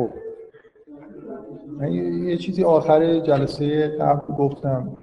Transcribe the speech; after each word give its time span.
خب. 0.00 0.10
من 1.78 1.92
یه 1.92 2.36
چیزی 2.36 2.64
آخر 2.64 3.20
جلسه 3.20 3.88
قبل 3.88 4.34
گفتم 4.34 4.96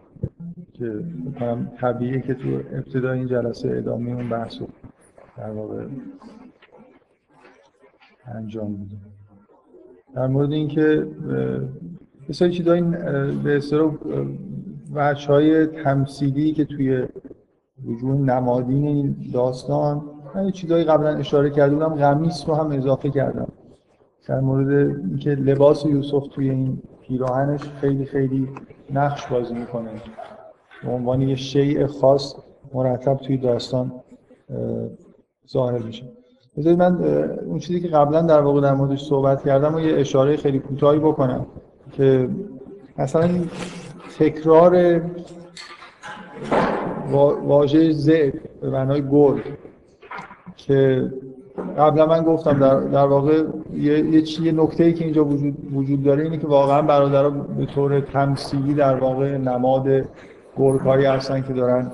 که 0.73 1.04
کنم 1.39 1.71
طبیعیه 1.81 2.21
که 2.21 2.33
تو 2.33 2.47
ابتدای 2.73 3.20
این 3.20 3.28
جلسه 3.28 3.70
ادامه 3.78 4.12
اون 4.12 4.29
بحث 4.29 4.62
رو 4.62 4.68
در 5.38 5.52
واقع 5.52 5.86
انجام 8.36 8.71
میدم 8.71 8.97
در 10.15 10.28
مورد 10.28 10.52
اینکه 10.52 11.07
یه 12.29 12.34
سری 12.34 12.52
چیزای 12.52 12.82
به 13.43 13.57
اصطلاح 13.57 13.93
وجه 14.93 15.27
های 15.27 15.66
تمثیلی 15.66 16.54
که 16.54 16.66
توی 16.66 17.05
وجود 17.86 18.29
نمادین 18.29 18.88
این 18.88 19.16
داستان 19.34 20.02
من 20.36 20.45
یه 20.45 20.52
چیزایی 20.52 20.84
قبلا 20.84 21.09
اشاره 21.09 21.50
کرده 21.50 21.75
بودم 21.75 21.95
غمیس 21.95 22.50
رو 22.50 22.55
هم 22.55 22.71
اضافه 22.71 23.09
کردم. 23.09 23.48
در 24.28 24.39
مورد 24.39 24.70
اینکه 25.09 25.30
لباس 25.30 25.86
یوسف 25.86 26.28
توی 26.28 26.50
این 26.50 26.82
پیراهنش 27.01 27.61
خیلی 27.82 28.06
خیلی 28.06 28.50
نقش 28.93 29.28
بازی 29.28 29.54
می‌کنه. 29.54 29.89
به 30.84 30.92
عنوان 30.92 31.21
یه 31.21 31.36
شیء 31.36 31.88
خاص 31.88 32.36
مرتب 32.73 33.17
توی 33.17 33.38
داستان 33.38 33.92
ظاهر 35.52 35.80
میشه. 35.80 36.03
بذارید 36.58 36.80
من 36.80 37.03
اون 37.45 37.59
چیزی 37.59 37.81
که 37.81 37.88
قبلا 37.88 38.22
در 38.22 38.42
واقع 38.42 38.61
در 38.61 38.73
موردش 38.73 39.03
صحبت 39.03 39.45
کردم 39.45 39.75
و 39.75 39.80
یه 39.80 40.00
اشاره 40.00 40.38
خیلی 40.38 40.59
کوتاهی 40.59 41.00
بکنم 41.00 41.45
که 41.92 42.30
مثلا 42.98 43.30
تکرار 44.20 45.02
واژه 47.44 47.92
زعب 47.92 48.34
به 48.62 48.70
معنای 48.70 49.09
گرگ 49.09 49.44
که 50.56 51.12
قبلا 51.78 52.06
من 52.06 52.23
گفتم 52.23 52.59
در, 52.59 52.80
در 52.80 53.06
واقع 53.06 53.44
یه, 53.73 54.00
یه, 54.00 54.42
یه 54.42 54.52
نکته 54.52 54.84
ای 54.84 54.94
که 54.94 55.06
اینجا 55.06 55.25
وجود, 55.25 55.58
وجود 55.73 56.03
داره 56.03 56.23
اینه 56.23 56.38
که 56.38 56.48
واقعا 56.48 56.81
برادرها 56.81 57.30
به 57.30 57.66
طور 57.66 58.00
تمثیلی 58.00 58.73
در 58.73 58.95
واقع 58.95 59.38
نماد 59.38 59.88
گرگهایی 60.58 61.06
هستن 61.06 61.42
که 61.42 61.54
دارن 61.54 61.92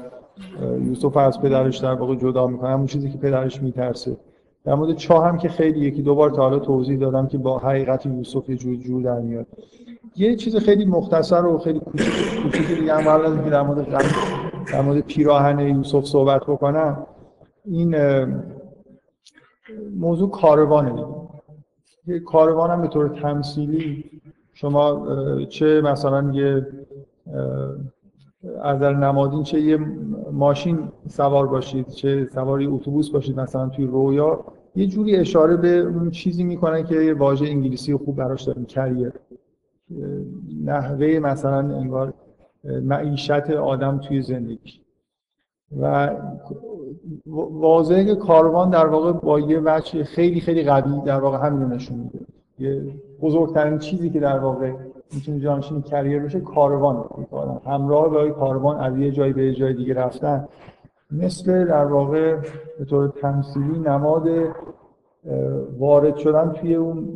یوسف 0.82 1.18
از 1.18 1.42
پدرش 1.42 1.78
در 1.78 1.94
واقع 1.94 2.16
جدا 2.16 2.48
می‌کنن. 2.48 2.72
همون 2.72 2.86
چیزی 2.86 3.12
که 3.12 3.18
پدرش 3.18 3.62
میترسه. 3.62 4.18
در 4.66 4.76
مورد 4.76 4.96
چاه 4.96 5.28
هم 5.28 5.38
که 5.38 5.50
خیلی 5.50 5.80
یکی 5.80 6.02
دو 6.02 6.16
بار 6.16 6.30
تا 6.30 6.42
حالا 6.42 6.60
توضیح 6.60 7.00
دادم 7.00 7.28
که 7.28 7.38
با 7.38 7.60
حقیقت 7.60 8.06
یوسف 8.06 8.50
یه 8.50 8.56
جور 8.56 8.76
جور 8.76 9.04
در 9.04 9.20
میاد. 9.20 9.46
یه 10.16 10.36
چیز 10.36 10.56
خیلی 10.56 10.86
مختصر 10.86 11.46
و 11.46 11.58
خیلی 11.58 11.80
کوچیک 11.80 12.80
دیگه 12.80 12.94
هم 12.94 13.02
قبل 13.02 13.50
در 13.50 13.62
مورد 13.62 13.88
در 14.72 14.82
مورد 14.82 15.00
پیراهن 15.00 15.60
یوسف 15.60 16.06
صحبت 16.06 16.42
بکنم. 16.42 17.06
این 17.66 17.96
موضوع 19.96 20.30
کاروانه. 20.30 21.06
دیگه 22.06 22.20
کاروان 22.20 22.70
هم 22.70 22.82
به 22.82 22.88
طور 22.88 23.08
تمثیلی 23.08 24.04
شما 24.54 25.08
چه 25.46 25.82
مثلا 25.82 26.32
یه 26.34 26.68
از 28.64 28.80
در 28.80 28.94
نمادین 28.94 29.44
چه 29.44 29.62
یه 29.62 29.78
ماشین 30.32 30.92
سوار 31.08 31.48
باشید 31.48 31.88
چه 31.88 32.30
سواری 32.34 32.66
اتوبوس 32.66 33.10
باشید 33.10 33.40
مثلا 33.40 33.70
توی 33.70 33.86
رویا 33.86 34.46
یه 34.76 34.88
جوری 34.88 35.16
اشاره 35.16 35.58
به 35.58 35.78
اون 35.78 36.12
چیزی 36.12 36.44
می‌کنن 36.44 36.84
که 36.84 36.96
یه 36.96 37.14
واژه 37.14 37.46
انگلیسی 37.46 37.96
خوب 37.96 38.16
براش 38.16 38.44
داریم 38.44 38.66
کریر 38.66 39.12
نحوه 40.64 41.20
مثلا 41.20 41.58
انگار 41.58 42.14
معیشت 42.64 43.50
آدم 43.50 43.98
توی 43.98 44.22
زندگی. 44.22 44.83
و 45.82 46.10
واضحه 47.52 48.06
که 48.06 48.16
کاروان 48.16 48.70
در 48.70 48.88
واقع 48.88 49.12
با 49.12 49.40
یه 49.40 49.62
وجه 49.66 50.04
خیلی 50.04 50.40
خیلی 50.40 50.64
قوی 50.64 51.02
در 51.06 51.20
واقع 51.20 51.38
همین 51.48 51.68
نشون 51.68 51.98
میده. 51.98 52.20
یه 52.60 52.84
بزرگترین 53.22 53.78
چیزی 53.78 54.10
که 54.10 54.20
در 54.20 54.40
واقع 54.40 54.72
می‌تونه 55.14 55.40
جانشین 55.40 55.82
کریر 55.82 56.24
بشه 56.24 56.40
کاروان. 56.40 57.06
همراه 57.66 58.10
با 58.10 58.30
کاروان 58.30 58.80
از 58.80 58.98
یه 58.98 59.12
جایی 59.12 59.34
به 59.34 59.54
جای 59.54 59.74
دیگه 59.74 59.94
رفتن. 59.94 60.48
مثل 61.12 61.66
در 61.66 61.86
واقع 61.86 62.36
به 62.80 62.86
طور 62.86 63.08
تمثیلی 63.08 63.80
نماد 63.80 64.28
وارد 65.80 66.18
شدن 66.18 66.52
توی 66.52 66.76
اون 66.76 67.08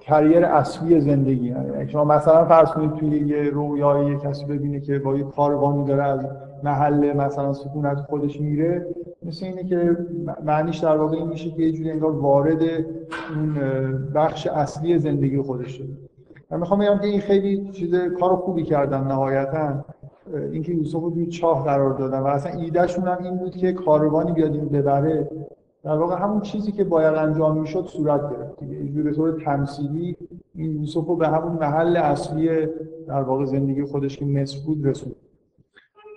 کریر 0.00 0.44
اصلی 0.44 1.00
زندگی. 1.00 1.54
شما 1.86 2.04
مثلا 2.04 2.44
فرض 2.44 2.70
کنید 2.70 2.94
توی 2.94 3.08
یه 3.08 3.50
رویای 3.50 4.06
یه 4.06 4.18
کسی 4.18 4.44
ببینه 4.44 4.80
که 4.80 4.98
با 4.98 5.16
یه 5.16 5.24
کاروانی 5.24 5.84
داره 5.84 6.02
از 6.02 6.20
محل 6.62 7.12
مثلا 7.16 7.52
سکونت 7.52 8.00
خودش 8.00 8.40
میره 8.40 8.86
مثل 9.22 9.46
اینه 9.46 9.64
که 9.64 9.96
معنیش 10.44 10.78
در 10.78 10.96
واقع 10.96 11.16
این 11.16 11.28
میشه 11.28 11.50
که 11.50 11.62
یه 11.62 11.72
جوری 11.72 11.90
انگار 11.90 12.10
وارد 12.10 12.62
اون 13.36 13.54
بخش 14.14 14.46
اصلی 14.46 14.98
زندگی 14.98 15.42
خودش 15.42 15.68
شده. 15.68 15.88
من 16.50 16.60
می‌خوام 16.60 16.80
بگم 16.80 16.98
که 16.98 17.06
این 17.06 17.20
خیلی 17.20 17.70
چیز 17.72 17.94
کار 17.94 18.36
خوبی 18.36 18.62
کردن 18.62 19.04
نهایتا. 19.04 19.84
اینکه 20.52 20.72
یوسف 20.72 21.00
رو 21.00 21.26
چاه 21.26 21.64
قرار 21.64 21.92
دادن 21.92 22.18
و 22.18 22.26
اصلا 22.26 22.52
ایدهشون 22.52 23.08
هم 23.08 23.18
این 23.24 23.36
بود 23.36 23.56
که 23.56 23.72
کاروانی 23.72 24.32
بیاد 24.32 24.54
این 24.54 24.68
ببره. 24.68 25.30
در 25.84 25.96
واقع 25.96 26.16
همون 26.16 26.40
چیزی 26.40 26.72
که 26.72 26.84
باید 26.84 27.14
انجام 27.14 27.58
می‌شد 27.58 27.86
صورت 27.86 28.20
گرفت. 28.30 28.64
دیگه 28.64 29.02
به 29.02 29.12
طور 29.12 29.40
تمثیلی 29.44 30.16
این 30.54 30.80
یوسف 30.80 31.06
رو 31.06 31.16
به 31.16 31.28
همون 31.28 31.52
محل 31.52 31.96
اصلی 31.96 32.66
در 33.06 33.22
واقع 33.22 33.44
زندگی 33.44 33.84
خودش 33.84 34.16
که 34.16 34.24
مصر 34.24 34.58
بود 34.66 34.86
رسوند. 34.86 35.14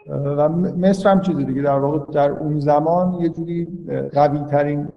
و 0.09 0.49
مصر 0.49 1.09
هم 1.09 1.21
چیزی 1.21 1.43
دیگه 1.43 1.61
در 1.61 1.79
واقع 1.79 2.11
در 2.11 2.31
اون 2.31 2.59
زمان 2.59 3.13
یه 3.13 3.29
جوری 3.29 3.67
قوی 4.13 4.39
ترین 4.39 4.87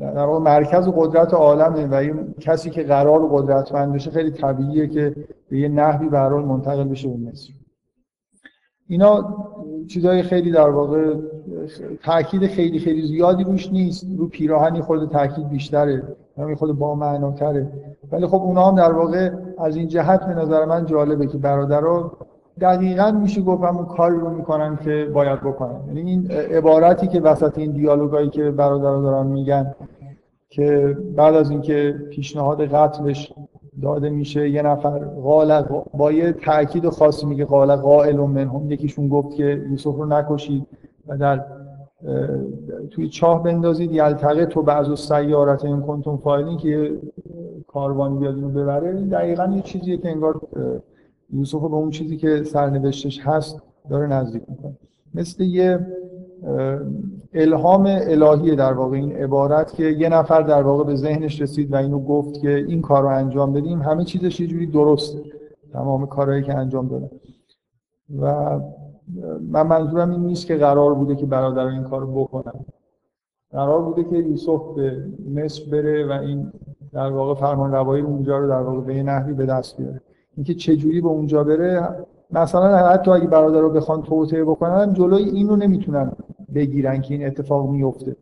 در 0.00 0.26
واقع 0.26 0.38
مرکز 0.38 0.88
قدرت 0.96 1.34
عالمه 1.34 1.86
و 1.86 1.94
این 1.94 2.34
کسی 2.40 2.70
که 2.70 2.82
قرار 2.82 3.28
قدرتمند 3.32 3.92
بشه 3.92 4.10
خیلی 4.10 4.30
طبیعیه 4.30 4.86
که 4.86 5.16
به 5.48 5.58
یه 5.58 5.68
نحوی 5.68 6.08
به 6.08 6.28
منتقل 6.28 6.84
بشه 6.84 7.08
به 7.08 7.16
مصر. 7.16 7.52
اینا 8.90 9.34
چیزای 9.88 10.22
خیلی 10.22 10.50
در 10.50 10.70
واقع 10.70 11.14
تاکید 12.02 12.46
خیلی 12.46 12.78
خیلی 12.78 13.06
زیادی 13.06 13.44
روش 13.44 13.72
نیست. 13.72 14.06
رو 14.18 14.26
پیراهنی 14.26 14.80
خود 14.80 15.10
تاکید 15.10 15.48
بیشتره. 15.48 16.02
همین 16.38 16.56
خود 16.56 16.78
با 16.78 16.94
معناتره. 16.94 17.72
ولی 18.12 18.26
خب 18.26 18.42
اونا 18.42 18.68
هم 18.68 18.74
در 18.74 18.92
واقع 18.92 19.30
از 19.58 19.76
این 19.76 19.88
جهت 19.88 20.26
به 20.26 20.34
نظر 20.34 20.64
من 20.64 20.86
جالبه 20.86 21.26
که 21.26 21.38
برادرها 21.38 22.12
دقیقا 22.60 23.10
میشه 23.10 23.40
گفت 23.40 23.64
همون 23.64 23.84
کاری 23.84 24.16
رو 24.16 24.30
می‌کنن 24.30 24.78
که 24.84 25.10
باید 25.14 25.40
بکنن. 25.40 25.80
یعنی 25.86 26.10
این 26.10 26.30
عبارتی 26.30 27.06
که 27.06 27.20
وسط 27.20 27.58
این 27.58 27.72
دیالوگایی 27.72 28.28
که 28.28 28.50
برادرها 28.50 29.00
دارن 29.00 29.26
میگن 29.26 29.74
که 30.48 30.96
بعد 31.16 31.34
از 31.34 31.50
اینکه 31.50 31.94
پیشنهاد 32.10 32.66
قتلش 32.66 33.32
داده 33.82 34.10
میشه. 34.10 34.50
یه 34.50 34.62
نفر 34.62 34.98
قال 34.98 35.62
با 35.94 36.12
یه 36.12 36.32
تاکید 36.32 36.88
خاصی 36.88 37.26
میگه 37.26 37.44
قال 37.44 37.76
قائل 37.76 38.16
منهم. 38.16 38.70
یکیشون 38.70 39.08
گفت 39.08 39.36
که 39.36 39.66
یوسف 39.70 39.94
رو 39.94 40.06
نکشید 40.06 40.66
و 41.06 41.16
در 41.16 41.44
توی 42.90 43.08
چاه 43.08 43.42
بندازید. 43.42 43.92
یلتقه 43.92 44.46
تو 44.46 44.62
بعض 44.62 45.00
سیارت 45.00 45.64
این 45.64 45.80
کنتون 45.80 46.16
فایلین 46.16 46.56
که 46.56 46.98
کاروانی 47.66 48.18
بیاد 48.18 48.34
اینو 48.34 48.48
ببره. 48.48 48.92
دقیقا 48.92 49.52
یه 49.56 49.62
چیزیه 49.62 49.96
که 49.96 50.08
انگار 50.08 50.40
یوسف 51.32 51.60
به 51.60 51.74
اون 51.74 51.90
چیزی 51.90 52.16
که 52.16 52.42
سرنوشتش 52.44 53.20
هست 53.20 53.62
داره 53.90 54.06
نزدیک 54.06 54.42
می‌کنه. 54.48 54.76
مثل 55.14 55.42
یه 55.42 55.86
الهام 57.34 57.86
الهی 57.86 58.56
در 58.56 58.72
واقع 58.72 58.96
این 58.96 59.12
عبارت 59.12 59.74
که 59.74 59.84
یه 59.84 60.08
نفر 60.08 60.42
در 60.42 60.62
واقع 60.62 60.84
به 60.84 60.94
ذهنش 60.94 61.42
رسید 61.42 61.72
و 61.72 61.76
اینو 61.76 61.98
گفت 61.98 62.40
که 62.40 62.54
این 62.54 62.82
کار 62.82 63.02
رو 63.02 63.08
انجام 63.08 63.52
بدیم 63.52 63.82
همه 63.82 64.04
چیزش 64.04 64.40
یه 64.40 64.46
جوری 64.46 64.66
درسته 64.66 65.18
تمام 65.72 66.06
کارهایی 66.06 66.42
که 66.42 66.54
انجام 66.54 66.88
دادن 66.88 67.10
و 68.20 68.60
من 69.50 69.66
منظورم 69.66 70.10
این 70.10 70.20
نیست 70.20 70.46
که 70.46 70.56
قرار 70.56 70.94
بوده 70.94 71.16
که 71.16 71.26
برادران 71.26 71.72
این 71.72 71.84
کار 71.84 72.00
رو 72.00 72.24
بکنن. 72.24 72.64
قرار 73.52 73.82
بوده 73.82 74.04
که 74.04 74.16
یوسف 74.16 74.60
به 74.76 75.04
مصر 75.34 75.70
بره 75.70 76.06
و 76.06 76.12
این 76.12 76.52
در 76.92 77.10
واقع 77.10 77.40
فرمان 77.40 77.72
روایی 77.72 78.02
اونجا 78.02 78.38
رو 78.38 78.48
در 78.48 78.60
واقع 78.60 78.80
به 78.80 79.02
نحوی 79.02 79.32
به 79.32 79.46
دست 79.46 79.76
بیاره. 79.76 80.00
اینکه 80.36 80.54
چه 80.54 80.76
جوری 80.76 81.00
به 81.00 81.08
اونجا 81.08 81.44
بره 81.44 82.06
مثلا 82.32 82.76
حتی 82.76 83.10
اگه 83.10 83.26
برادر 83.26 83.60
رو 83.60 83.70
بخوان 83.70 84.02
توطئه 84.02 84.44
بکنن 84.44 84.92
جلوی 84.92 85.22
این 85.22 85.48
رو 85.48 85.56
نمی‌تونن 85.56 86.12
بگیرن 86.54 87.00
که 87.00 87.14
این 87.14 87.26
اتفاق 87.26 87.70
میفته. 87.70 88.16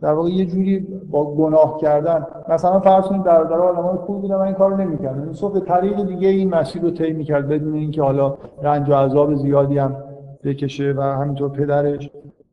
در 0.00 0.12
واقع 0.12 0.28
یه 0.28 0.46
جوری 0.46 0.80
با 1.10 1.34
گناه 1.34 1.78
کردن. 1.80 2.26
مثلا 2.48 2.80
فرض 2.80 3.04
کنید 3.04 3.22
برادر 3.22 3.58
آدمای 3.58 3.96
خوب 3.96 4.20
بودن 4.20 4.36
من 4.36 4.42
این 4.42 4.54
کارو 4.54 4.76
نمی‌کردم. 4.76 5.26
یوسف 5.26 5.52
به 5.52 5.60
طریق 5.60 6.06
دیگه 6.06 6.28
این 6.28 6.54
مسیر 6.54 6.82
رو 6.82 6.90
طی 6.90 7.12
می‌کرد 7.12 7.48
بدون 7.48 7.74
اینکه 7.74 8.02
حالا 8.02 8.34
رنج 8.62 8.90
و 8.90 8.94
عذاب 8.94 9.34
زیادی 9.34 9.78
هم 9.78 9.96
بکشه 10.44 10.94
و 10.96 11.00
همینطور 11.00 11.48
پدرش. 11.48 12.10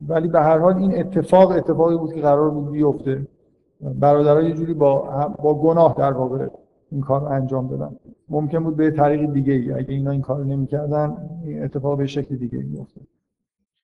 ولی 0.08 0.28
به 0.28 0.40
هر 0.40 0.58
حال 0.58 0.78
این 0.78 1.00
اتفاق 1.00 1.52
اتفاقی 1.52 1.98
بود 1.98 2.14
که 2.14 2.22
قرار 2.22 2.50
بود 2.50 2.72
بیفته. 2.72 3.28
برادرها 3.82 4.42
یه 4.42 4.54
جوری 4.54 4.74
با 4.74 5.04
با 5.44 5.54
گناه 5.54 5.96
در 5.98 6.14
واقع 6.14 6.48
این 6.92 7.02
کار 7.02 7.34
انجام 7.34 7.68
دادن. 7.68 7.96
ممکن 8.30 8.64
بود 8.64 8.76
به 8.76 8.92
طریق 8.92 9.32
دیگه 9.34 9.54
ای. 9.54 9.74
اگه 9.74 9.94
اینا 9.94 10.12
این 10.12 10.22
کار 10.22 10.46
نمی‌کردن 10.46 11.18
این 11.46 11.64
اتفاق 11.64 11.98
به 11.98 12.08
شکل 12.08 12.36
دیگه 12.36 12.58
میفته 12.58 13.02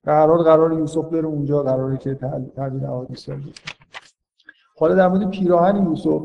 قرار 0.03 0.43
قرار 0.43 0.73
یوسف 0.73 1.05
بره 1.09 1.25
اونجا 1.25 1.63
قراره 1.63 1.97
که 1.97 2.15
تعبیر 2.55 2.85
احادیث 2.85 3.29
حالا 4.77 4.95
در 4.95 5.07
مورد 5.07 5.29
پیراهن 5.29 5.83
یوسف 5.83 6.21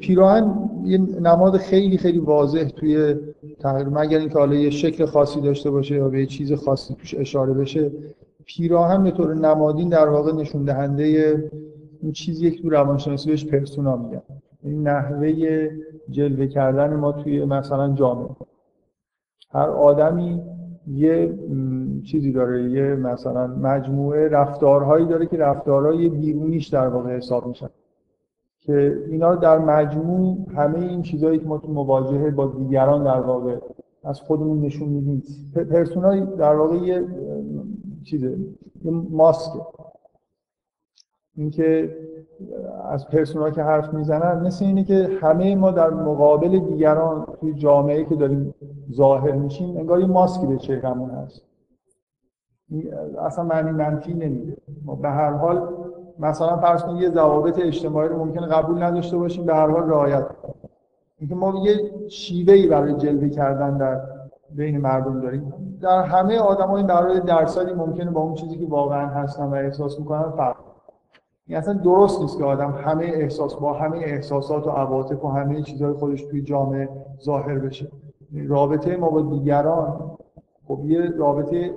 پیراهن 0.00 0.70
یه 0.84 0.98
نماد 0.98 1.56
خیلی 1.56 1.98
خیلی 1.98 2.18
واضح 2.18 2.64
توی 2.64 3.16
تغییر 3.60 3.88
مگر 3.88 4.18
اینکه 4.18 4.38
حالا 4.38 4.54
یه 4.54 4.70
شکل 4.70 5.06
خاصی 5.06 5.40
داشته 5.40 5.70
باشه 5.70 5.94
یا 5.94 6.08
به 6.08 6.20
یه 6.20 6.26
چیز 6.26 6.52
خاصی 6.52 6.94
توش 6.94 7.14
اشاره 7.14 7.52
بشه 7.52 7.90
پیراهن 8.44 9.02
به 9.02 9.10
طور 9.10 9.34
نمادین 9.34 9.88
در 9.88 10.08
واقع 10.08 10.32
نشون 10.32 10.64
دهنده 10.64 11.04
این 12.02 12.12
چیزی 12.12 12.50
که 12.50 12.62
تو 12.62 12.70
روانشناسی 12.70 13.30
بهش 13.30 13.44
پرسونا 13.44 13.96
میگن. 13.96 14.22
نحوه 14.64 15.32
جلوه 16.10 16.46
کردن 16.46 16.96
ما 16.96 17.12
توی 17.12 17.44
مثلا 17.44 17.94
جامعه. 17.94 18.30
هر 19.50 19.68
آدمی 19.68 20.42
یه 20.86 21.38
چیزی 22.04 22.32
داره 22.32 22.70
یه 22.70 22.82
مثلا 22.82 23.46
مجموعه 23.46 24.28
رفتارهایی 24.28 25.06
داره 25.06 25.26
که 25.26 25.36
رفتارهای 25.36 26.08
بیرونیش 26.08 26.68
در 26.68 26.88
واقع 26.88 27.16
حساب 27.16 27.46
میشن. 27.46 27.68
که 28.60 29.04
اینا 29.10 29.34
در 29.34 29.58
مجموع 29.58 30.38
همه 30.56 30.78
این 30.78 31.02
چیزهایی 31.02 31.38
که 31.38 31.46
ما 31.46 31.58
تو 31.58 31.72
مواجهه 31.72 32.30
با 32.30 32.46
دیگران 32.46 33.04
در 33.04 33.20
واقع 33.20 33.56
از 34.04 34.20
خودمون 34.20 34.60
نشون 34.60 34.88
میدیم. 34.88 35.22
پرسونای 35.54 36.20
در 36.20 36.54
واقع 36.54 36.76
یه 36.76 37.04
چیزه 38.04 38.36
یه 38.84 38.90
ماسکه. 39.10 39.60
اینکه 41.36 41.96
از 42.90 43.08
پرسونا 43.08 43.50
که 43.50 43.62
حرف 43.62 43.94
می‌زنن 43.94 44.46
مثل 44.46 44.64
اینه 44.64 44.84
که 44.84 45.08
همه 45.20 45.56
ما 45.56 45.70
در 45.70 45.90
مقابل 45.90 46.58
دیگران 46.58 47.26
توی 47.40 47.54
جامعه 47.54 48.04
که 48.04 48.14
داریم 48.14 48.54
ظاهر 48.92 49.32
میشیم 49.32 49.76
انگار 49.76 50.00
یه 50.00 50.06
ماسکی 50.06 50.46
به 50.46 50.56
چهرمون 50.56 51.10
هست. 51.10 51.42
اصلا 53.20 53.44
معنی 53.44 53.70
منفی 53.70 54.14
نمیده. 54.14 54.56
ما 54.84 54.94
به 54.94 55.08
هر 55.08 55.30
حال 55.30 55.68
مثلا 56.18 56.56
فرض 56.56 56.82
کنید 56.82 57.02
یه 57.02 57.10
ضوابط 57.10 57.58
اجتماعی 57.58 58.08
رو 58.08 58.24
ممکنه 58.24 58.46
قبول 58.46 58.82
نداشته 58.82 59.16
باشیم 59.16 59.46
به 59.46 59.54
هر 59.54 59.66
حال 59.66 59.90
رعایت 59.90 60.26
اینکه 61.18 61.34
ما 61.34 61.54
یه 61.64 62.08
شیوهی 62.08 62.66
برای 62.66 62.94
جلوه 62.94 63.28
کردن 63.28 63.76
در 63.76 64.00
بین 64.50 64.78
مردم 64.78 65.20
داریم. 65.20 65.52
در 65.80 66.02
همه 66.02 66.38
آدمای 66.38 66.82
برای 66.82 67.20
درصدی 67.20 67.72
ممکنه 67.72 68.10
با 68.10 68.20
اون 68.20 68.34
چیزی 68.34 68.58
که 68.58 68.66
واقعا 68.66 69.06
هستن 69.06 69.44
و 69.44 69.54
احساس 69.54 69.98
می‌کنن 69.98 70.30
فرق. 70.30 70.56
این 71.52 71.58
اصلا 71.58 71.74
درست 71.74 72.20
نیست 72.20 72.38
که 72.38 72.44
آدم 72.44 72.70
همه 72.70 73.04
احساس 73.04 73.54
با 73.54 73.72
همه 73.72 73.96
احساسات 73.98 74.66
و 74.66 74.70
عواطف 74.70 75.24
و 75.24 75.28
همه 75.28 75.62
چیزهای 75.62 75.92
خودش 75.92 76.22
توی 76.22 76.42
جامعه 76.42 76.88
ظاهر 77.22 77.58
بشه. 77.58 77.88
رابطه 78.48 78.96
ما 78.96 79.10
با 79.10 79.20
دیگران 79.20 80.10
خب 80.68 80.80
یه 80.84 81.10
رابطه 81.18 81.70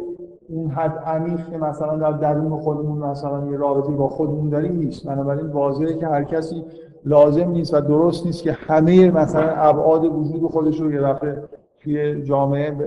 اون 0.50 0.72
حد 0.72 0.98
عمیق 0.98 1.50
که 1.50 1.58
مثلا 1.58 1.98
در 1.98 2.12
درون 2.12 2.60
خودمون 2.60 2.98
مثلا 2.98 3.52
یه 3.52 3.58
رابطه 3.58 3.92
با 3.92 4.08
خودمون 4.08 4.50
داریم 4.50 4.76
نیست. 4.76 5.08
بنابراین 5.08 5.48
واضحه 5.48 5.94
که 5.94 6.08
هر 6.08 6.24
کسی 6.24 6.64
لازم 7.06 7.50
نیست 7.50 7.74
و 7.74 7.82
درست 7.82 8.26
نیست 8.26 8.44
که 8.44 8.52
همه 8.52 9.12
مثلا 9.12 9.50
ابعاد 9.50 10.06
وجود 10.06 10.52
خودش 10.52 10.80
رو 10.80 10.92
یه 10.92 11.02
دفعه 11.02 11.44
توی 11.80 12.24
جامعه 12.24 12.78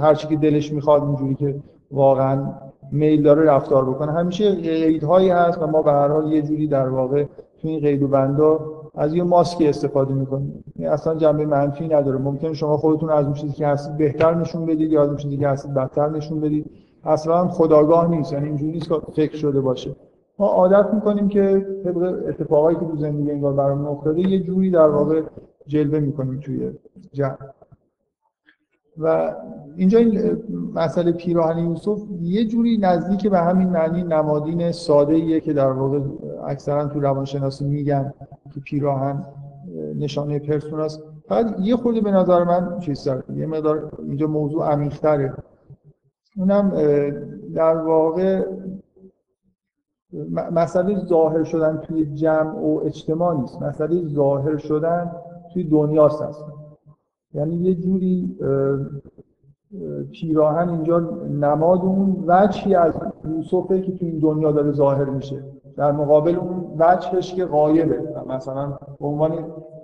هر 0.00 0.14
چی 0.14 0.28
که 0.28 0.36
دلش 0.36 0.72
می‌خواد 0.72 1.02
اینجوری 1.02 1.34
که 1.34 1.54
واقعا 1.90 2.52
میل 2.92 3.22
داره 3.22 3.42
رفتار 3.42 3.84
بکنه. 3.84 4.12
همیشه 4.12 4.54
قیدهایی 4.54 5.28
هست 5.30 5.62
و 5.62 5.66
ما 5.66 5.82
به 5.82 5.90
هر 5.90 6.08
حال 6.08 6.32
یه 6.32 6.42
جوری 6.42 6.66
در 6.66 6.88
واقع 6.88 7.24
تو 7.62 7.68
این 7.68 7.80
قید 7.80 8.02
و 8.02 8.08
بندا 8.08 8.60
از 8.94 9.14
یه 9.14 9.22
ماسکی 9.22 9.68
استفاده 9.68 10.14
می‌کنیم. 10.14 10.64
این 10.76 10.88
اصلا 10.88 11.14
جنبه 11.14 11.46
منفی 11.46 11.88
نداره. 11.88 12.18
ممکن 12.18 12.52
شما 12.52 12.76
خودتون 12.76 13.10
از 13.10 13.24
اون 13.24 13.34
چیزی 13.34 13.52
که 13.52 13.66
هستید 13.66 13.96
بهتر 13.96 14.34
نشون 14.34 14.66
بدید 14.66 14.92
یا 14.92 15.02
از 15.02 15.08
اون 15.08 15.16
چیزی 15.16 15.36
که 15.36 15.48
هستید 15.48 15.74
بدتر 15.74 16.08
نشون 16.08 16.40
بدید. 16.40 16.70
اصلا 17.04 17.48
خداگاه 17.48 18.10
نیست. 18.10 18.32
یعنی 18.32 18.46
اینجوری 18.46 18.72
نیست 18.72 18.88
که 18.88 18.94
فکر 19.12 19.36
شده 19.36 19.60
باشه. 19.60 19.96
ما 20.38 20.46
عادت 20.46 20.94
می‌کنیم 20.94 21.28
که 21.28 21.66
طبق 21.84 22.22
اتفاقایی 22.28 22.76
که 22.76 22.84
تو 22.84 22.96
زندگی 22.96 23.30
انگار 23.30 23.52
برامون 23.52 23.86
افتاده 23.86 24.20
یه 24.20 24.40
جوری 24.40 24.70
در 24.70 24.88
واقع 24.88 25.22
جلوه 25.66 26.00
می‌کنیم 26.00 26.40
توی 26.40 26.70
جمع. 27.12 27.36
و 28.98 29.34
اینجا 29.76 29.98
این 29.98 30.42
مسئله 30.74 31.12
پیراهن 31.12 31.58
یوسف 31.58 32.00
یه 32.22 32.44
جوری 32.44 32.78
نزدیک 32.78 33.26
به 33.26 33.38
همین 33.38 33.68
معنی 33.68 34.02
نمادین 34.02 34.72
ساده 34.72 35.14
ایه 35.14 35.40
که 35.40 35.52
در 35.52 35.72
واقع 35.72 36.00
اکثرا 36.46 36.86
تو 36.86 37.00
روانشناسی 37.00 37.64
میگن 37.64 38.12
که 38.54 38.60
پیراهن 38.60 39.26
نشانه 39.98 40.38
پرسوناست 40.38 41.02
فقط 41.28 41.56
یه 41.60 41.76
خورده 41.76 42.00
به 42.00 42.10
نظر 42.10 42.44
من 42.44 42.78
چیز 42.80 43.04
داره 43.04 43.22
یه 43.36 43.46
مقدار 43.46 43.90
اینجا 43.98 44.26
موضوع 44.26 44.72
عمیق‌تره. 44.72 45.34
اونم 46.36 46.72
در 47.54 47.76
واقع 47.76 48.44
مسئله 50.52 51.06
ظاهر 51.06 51.44
شدن 51.44 51.76
توی 51.76 52.06
جمع 52.06 52.58
و 52.58 52.80
اجتماع 52.84 53.40
نیست. 53.40 53.62
مسئله 53.62 54.08
ظاهر 54.08 54.56
شدن 54.56 55.12
توی 55.52 55.64
دنیاست 55.64 56.22
هست 56.22 56.44
یعنی 57.38 57.56
یه 57.56 57.74
جوری 57.74 58.36
پیراهن 60.12 60.68
اینجا 60.68 60.98
نماد 61.40 61.80
اون 61.80 62.24
وجهی 62.26 62.74
از 62.74 62.94
یوسفه 63.24 63.80
که 63.80 63.92
تو 63.92 64.04
این 64.04 64.18
دنیا 64.18 64.52
داره 64.52 64.72
ظاهر 64.72 65.04
میشه. 65.04 65.44
در 65.76 65.92
مقابل 65.92 66.34
اون 66.34 66.64
وجهش 66.78 67.34
که 67.34 67.44
غایبه. 67.44 68.02
مثلا 68.28 68.78
به 69.00 69.06
عنوان 69.06 69.32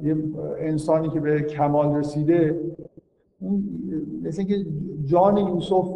یه 0.03 0.17
انسانی 0.59 1.09
که 1.09 1.21
به 1.21 1.43
کمال 1.43 1.95
رسیده 1.95 2.61
مثل 4.23 4.43
اینکه 4.43 4.71
جان 5.05 5.37
یوسف 5.37 5.87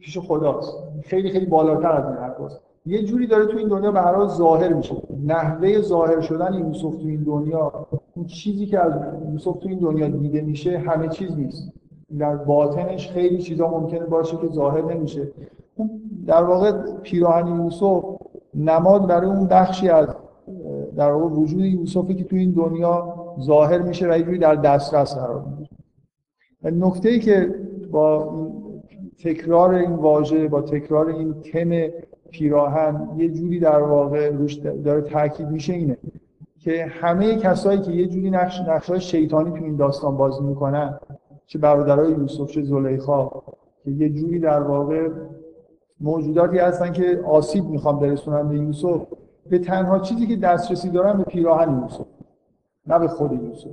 پیش 0.00 0.18
خداست. 0.18 0.76
خیلی 1.02 1.30
خیلی 1.30 1.46
بالاتر 1.46 1.92
از 1.92 2.04
این 2.04 2.16
حرفاست. 2.16 2.60
یه 2.86 3.04
جوری 3.04 3.26
داره 3.26 3.46
تو 3.46 3.58
این 3.58 3.68
دنیا 3.68 3.92
حال 3.92 4.28
ظاهر 4.28 4.72
میشه. 4.72 4.94
نحوه 5.26 5.80
ظاهر 5.80 6.20
شدن 6.20 6.54
یوسف 6.54 6.94
تو 6.94 7.06
این 7.06 7.22
دنیا 7.22 7.86
اون 8.14 8.26
چیزی 8.26 8.66
که 8.66 8.80
از 8.80 8.92
یوسف 9.32 9.58
تو 9.58 9.68
این 9.68 9.78
دنیا 9.78 10.08
دیده 10.08 10.40
میشه 10.40 10.78
همه 10.78 11.08
چیز 11.08 11.38
نیست. 11.38 11.72
در 12.18 12.36
باطنش 12.36 13.10
خیلی 13.10 13.38
چیزا 13.38 13.68
ممکنه 13.68 14.06
باشه 14.06 14.36
که 14.36 14.48
ظاهر 14.48 14.94
نمیشه. 14.94 15.28
در 16.26 16.42
واقع 16.42 16.72
پیراهن 17.02 17.46
یوسف 17.46 18.04
نماد 18.54 19.06
برای 19.06 19.30
اون 19.30 19.46
بخشی 19.46 19.88
از 19.88 20.08
در 20.96 21.12
واقع 21.12 21.34
وجود 21.34 21.60
یوسفی 21.60 22.14
که 22.14 22.24
تو 22.24 22.36
این 22.36 22.50
دنیا 22.50 23.14
ظاهر 23.40 23.82
میشه 23.82 24.08
و 24.10 24.18
یه 24.18 24.38
در 24.38 24.54
دسترس 24.54 25.14
قرار 25.14 25.44
می‌گیره. 25.44 25.68
نکته 26.86 27.08
ای 27.08 27.18
که 27.18 27.54
با 27.90 28.34
تکرار 29.24 29.74
این 29.74 29.90
واژه 29.90 30.48
با 30.48 30.62
تکرار 30.62 31.08
این 31.08 31.34
تم 31.34 31.90
پیراهن 32.34 33.08
یه 33.16 33.28
جوری 33.28 33.60
در 33.60 33.82
واقع 33.82 34.30
روش 34.30 34.54
داره 34.54 35.00
تاکید 35.00 35.48
میشه 35.48 35.72
اینه 35.72 35.98
که 36.58 36.86
همه 36.90 37.36
کسایی 37.36 37.80
که 37.80 37.92
یه 37.92 38.06
جوری 38.06 38.30
نقش 38.30 38.60
نقشای 38.60 39.00
شیطانی 39.00 39.50
تو 39.50 39.64
این 39.64 39.76
داستان 39.76 40.16
بازی 40.16 40.44
می‌کنن 40.44 40.98
چه 41.46 41.58
برادرای 41.58 42.12
یوسف 42.12 42.50
چه 42.50 42.62
زلیخا 42.62 43.30
که 43.84 43.90
یه 43.90 44.10
جوری 44.10 44.38
در 44.38 44.62
واقع 44.62 45.08
موجوداتی 46.00 46.58
هستن 46.58 46.92
که 46.92 47.22
آسیب 47.26 47.64
می‌خوان 47.64 47.98
برسونن 47.98 48.48
به 48.48 48.58
یوسف. 48.58 49.06
به 49.50 49.58
تنها 49.58 49.98
چیزی 49.98 50.26
که 50.26 50.36
دسترسی 50.36 50.90
دارن 50.90 51.18
به 51.18 51.24
پیراهن 51.24 51.80
یوسف 51.82 52.06
نه 52.86 52.98
به 52.98 53.08
خود 53.08 53.32
یوسف. 53.32 53.70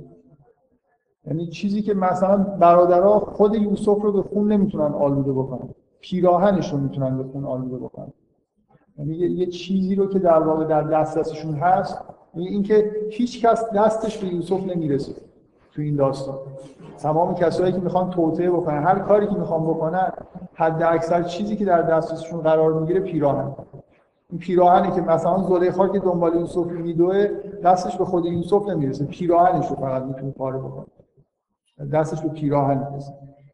یعنی 1.26 1.46
چیزی 1.46 1.82
که 1.82 1.94
مثلا 1.94 2.36
برادرها 2.36 3.20
خود 3.20 3.54
یوسف 3.54 4.02
رو 4.02 4.12
به 4.12 4.22
خون 4.22 4.52
نمی‌تونن 4.52 4.94
آلوده 4.94 5.32
بکنن 5.32 5.68
پیراهنش 6.00 6.72
رو 6.72 6.78
می‌تونن 6.78 7.16
به 7.16 7.24
خون 7.24 7.44
آلوده 7.44 7.76
بکنن. 7.76 8.12
یعنی 8.98 9.14
یه 9.14 9.46
چیزی 9.46 9.94
رو 9.94 10.06
که 10.06 10.18
در 10.18 10.38
واقع 10.38 10.64
در 10.64 10.82
دسترسشون 10.82 11.54
هست 11.54 11.98
یعنی 12.34 12.48
اینکه 12.48 12.90
هیچ 13.10 13.46
کس 13.46 13.70
دستش 13.70 14.18
به 14.18 14.26
یوسف 14.26 14.66
نمی‌رسه 14.66 15.12
تو 15.72 15.82
این 15.82 15.96
داستان. 15.96 16.38
تمام 16.98 17.34
کسایی 17.34 17.72
که 17.72 17.78
می‌خوان 17.78 18.10
توطئه 18.10 18.50
بکنن 18.50 18.82
هر 18.82 18.98
کاری 18.98 19.26
که 19.26 19.34
می‌خوان 19.34 19.64
بکنن 19.64 20.12
حد 20.54 20.82
اکثر 20.82 21.22
چیزی 21.22 21.56
که 21.56 21.64
در 21.64 21.82
دسترسشون 21.82 22.40
قرار 22.40 22.80
می‌گیره 22.80 23.00
پیراهن. 23.00 23.56
این 24.30 24.38
پیراهنی 24.38 24.90
که 24.90 25.00
مثلا 25.00 25.42
زلیخا 25.42 25.88
که 25.88 25.98
دنبال 25.98 26.34
یوسف 26.34 26.66
میدوه 26.66 27.28
دستش 27.64 27.96
به 27.96 28.04
خود 28.04 28.26
یوسف 28.26 28.68
نمی‌رسه. 28.68 29.04
پیراهنش 29.04 29.68
رو 29.70 29.76
فقط 29.76 30.02
می‌تونه 30.02 30.30
پاره 30.30 30.58
بکنه. 30.58 30.86
دستش 31.92 32.22
به 32.22 32.28
پیراهن 32.28 32.88
می‌رسه. 32.90 33.12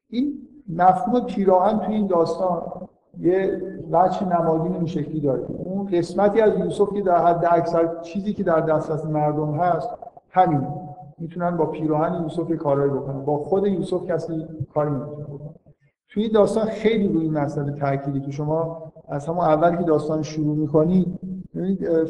این 0.09 0.49
مفهوم 0.68 1.21
پیراهن 1.21 1.78
تو 1.78 1.92
این 1.92 2.07
داستان 2.07 2.62
یه 3.18 3.62
بچه 3.92 4.26
نمادین 4.26 4.75
این 4.75 4.87
شکلی 4.87 5.21
داره. 5.21 5.47
اون 5.64 5.87
قسمتی 5.87 6.40
از 6.40 6.59
یوسف 6.59 6.92
که 6.95 7.02
در 7.02 7.26
حد 7.26 7.45
اکثر 7.50 8.00
چیزی 8.02 8.33
که 8.33 8.42
در 8.42 8.61
دسترس 8.61 9.04
مردم 9.04 9.54
هست 9.54 9.90
همین. 10.30 10.66
می‌تونن 11.18 11.57
با 11.57 11.66
پیراهن 11.66 12.23
یوسف 12.23 12.52
کارایی 12.52 12.90
بکنن. 12.90 13.25
با 13.25 13.38
خود 13.38 13.66
یوسف 13.66 14.11
کسی 14.11 14.47
کاری 14.75 14.90
نمی‌تونه 14.90 15.25
بکنه. 15.25 15.50
توی 16.09 16.28
داستان 16.28 16.66
خیلی 16.66 17.09
روی 17.09 17.23
این 17.23 17.38
مسئله 17.38 17.73
تأکیدی 17.73 18.21
که 18.21 18.30
شما 18.30 18.83
از 19.09 19.26
همون 19.26 19.45
اول 19.45 19.76
که 19.76 19.83
داستان 19.83 20.23
شروع 20.23 20.57
می‌کنید 20.57 21.18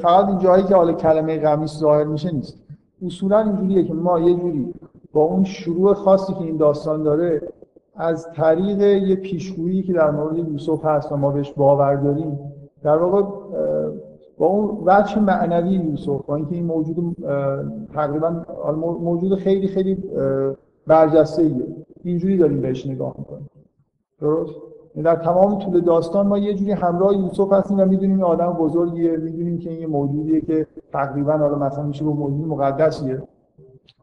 فقط 0.03 0.29
این 0.29 0.39
جایی 0.39 0.63
که 0.65 0.75
حالا 0.75 0.93
کلمه 0.93 1.39
قمیص 1.39 1.79
ظاهر 1.79 2.05
میشه 2.05 2.35
نیست. 2.35 2.59
اصولا 3.07 3.39
اینجوریه 3.39 3.85
که 3.85 3.95
ما 3.95 4.21
یه 4.21 4.35
جوری 4.35 4.75
با 5.13 5.23
اون 5.23 5.45
شروع 5.45 5.95
خاصی 5.95 6.33
که 6.35 6.41
این 6.41 6.57
داستان 6.57 7.03
داره 7.03 7.43
از 7.99 8.29
طریق 8.37 8.81
یه 8.81 9.17
پیشگویی 9.17 9.83
که 9.83 9.93
در 9.93 10.11
مورد 10.11 10.39
یوسف 10.39 10.85
هست 10.85 11.13
و 11.13 11.17
ما 11.17 11.31
بهش 11.31 11.53
باور 11.53 11.95
داریم 11.95 12.39
در 12.83 12.97
واقع 12.97 13.23
با 14.39 14.47
اون 14.47 14.79
وجه 14.85 15.19
معنوی 15.19 15.71
یوسف 15.71 16.27
با 16.27 16.37
اینکه 16.37 16.55
این 16.55 16.65
موجود 16.65 17.17
تقریبا 17.95 18.45
موجود 19.01 19.35
خیلی 19.35 19.69
خیلی 19.69 20.05
برجسته 20.87 21.43
ایه 21.43 21.67
اینجوری 22.05 22.37
داریم 22.37 22.61
بهش 22.61 22.87
نگاه 22.87 23.15
می‌کنیم. 23.19 23.51
درست؟ 24.21 24.55
یعنی 24.95 25.05
در 25.05 25.17
تمام 25.17 25.59
طول 25.59 25.81
داستان 25.81 26.27
ما 26.27 26.39
یه 26.39 26.55
جوری 26.55 26.73
همراه 26.73 27.17
یوسف 27.17 27.53
هستیم 27.53 27.81
و 27.81 27.85
می‌دونیم 27.85 28.23
آدم 28.23 28.53
بزرگیه 28.53 29.17
می‌دونیم 29.17 29.59
که 29.59 29.71
این 29.71 29.81
یه 29.81 29.87
موجودیه 29.87 30.41
که 30.41 30.67
تقریبا 30.93 31.33
حالا 31.33 31.59
مثلا 31.59 31.85
میشه 31.85 32.05
با 32.05 32.13
موجود 32.13 32.49
مقدسیه. 32.49 33.23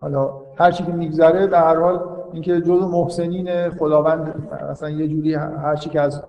حالا 0.01 0.29
هر 0.55 0.71
چی 0.71 0.83
که 0.83 0.91
میگذره 0.91 1.47
به 1.47 1.57
هر 1.57 1.75
حال 1.75 1.99
اینکه 2.33 2.61
جزء 2.61 2.87
محسنین 2.87 3.69
خداوند 3.69 4.49
مثلا 4.71 4.89
یه 4.89 5.07
جوری 5.07 5.33
هر 5.33 5.75
چی 5.75 5.89
که 5.89 6.01
از 6.01 6.23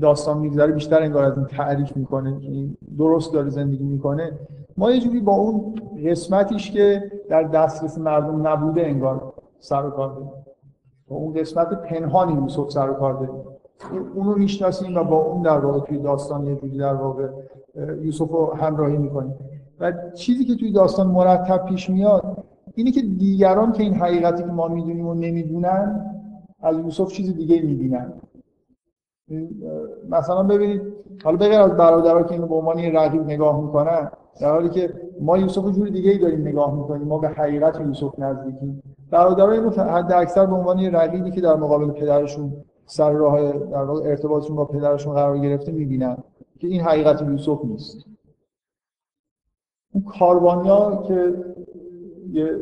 داستان 0.00 0.38
میگذره 0.38 0.72
بیشتر 0.72 1.02
انگار 1.02 1.24
از 1.24 1.36
این 1.36 1.46
تعریف 1.46 1.96
می‌کنه 1.96 2.36
این 2.40 2.76
درست 2.98 3.32
داره 3.32 3.50
زندگی 3.50 3.84
می‌کنه. 3.84 4.32
ما 4.76 4.90
یه 4.90 5.00
جوری 5.00 5.20
با 5.20 5.32
اون 5.32 5.74
قسمتیش 6.06 6.70
که 6.70 7.12
در 7.28 7.42
دسترس 7.42 7.98
مردم 7.98 8.46
نبوده 8.46 8.86
انگار 8.86 9.32
سر 9.58 9.86
و 9.86 9.90
کار 9.90 10.12
داریم. 10.12 10.30
با 11.08 11.16
اون 11.16 11.34
قسمت 11.34 11.82
پنهانی 11.82 12.32
یوسف 12.32 12.70
سر 12.70 12.90
و 12.90 12.94
کار 12.94 13.14
داریم. 13.14 13.34
اونو 14.14 14.34
می‌شناسیم 14.34 14.96
و 14.96 15.04
با 15.04 15.16
اون 15.16 15.42
در 15.42 15.58
واقع 15.58 15.80
توی 15.80 15.98
داستان 15.98 16.46
یه 16.46 16.56
جوری 16.56 16.78
در 16.78 16.94
واقع 16.94 17.28
یوسف 18.00 18.30
رو 18.30 18.54
همراهی 18.54 18.96
می‌کنیم. 18.96 19.34
و 19.80 19.92
چیزی 20.14 20.44
که 20.44 20.54
توی 20.54 20.72
داستان 20.72 21.06
مرتب 21.06 21.64
پیش 21.64 21.90
میاد 21.90 22.44
اینه 22.74 22.90
که 22.90 23.02
دیگران 23.02 23.72
که 23.72 23.82
این 23.82 23.94
حقیقتی 23.94 24.42
که 24.42 24.48
ما 24.48 24.68
می‌دونیم 24.68 25.06
و 25.06 25.14
نمی‌دونن 25.14 26.06
از 26.60 26.76
یوسف 26.76 27.12
چیز 27.12 27.34
دیگه 27.34 27.62
می‌بینن. 27.62 28.12
مثلا 30.10 30.42
ببینید 30.42 30.82
حالا 31.24 31.36
بغیر 31.36 31.60
از 31.60 31.76
برادرها 31.76 32.22
که 32.22 32.32
اینو 32.32 32.46
به 32.46 32.54
عنوان 32.54 32.78
یه 32.78 32.90
رقیب 32.90 33.22
نگاه 33.22 33.60
می‌کنن 33.60 34.10
در 34.40 34.50
حالی 34.50 34.68
که 34.68 34.94
ما 35.20 35.38
یوسف 35.38 35.70
جور 35.70 35.88
دیگه 35.88 36.10
ای 36.10 36.18
داریم 36.18 36.40
نگاه 36.40 36.74
می‌کنیم. 36.74 37.08
ما 37.08 37.18
به 37.18 37.28
حقیقت 37.28 37.80
یوسف 37.80 38.18
نزدیکیم. 38.18 38.82
برادرها 39.10 39.52
اینو 39.52 39.70
حد 39.70 40.12
اکثر 40.12 40.46
به 40.46 40.54
عنوان 40.54 40.78
یه 40.78 40.90
رقیبی 40.90 41.30
که 41.30 41.40
در 41.40 41.56
مقابل 41.56 41.90
پدرشون 41.90 42.52
سر 42.86 43.12
راه 43.12 43.52
در 43.52 43.84
واقع 43.84 44.08
ارتباطشون 44.08 44.56
با 44.56 44.64
پدرشون 44.64 45.14
قرار 45.14 45.38
گرفته 45.38 45.72
می‌بینن 45.72 46.16
که 46.58 46.66
این 46.66 46.80
حقیقت 46.80 47.22
یوسف 47.22 47.64
نیست. 47.64 48.06
اون 49.94 50.04
کاروانیا 50.04 51.04
که 51.08 51.34
یه 52.32 52.56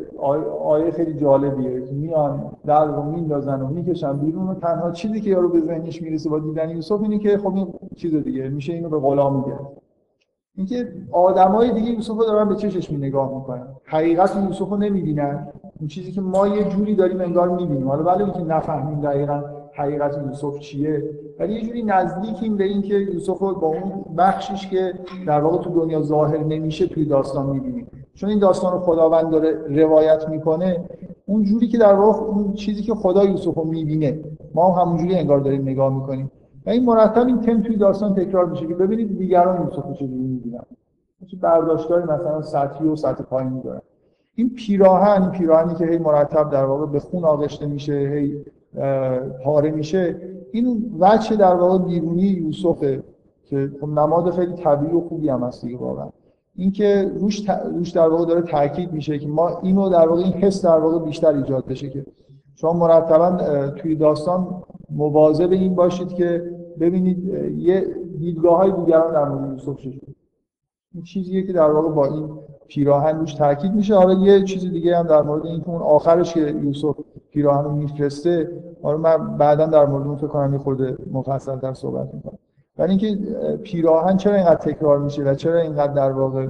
آیه 0.63 0.91
خیلی 0.91 1.13
جالبیه. 1.13 1.85
که 1.85 1.93
میان 1.93 2.51
در 2.65 2.85
رو 2.85 3.03
میندازن 3.03 3.61
و 3.61 3.67
می‌کشن 3.67 4.17
بیرون 4.17 4.47
و 4.47 4.53
تنها 4.53 4.91
چیزی 4.91 5.21
که 5.21 5.29
یارو 5.29 5.49
به 5.49 5.59
ذهنش 5.59 6.01
می‌رسه 6.01 6.29
با 6.29 6.39
دیدن 6.39 6.69
یوسف 6.69 7.01
اینه 7.01 7.17
که 7.17 7.37
خب 7.37 7.55
این 7.55 7.67
چیز 7.95 8.15
دیگه 8.15 8.49
میشه 8.49 8.73
اینو 8.73 8.89
به 8.89 8.99
غلام 8.99 9.35
میگه. 9.35 9.59
اینکه 10.55 10.93
آدمای 11.11 11.71
دیگه 11.71 11.91
یوسف 11.91 12.13
رو 12.13 12.23
دارن 12.23 12.49
به 12.49 12.55
چشش 12.55 12.91
می 12.91 12.97
نگاه 12.97 13.35
می‌کنن. 13.35 13.67
حقیقت 13.83 14.35
یوسف 14.35 14.69
رو 14.69 14.77
نمی‌بینن. 14.77 15.47
اون 15.79 15.87
چیزی 15.87 16.11
که 16.11 16.21
ما 16.21 16.47
یه 16.47 16.63
جوری 16.63 16.95
داریم 16.95 17.21
انگار 17.21 17.49
می‌بینیم. 17.49 17.87
حالا 17.87 18.03
ولی 18.03 18.23
اینکه 18.23 18.39
نفهمیم 18.39 19.01
دقیقا 19.01 19.43
حقیقت 19.73 20.17
یوسف 20.27 20.59
چیه. 20.59 21.03
ولی 21.39 21.53
یه 21.53 21.61
جوری 21.61 21.83
نزدیکیم 21.83 22.57
به 22.57 22.63
اینکه 22.63 22.93
یوسف 22.93 23.39
رو 23.39 23.55
با 23.55 23.67
اون 23.67 24.15
بخشش 24.17 24.69
که 24.69 24.93
در 25.27 25.41
واقع 25.41 25.63
تو 25.63 25.69
دنیا 25.69 26.01
ظاهر 26.01 26.43
نمیشه 26.43 26.87
توی 26.87 27.05
داستان 27.05 27.49
می‌بینیم. 27.49 27.87
چون 28.21 28.29
این 28.29 28.39
داستان 28.39 28.73
رو 28.73 28.79
خداوند 28.79 29.29
داره 29.29 29.51
روایت 29.83 30.29
می‌کنه 30.29 30.85
اون 31.25 31.43
جوری 31.43 31.67
که 31.67 31.77
در 31.77 31.93
واقع 31.93 32.19
اون 32.19 32.53
چیزی 32.53 32.83
که 32.83 32.95
خدا 32.95 33.23
یوسف 33.23 33.53
رو 33.53 33.63
می‌بینه 33.63 34.19
ما 34.55 34.71
هم 34.71 34.81
همونجوری 34.81 35.15
انگار 35.15 35.39
داریم 35.39 35.61
نگاه 35.61 35.93
می‌کنیم. 35.93 36.31
و 36.65 36.69
این 36.69 36.85
مرتب 36.85 37.27
این 37.27 37.41
تم 37.41 37.61
توی 37.61 37.75
داستان 37.75 38.15
تکرار 38.15 38.45
میشه 38.45 38.67
که 38.67 38.73
ببینید 38.73 39.17
دیگران 39.17 39.63
یوسف 39.63 39.85
رو 39.85 39.93
چجوری 39.93 40.13
می‌بینن. 40.13 40.63
چه 41.27 41.37
برداشتای 41.37 42.03
مثلا 42.03 42.41
سطحی 42.41 42.87
و 42.87 42.95
سطح 42.95 43.23
پایینی 43.23 43.61
دارن. 43.61 43.81
این 44.35 44.49
پیراهن 44.49 45.21
این 45.21 45.31
پیراهنی 45.31 45.75
که 45.75 45.85
هی 45.85 45.97
مرتب 45.97 46.49
در 46.49 46.65
واقع 46.65 46.85
به 46.85 46.99
خون 46.99 47.23
آغشته 47.23 47.65
میشه 47.65 47.93
هی 47.93 48.45
پاره 49.43 49.71
میشه 49.71 50.15
این 50.51 50.95
وجه 50.99 51.35
در 51.35 51.55
واقع 51.55 51.77
بیرونی 51.77 52.21
یوسفه 52.21 53.03
که 53.45 53.71
خب 53.81 53.87
نماد 53.87 54.31
خیلی 54.31 54.53
طبیعی 54.53 54.93
و 54.93 55.01
خوبی 55.01 55.29
هم 55.29 55.43
هست 55.43 55.65
دیگه 55.65 55.77
واقعا. 55.77 56.07
اینکه 56.55 57.11
روش, 57.19 57.49
روش 57.49 57.89
در 57.89 58.07
واقع 58.07 58.25
داره 58.25 58.41
تاکید 58.41 58.93
میشه 58.93 59.19
که 59.19 59.27
ما 59.27 59.59
اینو 59.63 59.89
در 59.89 60.07
واقع 60.07 60.21
این 60.23 60.33
حس 60.33 60.65
در 60.65 60.77
واقع 60.79 61.05
بیشتر 61.05 61.33
ایجاد 61.33 61.65
بشه 61.65 61.89
که 61.89 62.05
شما 62.55 62.73
مرتبا 62.73 63.37
توی 63.69 63.95
داستان 63.95 64.63
مواظب 64.89 65.51
این 65.51 65.75
باشید 65.75 66.13
که 66.13 66.51
ببینید 66.79 67.25
یه 67.57 67.95
دیدگاه 68.19 68.57
های 68.57 68.71
دیگران 68.71 69.13
در 69.13 69.29
مورد 69.29 69.51
یوسف 69.51 69.77
چجوری 69.77 70.15
این 70.93 71.03
چیزیه 71.03 71.43
که 71.43 71.53
در 71.53 71.71
واقع 71.71 71.89
با 71.89 72.05
این 72.05 72.29
پیراهن 72.67 73.19
روش 73.19 73.33
تاکید 73.33 73.73
میشه. 73.73 73.95
حالا 73.95 74.13
یه 74.13 74.43
چیز 74.43 74.71
دیگه 74.71 74.97
هم 74.97 75.07
در 75.07 75.21
مورد 75.21 75.45
این 75.45 75.63
اون 75.65 75.81
آخرش 75.81 76.33
که 76.33 76.39
یوسف 76.39 76.95
پیراهن 77.31 77.63
رو 77.63 77.71
میفرسته 77.71 78.51
حالا 78.83 78.97
من 78.97 79.37
بعدا 79.37 79.65
در 79.65 79.85
مورد 79.85 80.07
اون 80.07 80.15
فکر 80.15 80.27
کنم 80.27 80.53
یه 80.53 80.59
خورده 80.59 80.97
مفصل 81.11 81.55
در 81.55 81.73
صحبت 81.73 82.13
می‌کنم. 82.13 82.37
ولی 82.77 82.89
اینکه 82.89 83.15
پیراهن 83.55 84.17
چرا 84.17 84.35
اینقدر 84.35 84.55
تکرار 84.55 84.99
میشه 84.99 85.23
و 85.23 85.35
چرا 85.35 85.59
اینقدر 85.59 85.93
در 85.93 86.11
واقع 86.11 86.47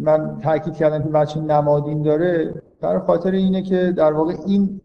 من 0.00 0.38
تاکید 0.42 0.74
کردم 0.74 1.02
که 1.02 1.08
بچه 1.08 1.40
نمادین 1.40 2.02
داره 2.02 2.54
در 2.80 2.98
خاطر 2.98 3.30
اینه 3.30 3.62
که 3.62 3.92
در 3.96 4.12
واقع 4.12 4.34
این 4.46 4.80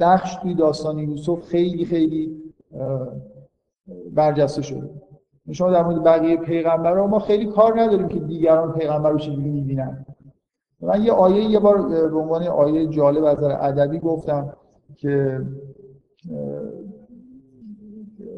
بخش 0.00 0.36
توی 0.36 0.54
داستان 0.54 0.98
یوسف 0.98 1.42
خیلی 1.44 1.84
خیلی 1.84 2.42
برجسته 4.14 4.62
شده. 4.62 4.90
شما 5.52 5.70
در 5.70 5.82
مورد 5.82 6.04
بقیه 6.04 6.36
پیغمبرها 6.36 7.06
ما 7.06 7.18
خیلی 7.18 7.46
کار 7.46 7.80
نداریم 7.80 8.08
که 8.08 8.18
دیگران 8.18 8.72
پیغمبر 8.72 9.10
رو 9.10 9.18
چجوری 9.18 9.50
می‌بینن. 9.50 10.06
من 10.80 11.02
یه 11.02 11.12
آیه 11.12 11.44
یه 11.44 11.58
بار 11.58 11.88
به 11.88 12.16
عنوان 12.16 12.42
آیه 12.46 12.86
جالب 12.86 13.24
از 13.24 13.42
ادبی 13.42 13.98
گفتم 13.98 14.52
که 14.96 15.40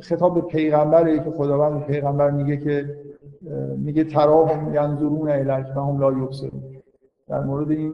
خطاب 0.00 0.35
به 0.35 0.40
پیغمبره 0.40 1.19
که 1.19 1.30
خداوند 1.30 1.85
پیغمبر 1.85 2.30
میگه 2.30 2.57
که 2.57 2.97
میگه 3.76 4.04
تراهم 4.04 4.75
ینظرون 4.75 5.30
الیک 5.30 5.76
و 5.76 5.80
هم 5.80 6.00
لا 6.00 6.12
یبصرون. 6.12 6.62
در 7.28 7.45
مورد 7.45 7.71
این 7.71 7.92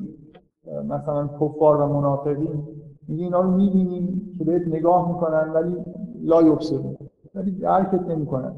مثلا 0.88 1.28
کفار 1.40 1.80
و 1.80 1.86
منافقین 1.86 2.62
میگه 3.08 3.24
اینا 3.24 3.40
رو 3.40 3.50
می‌بینیم 3.50 4.34
که 4.38 4.44
بهت 4.44 4.68
نگاه 4.68 5.08
می‌کنن 5.08 5.52
ولی 5.52 5.76
لا 6.22 6.42
یبصرون 6.42 6.96
ولی 7.34 7.50
درکت 7.50 8.02
نمی‌کنن. 8.08 8.52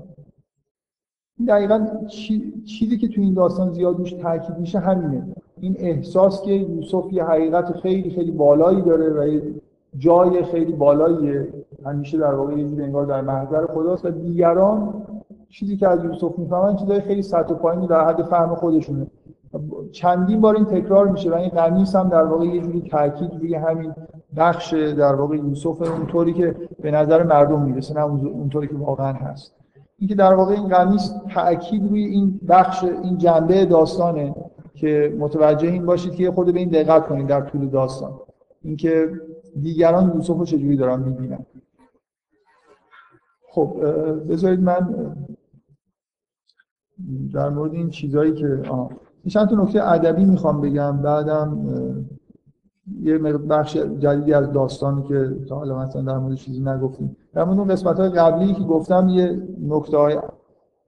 این 1.38 1.49
دقیقا 1.49 1.87
چیزی 2.64 2.99
که 2.99 3.09
تو 3.09 3.21
این 3.21 3.35
داستان 3.35 3.73
زیاد 3.73 3.99
روش 3.99 4.12
تاکید 4.12 4.59
میشه 4.59 4.78
همینه. 4.78 5.26
این 5.61 5.76
احساس 5.78 6.43
که 6.43 6.52
یوسف 6.52 7.12
یه 7.12 7.25
حقیقت 7.25 7.73
خیلی 7.73 8.11
خیلی 8.11 8.31
بالایی 8.31 8.83
داره 8.83 9.09
و 9.11 9.40
جای 9.97 10.45
خیلی 10.45 10.73
بالاییه. 10.73 11.49
همیشه 11.87 12.18
در 12.18 12.35
واقع 12.35 12.52
یه 12.52 12.85
انگار 12.85 13.06
در 13.06 13.20
محضر 13.20 13.66
خداست 13.66 14.04
و 14.04 14.11
دیگران 14.11 14.94
چیزی 15.49 15.76
که 15.76 15.88
از 15.88 16.04
یوسف 16.04 16.38
می‌فهمن 16.38 16.76
چیزای 16.76 17.00
خیلی 17.00 17.23
سطح 17.23 17.54
پایینی 17.54 17.87
در 17.87 18.08
حد 18.08 18.23
فهم 18.23 18.54
خودشونه. 18.54 19.06
چندین 19.92 20.40
بار 20.40 20.56
این 20.56 20.64
تکرار 20.64 21.08
میشه 21.08 21.30
و 21.30 21.35
این 21.35 21.49
قمیص 21.49 21.97
هم 21.97 22.08
در 22.08 22.25
واقع 22.25 22.44
یه 22.44 22.61
جوری 22.61 22.82
تاکید 22.82 23.30
روی 23.40 23.54
همین 23.54 23.94
بخش 24.37 24.75
در 24.75 25.14
واقع 25.14 25.37
یوسف 25.37 25.82
اونطوری 25.82 26.32
که 26.32 26.54
به 26.82 26.90
نظر 26.90 27.23
مردم 27.23 27.62
می‌رسه 27.62 27.94
نه 27.94 28.04
اونطوری 28.04 28.68
که 28.68 28.75
واقعا 28.75 29.12
هست. 29.12 29.54
اینکه 29.99 30.14
در 30.14 30.35
واقع 30.35 30.54
این 30.54 30.68
قمیص 30.68 31.12
تاکید 31.35 31.90
روی 31.90 32.04
این 32.04 32.40
بخش 32.49 32.85
این 32.85 33.18
جنبه 33.18 33.64
داستانه 33.64 34.35
که 34.75 35.16
متوجه 35.18 35.68
این 35.68 35.87
باشید 35.87 36.14
که 36.14 36.30
خود 36.30 36.52
به 36.52 36.58
این 36.58 36.68
دقت 36.68 37.06
کنید 37.06 37.26
در 37.26 37.40
طول 37.40 37.68
داستان. 37.68 38.11
اینکه 38.62 39.11
دیگران 39.62 40.12
یوسف 40.14 40.37
رو 40.37 40.44
چجوری 40.44 40.76
دارن 40.76 41.00
می‌بینن. 41.00 41.38
خب 43.50 43.76
بذارید 44.31 44.61
من 44.61 44.88
در 47.33 47.49
مورد 47.49 47.75
این 47.75 47.90
چیزهایی 47.90 48.33
که 48.33 48.62
آه. 48.71 48.90
چند 49.28 49.49
تا 49.49 49.62
نکته 49.62 49.88
ادبی 49.88 50.25
می‌خوام 50.25 50.61
بگم 50.61 51.02
بعدم 51.02 51.59
یه 53.02 53.19
بخش 53.19 53.76
جدیدی 53.76 54.33
از 54.33 54.52
داستانی 54.52 55.02
که 55.02 55.37
تا 55.49 55.57
حالا 55.57 55.78
مثلا 55.78 56.02
در 56.02 56.19
مورد 56.19 56.35
چیزی 56.35 56.61
نگفتیم 56.61 57.17
در 57.35 57.45
مورد 57.45 57.59
اون 57.59 57.69
قسمت 57.69 58.00
های 58.00 58.09
قبلی 58.09 58.55
که 58.55 58.62
گفتم 58.62 59.09
یه 59.09 59.43
نکته 59.69 59.97
های 59.97 60.19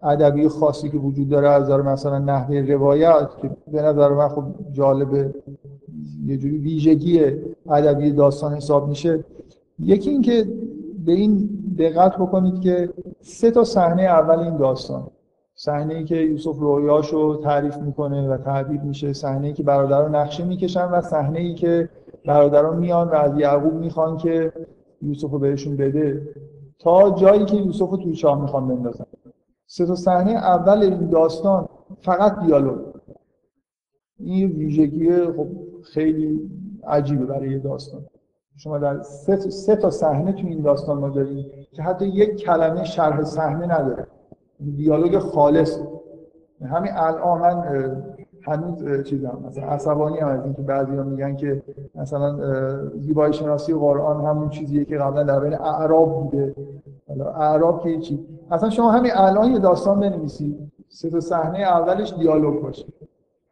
ادبی 0.02 0.48
خاصی 0.48 0.90
که 0.90 0.98
وجود 0.98 1.28
داره 1.28 1.48
از 1.48 1.62
نظر 1.62 1.82
مثلا 1.82 2.18
نحوه 2.18 2.56
روایت 2.56 3.28
که 3.42 3.50
به 3.72 3.82
نظر 3.82 4.08
من 4.08 4.28
خب 4.28 4.44
جالبه 4.72 5.34
یه 6.26 6.36
جوری 6.36 6.58
ویژگی 6.58 7.20
ادبی 7.70 8.12
داستان 8.12 8.54
حساب 8.54 8.88
میشه 8.88 9.24
یکی 9.78 10.10
اینکه 10.10 10.48
به 11.04 11.12
این 11.12 11.48
دقت 11.78 12.16
بکنید 12.16 12.60
که 12.60 12.92
سه 13.20 13.50
تا 13.50 13.64
صحنه 13.64 14.02
اول 14.02 14.38
این 14.38 14.56
داستان. 14.56 15.10
صحنه 15.54 15.94
ای 15.94 16.04
که 16.04 16.16
یوسف 16.16 16.58
رویاشو 16.58 17.40
تعریف 17.42 17.76
می‌کنه 17.76 18.28
و 18.28 18.36
تعبیر 18.36 18.80
میشه 18.80 19.12
صحنه 19.12 19.46
ای 19.46 19.52
که 19.52 19.62
برادران 19.62 20.14
نقشه 20.14 20.44
می‌کشن 20.44 20.84
و 20.84 21.00
صحنه 21.00 21.38
ای 21.38 21.54
که 21.54 21.88
برادران 22.26 22.78
میان 22.78 23.08
و 23.08 23.14
از 23.14 23.38
یعقوب 23.38 23.74
می‌خوان 23.74 24.16
که 24.16 24.52
یوسف 25.02 25.30
رو 25.30 25.38
بهشون 25.38 25.76
بده. 25.76 26.28
تا 26.78 27.10
جایی 27.10 27.44
که 27.44 27.56
یوسف 27.56 27.90
رو 27.90 27.96
توی 27.96 28.14
چاه 28.14 28.40
می‌خوان 28.40 28.68
بندازن. 28.68 29.06
سه 29.66 29.86
تا 29.86 29.94
صحنه 29.94 30.30
اول 30.30 30.82
این 30.82 31.10
داستان 31.10 31.68
فقط 32.00 32.46
دیالوگ. 32.46 32.78
این 34.18 34.50
ویژگی 34.50 35.24
خب 35.24 35.46
خیلی 35.82 36.50
عجیبه 36.86 37.24
برای 37.24 37.50
یه 37.50 37.58
داستان. 37.58 38.00
شما 38.62 38.78
در 38.78 39.02
سه, 39.02 39.36
سه 39.36 39.76
تا 39.76 39.90
صحنه 39.90 40.32
تو 40.32 40.46
این 40.46 40.62
داستان 40.62 40.98
ما 40.98 41.08
داریم 41.08 41.46
که 41.72 41.82
حتی 41.82 42.06
یک 42.06 42.36
کلمه 42.36 42.84
شرح 42.84 43.24
صحنه 43.24 43.66
نداره. 43.66 44.06
دیالوگ 44.76 45.18
خالص. 45.18 45.78
همین 46.70 46.92
الان 46.94 47.40
من 47.40 47.64
هنوز 48.42 49.04
چیزم 49.04 49.38
مثلا 49.46 49.64
عصبانی 49.64 50.18
هم 50.18 50.28
از 50.28 50.44
اینکه 50.44 50.62
بعضیا 50.62 51.02
میگن 51.02 51.36
که 51.36 51.62
مثلا 51.94 52.38
زیبایی 52.98 53.32
شناسی 53.32 53.74
قرآن 53.74 54.26
همون 54.26 54.48
چیزیه 54.48 54.84
که 54.84 54.96
قبلا 54.96 55.22
در 55.22 55.40
بین 55.40 55.54
اعراب 55.54 56.22
بوده. 56.22 56.54
حالا 57.08 57.30
اعراب 57.30 57.82
که 57.82 57.98
چی؟ 57.98 58.26
اصلا 58.50 58.70
شما 58.70 58.90
همین 58.90 59.12
الان 59.14 59.50
یه 59.50 59.58
داستان 59.58 60.00
بنویسید. 60.00 60.72
سه 60.88 61.10
تا 61.10 61.20
صحنه 61.20 61.58
اولش 61.58 62.14
دیالوگ 62.18 62.62
باشه. 62.62 62.86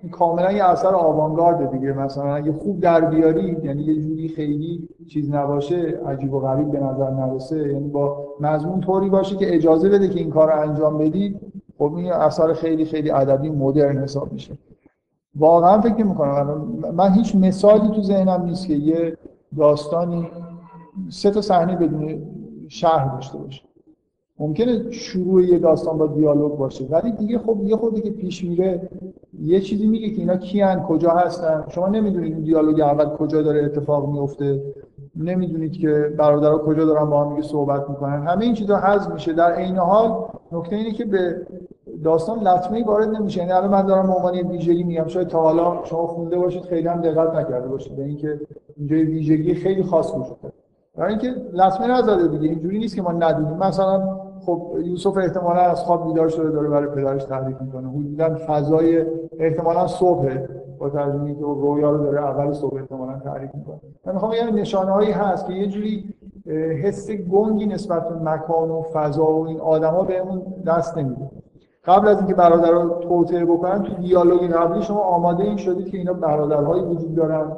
این 0.03 0.11
کاملا 0.11 0.53
یه 0.53 0.65
اثر 0.65 0.95
آوانگارد 0.95 1.71
دیگه. 1.71 1.93
مثلا 1.93 2.35
اگه 2.35 2.53
خوب 2.53 2.81
در 2.81 3.01
بیاری 3.01 3.57
یعنی 3.63 3.83
یه 3.83 4.03
جوری 4.03 4.29
خیلی 4.29 4.89
چیز 5.09 5.31
نباشه 5.31 6.01
عجیب 6.07 6.35
و 6.35 6.41
غریب 6.41 6.71
به 6.71 6.81
نظر 6.81 7.11
نرسه. 7.11 7.73
یعنی 7.73 7.89
با 7.89 8.27
مضمون 8.41 8.81
طوری 8.81 9.09
باشه 9.09 9.37
که 9.37 9.55
اجازه 9.55 9.89
بده 9.89 10.09
که 10.09 10.21
این 10.21 10.31
کار 10.31 10.53
رو 10.53 10.61
انجام 10.61 10.99
بدی 10.99 11.41
خب 11.79 11.95
این 11.95 12.13
اثر 12.13 12.53
خیلی 12.53 12.85
خیلی 12.85 13.11
ادبی 13.11 13.51
مدرن 13.51 13.99
حساب 13.99 14.33
میشه. 14.33 14.59
واقعا 15.37 15.81
فکر 15.81 16.05
می‌کنم. 16.05 16.67
من 16.95 17.13
هیچ 17.13 17.35
مثالی 17.35 17.89
تو 17.89 18.03
ذهنم 18.03 18.43
نیست 18.45 18.67
که 18.67 18.75
یه 18.75 19.17
داستانی 19.57 20.31
سه 21.09 21.31
تا 21.31 21.41
صحنه 21.41 21.77
بدون 21.77 22.23
شهر 22.69 23.15
داشته 23.15 23.39
باشه. 23.39 23.68
ممکنه 24.41 24.91
شروع 24.91 25.43
یه 25.43 25.59
داستان 25.59 25.99
با 25.99 26.07
دیالوگ 26.07 26.53
باشه 26.53 26.85
ولی 26.91 27.13
دیگه 27.13 27.39
خب 27.39 27.57
یه 27.65 27.77
خودی 27.77 28.01
که 28.01 28.11
پیش 28.11 28.45
میره 28.45 28.89
یه 29.43 29.61
چیزی 29.61 29.87
میگه 29.87 30.11
که 30.11 30.21
اینا 30.21 30.37
کیان 30.37 30.83
کجا 30.83 31.11
هستن؟ 31.11 31.65
شما 31.69 31.89
نمی‌دونید 31.89 32.33
این 32.35 32.43
دیالوگ 32.43 32.81
اول 32.81 33.05
کجا 33.05 33.43
داره 33.43 33.65
اتفاق 33.65 34.09
میفته 34.09 34.63
نمی‌دونید 35.17 35.73
که 35.73 36.15
برادرها 36.19 36.59
کجا 36.59 36.85
دارن 36.85 37.11
با 37.11 37.25
هم 37.25 37.43
صحبت 37.43 37.91
می‌کنن. 37.91 38.27
همه 38.27 38.45
این 38.45 38.55
چیزا 38.55 38.77
حذف 38.77 39.13
میشه. 39.13 39.33
در 39.33 39.53
عین 39.53 39.77
حال 39.77 40.25
نکته 40.53 40.77
اینه 40.77 40.93
که 40.93 41.05
به 41.05 41.47
داستان 42.05 42.39
لطمه 42.39 42.85
وارد 42.85 43.09
نمیشه. 43.09 43.41
یعنی 43.41 43.53
الان 43.53 43.71
من 43.71 43.87
دارم 43.87 44.07
به 44.07 44.13
عنوان 44.13 44.35
ویژگی 44.35 44.83
میگم. 44.83 45.07
شاید 45.07 45.29
تا 45.29 45.43
حالا 45.43 45.85
شما 45.85 46.07
خونده 46.07 46.39
باشید 46.39 46.63
خیلی 46.63 46.89
هم 46.89 47.01
دقت 47.01 47.35
نکرده 47.35 47.69
باشید 47.69 47.97
به 47.97 48.05
اینکه 48.05 48.41
اینجا 48.77 48.97
ویژگی 48.97 49.55
خیلی 49.55 49.83
خاص 49.83 50.15
وجود 50.15 50.41
داره. 50.43 50.55
برای 50.97 51.11
اینکه 51.11 51.35
لطمه 51.53 51.87
نزده 51.87 52.29
دیگه. 52.29 52.49
اینجوری 52.49 52.79
نیست 52.79 52.97
که 52.97 53.03
ما 53.03 53.13
ندونیم. 53.13 53.57
مثلا 53.57 54.28
خب 54.47 54.63
یوسف 54.85 55.17
احتمالا 55.17 55.61
از 55.61 55.81
خواب 55.81 56.07
بیدار 56.07 56.29
شده 56.29 56.51
داره 56.51 56.69
برای 56.69 56.87
پدرش 56.87 57.25
تحریک 57.25 57.57
می‌کنه. 57.61 57.89
حدودا 57.89 58.35
فضای 58.47 59.05
احتمالا 59.39 59.87
صبح 59.87 60.37
با 60.79 60.91
ترجمه 60.91 61.35
که 61.35 61.41
رویا 61.41 61.91
رو 61.91 62.05
داره 62.05 62.21
اول 62.25 62.53
صبح 62.53 62.77
احتمالا 62.77 63.19
تعریف 63.19 63.55
می‌کنه. 63.55 63.77
من 64.07 64.13
می‌خوام 64.13 64.33
بگم 64.33 64.59
نشانه 64.59 64.91
هایی 64.91 65.11
هست 65.11 65.47
که 65.47 65.53
یه 65.53 65.67
جوری 65.67 66.15
حس 66.83 67.11
گنگی 67.11 67.67
نسبت 67.67 68.09
به 68.09 68.31
مکان 68.31 68.71
و 68.71 68.83
فضا 68.93 69.27
و 69.27 69.47
این 69.47 69.61
آدما 69.61 70.03
بهمون 70.03 70.43
دست 70.67 70.99
نمیده. 70.99 71.31
قبل 71.85 72.09
از 72.09 72.19
اینکه 72.19 72.35
برادر 72.35 72.71
رو 72.71 72.89
توطئه 72.89 73.45
بکنن 73.45 73.83
تو 73.83 73.95
دیالوگ 73.95 74.53
قبلی 74.53 74.83
شما 74.83 75.01
آماده 75.01 75.45
این 75.45 75.57
شدید 75.57 75.91
که 75.91 75.99
اینا 75.99 76.13
برادرهایی 76.13 76.83
وجود 76.83 77.15
دارن 77.15 77.53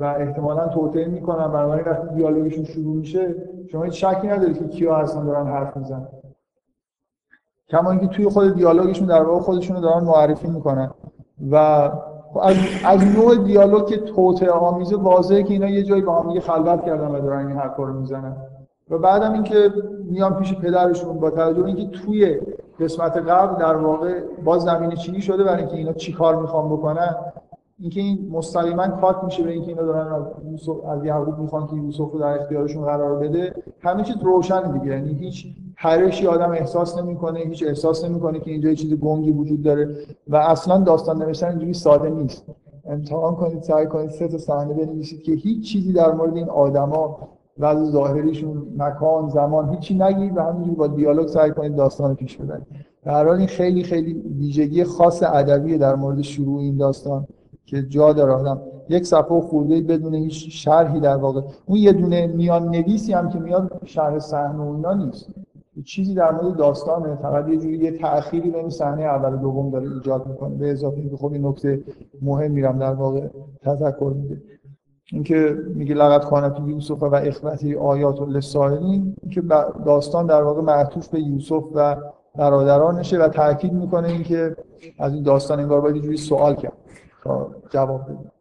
و 0.00 0.04
احتمالا 0.04 0.68
توطئه 0.68 1.08
می‌کنن. 1.08 1.48
بنابراین 1.48 1.84
وقتی 1.86 2.14
دیالوگشون 2.14 2.64
شروع 2.64 2.96
میشه 2.96 3.34
شما 3.66 3.82
هیچ 3.82 4.04
شکی 4.04 4.26
ندارید 4.26 4.58
که 4.58 4.68
کیا 4.68 4.96
هستن 4.96 5.24
دارن 5.24 5.46
حرف 5.46 5.76
می‌زنن. 5.76 6.08
کما 7.68 7.90
اینکه 7.90 8.06
توی 8.06 8.28
خود 8.28 8.54
دیالوگشون 8.54 9.06
در 9.06 9.22
واقع 9.22 9.40
خودشون 9.40 9.76
رو 9.76 9.82
دارن 9.82 10.04
معرفی 10.04 10.48
می‌کنن. 10.48 10.90
و 11.50 11.56
از, 12.42 12.56
از 12.84 13.04
نوع 13.16 13.36
دیالوگ 13.36 13.86
که 13.86 13.96
توطئه 13.96 14.50
آمیزه 14.50 14.96
واضحه 14.96 15.42
که 15.42 15.52
اینا 15.52 15.68
یه 15.68 15.82
جایی 15.82 16.02
با 16.02 16.22
هم 16.22 16.40
خلوت 16.40 16.84
کردن 16.84 17.08
و 17.08 17.20
دارن 17.20 17.46
این 17.46 17.56
حرفا 17.56 17.82
رو 17.82 17.92
می‌زنن. 17.92 18.36
و 18.90 18.98
بعدم 18.98 19.32
اینکه 19.32 19.72
میان 20.04 20.36
پیش 20.36 20.54
پدرشون 20.54 21.20
با 21.20 21.30
توجه 21.30 21.64
اینکه 21.64 21.98
توی 21.98 22.40
قسمت 22.80 23.16
قبل 23.16 23.62
در 23.62 23.76
واقع 23.76 24.20
باز 24.44 24.62
زمین 24.62 24.90
چینی 24.90 25.20
شده 25.20 25.44
برای 25.44 25.58
اینکه 25.58 25.76
اینا 25.76 25.92
چی 25.92 26.12
کار 26.12 26.36
می‌خوان 26.36 26.68
بکنن 26.68 27.16
اینکه 27.78 28.00
این 28.00 28.28
مستقیما 28.32 28.88
کات 28.88 29.24
میشه 29.24 29.42
به 29.42 29.50
اینکه 29.50 29.68
اینا 29.68 29.82
دارن 29.82 30.12
از 30.12 30.22
از 30.88 31.04
یعقوب 31.04 31.38
می‌خوان 31.38 31.66
که 31.66 31.76
یوسف 31.76 32.12
رو 32.12 32.18
در 32.18 32.40
اختیارشون 32.40 32.84
قرار 32.84 33.18
بده 33.18 33.54
همه 33.80 34.02
چیز 34.02 34.16
روشن 34.22 34.72
دیگه. 34.72 34.86
یعنی 34.86 35.14
هیچ 35.14 35.46
پرشی 35.76 36.26
آدم 36.26 36.50
احساس 36.50 36.98
نمی‌کنه 36.98 37.40
هیچ 37.40 37.64
احساس 37.66 38.04
نمی‌کنه 38.04 38.40
که 38.40 38.50
اینجا 38.50 38.74
چیز 38.74 38.94
گنگی 38.94 39.30
وجود 39.30 39.62
داره 39.62 39.96
و 40.28 40.36
اصلا 40.36 40.78
داستان 40.78 41.22
نوشتن 41.22 41.48
اینجوری 41.48 41.74
ساده 41.74 42.10
نیست. 42.10 42.44
امتحان 42.88 43.34
کنید 43.34 43.62
سعی 43.62 43.86
کنید 43.86 44.10
سه 44.10 44.28
تا 44.28 44.38
صحنه 44.38 44.74
بنویسید 44.74 45.22
که 45.22 45.32
هیچ 45.32 45.72
چیزی 45.72 45.92
در 45.92 46.12
مورد 46.12 46.36
این 46.36 46.48
آدما 46.48 47.18
وضع 47.58 47.90
ظاهریشون 47.90 48.66
مکان 48.76 49.28
زمان 49.28 49.68
هیچی 49.68 49.94
نگید 49.94 50.36
و 50.36 50.40
همینجوری 50.40 50.76
با 50.76 50.86
دیالوگ 50.86 51.26
سعی 51.26 51.50
کنید 51.50 51.76
داستان 51.76 52.14
پیش 52.14 52.36
ببرید. 52.36 52.66
در 53.04 53.26
حال 53.26 53.36
این 53.36 53.46
خیلی 53.46 53.82
خیلی 53.82 54.12
ویژگی 54.38 54.84
خاص 54.84 55.22
ادبی 55.22 55.78
در 55.78 55.94
مورد 55.94 56.20
شروع 56.20 56.58
این 56.58 56.76
داستان. 56.76 57.26
که 57.66 57.82
جا 57.82 58.12
داره. 58.12 58.32
آدم 58.32 58.60
یک 58.88 59.06
صفحه 59.06 59.40
خورده 59.40 59.80
بدون 59.80 60.14
هیچ 60.14 60.64
شرحی 60.64 61.00
در 61.00 61.16
واقع. 61.16 61.40
اون 61.66 61.78
یه 61.78 61.92
دونه 61.92 62.26
میان 62.26 62.68
نویسی 62.68 63.12
هم 63.12 63.28
که 63.28 63.38
میاد 63.38 63.80
شرح 63.84 64.18
صحنه 64.18 64.58
و 64.58 64.74
اینا 64.74 64.94
نیست. 64.94 65.28
چیزی 65.84 66.14
در 66.14 66.30
مورد 66.30 66.56
داستانه. 66.56 67.16
فقط 67.22 67.48
یه 67.48 67.56
جوری 67.56 67.78
یه 67.78 67.98
تأخیری 67.98 68.50
بین 68.50 68.70
صحنه 68.70 69.02
اول 69.02 69.34
و 69.34 69.36
دوم 69.36 69.70
داره 69.70 69.90
ایجاد 69.90 70.26
می‌کنه. 70.26 70.54
به 70.54 70.70
اضافه 70.70 70.98
اینکه 70.98 71.16
خب 71.16 71.32
این 71.32 71.46
نکته 71.46 71.82
مهم 72.22 72.50
میرم 72.50 72.78
در 72.78 72.94
واقع 72.94 73.26
تذکر 73.62 74.12
میده. 74.16 74.42
اینکه 75.12 75.56
میگه 75.74 75.94
لقد 75.94 76.24
کانت 76.24 76.60
یوسف 76.66 77.02
و 77.02 77.14
اخوتی 77.14 77.74
آیات 77.74 78.22
للسائلین. 78.22 79.16
که 79.30 79.42
داستان 79.86 80.26
در 80.26 80.42
واقع 80.42 80.62
معطوف 80.62 81.08
به 81.08 81.20
یوسف 81.20 81.64
و 81.74 81.96
برادرانشه 82.36 83.18
و 83.18 83.28
تاکید 83.28 83.72
می‌کنه 83.72 84.08
اینکه 84.08 84.56
از 84.98 85.14
این 85.14 85.22
داستان 85.22 85.60
انگار 85.60 85.80
باید 85.80 86.02
جوری 86.02 86.16
سوال 86.16 86.54
کرد. 86.54 86.72
جواب 87.70 88.04
بده 88.04 88.32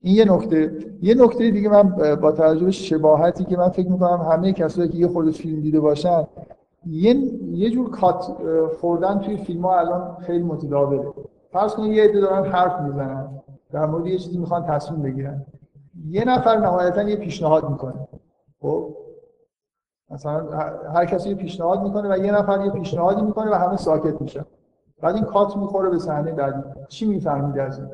این 0.00 0.16
یه 0.16 0.24
نکته 0.24 0.78
یه 1.02 1.14
نکته 1.14 1.50
دیگه 1.50 1.68
من 1.68 2.16
با 2.16 2.32
توجه 2.32 2.64
به 2.64 2.70
شباهتی 2.70 3.44
که 3.44 3.56
من 3.56 3.68
فکر 3.68 3.88
می‌کنم 3.88 4.26
همه 4.30 4.52
کسایی 4.52 4.88
که 4.88 4.98
یه 4.98 5.08
خورده 5.08 5.30
فیلم 5.30 5.60
دیده 5.60 5.80
باشن 5.80 6.26
یه 6.86 7.14
یه 7.50 7.70
جور 7.70 7.90
کات 7.90 8.36
خوردن 8.80 9.18
توی 9.18 9.36
فیلم 9.36 9.62
ها 9.62 9.78
الان 9.78 10.16
خیلی 10.20 10.44
متداوله. 10.44 11.12
فرض 11.52 11.74
کنید 11.74 11.92
یه 11.92 12.04
عده 12.04 12.20
دارن 12.20 12.44
حرف 12.44 12.80
می‌زنن 12.80 13.28
در 13.72 13.86
مورد 13.86 14.06
یه 14.06 14.18
چیزی 14.18 14.38
می‌خوان 14.38 14.66
تصمیم 14.66 15.02
بگیرن. 15.02 15.46
یه 16.08 16.24
نفر 16.24 16.56
نهایتا 16.56 17.02
یه 17.02 17.16
پیشنهاد 17.16 17.70
می‌کنه. 17.70 18.08
خب؟ 18.60 18.96
مثلا 20.10 20.50
هر 20.94 21.06
کسی 21.06 21.28
یه 21.28 21.34
پیشنهاد 21.34 21.82
می‌کنه 21.82 22.14
و 22.14 22.24
یه 22.24 22.32
نفر 22.32 22.64
یه 22.64 22.70
پیشنهادی 22.70 23.22
می‌کنه 23.22 23.50
و 23.50 23.54
همه 23.54 23.76
ساکت 23.76 24.22
میشن. 24.22 24.44
بعد 25.00 25.14
این 25.14 25.24
کات 25.24 25.56
می‌خوره 25.56 25.90
به 25.90 25.98
صحنه 25.98 26.32
بعدی 26.32 26.62
چی 26.88 27.06
می‌فهمید 27.06 27.58
از 27.58 27.78
این؟ 27.78 27.88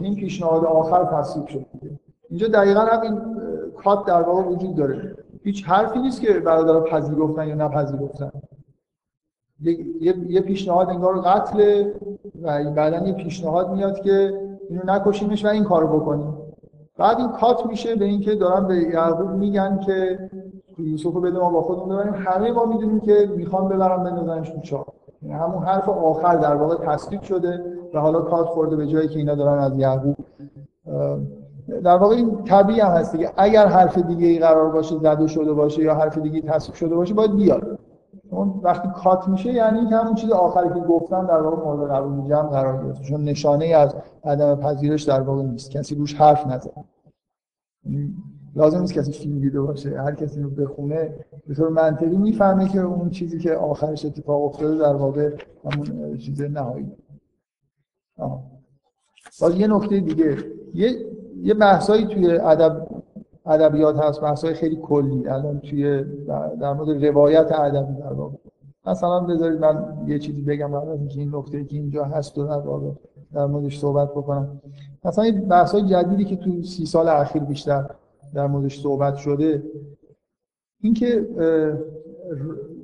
این 0.00 0.14
پیشنهاد 0.14 0.64
آخر 0.64 1.04
تصویب 1.04 1.46
شد. 1.46 1.66
اینجا 2.30 2.48
دقیقا 2.48 2.80
همین 2.80 3.20
کات 3.84 4.04
در 4.06 4.22
واقع 4.22 4.42
وجود 4.42 4.74
داره. 4.74 5.16
هیچ 5.42 5.64
حرفی 5.64 5.98
نیست 5.98 6.20
که 6.20 6.32
برادرها 6.32 6.80
پذیرفتن 6.80 7.48
یا 7.48 7.54
نپذیرفتن. 7.54 8.30
یه،, 9.60 10.14
یه 10.28 10.40
پیشنهاد 10.40 10.88
انگار 10.88 11.20
قتل 11.20 11.84
و 12.42 12.64
بعدا 12.72 13.06
یه 13.06 13.12
پیشنهاد 13.12 13.72
میاد 13.72 14.00
که 14.00 14.40
اینو 14.70 14.82
نکشیمش 14.84 15.44
و 15.44 15.48
این 15.48 15.64
کارو 15.64 16.00
بکنیم. 16.00 16.34
بعد 16.98 17.18
این 17.18 17.28
کات 17.28 17.66
میشه 17.66 17.94
به 17.94 18.04
اینکه 18.04 18.34
دارن 18.34 18.66
به 18.66 18.76
یعقوب 18.76 19.30
میگن 19.30 19.80
که 19.86 20.30
یوسف 20.78 21.12
رو 21.12 21.20
بده 21.20 21.38
ما 21.38 21.50
با 21.50 21.62
خودمون 21.62 21.88
ببریم. 21.88 22.14
همه 22.14 22.52
ما 22.52 22.64
می‌دونیم 22.64 23.00
که 23.00 23.30
می‌خوان 23.36 23.68
ببرن 23.68 24.04
بندازنش 24.04 24.50
تو 24.50 24.60
چاه 24.60 24.86
همون 25.34 25.62
حرف 25.62 25.88
آخر 25.88 26.36
در 26.36 26.54
واقع 26.54 26.76
تصدیق 26.86 27.22
شده 27.22 27.64
و 27.94 28.00
حالا 28.00 28.20
کات 28.20 28.46
خورده 28.46 28.76
به 28.76 28.86
جایی 28.86 29.08
که 29.08 29.18
اینا 29.18 29.34
دارن 29.34 29.58
از 29.58 29.78
یعقوب 29.78 30.16
در 31.84 31.96
واقع 31.96 32.16
این 32.16 32.44
طبیعی 32.44 32.80
هم 32.80 32.90
هست 32.90 33.18
که 33.18 33.30
اگر 33.36 33.66
حرف 33.66 33.98
دیگه 33.98 34.26
ای 34.26 34.38
قرار 34.38 34.70
باشه 34.70 34.98
زده 34.98 35.26
شده 35.26 35.52
باشه 35.52 35.82
یا 35.82 35.94
حرف 35.94 36.18
دیگه 36.18 36.40
تصدیق 36.40 36.74
شده 36.74 36.94
باشه 36.94 37.14
باید 37.14 37.36
بیاد. 37.36 37.78
اون 38.30 38.60
وقتی 38.62 38.88
کات 38.88 39.28
میشه 39.28 39.52
یعنی 39.52 39.86
که 39.86 39.96
همون 39.96 40.14
چیز 40.14 40.30
آخری 40.30 40.68
که 40.68 40.80
گفتن 40.80 41.26
در 41.26 41.42
واقع 41.42 41.64
مورد 41.64 41.90
قبول 41.90 42.28
جمع 42.28 42.48
قرار 42.48 42.84
گرفته. 42.84 43.04
چون 43.04 43.24
نشانه 43.24 43.66
از 43.66 43.94
عدم 44.24 44.54
پذیرش 44.54 45.02
در 45.02 45.20
واقع 45.20 45.42
نیست. 45.42 45.70
کسی 45.70 45.94
روش 45.94 46.14
حرف 46.14 46.46
نزد 46.46 46.70
لازم 48.56 48.80
نیست 48.80 48.92
کسی 48.92 49.12
فیلم 49.12 49.40
دیده 49.40 49.60
باشه 49.60 50.02
هر 50.02 50.14
کسی 50.14 50.42
رو 50.42 50.50
بخونه 50.50 51.14
به 51.46 51.54
طور 51.54 51.68
منطقی 51.68 52.16
می‌فهمه 52.16 52.68
که 52.68 52.80
اون 52.80 53.10
چیزی 53.10 53.38
که 53.38 53.54
آخرش 53.54 54.04
اتفاق 54.04 54.44
افتاده 54.44 54.78
در 54.78 54.94
واقع 54.94 55.30
همون 55.64 56.18
چیز 56.18 56.42
نهایی. 56.42 56.92
باز 59.40 59.56
یه 59.56 59.66
نکته 59.66 60.00
دیگه. 60.00 60.36
یه 60.74 61.06
یه 61.42 61.54
بحثایی 61.54 62.06
توی 62.06 62.30
ادب 62.30 62.86
ادبیات 63.46 63.96
هست 63.96 64.20
بحثای 64.20 64.54
خیلی 64.54 64.76
کلی. 64.76 65.28
الان 65.28 65.60
توی 65.60 66.04
در 66.60 66.72
مورد 66.72 67.04
روایت 67.04 67.52
ادبی 67.52 68.00
در 68.00 68.12
واقع. 68.12 68.36
مثلا 68.86 69.20
بذارید 69.20 69.60
من 69.60 70.04
یه 70.06 70.18
چیزی 70.18 70.42
بگم 70.42 70.68
قبل 70.68 70.88
از 70.88 71.16
این 71.16 71.34
نکته 71.34 71.64
که 71.64 71.76
اینجا 71.76 72.04
هست 72.04 72.38
و 72.38 72.46
در 72.46 72.58
واقع 72.58 72.90
در 73.34 73.46
موردش 73.46 73.78
صحبت 73.78 74.10
بکنم. 74.10 74.60
مثلا 75.04 75.24
این 75.24 75.86
جدیدی 75.86 76.24
که 76.24 76.36
تو 76.36 76.62
سی 76.62 76.86
سال 76.86 77.08
اخیر 77.08 77.42
بیشتر 77.42 77.90
در 78.34 78.46
موردش 78.46 78.80
صحبت 78.80 79.16
شده 79.16 79.62
اینکه 80.80 81.28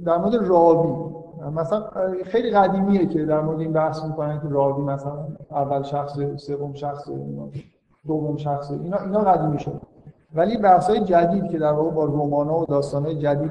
در 0.04 0.18
مورد 0.18 0.34
راوی 0.34 1.12
مثلا 1.54 1.90
خیلی 2.24 2.50
قدیمیه 2.50 3.06
که 3.06 3.24
در 3.24 3.40
مورد 3.40 3.60
این 3.60 3.72
بحث 3.72 4.04
می‌کنن 4.04 4.40
که 4.40 4.48
راوی 4.48 4.82
مثلا 4.84 5.26
اول 5.50 5.82
شخص 5.82 6.18
سوم 6.36 6.74
شخص 6.74 7.08
دوم 8.06 8.36
شخص 8.36 8.70
اینا 8.70 8.98
اینا 8.98 9.20
قدیمی 9.20 9.58
شد 9.58 9.80
ولی 10.34 10.56
بحث 10.56 10.90
های 10.90 11.00
جدید 11.00 11.50
که 11.50 11.58
در 11.58 11.72
واقع 11.72 11.90
با 11.90 12.04
رومانا 12.04 12.58
و 12.58 12.64
داستان 12.64 13.04
های 13.04 13.18
جدید 13.18 13.50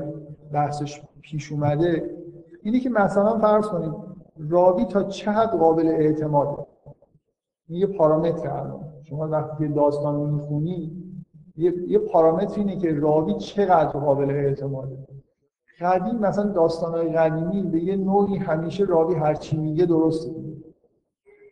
بحثش 0.51 1.01
پیش 1.21 1.51
اومده 1.51 2.17
اینه 2.63 2.79
که 2.79 2.89
مثلا 2.89 3.37
فرض 3.39 3.65
کنید 3.67 3.93
راوی 4.49 4.85
تا 4.85 5.03
چه 5.03 5.31
حد 5.31 5.49
قابل 5.49 5.87
اعتماده؟ 5.87 6.65
این 7.67 7.79
یه 7.79 7.87
پارامتر 7.87 8.49
الان. 8.49 8.83
شما 9.03 9.27
وقتی 9.27 9.67
داستان 9.67 10.15
رو 10.15 10.27
می‌خونی 10.27 10.91
یه, 11.57 11.73
یه 11.87 11.99
پارامتر 11.99 12.59
اینه 12.59 12.77
که 12.77 12.93
راوی 12.93 13.33
چقدر 13.33 13.99
قابل 13.99 14.29
اعتماده. 14.29 14.97
قدیم 15.81 16.15
مثلا 16.15 16.51
داستانهای 16.51 17.09
قدیمی 17.09 17.61
به 17.63 17.79
یه 17.79 17.95
نوعی 17.95 18.35
همیشه 18.35 18.83
راوی 18.83 19.15
هرچی 19.15 19.57
میگه 19.57 19.85
درسته. 19.85 20.31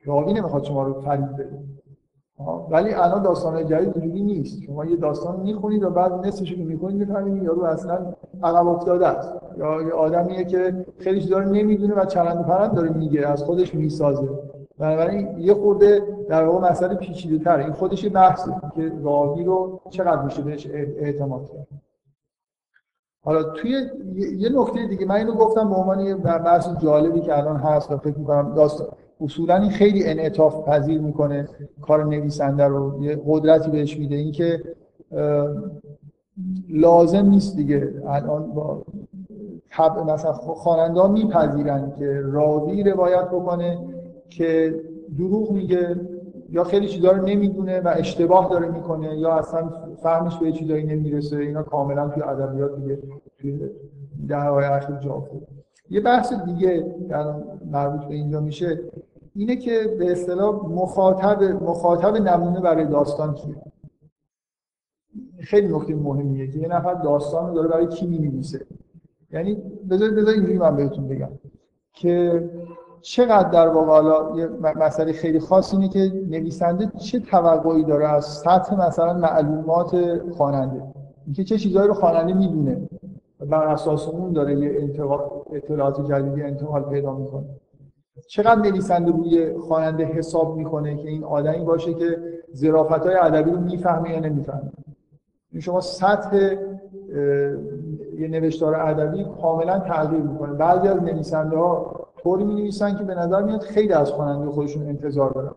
راوی 0.05 0.33
نمی‌خواد 0.33 0.63
شما 0.63 0.83
رو 0.83 1.01
فریب 1.01 1.33
بده. 1.33 1.59
ولی 2.69 2.93
الان 2.93 3.23
داستان 3.23 3.65
جدید 3.65 3.97
اینجوری 3.97 4.21
نیست. 4.21 4.61
شما 4.61 4.85
یه 4.85 4.95
داستان 4.95 5.39
می‌خونید 5.39 5.83
و 5.83 5.89
بعد 5.89 6.13
نصفش 6.13 6.51
رو 6.51 6.63
می‌کنید 6.63 6.95
می‌فهمید 6.95 7.43
یارو 7.43 7.63
اصلا 7.63 8.13
عقب 8.43 8.67
افتاده 8.67 9.07
است. 9.07 9.33
یا 9.57 9.81
یه 9.81 9.91
آدمیه 9.93 10.45
که 10.45 10.85
خیلی 10.97 11.21
چیزا 11.21 11.39
رو 11.39 11.49
نمی‌دونه 11.49 11.93
و 11.93 12.05
چرند 12.05 12.45
پرند 12.45 12.75
داره 12.75 12.89
میگه 12.89 13.27
از 13.27 13.43
خودش 13.43 13.75
می‌سازه. 13.75 14.29
بنابراین 14.79 15.39
یه 15.39 15.53
خورده 15.53 16.01
در 16.29 16.43
واقع 16.43 16.71
مسئله 16.71 16.95
پیچیده 16.95 17.43
تره 17.43 17.63
این 17.63 17.73
خودش 17.73 18.03
یه 18.03 18.09
بحثه 18.09 18.51
که 18.75 18.91
راوی 19.03 19.43
رو 19.43 19.81
چقدر 19.89 20.21
میشه 20.21 20.41
بهش 20.41 20.67
اعتماد 20.97 21.49
کرد. 21.51 21.67
حالا 23.23 23.43
توی 23.43 23.89
یه 24.15 24.49
نکته 24.49 24.87
دیگه 24.87 25.05
من 25.05 25.15
اینو 25.15 25.33
گفتم 25.33 25.69
به 25.69 25.75
عنوان 25.75 25.99
یه 25.99 26.15
بحث 26.15 26.69
جالبی 26.77 27.21
که 27.21 27.37
الان 27.37 27.57
هست 27.57 27.91
و 27.91 27.97
فکر 27.97 28.17
می‌کنم 28.17 28.53
داستان 28.55 28.87
اصولا 29.21 29.55
این 29.55 29.69
خیلی 29.69 30.05
انعطاف 30.05 30.67
پذیر 30.67 31.01
می‌کنه. 31.01 31.47
کار 31.81 32.05
نویسنده 32.05 32.65
رو 32.65 33.03
یه 33.03 33.21
قدرتی 33.27 33.71
بهش 33.71 33.97
میده. 33.97 34.15
اینکه 34.15 34.63
لازم 36.69 37.25
نیست 37.25 37.55
دیگه 37.55 37.93
الان 38.07 38.53
با 38.53 38.81
طب 39.71 40.09
مثلا 40.09 40.33
خواننده 40.33 41.07
میپذیرن 41.07 41.93
که 41.99 42.21
راوی 42.23 42.83
روایت 42.83 43.27
بکنه. 43.27 43.79
که 44.29 44.81
دروغ 45.17 45.51
میگه 45.51 45.95
یا 46.49 46.63
خیلی 46.63 46.87
چیزا 46.87 47.11
رو 47.11 47.25
نمی‌دونه 47.25 47.81
و 47.81 47.93
اشتباه 47.97 48.49
داره 48.49 48.67
می‌کنه 48.69 49.17
یا 49.17 49.33
اصلا 49.33 49.69
فهمش 50.03 50.37
به 50.37 50.51
چیزایی 50.51 50.83
نمی‌رسه 50.83 51.37
اینا 51.37 51.63
کاملا 51.63 52.09
توی 52.09 52.23
ادبیات 52.23 52.75
دیگه 52.75 52.99
دههای 54.27 54.65
اخیر 54.65 54.95
جا 54.95 55.13
افتاده 55.13 55.47
یه 55.89 56.01
بحث 56.01 56.33
دیگه 56.33 56.95
مربوط 57.71 58.07
به 58.07 58.15
اینجا 58.15 58.39
میشه 58.39 58.79
اینه 59.35 59.55
که 59.55 59.95
به 59.99 60.11
اصطلاح 60.11 60.55
مخاطب 60.55 61.43
مخاطب 61.43 62.17
نمونه 62.17 62.59
برای 62.59 62.85
داستان 62.85 63.33
کیه 63.33 63.55
خیلی 65.39 65.75
نکته 65.75 65.95
مهمیه 65.95 66.51
که 66.51 66.59
یه 66.59 66.67
نفر 66.67 66.93
داستان 66.93 67.47
رو 67.47 67.55
داره 67.55 67.67
برای 67.67 67.87
کی 67.87 68.07
می‌نویسه. 68.07 68.65
یعنی 69.31 69.55
بذارید 69.89 70.15
بذارید 70.15 70.39
اینجوری 70.39 70.57
من 70.57 70.75
بهتون 70.75 71.07
بگم 71.07 71.29
که 71.93 72.43
چقدر 73.01 73.49
در 73.49 73.67
واقع 73.67 73.87
حالا 73.87 74.39
یه 74.39 74.49
مسئله 74.75 75.11
خیلی 75.11 75.39
خاص 75.39 75.73
اینه 75.73 75.89
که 75.89 75.99
نویسنده 76.29 76.91
چه 76.97 77.19
توقعی 77.19 77.83
داره 77.83 78.07
از 78.07 78.25
سطح 78.25 78.87
مثلا 78.87 79.13
معلومات 79.13 80.21
خواننده؟ 80.31 80.81
اینکه 81.25 81.43
چه 81.43 81.57
چیزهایی 81.57 81.87
رو 81.87 81.93
خواننده 81.93 82.33
می‌دونه 82.33 82.89
بر 83.49 83.67
اساس 83.67 84.07
اون 84.07 84.33
داره 84.33 84.55
یه 84.55 84.89
اطلاعات 85.51 86.05
جدیدی 86.05 86.41
انتقال 86.41 86.83
پیدا 86.83 87.13
می‌کنه. 87.13 87.45
چقدر 88.27 88.61
نویسنده 88.61 89.11
روی 89.11 89.57
خواننده 89.57 90.05
حساب 90.05 90.57
می‌کنه 90.57 90.95
که 90.95 91.09
این 91.09 91.23
آدمی 91.23 91.65
باشه 91.65 91.93
که 91.93 92.19
ظرافت 92.55 93.05
های 93.05 93.15
ادبی 93.15 93.51
رو 93.51 93.59
می‌فهمه 93.59 94.11
یا 94.11 94.19
نمی‌فهمه؟ 94.19 94.71
شما 95.59 95.81
سطح 95.81 96.37
یه 98.17 98.27
نوشتار 98.27 98.75
ادبی 98.75 99.25
کاملا 99.41 99.79
تغییر 99.79 100.21
می‌کنه. 100.21 100.53
بعضی 100.53 100.87
از 100.87 101.03
نویسنده 101.03 101.57
ها 101.57 101.98
طوری 102.23 102.43
می 102.43 102.53
نویسن 102.53 102.97
که 102.97 103.03
به 103.03 103.15
نظر 103.15 103.41
میاد 103.41 103.61
خیلی 103.61 103.93
از 103.93 104.11
خواننده 104.11 104.51
خودشون 104.51 104.87
انتظار 104.87 105.31
دارن. 105.31 105.51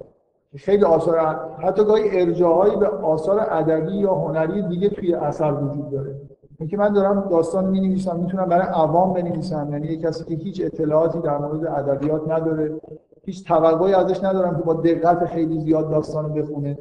خیلی 0.57 0.85
آثار 0.85 1.19
حتی 1.59 1.85
گاهی 1.85 2.21
ارجاهایی 2.21 2.77
به 2.77 2.89
آثار 2.89 3.47
ادبی 3.51 3.93
یا 3.93 4.15
هنری 4.15 4.63
دیگه 4.63 4.89
توی 4.89 5.15
اثر 5.15 5.53
وجود 5.53 5.91
داره. 5.91 6.21
اینکه 6.61 6.77
من 6.77 6.93
دارم 6.93 7.29
داستان 7.31 7.65
می 7.65 7.81
نویسم 7.81 8.17
می‌تونم 8.17 8.49
برای 8.49 8.67
عوام 8.67 9.13
بنویسم. 9.13 9.69
یعنی 9.73 9.87
یک 9.87 10.01
کسی 10.01 10.25
که 10.25 10.35
هیچ 10.35 10.63
اطلاعاتی 10.65 11.21
در 11.21 11.39
مورد 11.39 11.67
ادبیات 11.67 12.29
نداره 12.29 12.81
هیچ 13.25 13.49
توقعی 13.49 13.95
ازش 13.95 14.25
ندارم 14.25 14.57
که 14.57 14.63
با 14.63 14.75
دقت 14.75 15.25
خیلی 15.25 15.61
زیاد 15.61 15.91
داستان 15.91 16.35
بخونه. 16.35 16.79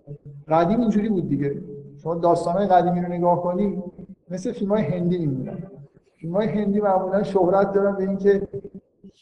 قدیم 0.48 0.80
اینجوری 0.80 1.10
بود 1.10 1.30
دیگه. 1.30 1.62
شما 2.04 2.15
داستانهای 2.15 2.67
قدیمی 2.67 3.02
رو 3.02 3.08
نگاه 3.08 3.41
کنی 3.41 3.84
مثل 4.30 4.52
فیلم 4.52 4.72
های 4.72 4.84
هندی 4.84 5.17
میمونن 5.17 5.58
فیلم 6.17 6.36
های 6.36 6.48
هندی 6.48 6.82
معمولا 6.82 7.24
شهرت 7.24 7.74
دارن 7.74 7.96
به 7.96 8.04
اینکه 8.04 8.48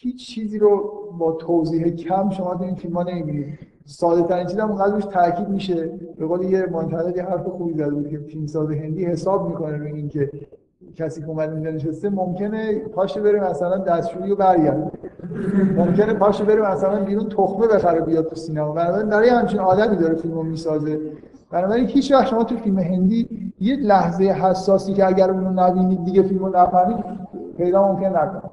هیچ 0.02 0.28
چیزی 0.28 0.60
رو 0.60 0.92
با 1.18 1.32
توضیح 1.32 1.90
کم 1.90 2.30
شما 2.30 2.56
تو 2.56 2.64
این 2.64 2.76
فیلم 2.76 2.94
ها 2.94 3.04
نمی‌بینید. 3.04 3.60
ساده 3.86 4.24
ترین 4.24 4.48
چیز 4.48 4.60
هم 4.60 5.00
تاکید 5.00 5.50
میشه. 5.50 5.92
به 6.18 6.26
قول 6.26 6.42
یه 6.42 6.66
منتقد 6.72 7.18
یه 7.18 7.24
حرف 7.24 7.48
خوبی 7.48 7.74
زده 7.74 7.92
بود 7.92 8.10
که 8.10 8.18
فیلم 8.18 8.48
ساز 8.48 8.72
هندی 8.72 9.06
حساب 9.06 9.50
می‌کنه 9.50 9.78
روی 9.78 9.92
اینکه 9.92 10.32
کسی 10.96 11.22
که 11.22 11.28
اومد 11.28 11.50
اینجا 11.50 11.72
نشسته 11.72 12.10
ممکنه 12.10 12.80
پاشه 12.80 13.22
بره 13.22 13.50
مثلا 13.50 13.78
دستشویی 13.78 14.30
رو 14.30 14.36
برگرد 14.36 14.92
ممکنه 15.78 16.14
پاشه 16.14 16.44
بره 16.44 16.72
مثلا 16.72 17.04
بیرون 17.04 17.30
تخمه 17.30 17.68
بخره 17.68 18.02
بیاد 18.02 18.26
تو 18.26 18.36
سینما. 18.36 18.72
بنابراین 18.72 19.10
برای 19.10 19.30
همچین 19.30 19.60
آدمی 19.60 19.96
داره 19.96 20.16
فیلمو 20.16 20.44
می‌سازه. 20.44 21.00
بنابراین 21.52 21.88
هیچ 21.88 22.12
وقت 22.12 22.28
شما 22.28 22.44
تو 22.44 22.58
فیلم 22.58 22.80
هندی 22.80 23.52
یه 23.60 23.76
لحظه 23.76 24.24
حساسی 24.24 24.94
که 24.94 25.08
اگر 25.08 25.32
اونو 25.32 25.50
نبینید 25.50 26.04
دیگه 26.04 26.24
فیلمو 26.24 26.50
نفهمید 26.50 26.98
پیدا 27.58 27.92
ممکن 27.92 28.08
نکنه. 28.08 28.49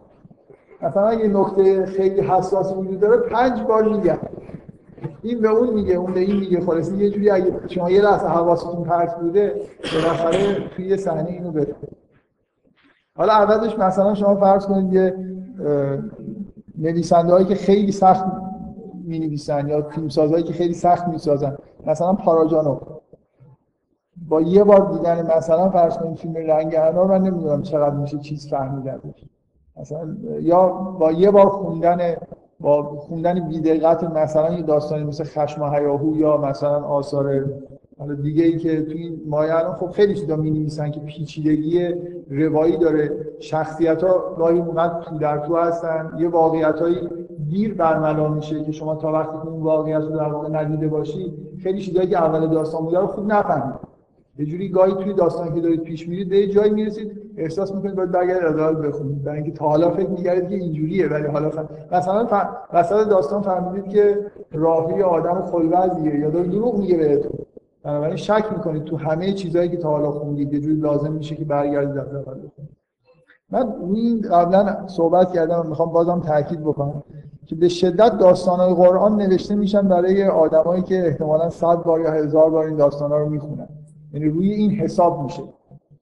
مثلا 0.86 1.14
یه 1.14 1.28
نکته 1.28 1.86
خیلی 1.86 2.20
حساسی 2.20 2.74
وجود 2.74 3.00
داره 3.00 3.16
پنج 3.16 3.62
بار 3.62 3.88
میگه. 3.88 4.18
این 5.22 5.40
به 5.40 5.48
اون 5.48 5.74
میگه 5.74 5.94
اون 5.94 6.12
به 6.12 6.20
این 6.20 6.36
میگه. 6.36 6.60
خلاص 6.60 6.92
یه 6.92 7.10
جوری 7.10 7.30
اگه 7.30 7.60
شما 7.68 7.90
یه 7.90 8.02
لحظه 8.02 8.26
حواستون 8.26 8.84
پرت 8.84 9.20
بوده 9.20 9.54
بالاخره 9.94 10.68
توی 10.68 10.96
صحنه 10.96 11.30
اینو 11.30 11.50
بده. 11.52 11.74
حالا 13.16 13.32
عوضش 13.32 13.78
مثلا 13.78 14.14
شما 14.14 14.36
فرض 14.36 14.66
کنید 14.66 14.92
یه 14.92 15.14
نویسنده 16.78 17.32
هایی 17.32 17.46
که 17.46 17.54
خیلی 17.54 17.92
سخت 17.92 18.24
می 19.04 19.18
نویسن 19.18 19.68
یا 19.68 19.82
فیلم 19.82 20.08
سازهایی 20.08 20.44
که 20.44 20.52
خیلی 20.52 20.74
سخت 20.74 21.08
می 21.08 21.18
سازن 21.18 21.56
مثلا 21.86 22.12
پاراجانو 22.12 22.78
با 24.28 24.40
یه 24.40 24.64
بار 24.64 24.92
دیدن 24.92 25.36
مثلا 25.36 25.70
فرض 25.70 25.96
کنید 25.96 26.18
فیلم 26.18 26.34
رنگ 26.34 26.74
انار 26.74 27.06
من 27.06 27.22
نمی‌دونم 27.22 27.62
چقدر 27.62 27.94
میشه 27.94 28.18
چیز 28.18 28.48
فهمیدن 28.48 29.00
مثلا 29.80 30.16
یا 30.40 30.66
با 30.68 31.12
یه 31.12 31.30
بار 31.30 31.48
خوندن 31.48 32.16
با 32.60 32.82
خوندن 32.82 33.48
بیدقت 33.48 34.04
مثلا 34.04 34.54
یه 34.54 34.62
داستانی 34.62 35.04
مثل 35.04 35.24
خشم 35.24 35.62
و 35.62 35.70
هیاهو 35.70 36.16
یا 36.16 36.36
مثلا 36.36 36.84
آثار 36.84 37.44
حالا 37.98 38.14
دیگه 38.14 38.44
ای 38.44 38.58
که 38.58 38.82
توی 38.82 39.02
این 39.02 39.20
مایه 39.26 39.54
الان 39.54 39.74
خب 39.74 39.90
خیلی 39.90 40.14
چیزا 40.14 40.36
می 40.36 40.50
نویسن 40.50 40.90
که 40.90 41.00
پیچیدگی 41.00 41.94
روایی 42.30 42.76
داره. 42.76 43.10
شخصیت 43.38 44.04
ها 44.04 44.34
گاهی 44.38 44.58
اونقدر 44.58 45.00
تو 45.00 45.18
در 45.18 45.38
تو 45.38 45.56
هستن. 45.56 46.12
یه 46.18 46.28
واقعیت 46.28 46.80
هایی 46.80 47.08
دیر 47.48 47.74
برملا 47.74 48.28
میشه 48.28 48.64
که 48.64 48.72
شما 48.72 48.94
تا 48.94 49.12
وقتی 49.12 49.36
که 49.42 49.48
اون 49.48 49.62
واقعیت 49.62 50.00
رو 50.00 50.08
در 50.08 50.28
واقع 50.28 50.48
ندیده 50.48 50.88
باشی 50.88 51.34
خیلی 51.62 51.80
چیزایی 51.80 52.08
که 52.08 52.18
اول 52.18 52.46
داستان 52.46 52.84
بوده 52.84 52.98
رو 52.98 53.06
خوب 53.06 53.26
نفهمید 53.26 53.95
یه 54.38 54.46
جوری 54.46 54.68
گاهی 54.68 54.94
توی 54.94 55.12
داستان 55.12 55.54
که 55.54 55.60
دارید 55.60 55.82
پیش 55.82 56.08
میرید 56.08 56.28
به 56.28 56.46
جایی 56.46 56.70
می‌رسید 56.70 57.12
احساس 57.36 57.74
می‌کنید 57.74 57.94
باید 57.94 58.10
برگردید 58.10 58.60
از 58.60 58.76
بخونید. 58.76 59.24
برای 59.24 59.36
اینکه 59.36 59.52
تا 59.52 59.68
حالا 59.68 59.90
فکر 59.90 60.08
می‌کردید 60.08 60.48
که 60.48 60.54
اینجوریه 60.54 61.08
ولی 61.08 61.26
حالا 61.26 61.50
ف... 61.50 61.58
مثلا 61.92 62.26
ف... 62.26 62.32
وسط 62.72 63.08
داستان 63.08 63.42
فهمیدید 63.42 63.92
که 63.92 64.26
راهی 64.52 65.02
آدم 65.02 65.42
خلوزیه 65.42 66.20
یا 66.20 66.30
داره 66.30 66.46
دروغ 66.46 66.78
میگه 66.78 66.96
بهتون. 66.96 67.38
بنابراین 67.82 68.16
شک 68.16 68.44
می‌کنید 68.56 68.84
تو 68.84 68.96
همه 68.96 69.32
چیزهایی 69.32 69.68
که 69.68 69.76
تا 69.76 69.90
حالا 69.90 70.10
خوندید 70.10 70.52
یه 70.52 70.60
جوری 70.60 70.74
لازم 70.74 71.12
میشه 71.12 71.34
که 71.34 71.44
برگردید 71.44 71.98
از 71.98 72.14
اول 72.14 72.34
بخونید. 72.34 72.76
من 73.50 73.74
این 73.94 74.22
قبلا 74.30 74.86
صحبت 74.86 75.32
کردم 75.32 75.66
می‌خوام 75.68 75.92
بازم 75.92 76.20
تاکید 76.20 76.60
بکنم 76.60 77.02
که 77.46 77.54
به 77.54 77.68
شدت 77.68 78.18
داستانهای 78.18 78.74
قرآن 78.74 79.16
نوشته 79.16 79.54
میشن 79.54 79.88
برای 79.88 80.24
آدمایی 80.24 80.82
که 80.82 81.06
احتمالا 81.06 81.50
صد 81.50 81.82
بار 81.82 82.00
یا 82.00 82.10
هزار 82.10 82.50
بار 82.50 82.66
این 82.66 82.76
داستانها 82.76 83.18
رو 83.18 83.28
می‌خونن. 83.28 83.68
یعنی 84.12 84.28
روی 84.28 84.52
این 84.52 84.70
حساب 84.70 85.22
میشه. 85.22 85.42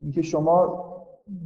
اینکه 0.03 0.23
شما 0.23 0.85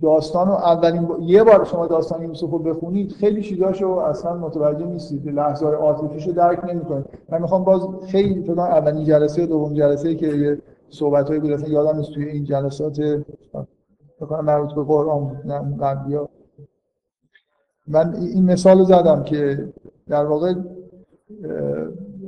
داستان 0.03 0.49
رو 0.49 0.55
اولین 0.55 1.09
یه 1.21 1.45
بار 1.45 1.65
شما 1.65 1.87
داستان 1.87 2.23
یوسف 2.23 2.51
رو 2.51 2.59
بخونید 2.59 3.13
خیلی 3.13 3.43
چیزاشو 3.43 3.89
اصلا 3.89 4.35
متوجه 4.35 4.87
نیستید. 4.87 5.29
لحظه 5.29 5.67
رو 5.67 6.33
درک 6.33 6.65
نمی‌کنید. 6.65 7.05
من 7.29 7.43
می‌خوام 7.43 7.65
باز 7.65 7.89
خیلی 8.07 8.43
فکر 8.43 8.61
اولین 8.61 9.05
جلسه 9.05 9.47
دوم 9.47 9.75
جلسه 9.75 10.15
که 10.15 10.27
یه 10.27 10.59
صحبت 10.91 11.29
هایی 11.29 11.41
بود 11.41 11.51
اصلا 11.51 11.69
یادم 11.69 11.99
نیست 11.99 12.11
توی 12.11 12.25
این 12.25 12.45
جلسات 12.45 13.01
بکنم 14.21 14.45
مربوط 14.45 14.75
به 14.75 14.85
قرآن 14.85 15.25
بود 15.25 15.47
نه 15.47 16.29
من 17.87 18.15
این 18.15 18.45
مثال 18.45 18.85
زدم 18.85 19.23
که 19.23 19.69
در 20.09 20.27
واقع 20.27 20.55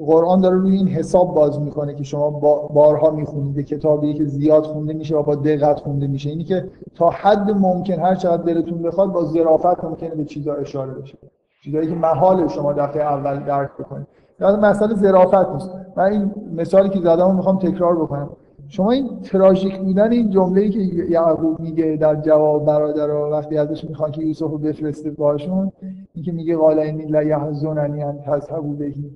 قرآن 0.07 0.41
داره 0.41 0.57
روی 0.57 0.77
این 0.77 0.89
حساب 0.89 1.35
باز 1.35 1.61
می‌کنه 1.61 1.95
که 1.95 2.05
شما 2.05 2.31
بارها 2.75 3.11
می‌خونید 3.11 3.67
کتابی 3.67 4.15
که 4.15 4.25
زیاد 4.25 4.65
خونده 4.65 4.93
میشه 4.93 5.17
و 5.17 5.23
با 5.23 5.35
دقت 5.35 5.81
خونده 5.81 6.07
میشه. 6.07 6.31
اینی 6.31 6.45
که 6.45 6.65
تا 6.95 7.11
حد 7.11 7.51
ممکن 7.51 8.01
هر 8.01 8.15
چقدر 8.15 8.43
دلتون 8.43 8.83
بخواد 8.83 9.13
با 9.13 9.25
ظرافت 9.25 9.85
ممکنه 9.85 10.15
به 10.15 10.25
چیزا 10.25 10.55
اشاره 10.55 10.93
بشه. 10.93 11.19
چیزایی 11.65 11.89
که 11.89 11.95
محال 11.95 12.49
شما 12.49 12.73
دفعه 12.73 13.03
اول 13.03 13.45
درک 13.45 13.71
بکنید. 13.79 14.07
یاد 14.41 14.65
مسئله 14.65 14.95
ظرافت 14.95 15.53
نیست. 15.53 15.71
من 15.97 16.05
این 16.05 16.35
مثالی 16.57 16.89
که 16.89 16.99
زدم 16.99 17.37
می‌خوام 17.37 17.59
تکرار 17.59 17.97
بکنم. 17.97 18.31
شما 18.69 18.91
این 18.91 19.21
تراژیک 19.23 19.79
بودن 19.79 20.13
این 20.13 20.31
جمله‌ای 20.31 20.71
که 20.71 20.79
یعقوب 21.11 21.61
میگه 21.61 21.99
در 22.01 22.15
جواب 22.15 22.65
برادرها 22.65 23.31
وقتی 23.31 23.59
ازش 23.59 23.85
می‌خوان 23.85 24.11
که 24.11 24.23
یوسف 24.23 24.51
رو 24.51 24.59
بفرسته 24.59 25.11
باشون 25.11 25.73
این 26.15 26.25
که 26.25 26.33
میگه 26.33 26.57
قال 26.57 26.79
انی 26.79 27.03
لا 27.03 27.23
یحزننی 27.23 28.03
ان 28.03 28.19
تذهبوا 28.19 28.73
بهی. 28.73 29.11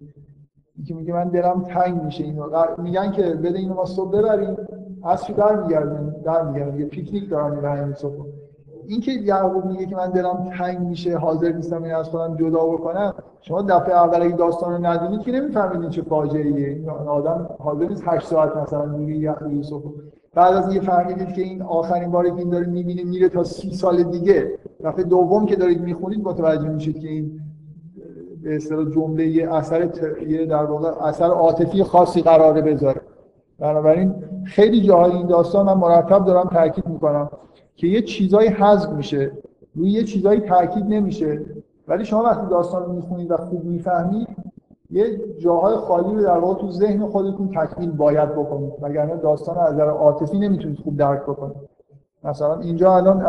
که 0.87 0.95
میگه 0.95 1.13
من 1.13 1.29
دلم 1.29 1.63
تنگ 1.63 2.03
میشه 2.03 2.25
اینو. 2.25 2.45
میگن 2.79 3.11
که 3.11 3.23
بده 3.23 3.59
اینو 3.59 3.75
ما 3.75 3.85
صبح 3.85 4.11
ببریم 4.11 4.57
اصلی 5.05 5.37
در 5.37 5.63
میگردن 5.63 6.15
در 6.25 6.43
میگردن 6.43 6.79
یه 6.79 6.87
پیکنیک 6.87 7.31
دارن 7.31 7.55
می‌برن 7.55 7.95
صبح. 7.95 8.27
این 8.87 9.01
که 9.01 9.13
یعقوب 9.13 9.65
میگه 9.65 9.87
که 9.87 9.97
من 9.97 10.11
دلم 10.11 10.51
تنگ 10.59 10.79
میشه 10.79 11.17
حاضر 11.19 11.53
نیستم 11.53 11.83
این 11.83 11.95
از 11.95 12.09
خودم 12.09 12.37
جدا 12.37 12.65
بکنم 12.65 13.15
شما 13.41 13.63
دفعه 13.63 13.95
اول 13.95 14.23
اگه 14.23 14.37
داستان 14.37 14.73
رو 14.73 14.87
ندونید 14.87 15.21
که 15.21 15.33
نمی‌فهمید 15.33 15.91
چه 15.91 16.03
فاجعه 16.03 16.45
این 16.45 16.89
آدم 16.89 17.49
حاضر 17.59 17.89
نیست 17.89 18.03
8 18.07 18.27
ساعت 18.27 18.57
مثلا 18.57 18.85
میگه 18.85 19.37
یوسف 19.51 19.83
بعد 20.35 20.55
از 20.55 20.69
اینکه 20.69 20.87
فهمیدید 20.87 21.33
که 21.33 21.43
این 21.43 21.63
آخرین 21.63 22.11
باری 22.11 22.31
که 22.31 22.37
این 22.37 22.51
داره 22.51 22.67
می‌بینه 22.67 23.05
میره 23.05 23.29
تا 23.29 23.45
سی 23.45 23.71
سال 23.71 24.03
دیگه 24.03 24.59
دفعه 24.85 25.05
دوم 25.05 25.47
که 25.47 25.57
دارید 25.57 25.81
می‌خونید 25.81 26.25
متوجه 26.25 26.69
میشید 26.69 26.99
که 26.99 27.09
این 27.09 27.41
به 28.45 28.57
اصطلاح 28.57 28.91
جمله 28.91 29.27
یه 29.27 29.55
اثر 29.55 29.89
یه 30.29 30.47
در 30.47 30.65
واقع 30.65 31.07
اثر 31.07 31.27
عاطفی 31.27 31.83
خاصی 31.83 32.23
قراره 32.23 32.61
بذاره. 32.61 33.01
بنابراین 33.59 34.15
خیلی 34.45 34.81
جاهای 34.81 35.13
این 35.13 35.27
داستان 35.27 35.67
من 35.67 35.75
مرتب 35.75 36.25
دارم 36.25 36.49
تاکید 36.49 36.87
می‌کنم 36.87 37.31
که 37.77 37.87
یه 37.87 38.03
چیزایی 38.03 38.49
حذف 38.49 38.89
میشه. 38.89 39.33
روی 39.75 39.91
یه 39.91 40.05
چیزایی 40.05 40.41
تاکید 40.41 40.85
نمیشه. 40.85 41.41
ولی 41.89 42.05
شما 42.05 42.23
وقتی 42.23 42.47
داستان 42.47 42.85
رو 42.85 42.93
می‌خونید 42.93 43.31
و 43.31 43.37
خوب 43.37 43.65
می‌فهمید 43.65 44.29
یه 44.91 45.21
جاهای 45.39 45.77
خالی 45.77 46.15
رو 46.15 46.23
در 46.23 46.39
واقع 46.39 46.61
تو 46.61 46.71
ذهن 46.71 47.07
خودتون 47.07 47.49
تکمیل 47.49 47.91
باید 47.91 48.33
بکنید. 48.33 48.73
وگرنه 48.83 49.17
داستان 49.17 49.59
از 49.59 49.75
نظر 49.75 49.89
عاطفی 49.89 50.39
نمی‌تونید 50.39 50.79
خوب 50.79 50.97
درک 50.97 51.23
بکنید. 51.23 51.57
مثلا 52.25 52.61
اینجا 52.61 52.97
الان 52.97 53.27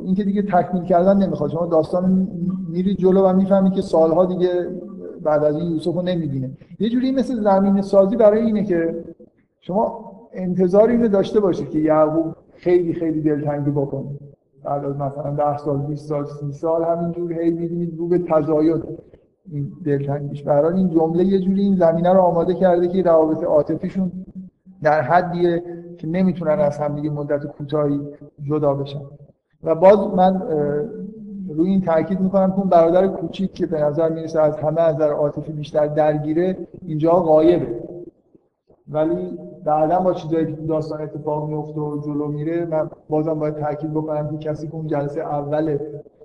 این 0.00 0.14
که 0.14 0.24
دیگه 0.24 0.42
تکمیل 0.42 0.82
کردن 0.82 1.16
نمی‌خواد. 1.16 1.50
شما 1.50 1.66
داستان 1.66 2.28
میرید 2.68 2.98
جلو 2.98 3.22
و 3.22 3.32
می‌فهمید 3.32 3.72
که 3.72 3.82
سالها 3.82 4.26
دیگه 4.26 4.68
بعد 5.22 5.44
از 5.44 5.56
این 5.56 5.72
یوسف 5.72 5.94
رو 5.94 6.02
نمی‌بینه. 6.02 6.50
یه 6.78 6.88
جوری 6.88 7.12
مثل 7.12 7.42
زمین 7.42 7.82
سازی 7.82 8.16
برای 8.16 8.42
اینه 8.42 8.64
که 8.64 9.04
شما 9.60 10.10
انتظار 10.32 10.88
اینو 10.88 11.08
داشته 11.08 11.40
باشید 11.40 11.70
که 11.70 11.78
یعقوب 11.78 12.34
خیلی 12.54 12.94
خیلی 12.94 13.20
دلتنگی 13.20 13.70
بکنه 13.70 14.04
بعد 14.64 14.84
از 14.84 14.96
مثلا 14.96 15.30
10 15.30 15.56
سال 15.56 15.78
20 15.78 16.08
سال 16.08 16.24
30 16.24 16.52
سال 16.52 16.84
همینجور 16.84 17.32
هی 17.32 17.50
می‌بینید 17.50 17.98
رو 17.98 18.08
به 18.08 18.18
تزاید 18.18 18.82
این 19.52 19.72
دلتنگیش. 19.84 20.42
برای 20.42 20.76
این 20.76 20.90
جمله 20.90 21.24
یه 21.24 21.40
جوری 21.40 21.60
این 21.60 21.76
زمینه 21.76 22.12
رو 22.12 22.20
آماده 22.20 22.54
کرده 22.54 22.88
که 22.88 23.02
روابط 23.02 23.44
عاطفیشون 23.44 24.12
در 24.82 25.00
حدیه 25.00 25.62
که 25.98 26.06
نمی‌تونن 26.06 26.60
از 26.60 26.78
هم 26.78 26.94
دیگه 26.94 27.10
مدت 27.10 27.46
کوتاهی 27.46 28.00
جدا 28.42 28.74
بشن. 28.74 29.00
و 29.64 29.74
باز 29.74 29.98
من 29.98 30.42
روی 31.48 31.70
این 31.70 31.80
تاکید 31.80 32.20
می‌کنم 32.20 32.50
که 32.52 32.58
اون 32.58 32.68
برادر 32.68 33.06
کوچیک 33.06 33.52
که 33.52 33.66
به 33.66 33.80
نظر 33.80 34.08
می‌رسه 34.08 34.40
از 34.40 34.56
همه 34.56 34.80
از 34.80 34.94
نظر 34.94 35.10
عاطفی 35.10 35.52
بیشتر 35.52 35.86
درگیره 35.86 36.56
اینجا 36.86 37.10
غایبه. 37.10 37.66
ولی 38.88 39.38
بعدا 39.64 40.00
با 40.00 40.12
چیزایی 40.12 40.46
که 40.46 40.52
داستان 40.52 41.00
اتفاق 41.00 41.48
میفته 41.48 41.80
و 41.80 42.00
جلو 42.00 42.28
میره 42.28 42.64
من 42.64 42.90
بازم 43.08 43.34
باید 43.34 43.54
تاکید 43.54 43.90
بکنم 43.90 44.28
که 44.28 44.48
کسی 44.48 44.68
که 44.68 44.74
اون 44.74 44.86
جلسه 44.86 45.20
اول 45.20 45.78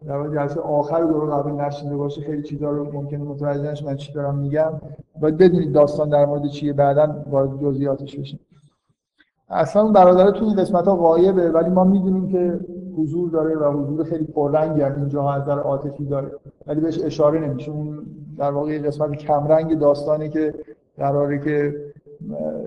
در 0.08 0.28
جلسه 0.28 0.60
آخر 0.60 1.00
رو 1.00 1.32
قبل 1.32 1.52
نشینده 1.52 1.98
باشه 1.98 2.22
خیلی 2.22 2.44
چیزا 2.44 2.70
رو 2.70 2.94
ممکنه 2.94 3.24
متوجه 3.24 3.72
نشه 3.72 3.86
من 3.86 3.96
چی 3.96 4.14
دارم 4.14 4.38
میگم. 4.38 4.72
باید 5.22 5.38
بدونید 5.38 5.72
داستان 5.72 6.10
در 6.10 6.26
مورد 6.26 6.48
چیه 6.48 6.74
بعدا 6.74 7.16
وارد 7.32 7.62
جزئیاتش 7.62 8.20
بشیم. 8.20 8.40
اصلا 9.50 9.88
برادر 9.88 10.32
تو 10.32 10.46
این 10.46 10.56
قسمت 10.56 10.86
ها 10.88 10.96
غایبه 10.96 11.52
ولی 11.52 11.70
ما 11.70 11.84
می‌دونیم 11.84 12.28
که 12.28 12.60
حضور 12.98 13.30
داره 13.30 13.56
و 13.56 13.72
حضور 13.72 14.04
خیلی 14.04 14.26
پررنگی 14.26 14.82
هم 14.82 14.96
اینجا 14.96 15.30
از 15.32 15.42
نظر 15.42 15.60
عاطفی 15.60 16.06
داره. 16.06 16.32
ولی 16.68 16.82
بهش 16.82 17.00
اشاره 17.04 17.40
نمیشه. 17.40 17.72
اون 17.72 18.06
در 18.38 18.52
واقع 18.52 18.80
قسمت 18.80 19.12
کمرنگ 19.12 19.80
داستانی 19.80 20.30
که 20.30 20.54
قراره 20.98 21.40
که 21.40 21.76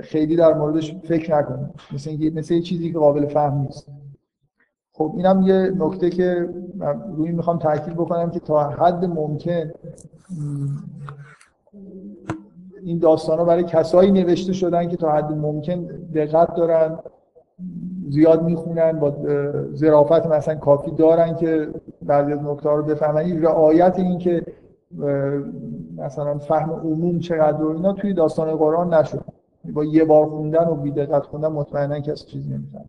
خیلی 0.01 0.37
در 0.37 0.55
موردش 0.55 0.95
فکر 0.95 1.39
نکنیم. 1.39 1.71
مثل 1.95 2.11
اینکه 2.11 2.31
مثل 2.31 2.61
چیزی 2.61 2.93
که 2.93 2.99
قابل 2.99 3.27
فهم 3.27 3.59
نیست. 3.59 3.89
خب 4.93 5.13
اینم 5.17 5.43
یه 5.43 5.73
نکته 5.79 6.11
که 6.11 6.49
روی 7.17 7.33
می‌خوام 7.33 7.59
تاکید 7.59 7.95
بکنم 7.95 8.31
که 8.31 8.41
تا 8.41 8.69
حد 8.69 9.05
ممکن 9.05 9.71
این 12.83 12.99
داستان 12.99 13.39
ها 13.39 13.45
برای 13.45 13.65
کسایی 13.65 14.11
نوشته 14.11 14.53
شدن 14.53 14.89
که 14.89 14.97
تا 14.97 15.13
حد 15.13 15.33
ممکن 15.33 15.87
دقت 16.15 16.55
دارن. 16.55 16.99
زیاد 18.09 18.43
می‌خونن 18.43 18.93
با 18.93 19.17
ظرافت 19.75 20.27
مثلا 20.27 20.55
کافی 20.55 20.91
دارن 20.91 21.35
که 21.35 21.69
بعضی 22.03 22.33
از 22.33 22.43
نکته 22.43 22.71
رو 22.71 22.83
بفهمن. 22.83 23.21
این 23.21 23.43
رعایت 23.43 23.99
این 23.99 24.19
که 24.19 24.43
مثلا 25.97 26.39
فهم 26.39 26.71
عموم 26.73 27.19
چقدر 27.19 27.65
اینا 27.65 27.93
توی 27.93 28.15
داستان 28.15 28.57
قرآن 28.57 28.95
نشد. 28.95 29.25
با 29.75 29.85
یه 29.85 30.05
بار 30.05 30.27
خوندن 30.27 30.67
و 30.69 30.75
بیدقت 30.75 31.27
خوندن 31.27 31.49
مطمئنا 31.49 32.01
کسی 32.01 32.27
چیزی 32.27 32.49
نمی‌فهمه. 32.51 32.85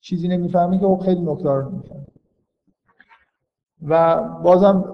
چیزی 0.00 0.28
نمی‌فهمی 0.28 0.78
که 0.78 0.98
خیلی 1.04 1.20
نکته 1.20 1.50
رو 1.50 1.70
نمی‌فهمه. 1.70 2.06
و 3.88 4.22
بازم 4.42 4.84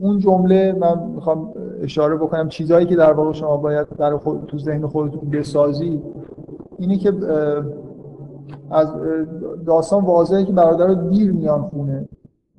اون 0.00 0.18
جمله 0.18 0.72
من 0.72 1.08
می‌خوام 1.08 1.54
اشاره 1.80 2.16
بکنم. 2.16 2.48
چیزهایی 2.48 2.86
که 2.86 2.96
در 2.96 3.12
واقع 3.12 3.32
شما 3.32 3.56
باید 3.56 3.88
در 3.98 4.16
خود، 4.16 4.46
تو 4.46 4.58
ذهن 4.58 4.86
خودتون 4.86 5.30
بسازی 5.30 6.02
اینی 6.78 6.96
که 6.96 7.12
از 8.70 8.88
داستان 9.66 10.04
واضحه 10.04 10.44
که 10.44 10.52
برادر 10.52 10.86
رو 10.86 10.94
دیر 10.94 11.32
میان 11.32 11.62
خونه 11.62 12.08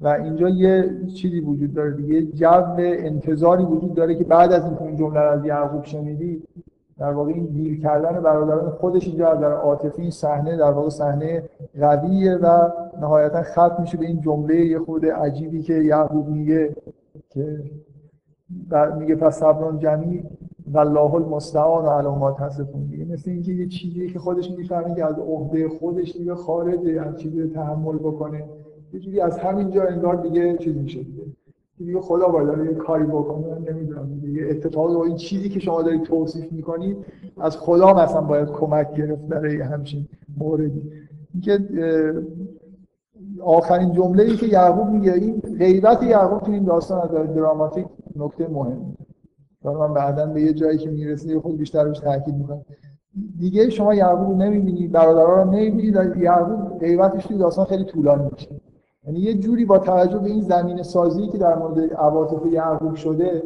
و 0.01 0.07
اینجا 0.07 0.49
یه 0.49 0.91
چیزی 1.15 1.39
وجود 1.39 1.73
داره 1.73 1.91
دیگه. 1.91 2.21
جو 2.21 2.75
انتظاری 2.77 3.63
وجود 3.63 3.93
داره 3.93 4.15
که 4.15 4.23
بعد 4.23 4.51
از 4.51 4.65
اینکه 4.65 4.81
این 4.81 4.95
جمله 4.95 5.19
از 5.19 5.45
یعقوب 5.45 5.83
شنیدی 5.83 6.43
در 6.99 7.11
واقع 7.11 7.31
این 7.31 7.45
دیر 7.45 7.81
کردن 7.81 8.21
برادران 8.21 8.69
خودش 8.69 9.07
اینجا 9.07 9.33
در 9.33 9.51
عاطفی 9.51 10.01
این 10.01 10.11
صحنه 10.11 10.57
در 10.57 10.71
واقع 10.71 10.89
صحنه 10.89 11.43
قویه 11.79 12.35
و 12.35 12.69
نهایتا 13.01 13.43
ختم 13.43 13.77
میشه 13.79 13.97
به 13.97 14.05
این 14.05 14.21
جمله 14.21 14.65
یه 14.65 14.79
خود 14.79 15.05
عجیبی 15.05 15.61
که 15.61 15.73
یعقوب 15.73 16.27
میگه 16.27 16.75
که 17.29 17.63
میگه 18.97 19.15
پس 19.15 19.39
صبران 19.39 19.79
جمعی 19.79 20.23
و 20.73 20.77
الله 20.77 21.13
المستعان 21.13 21.85
و 21.85 21.89
علامات 21.89 22.37
تصفون 22.37 22.83
دیگه 22.83 23.05
مثل 23.05 23.31
اینکه 23.31 23.51
یه 23.51 23.67
چیزی 23.67 24.09
که 24.09 24.19
خودش 24.19 24.51
می‌فهمه 24.51 24.95
که 24.95 25.05
از 25.05 25.19
عهده 25.19 25.69
خودش 25.69 26.13
دیگه 26.17 26.35
خارجه 26.35 27.01
از 27.01 27.19
چیزی 27.19 27.47
تحمل 27.47 27.97
بکنه. 27.97 28.43
یه 28.93 28.99
چیزی 28.99 29.19
از 29.19 29.37
همینجا 29.37 29.83
انگار 29.83 30.15
دیگه 30.15 30.57
چیز 30.57 30.75
میشه 30.75 31.03
دیگه. 31.03 31.23
دیگه 31.77 31.99
خدا 32.01 32.27
باید 32.27 32.65
یه 32.65 32.73
کاری 32.73 33.03
بکنه 33.03 33.47
من 33.47 33.73
نمی‌دونم 33.73 34.19
دیگه. 34.21 34.47
اتفاق 34.49 35.01
این 35.01 35.15
چیزی 35.15 35.49
که 35.49 35.59
شما 35.59 35.81
دارید 35.81 36.03
توصیف 36.03 36.51
می‌کنید 36.51 36.97
از 37.37 37.57
خدا 37.57 37.93
مثلا 37.93 38.21
باید 38.21 38.51
کمک 38.51 38.93
گرفت 38.93 39.21
برای 39.21 39.61
همچین 39.61 40.07
موردی. 40.37 40.81
اینکه 41.33 41.59
آخرین 43.43 43.91
جمله 43.91 44.23
ای 44.23 44.35
که 44.35 44.45
یعقوب 44.45 44.89
میگه 44.89 45.13
این 45.13 45.41
غیبت 45.59 46.03
یعقوب 46.03 46.39
تو 46.39 46.51
این 46.51 46.63
داستان 46.63 47.01
از 47.01 47.35
دراماتیک 47.35 47.85
نکته 48.15 48.47
مهم 48.47 48.57
حالا 48.57 49.04
من 49.73 49.93
بعدا 49.93 50.25
به 50.25 50.41
یه 50.41 50.53
جایی 50.53 50.77
که 50.77 50.89
می‌رسه 50.89 51.39
خود 51.39 51.57
بیشتر 51.57 51.83
روش 51.83 51.99
تاکید 51.99 52.35
می‌کنم. 52.35 52.65
دیگه 53.39 53.69
شما 53.69 53.93
یعقوب 53.93 54.29
رو 54.29 54.35
نمی‌بینید 54.35 54.91
برادرها 54.91 55.43
رو 55.43 55.51
نمی‌بینید 55.51 56.17
یعقوب 56.17 56.79
غیبتش 56.79 57.25
توی 57.25 57.37
داستان 57.37 57.65
خیلی 57.65 57.83
طولانی 57.83 58.29
میشه. 58.31 58.49
یعنی 59.07 59.19
یه 59.19 59.33
جوری 59.33 59.65
با 59.65 59.77
توجه 59.77 60.17
به 60.17 60.29
این 60.29 60.41
زمین 60.41 60.83
سازی 60.83 61.27
که 61.27 61.37
در 61.37 61.55
مورد 61.55 61.93
عواطف 61.93 62.45
یعقوب 62.45 62.95
شده 62.95 63.43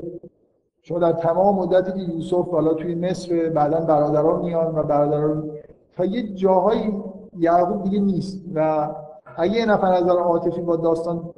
شما 0.81 0.99
در 0.99 1.11
تمام 1.11 1.55
مدتی 1.55 1.91
که 1.91 2.13
یوسف 2.13 2.49
حالا 2.49 2.73
توی 2.73 2.95
مصر 2.95 3.49
بعدا 3.49 3.79
برادران 3.79 4.41
میان 4.41 4.75
و 4.75 4.83
برادران 4.83 5.49
تا 5.97 6.05
یه 6.05 6.33
جاهایی 6.33 6.93
یعقوب 7.37 7.83
دیگه 7.83 7.99
نیست. 7.99 8.41
و 8.55 8.89
اگه 9.37 9.57
یه 9.57 9.65
نفر 9.65 9.93
از 9.93 10.03
نظر 10.03 10.19
عاطفی 10.19 10.61
با 10.61 10.75
داستان 10.75 11.29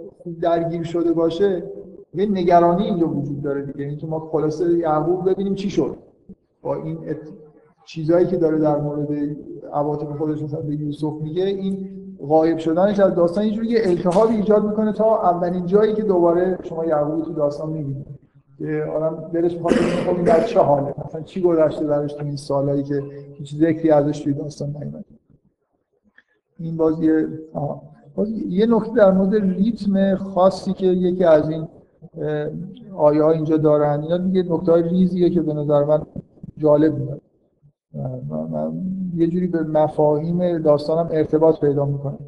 درگیر 0.41 0.83
شده 0.83 1.13
باشه 1.13 1.63
یه 2.13 2.25
نگرانی 2.25 2.83
اینجا 2.83 3.07
وجود 3.07 3.41
داره 3.41 3.61
دیگه. 3.61 3.85
اینکه 3.85 4.07
ما 4.07 4.19
خلاصه 4.19 4.77
یعقوب 4.77 5.29
ببینیم 5.29 5.55
چی 5.55 5.69
شد. 5.69 5.95
با 6.61 6.75
این 6.75 6.97
ات... 7.09 7.17
چیزایی 7.85 8.27
که 8.27 8.37
داره 8.37 8.59
در 8.59 8.77
مورد 8.77 9.37
عواطف 9.73 10.17
خودش 10.17 10.41
مثلا 10.43 10.61
به 10.61 10.75
یوسف 10.75 11.13
میگه 11.21 11.43
این 11.43 11.89
غایب 12.27 12.57
شدنش 12.57 12.99
از 12.99 13.15
داستان 13.15 13.43
اینجوری 13.43 13.67
یه 13.67 13.79
التهابی 13.83 14.35
ایجاد 14.35 14.65
می‌کنه 14.65 14.93
تا 14.93 15.21
اولین 15.21 15.65
جایی 15.65 15.93
که 15.93 16.03
دوباره 16.03 16.59
شما 16.63 16.85
یعقوب 16.85 17.23
تو 17.25 17.33
داستان 17.33 17.69
می‌بینید. 17.69 18.05
که 18.57 18.85
آدم 18.95 19.29
دلش 19.33 19.53
می‌خواد 19.53 19.73
خب 19.73 20.15
این 20.15 20.23
در 20.23 20.63
حاله. 20.63 20.93
مثلا 21.05 21.21
چی 21.21 21.41
گذشته 21.41 21.85
درش 21.85 22.13
تو 22.13 22.25
این 22.25 22.35
سالایی 22.35 22.83
که 22.83 23.03
هیچ 23.33 23.55
ذکری 23.55 23.91
ازش 23.91 24.19
توی 24.19 24.33
داستان 24.33 24.69
نیومد. 24.69 25.05
این 26.59 26.77
باز 26.77 27.03
یه 27.03 27.27
باز 28.15 28.31
یه 28.31 28.65
نکته 28.65 28.95
در 28.95 29.11
مورد 29.11 29.35
ریتم 29.35 30.15
خاصی 30.15 30.73
که 30.73 30.85
یکی 30.85 31.23
از 31.23 31.49
این 31.49 31.67
آیه 32.95 33.23
ها 33.23 33.31
اینجا 33.31 33.57
دارن. 33.57 34.01
اینا 34.01 34.17
دیگه 34.17 34.43
نکته 34.43 34.71
های 34.71 34.83
ریزیه 34.83 35.29
که 35.29 35.41
به 35.41 35.53
نظر 35.53 35.83
من 35.83 36.01
جالب 36.57 36.97
میاد. 36.97 37.21
یه 39.15 39.27
جوری 39.27 39.47
به 39.47 39.63
مفاهیم 39.63 40.57
داستانم 40.57 41.09
ارتباط 41.11 41.59
پیدا 41.59 41.85
می‌کنم 41.85 42.19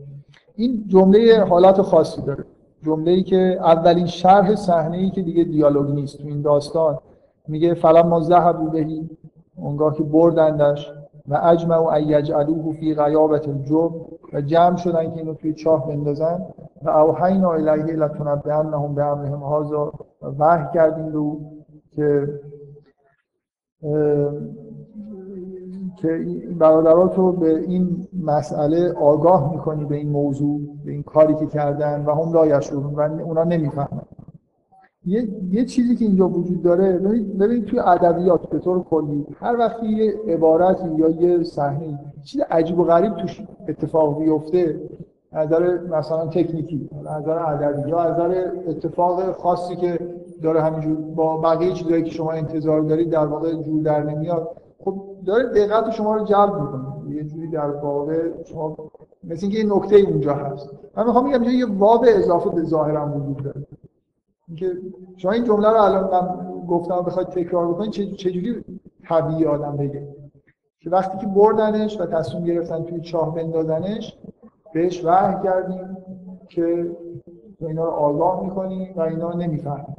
این 0.55 0.83
جمله 0.87 1.43
حالت 1.43 1.81
خاصی 1.81 2.21
داره. 2.21 2.45
جمله 2.81 3.11
ای 3.11 3.23
که 3.23 3.59
اولین 3.61 4.05
شرح 4.05 4.55
صحنه 4.55 4.97
ای 4.97 5.09
که 5.09 5.21
دیگه 5.21 5.43
دیالوگ 5.43 5.91
نیست 5.91 6.17
تو 6.17 6.27
این 6.27 6.41
داستان. 6.41 6.97
میگه 7.47 7.73
فلما 7.73 8.09
ما 8.09 8.19
ذهبوا 8.19 8.65
بهی 8.65 9.09
اونگاه 9.55 9.97
که 9.97 10.03
بردندش. 10.03 10.91
و 11.27 11.39
اجمع 11.43 11.77
و 11.77 11.99
یجعلوه 11.99 12.73
فی 12.73 12.95
غیابت 12.95 13.47
الجب 13.47 13.91
و 14.33 14.41
جمع 14.41 14.75
شدن 14.75 15.11
که 15.11 15.17
اینو 15.17 15.33
توی 15.33 15.53
چاه 15.53 15.87
بندازن 15.87 16.45
و 16.81 16.89
اوحینا 16.89 17.51
الیه 17.51 17.95
لتنبئنهم 17.95 18.95
بامرهم 18.95 19.43
هذا 19.43 19.93
و 20.21 20.27
وحی 20.27 20.65
کردیم 20.73 21.07
رو 21.07 21.39
که 21.91 22.27
که 25.97 26.25
برادرات 26.59 27.17
رو 27.17 27.31
به 27.31 27.59
این 27.59 28.07
مسئله 28.23 28.93
آگاه 28.93 29.51
می‌کنی 29.51 29.85
به 29.85 29.95
این 29.95 30.09
موضوع 30.09 30.59
به 30.85 30.91
این 30.91 31.03
کاری 31.03 31.35
که 31.35 31.45
کردن 31.45 32.05
و 32.05 32.11
هم 32.11 32.33
لا 32.33 32.45
یشعرون 32.45 32.95
و 32.95 33.01
اونا 33.01 33.43
نمی‌فهمن. 33.43 34.01
یه،, 35.05 35.27
یه 35.51 35.65
چیزی 35.65 35.95
که 35.95 36.05
اینجا 36.05 36.29
وجود 36.29 36.61
داره 36.61 36.97
ببینید 37.39 37.65
توی 37.65 37.79
ادبیات 37.79 38.49
به 38.49 38.59
طور 38.59 38.83
کلی 38.83 39.25
هر 39.39 39.57
وقتی 39.57 39.87
یه 39.87 40.13
عبارتی 40.27 40.89
یا 40.97 41.09
یه 41.09 41.43
صحنه 41.43 41.99
چیز 42.23 42.41
عجیب 42.41 42.79
و 42.79 42.83
غریب 42.83 43.15
توش 43.15 43.41
اتفاق 43.67 44.19
بیفته 44.19 44.81
از 45.31 45.47
نظر 45.47 45.79
مثلا 45.79 46.27
تکنیکی 46.27 46.89
از 47.07 47.21
نظر 47.21 47.37
ادبی 47.37 47.89
یا 47.89 47.99
از 47.99 48.13
نظر 48.13 48.51
اتفاق 48.67 49.31
خاصی 49.31 49.75
که 49.75 49.99
داره 50.41 50.61
همینجور 50.61 50.95
با 50.95 51.37
بقیه 51.37 51.73
چیزایی 51.73 52.03
که 52.03 52.11
شما 52.11 52.31
انتظار 52.31 52.81
دارید 52.81 53.09
در 53.09 53.25
واقع 53.25 53.53
جور 53.53 53.83
در 53.83 54.03
نمیاد 54.03 54.49
خب 54.85 55.01
داره 55.25 55.43
دقت 55.43 55.91
شما 55.91 56.15
رو 56.15 56.25
جلب 56.25 56.61
می‌کنه. 56.61 57.15
یه 57.15 57.23
جوری 57.23 57.47
در 57.47 57.69
واقع 57.69 58.29
شما 58.45 58.75
مثل 59.23 59.39
اینکه 59.41 59.57
یه 59.57 59.75
نکته 59.75 59.95
اونجا 59.95 60.33
هست. 60.33 60.69
من 60.97 61.05
می‌خوام 61.05 61.29
بگم 61.29 61.43
یه 61.43 61.65
واو 61.65 62.05
اضافه 62.07 62.49
به 62.49 62.63
ظاهرم 62.63 63.13
وجود 63.13 63.43
داره. 63.43 63.65
اینکه 64.53 64.77
شما 65.17 65.31
این 65.31 65.43
جمله 65.43 65.69
رو 65.69 65.81
الان 65.81 66.09
من 66.11 66.65
گفتم 66.67 67.01
بخواید 67.01 67.27
تکرار 67.27 67.67
بکنید 67.67 67.91
چجوری 67.91 68.63
طبیعی 69.09 69.45
آدم 69.45 69.77
بگه؟ 69.77 70.07
که 70.79 70.89
وقتی 70.89 71.17
که 71.17 71.27
بردنش 71.27 71.99
و 71.99 72.05
تصمیم 72.05 72.43
گرفتن 72.43 72.83
توی 72.83 73.01
چاه 73.01 73.35
بندازنش 73.35 74.17
بهش 74.73 75.05
وحی 75.05 75.43
کردیم 75.43 75.97
که 76.49 76.91
اینا 77.59 77.85
رو 77.85 77.91
آگاه 77.91 78.43
می‌کنیم 78.43 78.93
و 78.95 79.01
اینا 79.01 79.33
نمی‌فهمیم. 79.33 79.95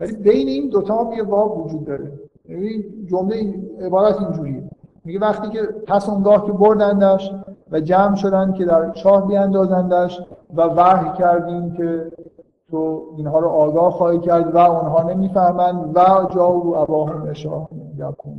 ولی 0.00 0.16
بین 0.16 0.48
این 0.48 0.68
دوتا 0.68 1.04
هم 1.04 1.12
یه 1.12 1.22
واو 1.22 1.64
وجود 1.64 1.84
داره. 1.84 2.12
این 2.44 3.06
جمله 3.06 3.36
این 3.36 3.70
عبارت 3.80 4.20
اینجوریه. 4.20 4.70
میگه 5.04 5.18
وقتی 5.18 5.48
که 5.48 5.62
پس 5.86 6.08
اونگاه 6.08 6.46
که 6.46 6.52
بردندش 6.52 7.32
و 7.70 7.80
جمع 7.80 8.14
شدن 8.16 8.52
که 8.52 8.64
در 8.64 8.90
چاه 8.90 9.28
بیاندازندش 9.28 10.20
و 10.56 10.62
وحی 10.62 11.18
کردیم 11.18 11.72
که 11.72 12.12
تو 12.70 13.02
اینها 13.16 13.38
رو 13.38 13.48
آگاه 13.48 13.90
خواهی 13.90 14.18
کرد 14.18 14.54
و 14.54 14.58
اونها 14.58 15.02
نمی‌فهمند 15.02 15.96
و 15.96 16.00
جا 16.34 16.52
و 16.52 16.76
اباهم 16.76 17.26
اشاه 17.30 17.68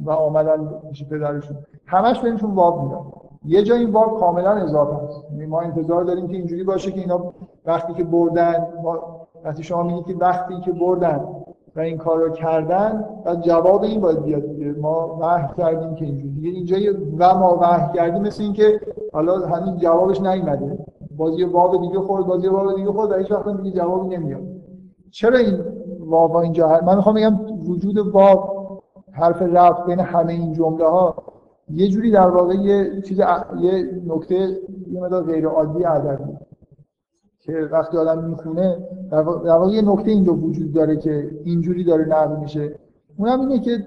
و 0.05 0.11
آمدن 0.11 0.69
میشه 0.89 1.05
پدرشون. 1.05 1.57
همش 1.85 2.21
بینشون 2.21 2.51
واب 2.51 2.83
میدن. 2.83 2.99
یه 3.45 3.63
جا 3.63 3.75
این 3.75 3.89
واب 3.89 4.19
کاملا 4.19 4.51
اضافه 4.51 5.03
است. 5.03 5.25
یعنی 5.31 5.45
ما 5.45 5.61
انتظار 5.61 6.03
داریم 6.03 6.27
که 6.27 6.37
اینجوری 6.37 6.63
باشه 6.63 6.91
که 6.91 6.99
اینا 6.99 7.33
وقتی 7.65 7.93
که 7.93 8.03
بردن 8.03 8.67
وقتی 9.43 9.63
شما 9.63 9.83
میگید 9.83 10.05
که 10.05 10.15
وقتی 10.15 10.59
که 10.59 10.71
بردن 10.71 11.25
و 11.75 11.79
این 11.79 11.97
کار 11.97 12.17
رو 12.17 12.29
کردن 12.29 13.05
و 13.25 13.35
جواب 13.35 13.83
این 13.83 14.01
باید 14.01 14.23
بیاد 14.23 14.43
ما 14.81 15.17
وحی 15.21 15.47
کردیم 15.57 15.95
که 15.95 16.05
اینجوری. 16.05 16.29
دیگه 16.29 16.49
اینجا 16.49 16.99
و 17.17 17.37
ما 17.37 17.57
وحی 17.61 17.97
کردیم 17.97 18.21
مثل 18.21 18.43
اینکه 18.43 18.81
حالا 19.13 19.39
همین 19.39 19.77
جوابش 19.77 20.21
نیومده. 20.21 20.85
بازی 21.19 21.43
واو 21.43 21.77
دیگه 21.77 21.99
خورد 21.99 22.25
بازی 22.25 22.47
واو 22.47 22.73
دیگه 22.73 22.91
خورد. 22.91 23.11
و 23.11 23.13
هیچ 23.13 23.31
وقت 23.31 23.61
دیگه 23.61 23.77
جوابی 23.77 24.17
نمیاد. 24.17 24.41
چرا 25.11 25.37
این 25.37 25.59
واو 25.99 26.37
اینجا؟ 26.37 26.79
من 26.85 26.95
می‌خوام 26.95 27.15
بگم 27.15 27.39
وجود 27.69 27.97
واو 27.97 28.59
حرف 29.11 29.41
رفت 29.41 29.85
بین 29.85 29.99
همه 29.99 30.33
این 30.33 30.53
جمله 30.53 30.85
ها 30.85 31.15
یه 31.71 31.87
جوری 31.87 32.11
در 32.11 32.29
واقع 32.29 32.53
یه 32.53 33.01
چیز 33.01 33.19
یه 33.59 34.01
نکته 34.07 34.35
یه 34.91 35.01
مقدار 35.01 35.23
غیر 35.23 35.47
عادی 35.47 35.85
ادبی 35.85 36.33
که 37.39 37.53
وقتی 37.71 37.97
آدم 37.97 38.23
می‌خونه 38.23 38.77
در 39.11 39.21
واقع 39.21 39.71
یه 39.71 39.81
نکته 39.81 40.11
اینجا 40.11 40.33
وجود 40.33 40.73
داره 40.73 40.97
که 40.97 41.31
اینجوری 41.43 41.83
داره 41.83 42.05
نقل 42.05 42.35
میشه. 42.39 42.79
اونم 43.17 43.39
اینه 43.39 43.59
که 43.59 43.85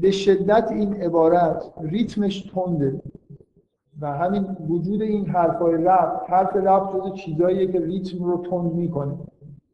به 0.00 0.10
شدت 0.10 0.72
این 0.72 0.94
عبارت 0.94 1.64
ریتمش 1.80 2.50
تنده. 2.54 3.02
و 4.00 4.12
همین 4.12 4.56
وجود 4.68 5.02
این 5.02 5.26
حرفای 5.26 5.84
رفت 5.84 6.30
حرف 6.30 6.56
رفت 6.56 6.96
جز 6.96 7.14
چیزاییه 7.14 7.66
که 7.72 7.80
ریتم 7.80 8.24
رو 8.24 8.42
تند 8.50 8.72
می‌کنه. 8.72 9.12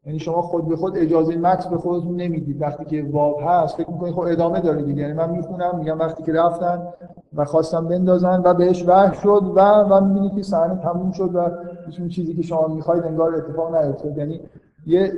یعنی 0.07 0.19
شما 0.19 0.43
خود 0.43 0.69
به 0.69 0.77
خود 0.77 0.97
اجازه 0.97 1.37
متن 1.37 1.71
به 1.71 1.77
خودتون 1.77 2.17
نمی‌دید. 2.17 2.63
وقتی 2.63 2.85
که 2.85 3.07
واو 3.13 3.41
هست 3.41 3.77
فکر 3.77 3.91
می‌کنید 3.91 4.15
خب 4.15 4.21
ادامه 4.21 4.61
داره 4.61 4.83
دیگه. 4.83 5.03
یعنی 5.03 5.13
من 5.13 5.31
می‌خونم 5.31 5.79
میگم 5.79 5.99
وقتی 5.99 6.23
که 6.23 6.33
رفتن 6.33 6.83
و 7.35 7.45
خواستم 7.45 7.89
بندازن 7.89 8.43
و 8.45 8.55
بهش 8.55 8.85
وحی 8.89 9.17
شد 9.23 9.53
و 9.57 9.61
و 9.61 10.05
می‌بینید 10.05 10.35
که 10.35 10.43
صحنه 10.43 10.81
تموم 10.83 11.13
شد 11.13 11.35
و 11.35 11.51
هیچ 11.87 12.15
چیزی 12.15 12.35
که 12.35 12.43
شما 12.43 12.69
می‌خواید 12.69 13.05
انگار 13.05 13.35
اتفاق 13.35 13.77
نیفتاد. 13.77 14.19
یعنی 14.19 14.41
یه 14.87 15.13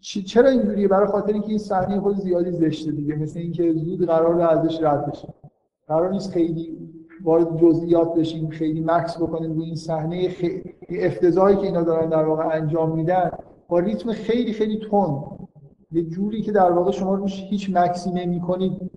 چرا 0.00 0.48
اینجوریه؟ 0.50 0.88
برای 0.88 1.06
خاطر 1.06 1.32
اینکه 1.32 1.48
این 1.48 1.58
صحنه 1.58 2.00
خود 2.00 2.16
زیادی 2.16 2.50
زشته 2.50 2.90
دیگه. 2.90 3.16
مثل 3.16 3.38
اینکه 3.38 3.72
زود 3.72 4.06
قرار 4.06 4.40
ازش 4.40 4.82
رد 4.82 5.10
بشه. 5.10 5.28
قرار 5.88 6.10
نیست 6.10 6.32
خیلی 6.32 6.78
وارد 7.24 7.56
جزئیات 7.56 8.14
بشیم 8.14 8.48
خیلی 8.48 8.80
مکس 8.80 9.16
بکنیم 9.16 9.52
روی 9.52 9.64
این 9.64 9.74
صحنه 9.74 10.30
افتضاحی 10.88 11.56
که 11.56 11.62
اینا 11.62 11.82
دارن 11.82 12.08
در 12.08 12.24
واقع 12.24 12.46
انجام 12.46 12.96
میدن 12.96 13.30
با 13.68 13.78
ریتم 13.78 14.12
خیلی 14.12 14.52
خیلی 14.52 14.80
تند. 14.90 15.22
یه 15.92 16.02
جوری 16.02 16.42
که 16.42 16.52
در 16.52 16.72
واقع 16.72 16.90
شما 16.90 17.14
روش 17.14 17.42
هیچ 17.42 17.70
مکسی 17.72 18.10
نمی 18.10 18.40
کنید 18.40 18.90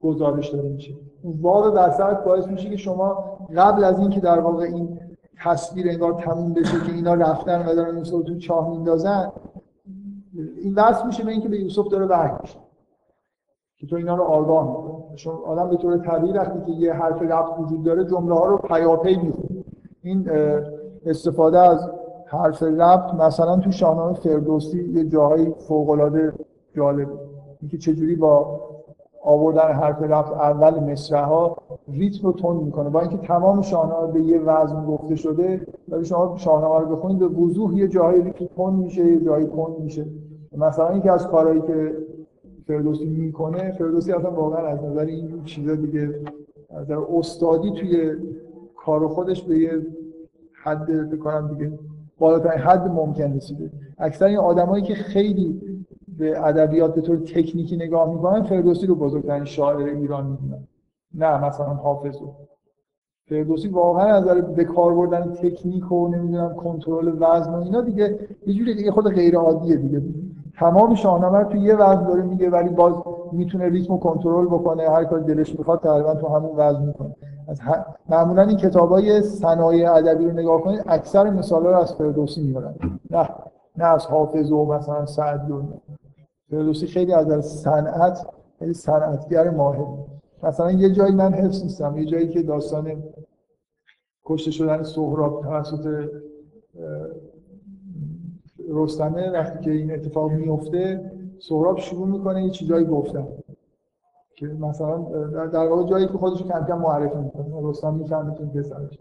گزارش 0.00 0.48
داده 0.48 0.68
میشه. 0.68 0.94
واو 1.24 1.74
وسط 1.74 2.24
باعث 2.24 2.46
میشه 2.46 2.70
که 2.70 2.76
شما 2.76 3.38
قبل 3.56 3.84
از 3.84 3.98
اینکه 3.98 4.20
در 4.20 4.40
واقع 4.40 4.64
این 4.64 4.98
تصویر 5.44 5.88
انگار 5.88 6.12
تموم 6.12 6.52
بشه 6.52 6.80
که 6.86 6.92
اینا 6.92 7.14
رفتن 7.14 7.66
و 7.66 7.74
دارن 7.74 8.02
تو 8.02 8.38
چاه 8.38 8.70
میندازن 8.70 9.32
این 10.62 10.74
وصل 10.74 11.06
میشه 11.06 11.24
به 11.24 11.30
اینکه 11.32 11.48
به 11.48 11.60
یوسف 11.60 11.88
داره 11.88 12.06
که 12.06 12.61
تو 13.90 13.96
اینا 13.96 14.16
رو 14.16 14.22
آگاه 14.22 14.68
می‌کنه 14.68 15.16
چون 15.16 15.34
آدم 15.46 15.68
به 15.68 15.76
طور 15.76 15.96
طبیعی 15.96 16.32
وقتی 16.32 16.58
که 16.66 16.72
یه 16.72 16.92
حرف 16.92 17.22
رفت 17.22 17.52
وجود 17.58 17.82
داره 17.82 18.04
جمله 18.04 18.34
ها 18.34 18.46
رو 18.46 18.56
پیاپی 18.56 19.16
می‌خونه 19.16 19.64
این 20.02 20.30
استفاده 21.06 21.58
از 21.58 21.90
حرف 22.26 22.62
ربط 22.62 23.14
مثلا 23.14 23.56
تو 23.56 23.70
شاهنامه 23.70 24.12
فردوسی 24.12 24.92
یه 24.92 25.04
جاهای 25.04 25.54
فوق 25.68 25.90
العاده 25.90 26.32
جالب. 26.76 27.08
اینکه 27.60 27.78
چجوری 27.78 28.16
با 28.16 28.60
آوردن 29.24 29.72
حرف 29.72 30.02
رفت 30.02 30.32
اول 30.32 30.80
مصرع 30.80 31.24
ها 31.24 31.56
ریتم 31.88 32.26
رو 32.26 32.32
تند 32.32 32.62
می‌کنه. 32.62 32.90
با 32.90 33.00
اینکه 33.00 33.16
تمام 33.16 33.62
شاهنامه 33.62 34.12
به 34.12 34.20
یه 34.20 34.40
وزن 34.40 34.84
گفته 34.84 35.14
شده 35.14 35.66
ولی 35.88 36.04
شما 36.04 36.34
شاهنامه 36.36 36.80
رو 36.80 36.96
بخونید 36.96 37.18
به 37.18 37.26
وضوح 37.28 37.76
یه 37.76 37.88
جاهای 37.88 38.22
ریتم 38.22 38.46
تند 38.56 38.72
میشه 38.72 39.06
یه 39.06 39.20
جایی 39.20 39.46
کند 39.46 39.78
میشه. 39.78 40.06
مثلا 40.56 40.88
اینکه 40.88 41.12
از 41.12 41.26
کارهایی 41.26 41.60
که 41.60 41.96
فردوسی 42.72 43.04
می‌کنه 43.06 43.72
فردوسی 43.72 44.12
اصلا 44.12 44.30
واقعا 44.30 44.66
از 44.66 44.84
نظر 44.84 45.04
این 45.04 45.44
چیزا 45.44 45.74
دیگه 45.74 46.14
از 46.70 46.82
نظر 46.82 46.98
استادی 47.18 47.70
توی 47.70 48.16
کار 48.76 49.08
خودش 49.08 49.42
به 49.42 49.58
یه 49.58 49.86
حد 50.52 51.10
بکنم 51.10 51.54
دیگه 51.54 51.72
بالاترین 52.18 52.58
حد 52.58 52.88
ممکن 52.88 53.32
رسیده. 53.32 53.70
اکثر 53.98 54.26
این 54.26 54.38
آدمایی 54.38 54.82
که 54.84 54.94
خیلی 54.94 55.60
به 56.18 56.46
ادبیات 56.46 56.94
به 56.94 57.00
طور 57.00 57.16
تکنیکی 57.16 57.76
نگاه 57.76 58.14
می‌کنن 58.14 58.42
فردوسی 58.42 58.86
رو 58.86 58.94
بزرگترین 58.94 59.44
شاعر 59.44 59.86
ایران 59.86 60.26
می‌دونن. 60.26 60.64
نه 61.14 61.44
مثلا 61.44 61.66
حافظ 61.66 62.16
رو. 62.20 62.34
فردوسی 63.28 63.68
واقعا 63.68 64.06
از 64.06 64.22
نظر 64.22 64.40
به 64.40 64.64
کار 64.64 64.94
بردن 64.94 65.32
تکنیک 65.32 65.92
و 65.92 66.08
نمی‌دونم 66.08 66.54
کنترل 66.54 67.08
وزن 67.18 67.54
و 67.54 67.62
اینا 67.62 67.80
دیگه 67.80 68.18
یه 68.46 68.54
جوری 68.54 68.74
دیگه 68.74 68.90
خود 68.90 69.08
غیر 69.08 69.36
عادیه 69.36 69.76
دیگه. 69.76 70.02
تمام 70.58 70.94
شاهنامه 70.94 71.38
رو 71.38 71.44
تو 71.44 71.56
یه 71.56 71.76
وزن 71.76 72.06
داره 72.06 72.22
میگه 72.22 72.50
ولی 72.50 72.68
باز 72.68 72.94
می‌تونه 73.32 73.68
ریتم 73.68 73.98
کنترل 73.98 74.46
بکنه 74.46 74.90
هر 74.90 75.04
کار 75.04 75.20
دلش 75.20 75.56
بخواد 75.56 75.80
تقریبا 75.80 76.14
تو 76.14 76.28
همون 76.28 76.56
وزن 76.56 76.82
می‌کنه. 76.82 77.14
از 77.48 77.60
ه... 77.60 77.84
معمولا 78.08 78.42
این 78.42 78.56
کتابای 78.56 79.22
صنایع 79.22 79.92
ادبی 79.92 80.24
رو 80.24 80.32
نگاه 80.32 80.60
کنید 80.60 80.82
اکثر 80.86 81.30
مثالا 81.30 81.70
رو 81.70 81.76
از 81.76 81.94
فردوسی 81.94 82.42
میارن 82.42 82.74
نه 83.10 83.28
نه 83.76 83.84
از 83.84 84.06
حافظ 84.06 84.52
و 84.52 84.64
مثلا 84.64 85.06
سعدی 85.06 85.52
و 85.52 85.62
فردوسی 86.50 86.86
خیلی 86.86 87.12
از 87.12 87.46
صنعت 87.46 88.26
خیلی 88.58 88.74
صنعتگر 88.74 89.50
ماهر 89.50 89.86
مثلا 90.42 90.70
یه 90.70 90.90
جایی 90.90 91.14
من 91.14 91.32
حفظ 91.32 91.62
نیستم 91.62 91.96
یه 91.96 92.04
جایی 92.04 92.28
که 92.28 92.42
داستان 92.42 93.02
کشته 94.24 94.50
شدن 94.50 94.82
سهراب 94.82 95.42
توسط 95.42 96.08
رستمه 98.72 99.30
وقتی 99.30 99.64
که 99.64 99.70
این 99.70 99.94
اتفاق 99.94 100.32
میفته 100.32 101.12
سهراب 101.38 101.78
شروع 101.78 102.08
می‌کنه 102.08 102.44
یه 102.44 102.50
چیزایی 102.50 102.84
گفتن. 102.84 103.26
که 104.36 104.46
مثلا 104.46 104.98
در 105.46 105.68
واقع 105.68 105.84
جایی 105.90 106.06
که 106.06 106.12
خودش 106.12 106.42
کم 106.42 106.64
کم 106.68 106.78
معرفی 106.78 107.18
می‌کنه. 107.18 107.70
رستم 107.70 107.94
می‌فهمه 107.94 108.34
که 108.34 108.44
پسرش 108.44 108.98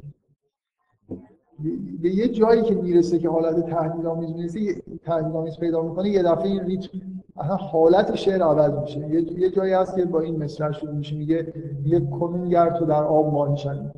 به 2.02 2.10
یه 2.10 2.28
جایی 2.28 2.62
که 2.62 2.76
می‌رسه 2.76 3.20
که 3.20 3.30
حالت 3.30 3.66
تهدیدآمیز 3.66 4.34
می‌رسه 4.34 4.60
تهدیدآمیز 5.04 5.58
پیدا 5.60 5.82
می‌کنه 5.82 6.10
یه 6.10 6.24
دفعه 6.24 6.46
این 6.46 6.60
ریتم 6.60 7.00
اصلا 7.38 7.56
حالت 7.56 8.16
شعر 8.16 8.42
عوض 8.42 8.74
میشه. 8.82 9.10
یه 9.40 9.50
جایی 9.50 9.74
هست 9.74 9.96
که 9.96 10.06
با 10.06 10.20
این 10.20 10.44
مصرع 10.44 10.72
شروع 10.72 10.94
میشه. 10.94 11.16
میگه 11.16 11.54
یک 11.86 12.10
کنونگر 12.10 12.70
تو 12.70 12.86
در 12.86 13.04
آب 13.04 13.34
ماهی 13.34 13.58
شدی 13.58 13.90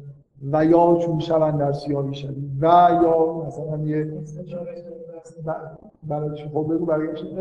و 0.52 0.66
یا 0.66 0.98
چون 1.02 1.20
شوند 1.20 1.60
در 1.60 1.72
سیاهی 1.72 2.14
شدی 2.14 2.52
و 2.62 2.66
یا 3.04 3.44
مثلا 3.48 3.78
یه 3.78 4.14
بلدش 6.04 6.46
خب 6.46 6.68
بگو 6.74 6.86
برگشت 6.86 7.34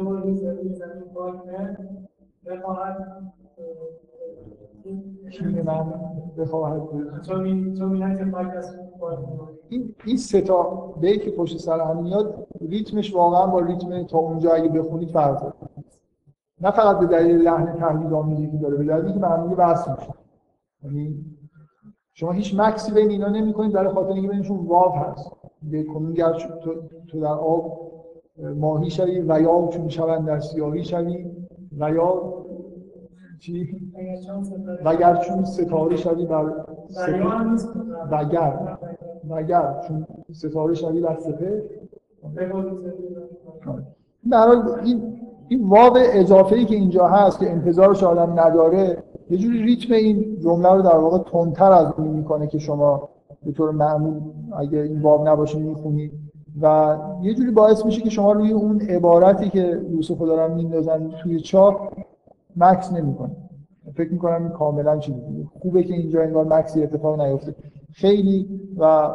من 5.64 5.92
بخواهد 6.36 6.82
این 9.68 9.94
این 10.04 10.16
سه 10.16 10.40
تا 10.40 10.62
بیت 11.00 11.22
که 11.22 11.30
پشت 11.30 11.58
سر 11.58 11.80
هم 11.80 12.02
میاد 12.02 12.46
ریتمش 12.60 13.14
واقعا 13.14 13.46
با 13.46 13.60
ریتم 13.60 14.02
تا 14.02 14.18
اونجا 14.18 14.52
اگه 14.52 14.68
بخونید 14.68 15.10
فرق 15.10 15.40
داره. 15.40 15.54
نه 16.60 16.70
فقط 16.70 16.98
به 16.98 17.06
دلیل 17.06 17.36
لحن 17.36 17.72
تهدیدآمیزی 17.72 18.50
که 18.50 18.56
داره 18.56 18.76
به 18.76 18.84
دلیل 18.84 19.04
اینکه 19.04 19.20
معنی 19.20 19.54
بحث 19.54 19.88
میشه. 19.88 20.14
یعنی 20.82 21.24
شما 22.12 22.32
هیچ 22.32 22.54
مکسی 22.60 22.92
بین 22.92 23.10
اینا 23.10 23.28
نمی‌کنید 23.28 23.72
برای 23.72 23.92
خاطر 23.92 24.12
اینکه 24.12 24.28
بینشون 24.28 24.66
واو 24.66 24.92
هست. 24.92 25.41
کنونگر 25.92 26.32
تو, 26.32 26.74
تو 27.08 27.20
در 27.20 27.26
آب 27.26 27.92
ماهی 28.56 28.90
شوی 28.90 29.20
و 29.20 29.40
یا 29.40 29.68
چون 29.72 29.88
شوند 29.88 30.26
در 30.26 30.40
سیاهی 30.40 30.84
شوی 30.84 31.26
و 31.78 31.90
یا 31.90 32.34
چی؟ 33.40 33.68
وگر 34.84 35.16
چون 35.16 35.44
ستاره 35.44 35.96
شوی 35.96 36.26
بر 36.26 36.52
وگر 38.10 38.78
وگر 39.30 39.80
چون 39.88 40.06
ستاره 40.32 40.74
شوی 40.74 41.00
در 41.00 41.16
سپه 41.16 41.62
در 44.30 44.46
حال 44.46 44.80
این 44.84 45.18
این 45.48 45.68
واو 45.68 45.96
اضافه 45.96 46.56
ای 46.56 46.64
که 46.64 46.74
اینجا 46.74 47.06
هست 47.06 47.38
که 47.38 47.50
انتظارش 47.50 48.02
آدم 48.02 48.40
نداره 48.40 49.02
یه 49.30 49.38
جوری 49.38 49.62
ریتم 49.62 49.94
این 49.94 50.40
جمله 50.40 50.72
رو 50.72 50.82
در 50.82 50.96
واقع 50.96 51.18
تندتر 51.18 51.72
از 51.72 51.92
اون 51.96 52.08
می‌کنه 52.08 52.46
که 52.46 52.58
شما 52.58 53.08
به 53.44 53.52
طور 53.52 53.70
معمول 53.70 54.20
اگه 54.58 54.78
این 54.78 55.02
واو 55.02 55.28
نباشه 55.28 55.58
می‌خونید 55.58 56.12
و 56.62 56.96
یه 57.22 57.34
جوری 57.34 57.50
باعث 57.50 57.84
میشه 57.84 58.00
که 58.00 58.10
شما 58.10 58.32
روی 58.32 58.52
اون 58.52 58.80
عبارتی 58.80 59.50
که 59.50 59.80
یوسف 59.90 60.18
دارن 60.18 60.54
میندازن 60.54 61.10
توی 61.22 61.40
چاپ 61.40 61.92
مکس 62.56 62.92
نمی‌کنه 62.92 63.36
فکر 63.94 64.12
می‌کنم 64.12 64.42
این 64.42 64.48
کاملا 64.48 64.98
چیزی 64.98 65.48
خوبه 65.60 65.82
که 65.82 65.94
اینجا 65.94 66.22
انگار 66.22 66.44
مکسی 66.44 66.82
اتفاق 66.82 67.20
نیفته. 67.20 67.54
خیلی 67.92 68.60
و 68.78 69.08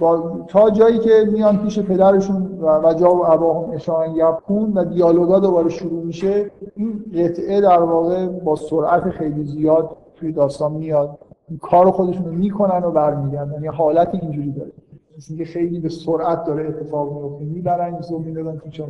با 0.00 0.40
تا 0.48 0.70
جایی 0.70 0.98
که 0.98 1.10
میان 1.32 1.58
پیش 1.58 1.78
پدرشون 1.78 2.58
و 2.60 2.88
وجا 2.88 3.14
و 3.14 3.30
اباهم 3.30 3.70
اشان 3.70 4.16
یبکون 4.16 4.72
و 4.72 4.84
دیالوگا 4.84 5.38
دوباره 5.38 5.68
شروع 5.68 6.04
میشه 6.04 6.50
این 6.76 7.04
قطعه 7.14 7.60
در 7.60 7.82
واقع 7.82 8.26
با 8.26 8.56
سرعت 8.56 9.10
خیلی 9.10 9.44
زیاد 9.44 9.96
توی 10.16 10.32
داستان 10.32 10.72
میاد. 10.72 11.18
کار 11.62 11.90
خودشون 11.90 12.24
رو 12.24 12.32
می‌کنن 12.32 12.84
و 12.84 12.90
برمیگردن. 12.90 13.52
یعنی 13.52 13.66
حالت 13.66 14.14
اینجوری 14.14 14.52
داره. 14.52 14.72
مثل 15.16 15.34
اینکه 15.34 15.44
خیلی 15.44 15.80
به 15.80 15.88
سرعت 15.88 16.44
داره 16.44 16.68
اتفاق 16.68 17.12
میفته 17.12 17.44
می‌برن 17.44 17.94
این 17.94 18.02
زوم 18.02 18.22
می‌دادن 18.22 18.58
تو 18.58 18.70
چرا 18.70 18.86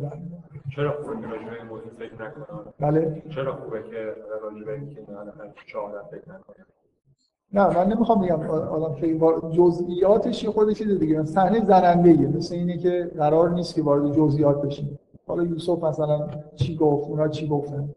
چرا 0.75 0.91
خوبه 0.91 1.21
که 1.21 1.27
راجع 1.27 1.45
به 1.45 1.59
این 1.59 1.67
موضوع 1.69 1.91
فکر 1.99 2.13
نکنن 2.13 2.73
بله. 2.79 3.23
چرا 3.29 3.55
خوبه 3.55 3.83
که 3.83 4.15
راجع 4.43 4.65
به 4.65 4.73
این 4.73 4.89
که 4.89 5.01
چهار 5.71 6.03
فکر 6.11 6.29
نکنن 6.29 6.65
نه 7.53 7.77
من 7.77 7.93
نمی‌خوام 7.93 8.21
بگم 8.21 8.49
آدم 8.49 8.95
خیلی 8.95 9.19
جزئیاتش 9.51 10.43
یه 10.43 10.49
خود 10.49 10.73
چیز 10.73 10.99
دیگه. 10.99 11.23
صحنه 11.23 11.65
زننده 11.65 12.09
ایه 12.09 12.27
مثل 12.27 12.55
اینه 12.55 12.77
که 12.77 13.11
قرار 13.17 13.49
نیست 13.49 13.75
که 13.75 13.81
وارد 13.81 14.15
جزئیات 14.15 14.61
بشیم. 14.61 14.99
حالا 15.27 15.43
یوسف 15.43 15.83
مثلا 15.83 16.27
چی 16.55 16.75
گفت؟ 16.75 17.09
اونا 17.09 17.27
چی 17.27 17.47
گفتن؟ 17.47 17.89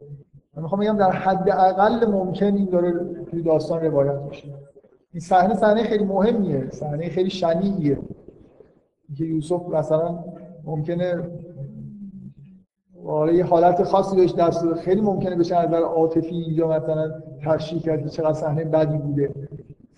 من 0.56 0.62
می‌خوام 0.62 0.80
بگم 0.80 0.96
در 0.96 1.10
حد 1.10 1.50
اقل 1.50 2.06
ممکن 2.10 2.46
این 2.46 2.64
داره 2.64 2.92
توی 3.30 3.42
داستان 3.42 3.80
روایت 3.80 4.20
میشه 4.28 4.54
این 5.12 5.20
صحنه 5.20 5.54
صحنه 5.54 5.82
خیلی 5.82 6.04
مهمیه. 6.04 6.70
صحنه 6.70 7.08
خیلی 7.08 7.30
شنیعیه. 7.30 7.98
که 9.16 9.24
یوسف 9.24 9.68
مثلا 9.68 10.24
ممکنه 10.64 11.30
آره 13.06 13.36
یه 13.36 13.44
حالت 13.44 13.82
خاصی 13.82 14.16
بهش 14.16 14.34
دست 14.34 14.64
داد 14.64 14.76
خیلی 14.76 15.00
ممکنه 15.00 15.36
بشه 15.36 15.56
از 15.56 15.68
نظر 15.68 15.82
عاطفی 15.82 16.34
اینجا 16.34 16.68
مثلا 16.68 17.10
تشریح 17.44 17.82
کرد 17.82 18.02
که 18.02 18.08
چقدر 18.08 18.32
صحنه 18.32 18.64
بدی 18.64 18.98
بوده. 18.98 19.34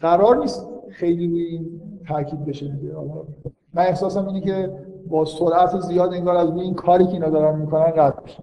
قرار 0.00 0.36
نیست 0.36 0.68
خیلی 0.90 1.26
روی 1.26 1.42
این 1.42 1.80
تاکید 2.08 2.44
بشه 2.44 2.68
دیگه. 2.68 2.94
من 3.74 3.82
احساسم 3.82 4.26
اینه 4.26 4.40
که 4.40 4.70
با 5.08 5.24
سرعت 5.24 5.80
زیاد 5.80 6.14
انگار 6.14 6.36
از 6.36 6.56
این 6.56 6.74
کاری 6.74 7.04
که 7.06 7.12
اینا 7.12 7.30
دارن 7.30 7.58
می‌کنن 7.58 7.92
رد 7.96 8.22
بشه 8.24 8.42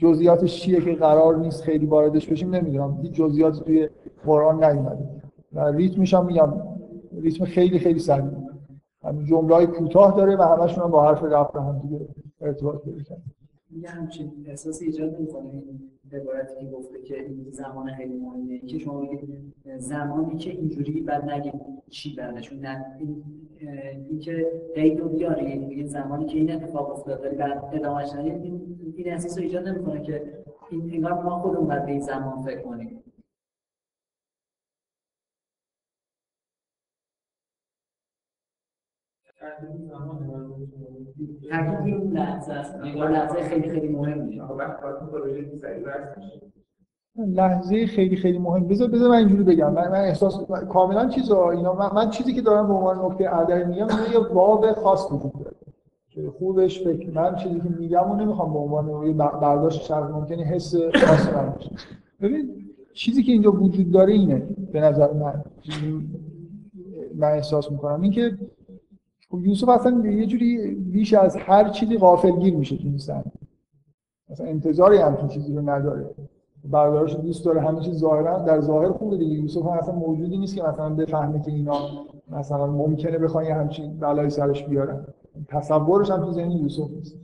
جزئیاتش 0.00 0.60
چیه 0.60 0.80
که 0.80 0.94
قرار 0.94 1.36
نیست 1.36 1.62
خیلی 1.62 1.86
واردش 1.86 2.26
بشیم 2.26 2.54
نمی‌دونم. 2.54 2.98
هیچ 3.02 3.12
جزئیات 3.12 3.64
توی 3.64 3.88
قرآن 4.24 4.64
نیومده. 4.64 5.08
و 5.52 5.64
ریتمش 5.64 6.14
هم 6.14 6.26
میگم. 6.26 6.52
ریتم 7.20 7.44
خیلی 7.44 7.78
خیلی 7.78 7.98
سریع. 7.98 8.30
همین 9.04 9.24
جمله 9.24 9.54
های 9.54 9.66
کوتاه 9.66 10.16
داره 10.16 10.36
و 10.36 10.42
همشون 10.42 10.84
هم 10.84 10.90
با 10.90 11.04
حرف 11.04 11.22
رفت 11.22 11.56
هم 11.56 11.78
دیگه 11.78 12.08
ارتباط 12.40 12.82
پیدا 12.82 13.16
یه 13.80 13.90
همچین 13.90 14.32
احساس 14.46 14.82
ایجاد 14.82 15.20
می‌کنه 15.20 15.50
این 15.50 15.90
عبارتی 16.12 16.60
که 16.60 16.66
گفته 16.66 17.02
که 17.02 17.22
این 17.22 17.50
زمان 17.50 17.94
خیلی 17.94 18.16
مهمه. 18.16 18.58
که 18.58 18.78
شما 18.78 19.00
بگید 19.00 19.54
زمانی 19.78 20.38
که 20.38 20.50
اینجوری 20.50 21.00
بعد 21.00 21.30
نگید 21.30 21.54
چی 21.90 22.16
بعدشون 22.16 22.58
نه 22.58 22.96
این 22.98 23.24
اینکه 24.10 24.52
قید 24.74 25.00
رو 25.00 25.08
بیاری 25.08 25.58
میگه 25.58 25.86
زمانی 25.86 26.26
که 26.26 26.38
این 26.38 26.52
اتفاق 26.52 26.90
افتاد 26.90 27.36
بعد 27.36 27.64
ادامهش 27.72 28.12
ندید 28.12 28.32
این 28.32 28.94
این 28.96 29.12
احساس 29.12 29.38
رو 29.38 29.44
ایجاد 29.44 29.68
نمی‌کنه 29.68 30.02
که 30.02 30.44
این 30.70 30.94
انگار 30.94 31.22
ما 31.22 31.38
خودمون 31.38 31.66
باید 31.66 31.84
به 31.84 31.90
این 31.92 32.00
زمان 32.00 32.42
فکر 32.42 32.60
کنیم. 32.62 33.02
تحقیق 41.50 41.96
این 42.00 42.12
لحظه 42.12 42.52
است 42.52 42.76
لحظه 42.84 43.42
خیلی 43.42 43.70
خیلی 43.70 43.88
مهمیه 43.88 44.42
لحظه 47.16 47.86
خیلی 47.86 48.16
خیلی 48.16 48.38
مهم 48.38 48.68
بذار 48.68 48.88
بذار 48.88 49.08
من 49.08 49.16
اینجوری 49.16 49.42
بگم. 49.42 49.72
من, 49.72 49.88
من 49.88 50.00
احساس 50.00 50.44
کاملا 50.68 51.08
چیزا 51.08 51.50
اینا 51.50 51.74
من, 51.74 51.90
من 51.94 52.10
چیزی 52.10 52.34
که 52.34 52.42
دارم 52.42 52.68
به 52.68 52.74
عنوان 52.74 53.04
نکته 53.04 53.36
ادبی 53.36 53.64
میگم 53.64 53.86
یه 54.12 54.20
باب 54.34 54.72
خاص 54.72 55.12
وجود 55.12 55.32
داره. 55.32 55.56
که 56.10 56.30
خوبش 56.38 56.84
فکر 56.84 57.10
من 57.10 57.36
چیزی 57.36 57.60
که 57.60 57.68
میگم 57.78 58.10
و 58.10 58.14
نمی‌خوام 58.14 58.52
به 58.52 58.58
عنوان 58.58 59.06
یه 59.06 59.12
برداشت 59.12 59.82
شرط 59.82 60.10
ممکنه 60.10 60.42
حس 60.42 60.74
خاص 60.76 61.34
من 61.34 61.54
ببین 62.20 62.50
چیزی 62.94 63.22
که 63.22 63.32
اینجا 63.32 63.52
وجود 63.52 63.90
داره 63.90 64.12
اینه 64.12 64.42
به 64.72 64.80
نظر 64.80 65.12
من. 65.12 65.44
من 67.14 67.28
احساس 67.28 67.72
می‌کنم. 67.72 68.00
اینکه 68.00 68.38
خب 69.30 69.46
یوسف 69.46 69.68
اصلا 69.68 70.06
یه 70.06 70.26
جوری 70.26 70.74
بیش 70.74 71.14
از 71.14 71.36
هر 71.36 71.68
چیزی 71.68 71.98
غافلگیر 71.98 72.56
میشه 72.56 72.76
تو 72.76 72.82
این 72.84 72.98
صحنه. 72.98 73.32
مثلا 74.30 74.46
انتظاری 74.46 74.96
همچین 74.96 75.28
چیزی 75.28 75.54
رو 75.54 75.70
نداره. 75.70 76.10
برادرش 76.64 77.16
دوست 77.16 77.44
داره 77.44 77.60
همه 77.60 77.80
چیز 77.80 77.98
ظاهرا 77.98 78.38
در 78.38 78.60
ظاهر 78.60 78.92
خوبه 78.92 79.16
دیگه. 79.16 79.34
یوسف 79.34 79.62
هم 79.62 79.68
اصلا 79.68 79.94
موجودی 79.94 80.38
نیست 80.38 80.56
که 80.56 80.62
مثلا 80.62 80.90
بفهمه 80.90 81.42
که 81.42 81.50
اینا 81.50 81.78
مثلا 82.30 82.66
ممکنه 82.66 83.18
بخوان 83.18 83.44
همچین 83.44 83.98
بلایی 83.98 84.30
سرش 84.30 84.64
بیارن. 84.64 85.06
تصورش 85.48 86.10
هم 86.10 86.24
تو 86.24 86.32
ذهن 86.32 86.50
یوسف 86.50 86.90
نیست. 86.90 87.16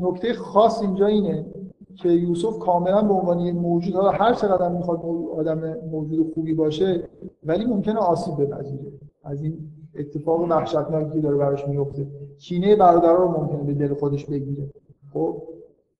نکته 0.00 0.32
خاص 0.32 0.82
اینجا 0.82 1.06
اینه 1.06 1.46
که 1.94 2.08
یوسف 2.08 2.58
کاملا 2.58 3.02
به 3.02 3.14
عنوان 3.14 3.40
یک 3.40 3.54
موجود 3.54 3.94
حالا 3.94 4.10
هر 4.10 4.34
چقدر 4.34 4.68
می‌خواد 4.68 5.00
آدم 5.36 5.76
موجود 5.90 6.32
خوبی 6.34 6.54
باشه 6.54 7.08
ولی 7.44 7.64
ممکنه 7.64 7.98
آسیب 7.98 8.34
بپذیره. 8.34 8.92
از 9.24 9.42
این 9.42 9.58
اتفاق 9.98 10.40
وحشتناکی 10.40 11.20
داره 11.20 11.36
براش 11.36 11.68
میفته 11.68 12.06
کینه 12.38 12.76
برادرها 12.76 13.14
رو 13.14 13.28
ممکنه 13.28 13.62
به 13.62 13.74
دل 13.74 13.94
خودش 13.94 14.24
بگیره. 14.24 14.68
خب؟ 15.12 15.42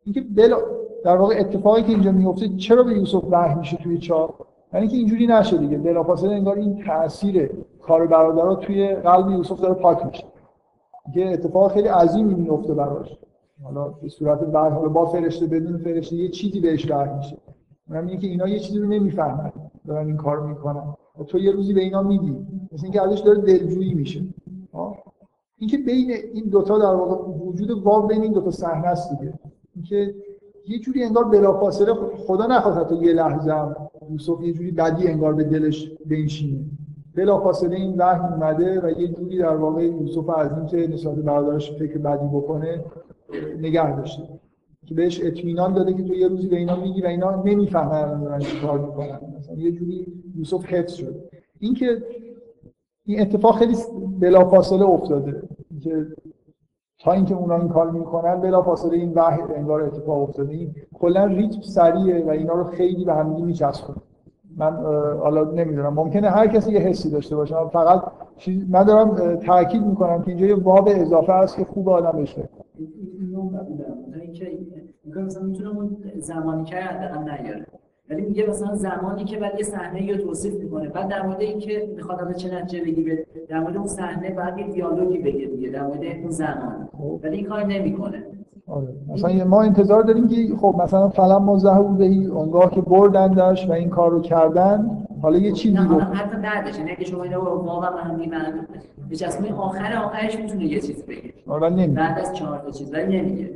اینکه 0.04 0.20
دل 0.36 0.54
در 1.04 1.16
واقع 1.16 1.34
اتفاقی 1.38 1.82
که 1.82 1.88
اینجا 1.88 2.12
میفته 2.12 2.48
چرا 2.48 2.82
به 2.82 2.94
یوسف 2.94 3.24
وحی 3.30 3.54
میشه 3.54 3.76
توی 3.76 3.98
چاه 3.98 4.34
یعنی 4.74 4.88
که 4.88 4.96
اینجوری 4.96 5.26
نشه 5.26 5.56
دیگه. 5.56 5.78
بلافاصله 5.78 6.34
انگار 6.34 6.56
این 6.56 6.84
تاثیر 6.84 7.50
کار 7.82 8.06
برادرها 8.06 8.54
توی 8.54 8.94
قلب 8.94 9.30
یوسف 9.30 9.60
داره 9.60 9.74
پاک 9.74 10.06
میشه. 10.06 10.24
که 11.14 11.32
اتفاق 11.32 11.72
خیلی 11.72 11.88
عظیمی 11.88 12.34
میفته 12.34 12.74
براش. 12.74 13.18
حالا 13.64 13.88
به 13.88 14.08
صورت 14.08 14.40
بعد 14.40 14.72
حالا 14.72 14.88
با 14.88 15.06
فرشته 15.06 15.46
بدون 15.46 15.78
فرشته 15.78 16.16
یه 16.16 16.28
چیزی 16.28 16.60
بهش 16.60 16.90
وحی 16.90 17.16
میشه. 17.16 17.36
اونم 17.88 18.06
اینه 18.06 18.20
که 18.20 18.26
اینا 18.26 18.48
یه 18.48 18.58
چیزی 18.58 18.78
رو 18.78 18.88
نمی‌فهمن. 18.88 19.52
دارن 19.86 20.06
این 20.06 20.16
کار 20.16 20.40
می‌کنن. 20.40 20.94
تو 21.28 21.38
یه 21.38 21.52
روزی 21.52 21.74
به 21.74 21.80
اینا 21.80 22.02
میگی 22.02 22.36
مثل 22.72 22.84
اینکه 22.84 23.02
ازش 23.02 23.18
داره 23.18 23.40
دلجویی 23.40 23.94
میشه. 23.94 24.24
اینکه 25.58 25.78
بین 25.78 26.10
این 26.34 26.44
دوتا 26.44 26.78
در 26.78 26.94
واقع 26.94 27.44
وجود 27.46 27.70
واو 27.70 28.06
بین 28.06 28.22
این 28.22 28.32
دوتا 28.32 28.50
صحنه 28.50 28.86
است 28.86 29.10
دیگه. 29.10 29.32
اینکه 29.74 30.14
یه 30.68 30.78
جوری 30.78 31.04
انگار 31.04 31.24
بلافاصله 31.24 31.94
خدا 32.26 32.46
نخواد 32.46 32.76
حتی 32.76 32.96
یه 32.96 33.12
لحظه 33.12 33.52
هم 33.52 33.76
یوسف 34.10 34.42
یه 34.42 34.52
جوری 34.52 34.70
بدی 34.70 35.08
انگار 35.08 35.34
به 35.34 35.44
دلش 35.44 35.90
بنشینه. 36.06 36.64
بلافاصله 37.14 37.76
این 37.76 37.94
وحی 37.98 38.34
اومده 38.34 38.80
و 38.80 39.00
یه 39.00 39.08
جوری 39.08 39.38
در 39.38 39.56
واقع 39.56 39.84
یوسف 39.84 40.28
از 40.28 40.50
اینکه 40.58 40.88
نسبت 40.88 41.14
برادرش 41.14 41.72
فکر 41.72 41.98
بدی 41.98 42.26
بکنه 42.26 42.84
نگه 43.58 43.96
داشته. 43.96 44.22
که 44.92 44.96
بهش 44.96 45.20
اطمینان 45.24 45.72
داده 45.72 45.94
که 45.94 46.02
تو 46.02 46.14
یه 46.14 46.28
روزی 46.28 46.48
به 46.48 46.56
اینا 46.56 46.76
میگی 46.76 47.02
و 47.02 47.06
اینا 47.06 47.42
نمی‌فهمن 47.42 48.20
دارن 48.20 48.38
چی 48.38 48.60
کار 48.60 48.78
می‌کنن. 48.78 49.20
مثلا 49.38 49.56
یه 49.56 49.72
جوری 49.72 50.06
یوسف 50.36 50.64
حفظ 50.64 50.92
شد. 50.92 51.14
این 51.60 51.74
که 51.74 52.02
این 53.06 53.20
اتفاق 53.20 53.56
خیلی 53.56 53.76
بلافاصله 54.20 54.84
افتاده. 54.84 55.42
که 55.82 56.06
تا 56.98 57.12
اینکه 57.12 57.34
اونا 57.34 57.56
این 57.56 57.68
کار 57.68 57.90
می‌کنن 57.90 58.40
بلافاصله 58.40 58.96
این 58.96 59.12
وحی 59.14 59.42
انگار 59.56 59.82
اتفاق 59.82 60.22
افتاده. 60.22 60.52
این 60.52 60.74
کلا 60.94 61.24
ریتم 61.24 61.60
سریعه 61.60 62.24
و 62.24 62.30
اینا 62.30 62.54
رو 62.54 62.64
خیلی 62.64 63.04
به 63.04 63.14
هم 63.14 63.44
میچسبونه. 63.44 63.98
من 64.56 64.76
حالا 65.20 65.44
نمی‌دونم. 65.44 65.94
ممکنه 65.94 66.30
هر 66.30 66.46
کسی 66.46 66.72
یه 66.72 66.78
حسی 66.78 67.10
داشته 67.10 67.36
باشه. 67.36 67.54
فقط 67.72 68.02
من 68.68 68.84
دارم 68.84 69.36
تاکید 69.36 69.86
می‌کنم 69.86 70.22
که 70.22 70.28
اینجا 70.28 70.46
یه 70.46 70.54
باب 70.54 70.88
اضافه 70.92 71.32
هست 71.32 71.56
که 71.56 71.64
خوب 71.64 71.88
آدم 71.88 72.22
بشه 72.22 72.48
مثلا 75.06 75.42
می‌تونه 75.42 75.68
اون 75.68 75.96
زمانی 76.18 76.64
که 76.64 76.76
نیاره. 77.18 77.66
ولی 78.10 78.22
میگه 78.22 78.46
مثلا 78.46 78.74
زمانی 78.74 79.24
که 79.24 79.36
بعد 79.36 79.58
یه 79.58 79.64
صحنه 79.64 80.12
رو 80.12 80.16
توصیف 80.16 80.54
می‌کنه. 80.54 80.88
بعد 80.88 81.08
در 81.08 81.26
مورد 81.26 81.40
اینکه 81.40 81.88
می‌خواد 81.96 82.20
از 82.20 82.40
چه 82.40 82.54
نتیجه 82.54 82.84
بگیره 82.84 83.26
در 83.48 83.60
مورد 83.60 83.76
اون 83.76 83.86
صحنه 83.86 84.30
بعد 84.30 84.58
یه 84.58 84.66
دیالوگی 84.66 85.18
بگه 85.18 85.46
دیگه 85.46 85.68
در 85.68 85.86
مورد 85.86 86.04
اون 86.04 86.30
زمان. 86.30 86.88
خب. 86.98 87.20
ولی 87.22 87.36
این 87.36 87.46
کار 87.46 87.64
نمی‌کنه. 87.66 88.22
آره. 88.66 88.88
مثلا 89.08 89.44
ما 89.44 89.62
انتظار 89.62 90.02
داریم 90.02 90.28
که 90.28 90.56
خب 90.56 90.80
مثلا 90.82 91.08
فلان 91.08 91.42
ما 91.42 91.58
زهور 91.58 91.96
بهی 91.96 92.26
اونگاه 92.26 92.70
که 92.70 92.80
بردندش 92.80 93.68
و 93.68 93.72
این 93.72 93.88
کار 93.88 94.10
رو 94.10 94.20
کردن. 94.20 95.06
حالا 95.22 95.38
یه 95.38 95.52
چیزی 95.52 95.76
گفت 95.76 96.02
حتی 96.02 96.36
بعدش 96.36 96.80
نه 96.80 96.96
که 96.96 97.04
شما 97.04 97.22
اینو 97.22 97.40
واقعا 97.40 97.90
به 97.90 98.00
هم 98.00 98.14
میمند 98.14 98.68
به 99.08 99.54
آخر 99.54 99.96
آخرش 100.04 100.38
می‌تونه 100.38 100.64
یه 100.64 100.80
چیز 100.80 101.06
بگه. 101.06 101.32
آره 101.48 101.86
بعد 101.86 102.18
از 102.18 102.32
چهار 102.32 102.58
تا 102.58 102.70
چیز 102.70 102.94
ولی 102.94 103.20
نمیگه. 103.20 103.50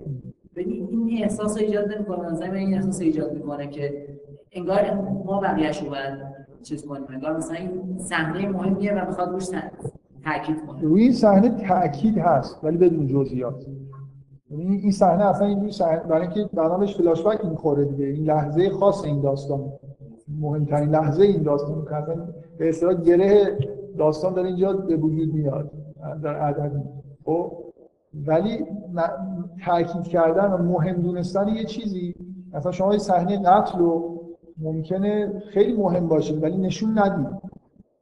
این 0.57 1.18
احساس 1.22 1.59
رو 1.59 1.62
ایجاد 1.64 1.94
نمی‌کنه. 1.94 2.30
مثلا 2.32 2.52
این 2.52 2.74
احساس 2.74 3.00
ایجاد 3.00 3.32
می‌کنه 3.32 3.66
که 3.66 4.07
انگار 4.52 4.94
ما 5.24 5.40
بقیه‌اش 5.40 5.82
رو 5.82 5.90
باید 5.90 6.14
چیز 6.62 6.86
کنیم. 6.86 7.02
انگار 7.09 7.36
مثلا 7.36 7.57
این 7.57 7.98
صحنه 7.98 8.48
مهمیه 8.48 8.92
و 8.94 9.07
می‌خواد 9.07 9.28
روش 9.32 9.46
تاکید 10.24 10.66
کنه. 10.66 10.80
روی 10.82 11.12
صحنه 11.12 11.48
تاکید 11.68 12.18
هست 12.18 12.64
ولی 12.64 12.76
بدون 12.76 13.07
جزئیات. 13.07 13.66
یعنی 14.50 14.76
این 14.76 14.90
صحنه 14.90 15.24
اصلا 15.24 15.46
اینجوری 15.46 15.72
صحنه 15.72 16.00
برای 16.00 16.20
اینکه 16.20 16.48
برنامه‌اش 16.54 16.96
فلاش 16.96 17.22
بک 17.22 17.44
می‌خوره 17.44 17.84
دیگه. 17.84 18.07
این 18.07 18.24
لحظه 18.24 18.70
خاص 18.70 19.04
این 19.04 19.20
داستان. 19.20 19.72
مهمترین 20.40 20.88
لحظه 20.88 21.22
این 21.22 21.42
داستان 21.42 21.84
که 21.84 21.94
اصلا 21.94 22.28
به 22.59 22.68
اصطلاح 22.68 22.94
گره 22.94 23.59
داستان 23.98 24.34
داره 24.34 24.48
اینجا 24.48 24.72
به 24.72 24.96
وجود 24.96 25.34
میاد. 25.34 25.70
در 26.22 26.34
عدد 26.34 26.82
خب؟ 27.24 27.52
ولی 28.26 28.66
تاکید 29.64 30.02
کردن 30.02 30.52
و 30.52 30.56
مهم 30.56 31.02
دونستن 31.02 31.48
یه 31.48 31.64
چیزی. 31.64 32.14
مثلا 32.54 32.72
شما 32.72 32.92
یه 32.92 32.98
صحنه 32.98 33.42
قتل 33.42 33.78
رو 33.78 34.20
ممکنه 34.58 35.42
خیلی 35.48 35.72
مهم 35.72 36.08
باشه 36.08 36.34
ولی 36.34 36.56
نشون 36.56 36.98
ندید. 36.98 37.26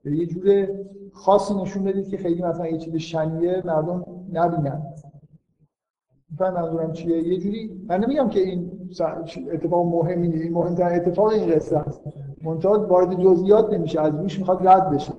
یه 0.04 0.26
جور 0.26 0.68
خاصی 1.12 1.54
نشون 1.54 1.84
بدید 1.84 2.08
که 2.08 2.16
خیلی 2.16 2.42
مثلا 2.42 2.66
یه 2.66 2.78
چیز 2.78 2.96
شنیه 2.96 3.62
مردم 3.64 4.04
نبینن. 4.32 4.82
میفهم 6.30 6.54
منظورم 6.54 6.92
چیه؟ 6.92 7.28
یه 7.28 7.38
جوری 7.38 7.86
من 7.88 8.04
نمیگم 8.04 8.28
که 8.28 8.40
این 8.40 8.70
اتفاق 9.52 9.86
مهمی 9.86 10.28
نیست 10.28 10.42
این 10.42 10.52
مهمترین 10.52 11.00
اتفاق 11.00 11.26
این 11.26 11.50
قصه 11.50 11.78
است. 11.78 12.00
منتها 12.42 12.86
وارد 12.86 13.20
جزئیات 13.22 13.72
نمیشه 13.72 14.00
از 14.00 14.14
روش 14.14 14.38
می‌خواد 14.38 14.68
رد 14.68 14.90
بشه. 14.90 15.12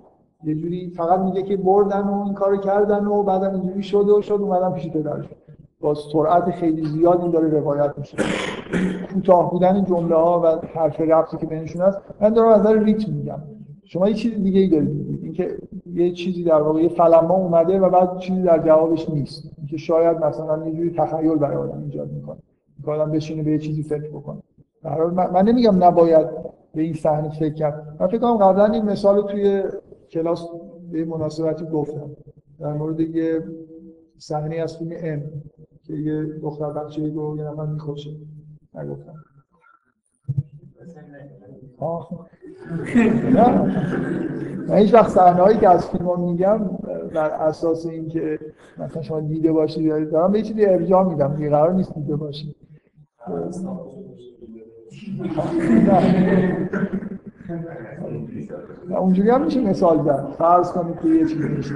یه 0.45 0.55
جوری 0.55 0.89
فقط 0.89 1.19
میگه 1.19 1.43
که 1.43 1.57
بردن 1.57 2.01
و 2.01 2.23
این 2.25 2.33
کارو 2.33 2.57
کردن 2.57 3.05
و 3.05 3.23
بعدم 3.23 3.51
اینجوری 3.51 3.83
شد 3.83 4.09
و 4.09 4.21
شد 4.21 4.33
اومدن 4.41 4.71
پیش 4.71 4.89
پدرش 4.89 5.25
با 5.79 5.93
سرعت 5.93 6.51
خیلی 6.51 6.85
زیاد 6.85 7.21
این 7.21 7.31
داره 7.31 7.47
روایت 7.47 7.93
میشه. 7.97 8.17
کوتاه 9.13 9.51
بودن 9.51 9.83
جمله 9.83 10.15
ها 10.15 10.41
و 10.41 10.67
حرف 10.79 11.01
ربطی 11.01 11.37
که 11.37 11.45
بینشون 11.45 11.81
هست 11.81 11.97
من 12.21 12.29
دارم 12.29 12.49
از 12.49 12.59
نظر 12.59 12.79
ریتم 12.79 13.11
میگم. 13.11 13.39
شما 13.83 14.09
یه 14.09 14.13
چیز 14.13 14.43
دیگه 14.43 14.59
ای 14.59 14.67
دارید 14.67 15.19
اینکه 15.23 15.57
یه 15.93 16.11
چیزی 16.11 16.43
در 16.43 16.61
واقع 16.61 16.81
یه 16.81 16.89
فلما 16.89 17.33
اومده 17.33 17.79
و 17.79 17.89
بعد 17.89 18.17
چیزی 18.17 18.41
در 18.41 18.59
جوابش 18.59 19.09
نیست. 19.09 19.51
اینکه 19.57 19.77
شاید 19.77 20.17
مثلا 20.17 20.67
یه 20.67 20.75
جوری 20.75 20.91
تخیل 20.91 21.35
برای 21.35 21.57
آدم 21.57 21.83
ایجاد 21.83 22.11
می‌کنه. 22.11 22.37
که 22.85 22.91
آدم 22.91 23.11
بشینه 23.11 23.43
به 23.43 23.51
یه 23.51 23.59
چیزی 23.59 23.83
فکر 23.83 24.09
بکنه. 24.09 24.37
من 25.33 25.45
نمیگم 25.45 25.83
نباید 25.83 26.27
به 26.73 26.81
این 26.81 26.93
صحنه 26.93 27.29
فکر 27.29 27.53
کرد. 27.53 27.95
من 27.99 28.07
فکر 28.07 28.17
کنم 28.17 28.37
قبلا 28.37 28.65
این 28.65 28.85
مثال 28.85 29.27
توی 29.27 29.63
کلاس 30.15 30.47
به 30.91 31.05
مناسبتی 31.05 31.65
گفتم. 31.65 32.09
در 32.59 32.73
مورد 32.73 32.99
یه 32.99 33.43
صحنه 34.17 34.55
از 34.55 34.77
فیلم 34.77 34.91
ام 34.99 35.21
که 35.83 35.93
یه 35.93 36.23
دختر 36.23 36.69
بچه 36.69 37.13
رو 37.13 37.37
یه 37.37 37.43
نفر 37.43 37.65
میخوشه 37.65 38.09
نگفتم. 38.73 39.13
من 44.67 44.77
هیچ 44.77 44.93
وقت 44.93 45.09
صحنه 45.09 45.41
هایی 45.41 45.57
که 45.57 45.69
از 45.69 45.89
فیلم 45.89 46.19
میگم 46.19 46.59
بر 47.13 47.29
اساس 47.29 47.85
اینکه 47.85 48.39
مثلا 48.77 49.01
شما 49.01 49.19
دیده 49.19 49.51
باشید 49.51 50.11
دارم 50.11 50.31
به 50.31 50.41
چیزی 50.41 50.65
ارجاع 50.65 51.03
میدم. 51.03 51.35
دیگه 51.35 51.49
قرار 51.49 51.73
نیست 51.73 51.93
دیده 51.93 52.15
باشید 52.15 52.55
اونجوری 58.89 59.29
هم 59.29 59.45
میشه 59.45 59.61
مثال 59.61 60.03
زد. 60.03 60.27
فرض 60.37 60.71
کنید 60.71 60.99
که 60.99 61.07
یه 61.07 61.25
چیزی 61.25 61.47
میشه. 61.47 61.75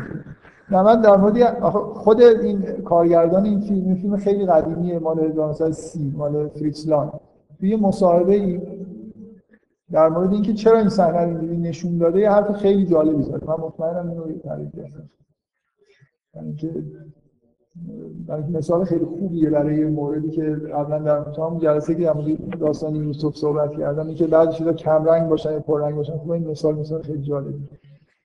نه 0.71 0.81
من 0.81 1.01
در 1.01 1.17
مورد 1.17 1.59
خود 1.73 2.21
این 2.21 2.61
کارگردان 2.61 3.45
این 3.45 3.59
فیلم 3.59 3.85
این 3.85 3.95
فیلم 3.95 4.17
خیلی 4.17 4.45
قدیمیه 4.45 4.99
مال 4.99 5.19
1930 5.19 6.13
مال 6.17 6.47
فریتزلان 6.47 7.11
توی 7.59 7.75
مصاحبه 7.75 8.33
ای 8.33 8.61
در 9.91 10.09
مورد 10.09 10.33
اینکه 10.33 10.53
چرا 10.53 10.79
این 10.79 10.89
صحنه 10.89 11.25
رو 11.25 11.41
نشون 11.41 11.97
داده 11.97 12.19
یه 12.19 12.31
حرف 12.31 12.51
خیلی 12.51 12.85
جالبی 12.85 13.23
زد. 13.23 13.43
من 13.43 13.55
مطمئنم 13.55 14.09
اینو 14.09 14.37
تعریف 14.37 14.75
کردم. 14.75 15.09
یعنی 16.35 16.55
مثال 18.53 18.83
خیلی 18.85 19.05
خوبیه 19.05 19.49
برای 19.49 19.85
موردی 19.85 20.29
که 20.29 20.43
قبلا 20.73 20.99
در 20.99 21.23
تمام 21.31 21.57
جلسه 21.57 21.95
که 21.95 22.03
در 22.03 22.13
داستان 22.59 22.95
یوسف 22.95 23.35
صحبت 23.35 23.71
کردم 23.71 24.07
اینکه 24.07 24.27
بعضی 24.27 24.51
چیزا 24.51 24.73
کم 24.73 25.05
رنگ 25.05 25.29
باشن 25.29 25.51
یا 25.51 25.59
پر 25.59 25.81
رنگ 25.81 25.95
باشن 25.95 26.17
خب 26.17 26.31
این 26.31 26.47
مثال 26.47 26.75
مثال 26.75 27.01
خیلی 27.01 27.21
جالبی 27.21 27.67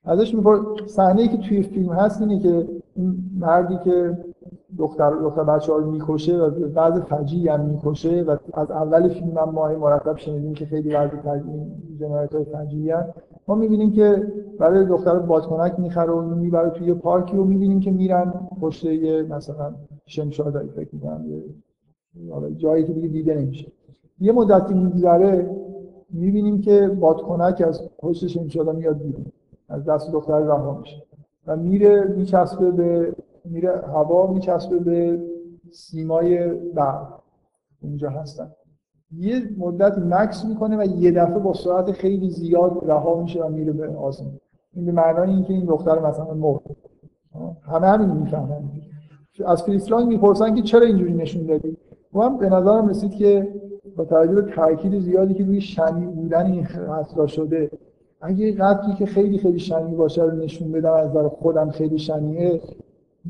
ازش 0.03 0.35
میپرد 0.35 0.87
صحنه 0.87 1.27
که 1.27 1.37
توی 1.37 1.61
فیلم 1.61 1.93
هست 1.93 2.21
اینه 2.21 2.39
که 2.39 2.67
این 2.95 3.15
مردی 3.39 3.77
که 3.83 4.17
دختر 4.77 5.09
دختر 5.09 5.43
بچه 5.43 5.71
ها 5.71 5.77
رو 5.77 5.91
می‌کشه 5.91 6.37
و 6.37 6.49
بعض 6.69 6.99
فجی 6.99 7.47
هم 7.47 7.61
می‌کشه 7.61 8.23
و 8.23 8.37
از 8.53 8.71
اول 8.71 9.09
فیلم 9.09 9.37
هم 9.37 9.49
ماه 9.49 9.75
مرتب 9.75 10.17
شنیدیم 10.17 10.53
که 10.53 10.65
خیلی 10.65 10.89
بعض 10.89 11.41
جنایت 11.99 12.35
های 12.35 12.45
فجی 12.45 12.93
ما 13.47 13.55
می‌بینیم 13.55 13.91
که 13.91 14.33
برای 14.59 14.85
دختر 14.85 15.19
بادکنک 15.19 15.79
می‌خره 15.79 16.11
و 16.11 16.35
می‌بره 16.35 16.69
توی 16.69 16.93
پارکی 16.93 17.37
و 17.37 17.43
می‌بینیم 17.43 17.79
که 17.79 17.91
میرن 17.91 18.33
پشت 18.61 18.85
یه 18.85 19.23
مثلا 19.23 19.75
شمشادایی 20.05 20.69
فکر 20.69 20.89
می‌کنم 20.91 21.25
جایی 22.57 22.83
که 22.83 22.93
دیگه 22.93 23.07
دیده 23.07 23.35
نمیشه. 23.35 23.71
یه 24.19 24.31
مدتی 24.31 24.73
میگذره 24.73 25.55
می‌بینیم 26.09 26.61
که 26.61 26.87
بادکنک 26.87 27.63
از 27.67 27.89
پشت 27.99 28.27
شمشادا 28.27 28.71
میاد 28.71 28.97
بیرون 28.97 29.25
از 29.69 29.85
دست 29.85 30.11
دختر 30.11 30.39
رها 30.39 30.77
میشه 30.79 31.03
و 31.47 31.55
میره 31.55 32.03
میچسبه 32.03 32.71
به 32.71 33.15
میره 33.45 33.81
هوا 33.81 34.33
میچسبه 34.33 34.79
به 34.79 35.23
سیمای 35.71 36.47
برق. 36.47 37.19
اونجا 37.81 38.09
هستن. 38.09 38.51
یه 39.17 39.43
مدت 39.57 39.97
مکس 39.97 40.45
می‌کنه 40.45 40.77
و 40.77 40.85
یه 40.85 41.11
دفعه 41.11 41.39
با 41.39 41.53
سرعت 41.53 41.91
خیلی 41.91 42.29
زیاد 42.29 42.71
رها 42.87 43.21
میشه 43.21 43.43
و 43.43 43.49
میره 43.49 43.71
به 43.71 43.87
آسمون 43.87 44.31
این 44.73 44.85
به 44.85 44.91
معنای 44.91 45.29
اینکه 45.29 45.53
این 45.53 45.65
دختر 45.65 45.99
مثلا 45.99 46.33
مرد. 46.33 46.61
همه 47.71 47.87
همین 47.87 48.09
می‌فهمن. 48.09 48.63
از 49.45 49.63
فریسلانگ 49.63 50.07
می‌پرسن 50.07 50.55
که 50.55 50.61
چرا 50.61 50.81
اینجوری 50.81 51.13
نشون 51.13 51.45
دادی؟ 51.45 51.77
و 52.13 52.19
من 52.19 52.37
به 52.37 52.49
نظرم 52.49 52.87
رسید 52.87 53.11
که 53.11 53.47
با 53.95 54.05
توجه 54.05 54.41
به 54.41 54.41
تاکید 54.41 54.99
زیادی 54.99 55.33
که 55.33 55.45
روی 55.45 55.61
شنی 55.61 56.05
بودن 56.05 56.45
این 56.45 56.63
قتل 56.63 57.25
شده 57.25 57.71
اگه 58.21 58.51
قتلی 58.51 58.93
که 58.93 59.05
خیلی 59.05 59.37
خیلی 59.37 59.59
شنی 59.59 59.95
باشه 59.95 60.23
رو 60.23 60.31
نشون 60.31 60.71
بدم 60.71 60.93
از 60.93 61.09
نظر 61.09 61.27
خودم 61.27 61.69
خیلی 61.69 61.97
شنیه 61.97 62.61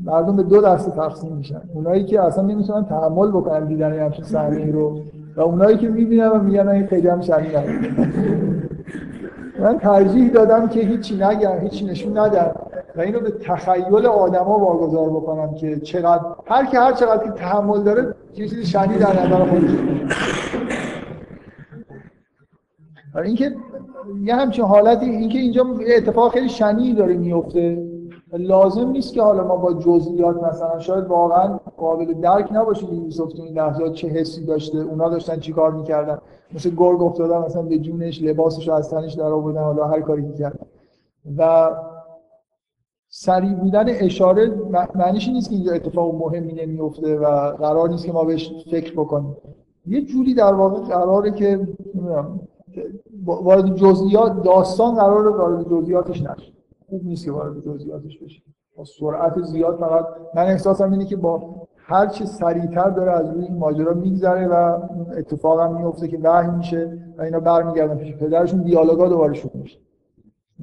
مردم 0.04 0.36
به 0.36 0.42
دو 0.42 0.60
دسته 0.60 0.90
تقسیم 0.90 1.32
میشن. 1.32 1.60
اونایی 1.74 2.04
که 2.04 2.22
اصلا 2.22 2.44
نمی‌تونن 2.46 2.84
تحمل 2.84 3.28
بکنن 3.28 3.66
دیدن 3.66 3.98
همچین 3.98 4.24
صحنه 4.24 4.70
رو 4.70 5.00
و 5.36 5.40
اونایی 5.40 5.76
که 5.76 5.88
می‌بینن 5.88 6.28
و 6.28 6.38
میگن 6.38 6.68
این 6.68 6.86
خیلی 6.86 7.08
هم 7.08 7.20
من 9.58 9.78
ترجیح 9.78 10.30
دادم 10.30 10.68
که 10.68 10.80
هیچی 10.80 11.14
نگم 11.14 11.58
هیچی 11.60 11.84
نشون 11.84 12.18
ندم 12.18 12.54
و 12.96 13.00
اینو 13.00 13.20
به 13.20 13.30
تخیل 13.30 14.06
آدما 14.06 14.58
واگذار 14.58 15.10
بکنم 15.10 15.54
که 15.54 15.80
چقدر 15.80 16.22
هر 16.46 16.66
کی 16.66 16.76
هر 16.76 16.92
چقدر 16.92 17.24
که 17.24 17.30
تحمل 17.30 17.82
داره 17.82 18.14
چیزی 18.36 18.66
شنی 18.66 18.98
در 18.98 19.26
نظر 19.26 19.44
خودش. 19.44 19.70
اینکه 23.24 23.54
یه 24.22 24.34
همچین 24.34 24.64
حالتی 24.64 25.06
اینکه 25.06 25.38
اینجا 25.38 25.66
اتفاق 25.96 26.32
خیلی 26.32 26.48
شنی 26.48 26.94
داره 26.94 27.14
میفته 27.14 27.85
لازم 28.32 28.88
نیست 28.88 29.12
که 29.12 29.22
حالا 29.22 29.44
ما 29.44 29.56
با 29.56 29.72
جزئیات 29.72 30.42
مثلا 30.42 30.78
شاید 30.78 31.04
واقعا 31.06 31.58
قابل 31.76 32.12
درک 32.14 32.48
نباشه 32.52 32.86
که 32.86 32.94
یوسف 32.94 33.32
تو 33.32 33.42
این 33.42 33.58
لحظات 33.58 33.92
چه 33.92 34.08
حسی 34.08 34.44
داشته 34.44 34.78
اونا 34.78 35.08
داشتن 35.08 35.40
چیکار 35.40 35.72
می‌کردن. 35.72 36.18
مثل 36.54 36.70
گرگ 36.70 37.02
افتادن 37.02 37.38
مثلا 37.38 37.62
به 37.62 37.78
جونش 37.78 38.22
لباسش 38.22 38.68
از 38.68 38.90
تنش 38.90 39.12
در 39.12 39.32
آوردن 39.32 39.62
حالا 39.62 39.86
هر 39.86 40.00
کاری 40.00 40.22
می‌کردن 40.22 40.66
و 41.36 41.70
سریع 43.08 43.54
بودن 43.54 43.84
اشاره 43.88 44.54
معنیش 44.94 45.28
نیست 45.28 45.48
که 45.48 45.54
اینجا 45.54 45.72
اتفاق 45.72 46.14
مهمی 46.14 46.52
نمیفته 46.52 47.18
و 47.18 47.26
قرار 47.50 47.88
نیست 47.88 48.06
که 48.06 48.12
ما 48.12 48.24
بهش 48.24 48.52
فکر 48.70 48.92
بکنیم. 48.92 49.36
یه 49.86 50.02
جوری 50.02 50.34
در 50.34 50.54
واقع 50.54 50.80
قراره 50.80 51.30
که 51.30 51.68
وارد 53.24 53.74
جزئیات 53.74 54.42
داستان 54.42 54.94
قراره 54.94 55.30
وارد 55.30 55.68
جزئیاتش 55.70 56.22
نشه. 56.22 56.55
خوب 56.88 57.04
نیست 57.04 57.24
که 57.24 57.32
وارد 57.32 57.64
جزئیاتش 57.64 58.18
بشه 58.18 58.42
با 58.76 58.84
سرعت 58.84 59.42
زیاد 59.42 59.76
فقط. 59.76 60.06
من 60.34 60.42
احساسم 60.42 60.92
اینه 60.92 61.04
که 61.04 61.16
با 61.16 61.42
هر 61.76 62.06
چه 62.06 62.24
سریعتر 62.24 62.90
داره 62.90 63.12
از 63.12 63.30
روی 63.30 63.44
این 63.44 63.56
ماجرا 63.58 63.94
میگذره 63.94 64.48
و 64.48 64.80
اتفاق 65.16 65.60
هم 65.60 65.76
میفته 65.76 66.08
که 66.08 66.18
وحی 66.18 66.50
میشه 66.50 66.98
و 67.18 67.22
اینا 67.22 67.40
برمیگردن 67.40 67.96
پیش 67.96 68.14
پدرشون 68.14 68.62
دیالوگا 68.62 69.08
دوباره 69.08 69.34
شروع 69.34 69.56
میشه. 69.56 69.78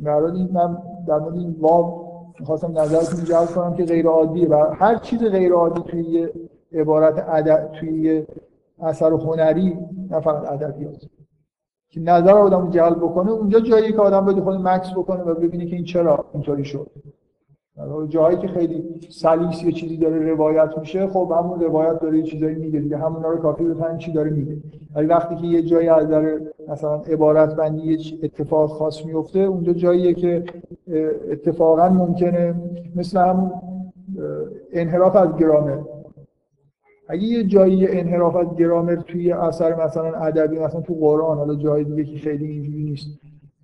در 0.03 0.23
این 0.23 0.49
من 0.53 0.77
در 1.07 1.19
مورد 1.19 1.35
این 1.35 1.55
واب 1.59 2.03
می‌خواستم 2.39 2.79
نظرتون 2.79 3.25
جلب 3.25 3.55
کنم 3.55 3.73
که 3.73 3.85
غیر 3.85 4.07
عادیه 4.07 4.49
و 4.49 4.55
هر 4.55 4.95
چیز 4.95 5.23
غیر 5.23 5.53
عادی 5.53 5.81
توی 5.81 6.29
عبارت 6.73 7.25
ادب 7.29 7.71
توی 7.79 8.25
اثر 8.79 9.11
هنری 9.11 9.77
نه 10.09 10.19
فقط 10.19 10.51
ادبیات. 10.51 11.05
که 11.93 11.99
نظر 11.99 12.31
آدم 12.31 12.69
جلب 12.69 12.97
بکنه 12.97 13.31
اونجا 13.31 13.59
جایی 13.59 13.91
که 13.91 14.01
آدم 14.01 14.25
بده 14.25 14.41
خود 14.41 14.55
مکس 14.55 14.91
بکنه 14.91 15.23
و 15.23 15.33
ببینه 15.33 15.65
که 15.65 15.75
این 15.75 15.85
چرا 15.85 16.25
اینطوری 16.33 16.65
شد. 16.65 16.87
جایی 18.09 18.37
که 18.37 18.47
خیلی 18.47 18.83
سلیس 19.09 19.63
یه 19.63 19.71
چیزی 19.71 19.97
داره 19.97 20.19
روایت 20.19 20.77
میشه 20.77 21.07
خب 21.07 21.33
همون 21.39 21.59
روایت 21.59 21.99
داره 21.99 22.17
یه 22.17 22.23
چیزایی 22.23 22.55
میگه 22.55 22.79
دیگه. 22.79 22.97
همونا 22.97 23.29
رو 23.29 23.37
کافی 23.37 23.63
بفهمیم 23.63 23.97
چی 23.97 24.11
داره 24.11 24.29
میگه. 24.29 24.57
ولی 24.95 25.07
وقتی 25.07 25.35
که 25.35 25.47
یه 25.47 25.61
جایی 25.61 25.89
از 25.89 26.05
نظر 26.07 26.39
مثلا 26.67 26.95
عبارت 26.95 27.55
بندی 27.55 27.93
یه 27.93 27.97
اتفاق 28.23 28.69
خاص 28.69 29.05
میفته 29.05 29.39
اونجا 29.39 29.73
جاییه 29.73 30.13
که 30.13 30.43
اتفاقا 31.31 31.89
ممکنه 31.89 32.55
مثل 32.95 33.19
همون 33.19 33.51
انحراف 34.73 35.15
از 35.15 35.37
گرامر 35.37 35.77
اگه 37.07 37.23
یه 37.23 37.43
جایی 37.43 37.87
انحراف 37.87 38.35
از 38.35 38.55
گرامر 38.57 38.95
توی 38.95 39.31
اثر 39.31 39.85
مثلا 39.85 40.15
ادبی 40.15 40.59
مثلا 40.59 40.81
تو 40.81 40.93
قرآن 40.93 41.37
حالا 41.37 41.55
جای 41.55 41.83
دیگه 41.83 42.03
که 42.03 42.17
خیلی 42.17 42.45
اینجوری 42.45 42.83
نیست 42.83 43.07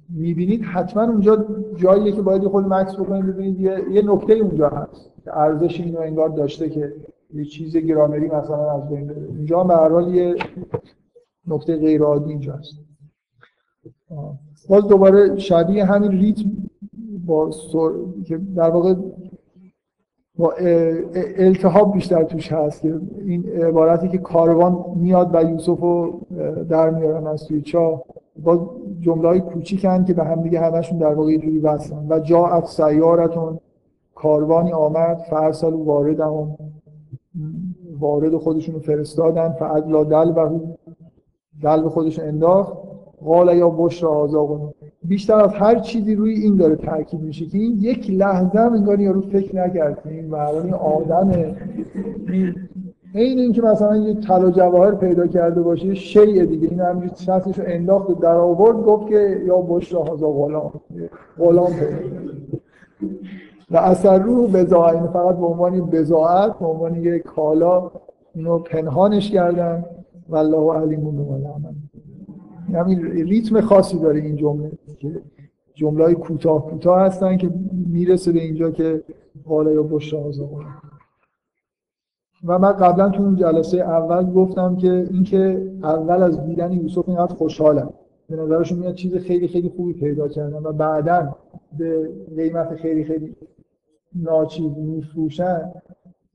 می‌بینید 0.10 0.64
حتما 0.64 1.04
اونجا 1.04 1.46
جاییه 1.76 2.12
که 2.12 2.22
باید 2.22 2.48
خود 2.48 2.74
مکس 2.74 2.96
بکنید 2.96 3.26
ببینید 3.26 3.60
یه, 3.60 3.84
یه 3.92 4.02
نکته 4.02 4.34
اونجا 4.34 4.70
هست 4.70 5.12
که 5.24 5.38
ارزش 5.38 5.80
اینو 5.80 6.00
انگار 6.00 6.30
داشته 6.30 6.70
که 6.70 6.94
یه 7.34 7.46
چیز 7.46 7.78
گرامری 7.78 8.28
مثلا 8.28 8.72
از 8.72 8.90
بین 8.90 9.08
بره. 9.08 9.28
اینجا 9.38 9.64
به 9.64 9.74
هر 9.74 9.90
حال 9.90 10.16
یه 10.16 10.36
نکته 11.48 11.78
غیر 11.78 12.02
عادی 12.02 12.30
اینجا 12.30 12.54
هست. 12.54 12.76
باز 14.70 14.88
دوباره 14.88 15.38
شبیه 15.38 15.86
همین 15.86 16.12
ریتم 16.12 16.50
با 17.26 17.52
سر... 17.52 17.90
که 18.26 18.38
در 18.38 18.70
واقع 18.70 18.96
با 20.40 20.54
التحاب 21.38 21.94
بیشتر 21.94 22.24
توش 22.24 22.52
هست. 22.52 22.82
که 22.82 23.00
این 23.26 23.50
عبارتی 23.50 24.10
که 24.10 24.18
کاروان 24.18 24.86
میاد 24.96 25.30
و 25.36 25.44
یوسف 25.44 25.80
رو 25.80 26.20
در 26.70 26.90
میارن 26.90 27.28
از 27.28 27.48
توی 27.48 27.62
چاه. 27.62 28.04
با 28.44 28.70
جمله 29.00 29.28
های 29.28 29.40
کوچیکن 29.40 30.06
که 30.06 30.14
به 30.14 30.24
هم 30.24 30.42
دیگه 30.42 30.60
همشون 30.60 30.98
در 30.98 31.14
واقع 31.14 31.38
جوری 31.38 31.60
وصلن. 31.60 32.06
و 32.10 32.20
جا 32.20 32.46
از 32.48 32.70
سیارتون. 32.70 33.60
کاروانی 34.16 34.74
آمد 34.74 35.18
فرسال 35.18 35.74
وارد 35.74 36.20
هم 36.20 36.58
وارد 38.00 38.38
خودشون 38.38 38.76
رو 38.76 38.82
فرستادن. 38.82 39.50
فعدلا 39.50 40.04
دل 40.04 40.32
و 40.36 40.60
دل 41.62 41.84
به 41.84 41.90
خودشون 41.90 42.26
انداخت. 42.26 42.89
قال 43.26 43.58
یا 43.58 43.70
بش 43.70 44.04
را 44.04 44.10
آزاقون 44.10 44.74
بیشتر 45.04 45.36
از 45.36 45.54
هر 45.54 45.80
چیزی 45.80 46.16
روی 46.16 46.34
این 46.34 46.56
داره 46.56 46.76
تاکید 46.76 47.22
میشه 47.22 47.46
که 47.46 47.58
این 47.58 47.78
یک 47.80 48.10
لحظه 48.10 48.60
هم 48.60 48.74
انگار 48.74 49.00
یارو 49.00 49.22
فکر 49.22 49.56
نکرد 49.56 50.02
این 50.06 50.34
این 50.34 50.74
آدمه. 50.74 51.56
این 53.14 53.40
این 53.40 53.54
که 53.54 53.62
مثلا 53.62 53.98
یه 53.98 54.14
طلا 54.14 54.52
جواهر 54.52 54.96
پیدا 54.96 55.28
کرده 55.28 55.62
باشه 55.62 55.94
شیء 55.94 56.46
دیگه. 56.46 56.68
این 56.68 56.80
همینجوری 56.80 57.26
شخصش 57.26 57.60
رو 57.60 57.66
انداخت 57.68 58.20
در 58.20 58.36
آورد 58.36 58.78
گفت 58.78 59.08
که 59.08 59.42
یا 59.46 59.58
بش 59.62 59.94
را 59.94 60.04
هازا 60.04 60.30
غلام. 60.30 60.72
پیدا 61.38 61.70
و 63.72 63.78
اثر 63.78 64.20
رو 64.20 64.48
بزاعت 64.48 64.96
این 64.96 65.08
فقط 65.08 65.36
به 65.36 65.46
عنوان 65.46 65.82
بزاعت 65.82 66.60
به 66.60 66.66
عنوان 66.66 66.96
یک 66.96 67.24
کالا 67.24 67.92
اینو 68.36 68.60
پنهانش 68.60 69.32
کردن. 69.32 69.86
والله 70.30 70.74
علیمون 70.74 71.18
به 71.18 71.24
همین 72.76 73.02
ریتم 73.06 73.62
خاصی 73.62 74.00
داره 74.00 74.20
این 74.20 74.36
جمله. 74.36 74.72
که 75.00 75.22
جمله 75.74 76.04
های 76.04 76.16
کوتاه 76.16 76.68
کوتاه 76.68 77.02
هستن 77.02 77.38
که 77.38 77.50
می‌رسه 77.88 78.32
به 78.32 78.40
اینجا 78.40 78.72
که 78.72 79.04
قاله 79.46 79.74
یا 79.74 79.84
بشرا 79.84 80.32
و 82.46 82.60
من 82.60 82.72
قبلا 82.72 83.10
تو 83.10 83.24
اون 83.24 83.36
جلسه 83.36 83.78
اول 83.78 84.34
گفتم 84.34 84.76
که 84.76 85.08
اینکه 85.12 85.72
اول 85.84 86.24
از 86.24 86.46
دیدن 86.46 86.72
یوسف 86.72 87.10
اینقدر 87.10 87.34
خوشحالم. 87.36 87.94
به 88.30 88.36
نظرشون 88.36 88.80
میاد 88.80 88.96
چیز 88.96 89.16
خیلی 89.16 89.48
خیلی 89.48 89.70
خوبی 89.70 89.94
پیدا 89.94 90.28
کردن 90.28 90.64
و 90.64 90.72
بعدا 90.72 91.36
به 91.78 92.10
قیمت 92.36 92.76
خیلی 92.76 93.04
خیلی 93.04 93.36
ناچیز 94.16 94.78
میفروشن 94.78 95.72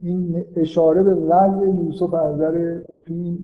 این 0.00 0.44
اشاره 0.56 1.02
به 1.02 1.14
وضع 1.14 1.66
یوسف 1.66 2.14
از 2.14 2.34
نظر 2.34 2.80
این 3.06 3.38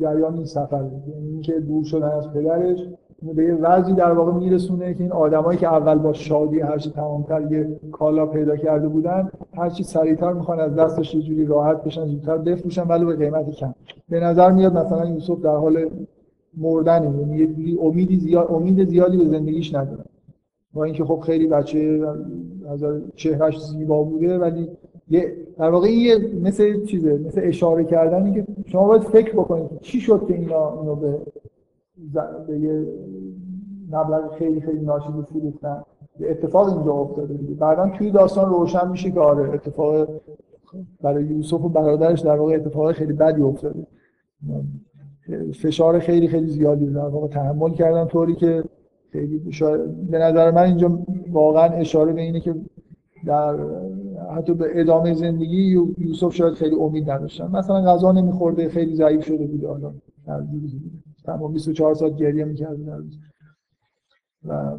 جریان 0.00 0.34
این 0.34 0.44
سفر 0.44 0.84
یعنی 1.06 1.28
اینکه 1.28 1.60
دور 1.60 1.84
شدن 1.84 2.08
از 2.08 2.32
پدرش 2.32 2.88
به 3.34 3.44
یه 3.44 3.54
وضعی 3.54 3.94
در 3.94 4.12
واقع 4.12 4.32
میرسونه 4.32 4.94
که 4.94 5.02
این 5.02 5.12
آدمایی 5.12 5.58
که 5.58 5.72
اول 5.72 5.98
با 5.98 6.12
شادی 6.12 6.60
هرچی 6.60 6.90
تمامتر 6.90 7.52
یه 7.52 7.80
کالا 7.92 8.26
پیدا 8.26 8.56
کرده 8.56 8.88
بودن 8.88 9.30
هرچی 9.56 9.82
سریعتر 9.82 10.32
می‌خوان 10.32 10.60
از 10.60 10.74
دستش 10.74 11.14
یه 11.14 11.22
جوری 11.22 11.46
راحت 11.46 11.84
بشن 11.84 12.06
زودتر 12.06 12.38
بفروشن 12.38 12.82
ولی 12.82 13.04
به 13.04 13.16
قیمت 13.16 13.50
کم. 13.50 13.74
به 14.08 14.20
نظر 14.20 14.50
میاد 14.50 14.76
مثلا 14.78 15.08
یوسف 15.08 15.40
در 15.40 15.56
حال 15.56 15.90
مردن 16.56 17.18
یعنی 17.18 17.38
یه 17.38 17.46
جوری 17.46 17.78
امیدی 17.82 18.16
زیاد 18.16 18.46
امید 18.50 18.88
زیادی 18.88 19.16
به 19.16 19.24
زندگیش 19.24 19.74
نداره. 19.74 20.04
با 20.72 20.84
اینکه 20.84 21.04
خب 21.04 21.20
خیلی 21.20 21.46
بچه 21.46 22.00
از 22.68 22.84
چهرش 23.14 23.60
زیبا 23.60 24.02
بوده 24.02 24.38
ولی 24.38 24.68
یه 25.12 25.36
در 25.58 25.70
واقع 25.70 25.88
یه 25.88 26.18
مثل 26.42 26.84
چیزه 26.84 27.18
مثل 27.26 27.40
اشاره 27.44 27.84
کردنی 27.84 28.34
که 28.34 28.46
شما 28.66 28.88
باید 28.88 29.02
فکر 29.02 29.32
بکنید 29.32 29.80
چی 29.80 30.00
شد 30.00 30.24
که 30.28 30.34
اینا 30.34 30.80
اینو 30.80 30.94
به 30.94 31.18
به 32.46 32.58
یه 32.58 32.86
مبلغ 33.90 34.34
خیلی 34.38 34.60
خیلی 34.60 34.80
ناشید 34.80 35.24
فروختن 35.24 35.82
اتفاق 36.20 36.76
اینجا 36.76 36.92
افتاده. 36.92 37.34
دیگه 37.34 37.54
بعدا 37.54 37.90
توی 37.98 38.10
داستان 38.10 38.50
روشن 38.50 38.88
میشه 38.88 39.10
که 39.10 39.20
آره 39.20 39.54
اتفاق 39.54 40.08
برای 41.02 41.24
یوسف 41.24 41.64
و 41.64 41.68
برادرش 41.68 42.20
در 42.20 42.36
واقع 42.36 42.54
اتفاق 42.54 42.92
خیلی 42.92 43.12
بدی 43.12 43.42
افتاده. 43.42 43.86
فشار 45.54 45.98
خیلی 45.98 46.28
خیلی 46.28 46.46
زیادی 46.46 46.86
در 46.86 47.00
واقع 47.00 47.28
تحمل 47.28 47.70
کردن 47.70 48.06
طوری 48.06 48.34
که 48.34 48.64
خیلی 49.12 49.38
به 50.10 50.18
نظر 50.18 50.50
من 50.50 50.62
اینجا 50.62 50.98
واقعا 51.30 51.64
اشاره 51.64 52.12
به 52.12 52.20
اینه 52.20 52.40
که 52.40 52.54
در 53.26 53.56
حتی 54.36 54.54
به 54.54 54.80
ادامه 54.80 55.14
زندگی 55.14 55.78
یوسف 55.98 56.34
شاید 56.34 56.54
خیلی 56.54 56.76
امید 56.76 57.10
نداشتن. 57.10 57.46
مثلا 57.46 57.82
غذا 57.82 58.12
نمیخورده 58.12 58.68
خیلی 58.68 58.94
ضعیف 58.94 59.24
شده 59.24 59.46
بود 59.46 59.64
حالا 59.64 59.92
تمام 61.24 61.52
24 61.52 61.94
ساعت 61.94 62.16
گریه 62.16 62.44
می‌کرد 62.44 62.76
و 64.48 64.76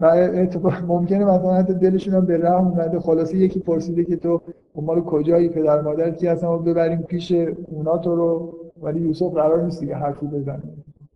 و 0.00 0.04
اتفاق 0.34 0.72
ممکنه 0.86 1.24
مثلا 1.24 1.54
حتی 1.54 1.74
دلشون 1.74 2.14
هم 2.14 2.26
به 2.26 2.38
رحم 2.38 2.66
اومده. 2.66 3.00
خلاصه 3.00 3.36
یکی 3.36 3.60
پرسیده 3.60 4.04
که 4.04 4.16
تو 4.16 4.40
مال 4.74 5.00
کجایی؟ 5.00 5.48
پدر 5.48 5.80
مادر 5.80 6.10
کی 6.10 6.26
هستن؟ 6.26 6.46
ما 6.46 6.58
ببریم 6.58 7.02
پیش 7.02 7.32
اونا 7.66 7.98
تو 7.98 8.16
رو. 8.16 8.54
ولی 8.82 9.00
یوسف 9.00 9.32
قرار 9.34 9.62
نیست 9.62 9.80
دیگه 9.80 9.94
حرفی 9.94 10.26
بزنه. 10.26 10.62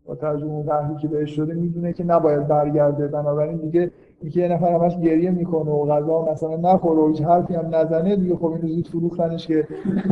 با 0.07 0.15
توجه 0.15 0.47
اون 0.47 0.97
که 0.97 1.09
بهش 1.09 1.31
شده 1.37 1.55
می‌دونه 1.55 1.93
که 1.93 2.05
نباید 2.05 2.49
برگرده. 2.49 3.09
بنابراین 3.09 3.57
دیگه 3.57 3.91
یکی 4.25 4.41
یه 4.41 4.49
نفر 4.49 4.75
همش 4.75 4.97
گریه 4.99 5.31
می‌کنه 5.31 5.71
و 5.71 5.87
غذا 5.87 6.33
مثلا 6.33 6.57
نخوره 6.57 7.01
و 7.01 7.09
هیچ 7.09 7.23
حرفی 7.23 7.55
هم 7.55 7.75
نزنه 7.75 8.17
دیگه 8.17 8.37
خب 8.37 8.45
اینو 8.45 8.69
زود 8.69 8.89
فروختنش 8.89 9.47
که 9.47 9.69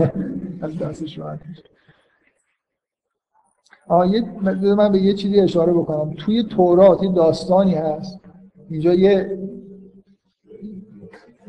از 0.63 0.79
دستش 0.79 1.19
راحت 1.19 1.41
میشه. 1.49 1.65
من 4.75 4.93
به 4.93 4.99
یه 4.99 5.15
چیزی 5.15 5.41
اشاره 5.41 5.73
بکنم. 5.73 6.15
توی 6.19 6.43
تورات 6.43 7.03
یه 7.03 7.13
داستانی 7.13 7.75
هست. 7.75 8.21
اینجا 8.71 8.95
یه 8.95 9.39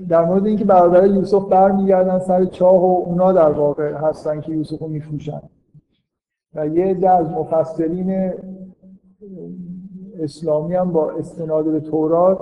در 0.10 0.26
مورد 0.26 0.46
اینکه 0.46 0.66
برادر 0.66 1.08
یوسف 1.08 1.46
برمیگردن 1.50 2.20
سر 2.20 2.46
چاه 2.46 2.82
و 2.82 3.04
اونا 3.06 3.32
در 3.32 3.52
واقع 3.52 3.94
هستن 3.94 4.42
که 4.42 4.52
یوسف 4.52 4.80
رو 4.80 4.88
میفروشن. 4.88 5.42
و 6.56 6.68
یه 6.68 6.86
عده 6.86 7.10
از 7.10 7.28
اسلامی 10.22 10.76
هم 10.76 10.92
با 10.92 11.12
استناد 11.12 11.72
به 11.72 11.80
تورات 11.80 12.40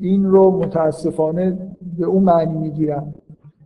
این 0.00 0.24
رو 0.24 0.50
متاسفانه 0.50 1.76
به 1.98 2.06
اون 2.06 2.22
معنی 2.22 2.58
می‌گیرن 2.58 3.14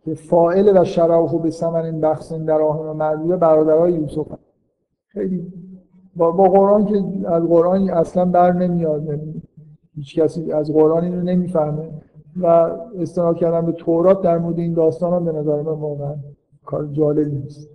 که 0.05 0.15
فائل 0.15 0.81
و 0.81 0.85
شراحو 0.85 1.39
به 1.39 1.51
سمن 1.51 2.01
بخصن 2.01 2.45
در 2.45 2.63
آهن 2.63 2.89
و 2.89 2.95
معدوده 2.95 3.37
برادرای 3.37 3.93
یوسف 3.93 4.27
خیلی 5.07 5.53
با, 6.17 6.31
با 6.31 6.49
قرآن 6.49 6.85
که 6.85 7.05
از 7.27 7.43
قرآن 7.43 7.91
اصلا 7.91 8.25
بر 8.25 8.53
نمیاد 8.53 9.21
هیچ 9.95 10.19
کسی 10.19 10.53
از 10.53 10.73
قرآن 10.73 11.05
اینو 11.05 11.23
نمی‌فهمه 11.23 11.91
و 12.41 12.47
استناد 12.99 13.37
کردن 13.37 13.67
به 13.67 13.73
تورات 13.73 14.23
در 14.23 14.39
مورد 14.39 14.59
این 14.59 14.75
داستان 14.75 15.13
هم 15.13 15.25
به 15.25 15.33
نظر 15.33 15.63
من 15.63 15.73
واقعا 15.73 16.15
کار 16.65 16.87
جالبی 16.87 17.31
نیست. 17.31 17.69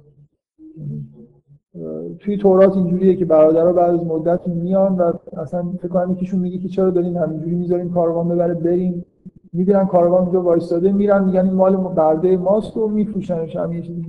توی 2.20 2.38
تورات 2.38 2.78
اینجوریه 2.78 3.16
که 3.16 3.26
برادرها 3.26 3.74
بعد 3.74 3.94
از 3.94 4.06
مدت 4.06 4.48
میان 4.48 4.96
و 4.96 5.14
اصلا 5.38 5.64
فکر 5.80 5.88
کنم 5.88 6.12
یکیشون 6.12 6.40
میگه 6.40 6.58
که 6.58 6.68
چرا 6.68 6.90
دارین 6.90 7.18
همینجوری 7.18 7.56
می‌ذاریم 7.56 7.94
کاروان 7.94 8.30
ببره 8.30 8.54
بریم. 8.54 9.06
می‌گیرن 9.54 9.86
کاروان 9.86 10.24
اونجا 10.24 10.42
وایستاده 10.42 10.92
میرن 10.92 11.24
میگن 11.24 11.46
این 11.46 11.54
مال 11.54 11.76
برده 11.78 12.38
ماست 12.38 12.78
و 12.78 12.88
میفروشنش. 12.88 13.56
هم 13.56 13.74
یه 13.74 13.82
چیزی 13.82 14.02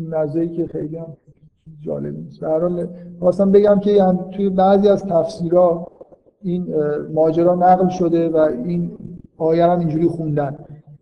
که 0.48 0.66
خیلی 0.66 0.96
هم 0.96 1.06
جالب 1.80 2.16
نیست. 2.18 2.40
به 2.40 2.48
هر 2.48 2.58
بگم 3.50 3.80
که 3.80 3.90
یعنی 3.90 4.18
توی 4.32 4.48
بعضی 4.48 4.88
از 4.88 5.04
تفسیرها 5.04 5.86
این 6.42 6.66
ماجرا 7.14 7.54
نقل 7.54 7.88
شده 7.88 8.28
و 8.28 8.36
این 8.36 8.90
آیه 9.36 9.64
هم 9.64 9.78
اینجوری 9.78 10.08
خوندن 10.08 10.58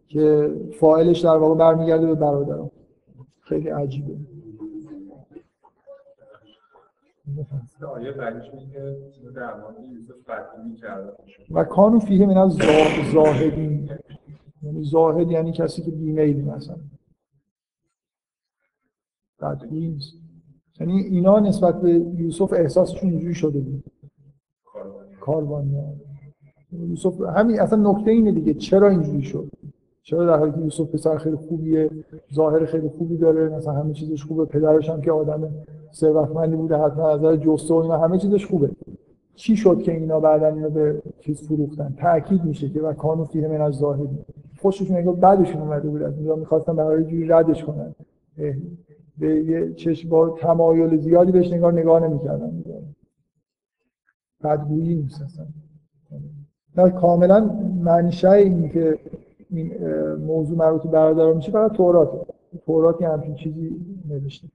که 0.09 0.51
فاعلش 0.81 1.21
در 1.21 1.37
واقع 1.37 1.55
برمیگرده 1.55 2.07
به 2.07 2.15
برادران 2.15 2.71
خیلی 3.41 3.69
عجیبه. 3.69 4.13
و 11.51 11.65
کانو 11.65 11.99
فیه 11.99 12.27
من 12.27 12.37
از 12.37 12.59
زاهدین. 13.13 13.91
یعنی 14.63 14.85
زاهد 14.85 15.31
یعنی 15.31 15.53
کسی 15.53 15.83
که 15.83 15.91
بیمیلی 15.91 16.43
مثلا. 16.43 16.77
بدگویی 19.41 19.99
یعنی 20.81 21.01
اینا 21.01 21.41
نسبت 21.41 21.81
به 21.81 21.91
یوسف 21.91 22.53
احساسشون 22.53 23.11
اینجوری 23.11 23.35
شده 23.35 23.61
بود. 23.61 23.85
کاروانی 25.21 25.77
یوسف 26.73 27.21
همین 27.21 27.61
اصلا 27.61 27.93
نکته 27.93 28.11
اینه 28.11 28.33
دیگه 28.33 28.55
چرا 28.55 28.89
اینجوری 28.89 29.23
شد؟ 29.23 29.51
چرا 30.03 30.27
در 30.27 30.39
حالی 30.39 30.53
که 30.53 30.59
یوسف 30.59 30.95
پسر 30.95 31.19
خیلی 31.19 31.37
خوبیه 31.37 31.91
ظاهر 32.35 32.65
خیلی 32.67 32.89
خوبی 32.89 33.17
داره 33.17 33.49
مثلا 33.49 33.73
همه 33.73 33.93
چیزش 33.93 34.25
خوبه 34.25 34.45
پدرش 34.45 34.91
هم 34.91 35.01
که 35.01 35.13
آدم 35.13 35.55
ثروتمندی 35.93 36.57
بوده 36.57 36.77
حتما 36.77 37.15
نظر 37.15 37.37
جسته 37.37 37.75
و 37.75 37.77
اینا 37.77 37.99
همه 37.99 38.19
چیزش 38.19 38.47
خوبه. 38.47 38.71
چی 39.35 39.57
شد 39.57 39.83
که 39.83 39.93
اینا 39.93 40.21
بعدا 40.21 40.47
اینو 40.47 40.71
به 40.71 41.03
چیز 41.21 41.49
فروختن؟ 41.49 41.95
تاکید 41.99 42.45
میشه 42.45 42.69
که 42.69 42.81
و 42.81 42.93
کانو 42.93 43.25
فیه 43.25 43.49
من 43.49 43.61
از 43.61 43.75
ظاهری 43.75 44.09
خوششون 44.61 44.97
انگار 44.97 45.15
بعدشون 45.15 45.63
اومده 45.63 45.89
بود 45.89 46.03
از 46.03 46.17
اینجا 46.17 46.37
می‌خواستن 46.37 46.77
برای 46.77 47.05
جوری 47.05 47.29
ردش 47.29 47.65
کنن. 47.65 47.95
به 49.19 49.45
یه 49.45 49.73
چشم 49.73 50.09
با 50.09 50.31
تمایل 50.31 50.97
زیادی 50.97 51.33
بهش 51.33 51.53
نگاه 51.53 51.73
نگاه 51.73 52.09
نمی‌کردن. 52.09 52.65
بدگویی 54.45 55.09
اصلا. 55.25 55.47
نه 56.77 56.91
کاملا 56.91 57.51
منشه 57.85 58.31
این 58.31 58.69
که 58.69 58.99
این 59.51 59.73
موضوع 60.17 60.59
مربوط 60.59 60.83
برادر 60.83 61.33
میشه 61.33 61.53
فقط 61.53 61.73
تورات. 61.73 62.27
تورات 62.67 63.03
همچین 63.03 63.35
چیزی 63.35 63.77
نوشته. 64.09 64.49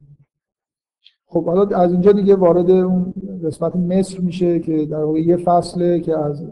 خب 1.28 1.46
حالا 1.46 1.78
از 1.78 1.92
اینجا 1.92 2.12
دیگه 2.12 2.36
وارد 2.36 2.72
اون 2.72 3.14
قسمت 3.44 3.76
مصر 3.76 4.20
میشه 4.20 4.60
که 4.60 4.86
در 4.86 5.04
واقع 5.04 5.20
یه 5.20 5.38
فصله 5.38 6.00
که 6.00 6.18
از 6.18 6.46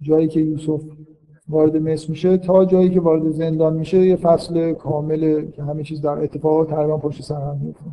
جایی 0.00 0.28
که 0.28 0.40
یوسف 0.40 0.82
وارد 1.48 1.76
مصر 1.76 2.10
میشه 2.10 2.36
تا 2.36 2.64
جایی 2.64 2.90
که 2.90 3.00
وارد 3.00 3.30
زندان 3.30 3.72
میشه 3.76 3.98
یه 3.98 4.16
فصل 4.16 4.72
کامله 4.72 5.50
که 5.50 5.62
همه 5.62 5.82
چیز 5.82 6.00
در 6.00 6.22
اتفاقات 6.22 6.70
تقریبا 6.70 6.98
پشت 6.98 7.22
سر 7.22 7.40
هم 7.40 7.58
میفته 7.58 7.84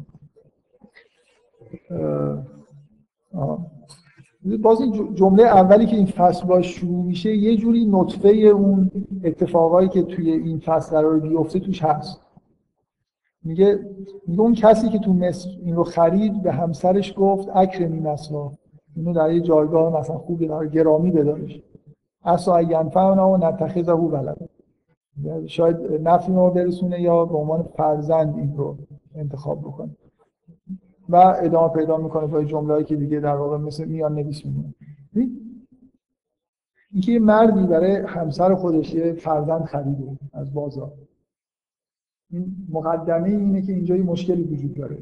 باز 4.62 4.82
این 4.82 5.16
جمله 5.16 5.44
اولی 5.44 5.86
که 5.86 5.96
این 5.96 6.06
فصل 6.06 6.48
باش 6.48 6.80
شروع 6.80 7.06
میشه 7.06 7.36
یه 7.36 7.58
جوری 7.58 7.86
نطفه 7.86 8.30
اون 8.30 8.92
اتفاقایی 9.24 9.90
که 9.90 10.04
توی 10.04 10.32
این 10.32 10.60
فصل 10.60 10.92
قرار 10.92 11.20
بیفته 11.20 11.60
توش 11.60 11.84
هست. 11.84 12.22
میگه 13.44 13.80
میگه 14.28 14.42
اون 14.42 14.54
کسی 14.54 14.90
که 14.90 15.00
تو 15.00 15.14
مصر 15.14 15.50
این 15.62 15.76
رو 15.76 15.84
خرید 15.84 16.42
به 16.42 16.52
همسرش 16.52 17.14
گفت 17.18 17.50
اکرمی 17.56 18.00
مثلا 18.00 18.52
اینو 18.96 19.14
در 19.14 19.32
یه 19.32 19.42
جایگاه 19.42 20.00
مثلا 20.00 20.18
خوبی 20.18 20.48
در 20.48 20.68
گرامی 20.68 21.12
بدارش. 21.12 21.62
اصلا 22.24 22.62
ینفعنا 22.62 23.32
و 23.32 23.38
نتخذه 23.38 23.96
بلد 23.96 24.50
شاید 25.48 25.78
نفی 26.04 26.32
ما 26.32 26.50
برسونه 26.50 27.02
یا 27.02 27.26
به 27.26 27.38
عنوان 27.38 27.64
فرزند 27.64 28.38
این 28.38 28.58
رو 28.58 28.78
انتخاب 29.16 29.62
بکنه. 29.62 29.90
و 31.10 31.16
ادامه 31.42 31.74
پیدا 31.74 31.98
می‌کنه 31.98 32.28
با 32.28 32.44
جمله‌ای 32.44 32.84
که 32.84 32.96
دیگه 32.96 33.20
در 33.20 33.36
واقع 33.36 33.58
مثل 33.58 33.86
میان 33.86 34.16
نویس 34.16 34.46
میمونه 34.46 34.74
اینکه 36.92 37.12
یه 37.12 37.20
مردی 37.20 37.68
برای 37.68 37.96
همسر 37.96 38.56
خودش 38.56 38.94
یه 38.94 39.14
فرزند 39.14 39.64
خریده 39.64 40.18
از 40.34 40.54
بازار. 40.54 40.92
این 42.32 42.56
مقدمه 42.70 43.30
اینه 43.30 43.62
که 43.62 43.74
اینجا 43.74 43.96
یه 43.96 44.04
مشکلی 44.04 44.44
وجود 44.44 44.74
داره. 44.74 44.98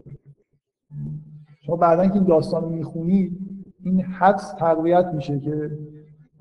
شما 1.62 1.76
بعدا 1.76 2.08
که 2.08 2.14
این 2.14 2.24
داستان 2.24 2.64
رو 2.64 2.70
می‌خونید 2.70 3.38
این 3.84 4.02
حدس 4.02 4.54
تقویت 4.54 5.06
میشه 5.06 5.40
که 5.40 5.72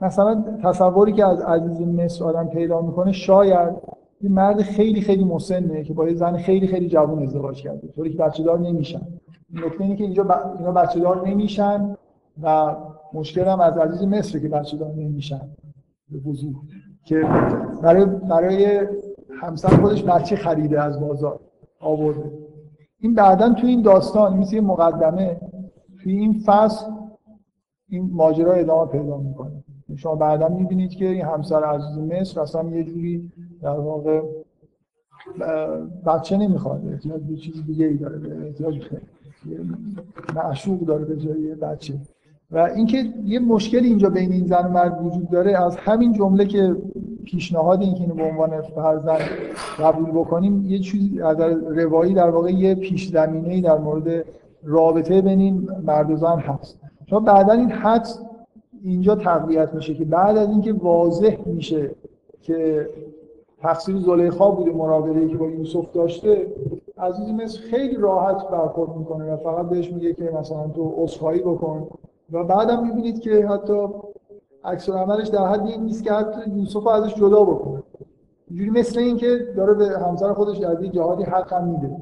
مثلا 0.01 0.45
تصوری 0.63 1.13
که 1.13 1.27
از 1.27 1.41
عزیز 1.41 1.81
مصر 1.81 2.25
آدم 2.25 2.49
پیدا 2.49 2.81
می‌کنه 2.83 3.13
شاید 3.13 3.75
یه 4.21 4.31
مرد 4.31 4.63
خیلی 4.63 5.01
خیلی 5.01 5.25
مسنه 5.25 5.85
که 5.85 5.95
با 5.95 6.09
یه 6.09 6.15
زن 6.15 6.37
خیلی 6.37 6.67
خیلی 6.67 6.89
جوان 6.89 7.23
ازدواج 7.23 7.63
کرده. 7.63 7.89
طوری 7.89 8.11
که 8.11 8.19
بچه 8.19 8.43
دار 8.43 8.59
نمیشن. 8.59 9.01
نکته 9.55 9.81
اینه 9.81 9.97
که 9.97 10.05
اینجا 10.05 10.25
ب... 10.25 10.31
اینا 10.59 10.73
بچه 10.73 11.01
دار 11.01 11.29
نمیشن 11.29 11.97
و 12.43 12.77
مشکل 13.13 13.49
هم 13.49 13.61
از 13.61 13.79
عزیز 13.79 14.03
مصر 14.03 14.39
که 14.39 14.49
بچه 14.49 14.77
دار 14.77 14.95
نمیشن. 14.95 15.41
به 16.11 16.31
وضوح. 16.31 16.55
که 17.05 17.25
برای 17.83 18.05
برای 18.05 18.87
همسر 19.41 19.69
خودش 19.69 20.03
بچه 20.03 20.37
خریده 20.37 20.83
از 20.83 21.01
بازار 21.01 21.41
آورده. 21.81 22.33
این 22.99 23.15
بعدا 23.15 23.53
تو 23.53 23.67
این 23.67 23.83
داستان 23.83 24.37
مثل 24.37 24.61
مقدمه 24.61 25.41
توی 26.03 26.13
این 26.13 26.43
فصل 26.47 26.87
این 27.89 28.11
ماجرا 28.13 28.53
ادامه 28.53 28.91
پیدا 28.91 29.17
می‌کنه. 29.17 29.65
شما 29.97 30.15
بعدا 30.15 30.49
می‌بینید 30.49 30.91
که 30.91 31.09
این 31.09 31.25
همسر 31.25 31.65
عزیز 31.65 31.99
مصر 31.99 32.41
اصلا 32.41 32.71
یه 32.71 32.85
جوری 32.85 33.33
در 33.63 33.79
واقع 33.79 34.23
بچه 36.07 36.37
نمی‌خواد 36.37 36.89
احتیاج 36.89 37.23
به 37.23 37.37
چیز 37.37 37.67
دیگه 37.67 37.87
ای 37.87 37.97
داره 37.97 38.47
احتیاج 38.47 38.81
معشوق 40.35 40.81
داره 40.81 41.05
به 41.05 41.17
جای 41.17 41.55
بچه. 41.55 41.95
و 42.51 42.59
اینکه 42.59 43.05
یه 43.25 43.39
مشکل 43.39 43.85
اینجا 43.85 44.09
بین 44.09 44.33
این 44.33 44.47
زن 44.47 44.67
و 44.67 44.69
مرد 44.69 45.07
وجود 45.07 45.31
داره 45.31 45.65
از 45.65 45.77
همین 45.77 46.13
جمله 46.13 46.45
که 46.45 46.77
پیشنهاد 47.25 47.83
این 47.83 47.95
که 47.95 48.01
اینو 48.01 48.15
به 48.15 48.23
عنوان 48.23 48.61
فرزند 48.61 49.21
قبول 49.79 50.11
بکنیم 50.11 50.65
یه 50.67 50.79
چیز 50.79 51.21
از 51.21 51.41
روایی 51.67 52.15
در 52.15 52.31
واقع 52.31 52.51
یه 52.51 52.75
پیش 52.75 53.09
زمینه 53.09 53.61
در 53.61 53.79
مورد 53.79 54.25
رابطه 54.65 55.23
بین 55.23 55.41
این 55.41 55.69
مرد 55.87 56.11
و 56.11 56.17
زن 56.17 56.39
هست. 56.39 56.79
شما 57.11 57.21
بعدا 57.21 57.53
این 57.53 57.71
حدس 57.71 58.21
اینجا 58.85 59.15
تقویت 59.15 59.75
میشه 59.75 59.95
که 59.95 60.05
بعد 60.05 60.37
از 60.37 60.49
اینکه 60.49 60.73
واضح 60.73 61.37
میشه 61.47 61.91
که 62.43 62.89
تقصیر 63.63 63.97
زلیخا 63.97 64.51
بوده 64.51 64.73
مراقبه 64.73 65.29
که 65.29 65.37
با 65.37 65.47
یوسف 65.47 65.93
داشته 65.93 66.47
عزیز 66.99 67.29
مصر 67.29 67.61
خیلی 67.61 67.97
راحت 67.97 68.49
برخورد 68.49 68.97
می‌کنه 68.97 69.33
و 69.33 69.37
فقط 69.37 69.69
بهش 69.69 69.93
میگه 69.93 70.15
که 70.15 70.31
مثلا 70.41 70.69
تو 70.69 70.95
عذرخواهی 70.97 71.41
بکن. 71.41 71.87
و 72.33 72.45
بعدم 72.45 72.87
می‌بینید 72.87 73.21
که 73.21 73.47
حتی 73.49 73.87
عکس 74.65 74.89
عملش 74.89 75.29
در 75.29 75.47
حد 75.47 75.67
این 75.67 75.83
نیست 75.83 76.05
که 76.05 76.13
حتی 76.13 76.51
یوسف 76.51 76.87
ازش 76.87 77.15
جدا 77.15 77.45
بکنه. 77.45 77.83
اینجوری 78.49 78.71
مثل 78.71 78.99
این 78.99 79.17
که 79.17 79.39
داره 79.57 79.75
به 79.75 79.99
همسر 79.99 80.33
خودش 80.33 80.59
در 80.59 80.83
یه 80.83 80.89
جهادی 80.89 81.25
حق 81.25 81.53
هم 81.53 81.69
میده. 81.69 81.97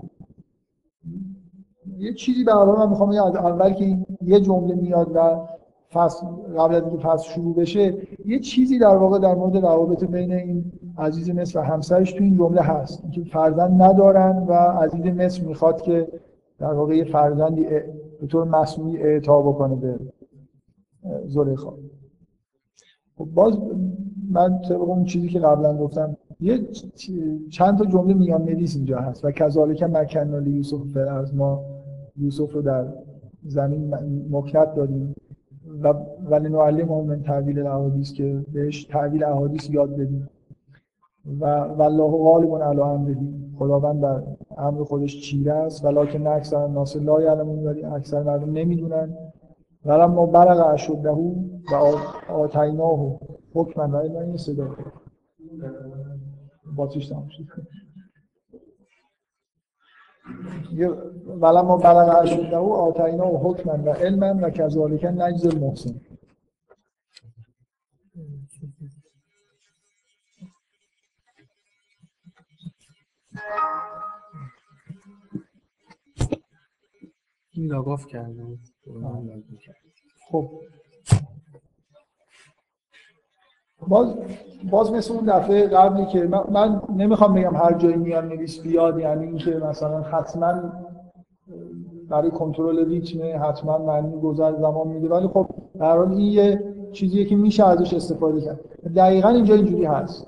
یه 1.98 2.14
چیزی 2.14 2.44
به 2.44 2.52
حال 2.52 2.78
من 2.78 2.88
می‌خوام 2.88 3.08
از 3.10 3.36
اول 3.36 3.72
که 3.72 3.98
یه 4.22 4.40
جمله 4.40 4.74
میاد 4.74 5.10
و 5.14 5.40
فصل 5.92 6.26
قبل 6.58 6.74
از 6.74 6.82
اینکه 6.82 7.08
فصل 7.08 7.28
شروع 7.28 7.54
بشه 7.54 7.94
یه 8.26 8.38
چیزی 8.38 8.78
در 8.78 8.96
واقع 8.96 9.18
در 9.18 9.34
مورد 9.34 9.56
روابط 9.56 10.04
بین 10.04 10.32
این 10.32 10.72
عزیز 10.98 11.30
مصر 11.30 11.58
و 11.58 11.62
همسرش 11.62 12.12
تو 12.12 12.24
این 12.24 12.36
جمله 12.36 12.62
هست. 12.62 13.02
که 13.12 13.24
فرزند 13.24 13.82
ندارن 13.82 14.44
و 14.48 14.52
عزیز 14.52 15.06
مصر 15.06 15.42
می‌خواد 15.42 15.82
که 15.82 16.08
در 16.58 16.72
واقع 16.72 16.96
یه 16.96 17.04
فرزندی 17.04 17.66
به 18.20 18.26
طور 18.26 18.44
مصنوعی 18.44 18.96
اعطا 18.96 19.42
بکنه 19.42 19.74
به 19.74 19.98
زلیخا. 21.26 21.72
خب 23.16 23.24
باز 23.24 23.58
من 24.30 24.58
طبق 24.58 24.80
اون 24.80 25.04
چیزی 25.04 25.28
که 25.28 25.40
قبلا 25.40 25.76
گفتم 25.76 26.16
یه 26.40 26.58
چند 27.50 27.78
تا 27.78 27.84
جمله 27.84 28.14
میان 28.14 28.42
نویس 28.42 28.76
اینجا 28.76 28.98
هست. 28.98 29.24
و 29.24 29.30
کذالک 29.30 29.82
مکنالی 29.82 30.50
یوسف 30.50 30.96
از 30.96 31.34
ما 31.34 31.64
یوسف 32.16 32.52
رو 32.52 32.62
در 32.62 32.86
زمین 33.46 33.94
مکنت 34.30 34.74
دادیم. 34.74 35.14
و 35.82 35.94
ولی 36.30 36.48
نعلم 36.48 37.04
من 37.04 37.22
تعویل 37.22 37.58
الاحادیث 37.58 38.12
که 38.12 38.44
بهش 38.52 38.84
تعویل 38.84 39.24
احادیث 39.24 39.70
یاد 39.70 39.96
بدیم. 39.96 40.28
و 41.40 41.44
والله 41.60 42.10
غالب 42.10 42.62
علی 42.62 42.80
امره 42.80 43.16
خداوند 43.58 44.00
در 44.00 44.22
امر 44.58 44.84
خودش 44.84 45.20
چیره 45.20 45.52
است 45.52 45.84
ولکن 45.84 46.26
اکثر 46.26 46.56
الناس 46.56 46.96
لا 46.96 47.22
یعلمون 47.22 47.66
ولی 47.66 47.84
اکثر 47.84 48.22
مردم 48.22 48.52
نمی‌دونن. 48.52 49.32
ولما 49.84 50.26
بلغ 50.26 50.66
اشده 50.66 51.10
و 51.10 51.96
آتیناه 52.28 53.20
حکما 53.54 53.88
و 53.88 53.96
این 53.96 54.36
صدا. 54.36 54.76
باتیش 56.76 57.08
تمام 57.08 57.28
شد؟ 57.28 57.44
ولما 61.26 61.76
بلغ 61.76 62.22
اشده 62.22 62.56
آتیناه 62.56 63.30
حکما 63.30 63.72
و 63.84 63.88
علما 63.88 64.34
و 64.42 64.50
کذالک 64.50 65.04
نجز 65.04 65.46
المحسن. 65.46 66.00
این 77.54 77.66
لاگاف 77.66 78.06
کرده 78.06 78.44
خب. 80.30 80.50
باز 83.88 84.14
باز 84.70 84.92
مثل 84.92 85.14
اون 85.14 85.24
دفعه 85.24 85.66
قبلی 85.66 86.06
که 86.06 86.22
من, 86.22 86.44
من 86.52 86.82
نمی‌خوام 86.96 87.34
بگم 87.34 87.56
هر 87.56 87.72
جایی 87.72 87.96
میان 87.96 88.28
نویس 88.28 88.60
بیاد 88.60 88.98
یعنی 88.98 89.26
اینکه 89.26 89.50
مثلا 89.50 90.02
حتما 90.02 90.72
برای 92.08 92.30
کنترل 92.30 92.88
ریتم 92.88 93.44
حتما 93.44 93.78
معنی 93.78 94.20
گذر 94.20 94.52
زمان 94.52 94.88
میده 94.88 95.08
ولی 95.08 95.28
خب 95.28 95.46
در 95.78 95.96
حال 95.96 96.12
این 96.12 96.20
یه 96.20 96.74
چیزیه 96.92 97.24
که 97.24 97.36
میشه 97.36 97.66
ازش 97.66 97.94
استفاده 97.94 98.40
کرد. 98.40 98.60
دقیقا 98.96 99.28
اینجا 99.28 99.54
اینجوری 99.54 99.84
هست. 99.84 100.26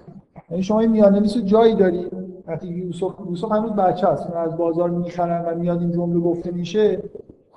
یعنی 0.50 0.62
شما 0.62 0.80
این 0.80 0.90
میان 0.90 1.14
نویس 1.14 1.36
جایی 1.36 1.74
داری 1.74 2.06
وقتی 2.46 2.68
یوسف 2.68 3.12
یوسف 3.28 3.52
هنوز 3.52 3.72
بچه 3.72 4.06
هست 4.08 4.30
از 4.30 4.56
بازار 4.56 4.90
می‌خرن 4.90 5.44
و 5.44 5.58
میاد 5.58 5.80
این 5.80 5.92
جمله 5.92 6.20
گفته 6.20 6.50
میشه 6.50 7.02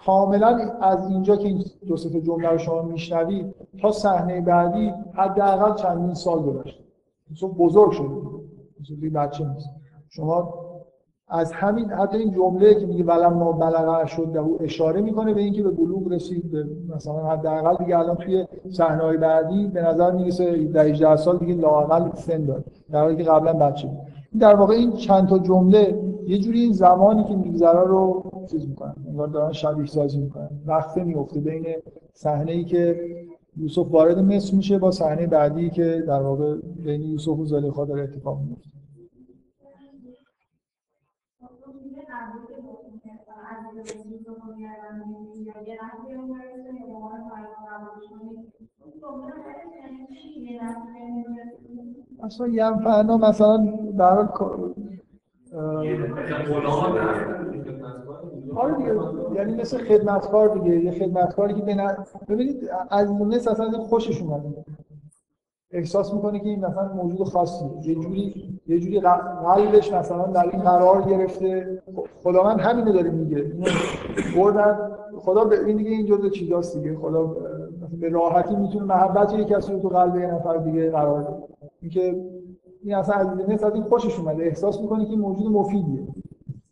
کاملا 0.06 0.58
از 0.82 1.10
اینجا 1.10 1.36
که 1.36 1.48
این 1.48 1.64
دو 1.88 1.98
سه 1.98 2.22
جمله 2.22 2.50
رو 2.50 2.58
شما 2.58 2.82
میشنوید 2.82 3.56
تا 3.82 3.92
صحنه 3.92 4.42
بعدی 4.42 4.94
حداقل 5.14 5.76
چندین 5.76 6.14
سال 6.14 6.42
گذشته. 6.42 6.84
یوسف 7.30 7.58
بزرگ 7.58 7.92
شده. 7.92 8.16
یوسف 8.80 9.16
بچه 9.16 9.48
نیست. 9.48 9.70
شما 10.10 10.54
از 11.32 11.52
همین 11.52 11.90
حتی 11.90 12.18
این 12.18 12.32
جمله 12.32 12.76
که 12.76 12.86
میگه 12.86 13.04
ولم 13.04 13.34
ما 13.34 13.52
بلغ 13.52 14.06
شد 14.06 14.38
او 14.38 14.58
اشاره 14.60 15.02
می‌کنه 15.02 15.34
به 15.34 15.42
اینکه 15.42 15.64
به 15.64 15.72
بلوغ 15.72 16.12
رسید 16.12 16.52
به 16.52 16.66
مثلا 16.96 17.28
حداقل 17.28 17.84
دیگه 17.84 18.00
الان 18.00 18.16
توی 18.16 18.46
صحنه 18.70 19.18
بعدی 19.18 19.68
به 19.68 19.82
نظر 19.82 20.12
می‌رسه 20.12 20.64
در 20.64 20.86
18 20.86 21.16
سال 21.16 21.38
دیگه 21.38 21.54
لااقل 21.54 22.10
سن 22.16 22.46
داره 22.46 22.64
در 22.92 23.02
حالی 23.02 23.16
که 23.16 23.24
قبلا 23.24 23.54
بچه 23.54 23.88
بود. 23.88 24.09
در 24.40 24.56
واقع 24.56 24.74
این 24.74 24.92
چند 24.94 25.28
تا 25.30 25.40
جمله 25.40 26.00
یه 26.28 26.40
جوری 26.40 26.60
این 26.62 26.74
زمانی 26.74 27.24
که 27.24 27.36
میگذره 27.36 27.84
رو 27.84 28.32
چیز 28.52 28.68
می‌کنن 28.68 28.96
انگار 29.08 29.28
دارن 29.28 29.52
شبیه 29.52 29.86
سازی 29.86 30.18
می‌کنن 30.18 30.50
وقفه 30.66 31.04
میفته 31.04 31.40
بین 31.40 31.66
صحنه 32.14 32.52
ای 32.52 32.64
که 32.64 33.00
یوسف 33.58 33.88
وارد 33.92 34.20
مصر 34.20 34.56
میشه 34.56 34.78
با 34.78 34.92
صحنه 34.92 35.28
بعدی 35.28 35.70
که 35.70 36.04
در 36.08 36.22
واقع 36.22 36.56
بین 36.56 37.02
یوسف 37.02 37.40
و 37.40 37.46
زلیخا 37.46 37.86
داره 37.86 38.04
اتفاق 38.04 38.42
میفته 38.42 38.70
اصلا 52.24 52.48
ینفعنا 52.48 53.18
مثلا 53.18 53.58
در 53.98 54.28
آره 58.56 58.74
دیگه 58.78 58.96
یعنی 59.36 59.54
مثل 59.54 59.78
خدمتکار 59.78 60.58
دیگه 60.58 60.80
یه 60.80 60.92
خدمتکاری 60.92 61.54
که 61.54 61.62
بنا 61.62 61.92
ببینید 62.28 62.70
از 62.90 63.12
مونس 63.12 63.48
اصلا 63.48 63.72
خوشش 63.72 64.22
اومده. 64.22 64.66
احساس 65.72 66.14
می‌کنه 66.14 66.40
که 66.40 66.50
این 66.50 66.66
مثلا 66.66 66.94
موجود 66.94 67.28
خاصی 67.28 67.66
یه 67.84 67.96
جوری 67.96 68.60
یه 68.68 68.80
جوری 68.80 69.00
قلبش 69.46 69.94
مثلا 69.94 70.28
در 70.28 70.50
این 70.54 70.62
قرار 70.62 71.02
گرفته. 71.02 71.82
خداوند 72.24 72.60
همینو 72.60 72.92
داره 72.92 73.10
میگه. 73.10 73.52
بردن. 74.36 74.92
خدا 75.18 75.44
به 75.46 75.66
این 75.66 75.78
دیگه 75.78 75.90
این 75.90 76.06
جزء 76.06 76.30
چیزاست 76.30 76.78
دیگه. 76.78 76.98
خدا 76.98 77.36
به 78.00 78.10
راحتی 78.10 78.56
می‌تونه 78.56 78.86
محبت 78.86 79.34
یک 79.34 79.48
کسی 79.48 79.74
رو 79.74 79.80
تو 79.80 79.90
قلب 79.90 80.16
یه 80.16 80.28
نفر 80.28 80.58
دیگه 80.58 80.92
قرار 80.92 81.22
بده. 81.22 81.49
اینکه 81.82 82.26
این 82.84 82.96
اصلا 82.96 83.16
از 83.16 83.74
این 83.74 83.84
خوشش 83.84 84.20
اومده. 84.20 84.44
احساس 84.44 84.82
می‌کنه 84.82 85.06
که 85.06 85.12
این 85.12 85.20
موجود 85.20 85.52
مفیدیه. 85.52 86.08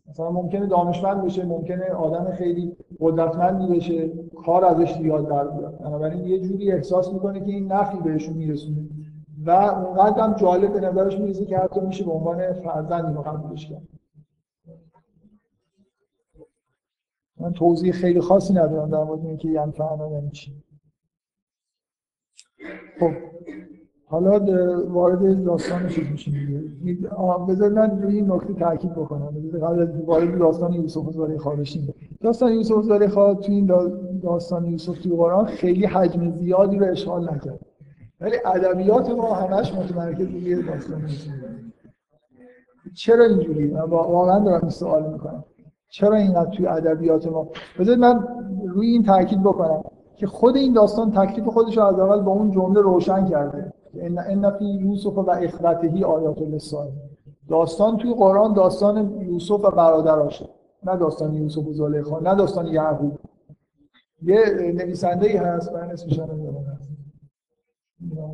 مثلا 0.09 0.31
ممکنه 0.31 0.65
دانشمند 0.65 1.23
بشه 1.23 1.45
ممکنه 1.45 1.85
آدم 1.85 2.31
خیلی 2.31 2.77
قدرتمندی 2.99 3.75
بشه 3.75 4.09
کار 4.45 4.65
ازش 4.65 4.97
زیاد 4.97 5.29
در 5.29 5.47
بیاد. 5.47 5.77
بنابراین 5.77 6.25
یه 6.25 6.39
جوری 6.39 6.71
احساس 6.71 7.13
می‌کنه 7.13 7.39
که 7.39 7.51
این 7.51 7.71
نفعی 7.71 7.99
بهشون 7.99 8.33
میرسونه 8.33 8.77
و 9.45 9.51
اونقدر 9.51 10.23
هم 10.23 10.33
جالب 10.33 10.73
به 10.73 10.79
نظرش 10.79 11.19
می‌رسه 11.19 11.45
که 11.45 11.57
حتی 11.57 11.79
میشه 11.79 12.05
به 12.05 12.11
عنوان 12.11 12.53
فرزندی 12.53 13.13
رو 13.13 13.21
قبولش 13.21 13.69
کرد 13.69 13.87
من 17.39 17.53
توضیح 17.53 17.91
خیلی 17.91 18.21
خاصی 18.21 18.53
ندارم 18.53 18.89
در 18.89 19.03
مورد 19.03 19.25
اینکه 19.25 19.47
یعنی 19.47 19.71
فهمه 19.71 20.11
یعنی 20.11 20.31
چی. 20.31 20.63
خب. 22.99 23.36
حالا 24.09 24.39
وارد 24.89 25.43
داستان 25.43 25.87
چیز 25.87 26.11
میشیم 26.11 26.33
دیگه. 26.33 27.07
بذار 27.49 27.69
من 27.69 28.01
روی 28.01 28.15
این 28.15 28.31
نکته 28.31 28.53
تاکید 28.53 28.91
بکنم. 28.91 29.33
قبل 29.63 29.81
از 29.81 29.89
وارد 30.05 30.39
داستان 30.39 30.73
یوسف 30.73 31.11
زلیخا 31.11 31.49
بشیم 31.49 31.93
داستان 32.21 32.53
یوسف 32.53 32.81
زلیخا 32.81 33.33
تو 33.33 33.51
این 33.51 33.71
داستان 34.23 34.65
یوسف 34.65 34.99
تو 34.99 35.15
قرآن 35.15 35.45
خیلی 35.45 35.85
حجم 35.85 36.31
زیادی 36.31 36.77
رو 36.77 36.85
اشغال 36.85 37.23
نکرد. 37.23 37.59
ولی 38.21 38.35
ادبیات 38.45 39.09
ما 39.09 39.33
همش 39.33 39.73
متمرکز 39.73 40.27
روی 40.27 40.63
داستان 40.63 41.01
یوسف 41.01 41.31
چرا 42.95 43.25
اینجوری؟ 43.25 43.67
من 43.71 43.81
واقعا 43.81 44.39
دارم 44.39 44.61
این 44.61 44.69
سوال 44.69 45.11
می‌کنم. 45.13 45.43
چرا 45.89 46.15
اینقدر 46.15 46.49
توی 46.49 46.67
ادبیات 46.67 47.27
ما 47.27 47.47
بذار 47.79 47.95
من 47.95 48.27
روی 48.67 48.87
این 48.87 49.03
تاکید 49.03 49.43
بکنم 49.43 49.83
که 50.15 50.27
خود 50.27 50.55
این 50.55 50.73
داستان 50.73 51.11
تکلیف 51.11 51.47
خودش 51.47 51.77
رو 51.77 51.83
از 51.83 51.99
اول 51.99 52.21
با 52.21 52.31
اون 52.31 52.51
جمله 52.51 52.81
روشن 52.81 53.25
کرده. 53.25 53.73
ان 53.93 54.19
ان 54.19 54.57
فی 54.57 54.65
یوسف 54.65 55.17
و 55.17 55.29
اخوته 55.29 56.05
آیات 56.05 56.41
للسائل 56.41 56.91
داستان 57.49 57.97
توی 57.97 58.13
قرآن 58.13 58.53
داستان 58.53 59.21
یوسف 59.21 59.51
و 59.51 59.71
برادراشه. 59.71 60.49
نه 60.83 60.97
داستان 60.97 61.33
یوسف 61.33 61.67
و 61.67 61.73
زلیخا 61.73 62.19
نه 62.19 62.35
داستان 62.35 62.67
یعقوب. 62.67 63.19
یه 64.21 64.37
نویسنده 64.75 65.27
ای 65.27 65.37
هست 65.37 65.73
من 65.73 65.91
اسمش 65.91 66.19
نمی‌دونم. 66.19 66.77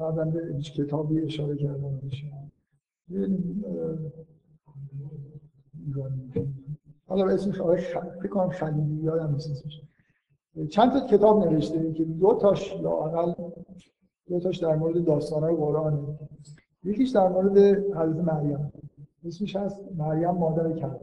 قبلا 0.02 0.26
به 0.26 0.54
هیچ 0.56 0.74
کتابی 0.74 1.22
اشاره 1.22 1.56
کردم 1.56 2.00
حالا 7.08 7.34
اسمش 7.34 7.62
آقای 7.62 7.78
فکر 8.22 8.28
کنم 8.28 8.50
خلیلی 8.50 9.04
یادم 9.04 9.32
نیست 9.32 9.64
چند 10.70 10.92
تا 10.92 11.08
کتاب 11.08 11.48
نوشته 11.48 11.94
که 11.94 12.04
دو 12.06 12.38
تاش 12.42 12.76
لااقل 12.82 13.34
دو 14.28 14.40
تاش 14.40 14.58
در 14.58 14.76
مورد 14.76 15.06
داستان‌های 15.06 15.56
قرآن. 15.56 16.18
یکیش 16.84 17.10
در 17.10 17.28
مورد 17.30 17.58
حضرت 17.58 18.24
مریم. 18.24 18.74
اسمش 19.26 19.56
هست 19.56 19.80
مریم 19.98 20.32
مادر 20.32 20.72
کرد 20.72 21.00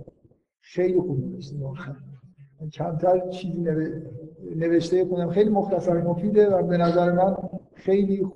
خیلی 0.60 1.00
خوب 1.00 1.24
نوشته 1.24 1.56
واقعا. 1.58 1.94
کمتر 2.72 3.28
چیزی 3.28 3.66
نوشته 4.56 5.04
خودم. 5.04 5.30
خیلی 5.30 5.50
مختصر 5.50 6.02
مفیده 6.02 6.50
و 6.50 6.62
به 6.62 6.76
نظر 6.76 7.12
من 7.12 7.36
خیلی 7.74 8.26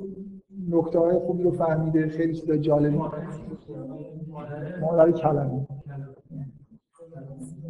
نکته 0.69 0.99
های 0.99 1.19
خوبی 1.19 1.43
رو 1.43 1.51
فهمیده. 1.51 2.09
خیلی 2.09 2.35
چیزای 2.35 2.59
جالبی. 2.59 3.01
مادر 4.81 5.11
کلمه 5.11 5.67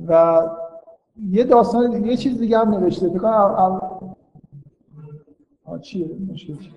و 0.09 0.43
یه 1.31 1.45
داستان 1.45 2.05
یه 2.05 2.17
چیز 2.17 2.39
دیگه 2.39 2.59
هم 2.59 2.75
نوشته. 2.75 3.09
فکر 3.09 3.19
چیه؟ 5.85 6.11
مشکل 6.33 6.55
چیه 6.55 6.73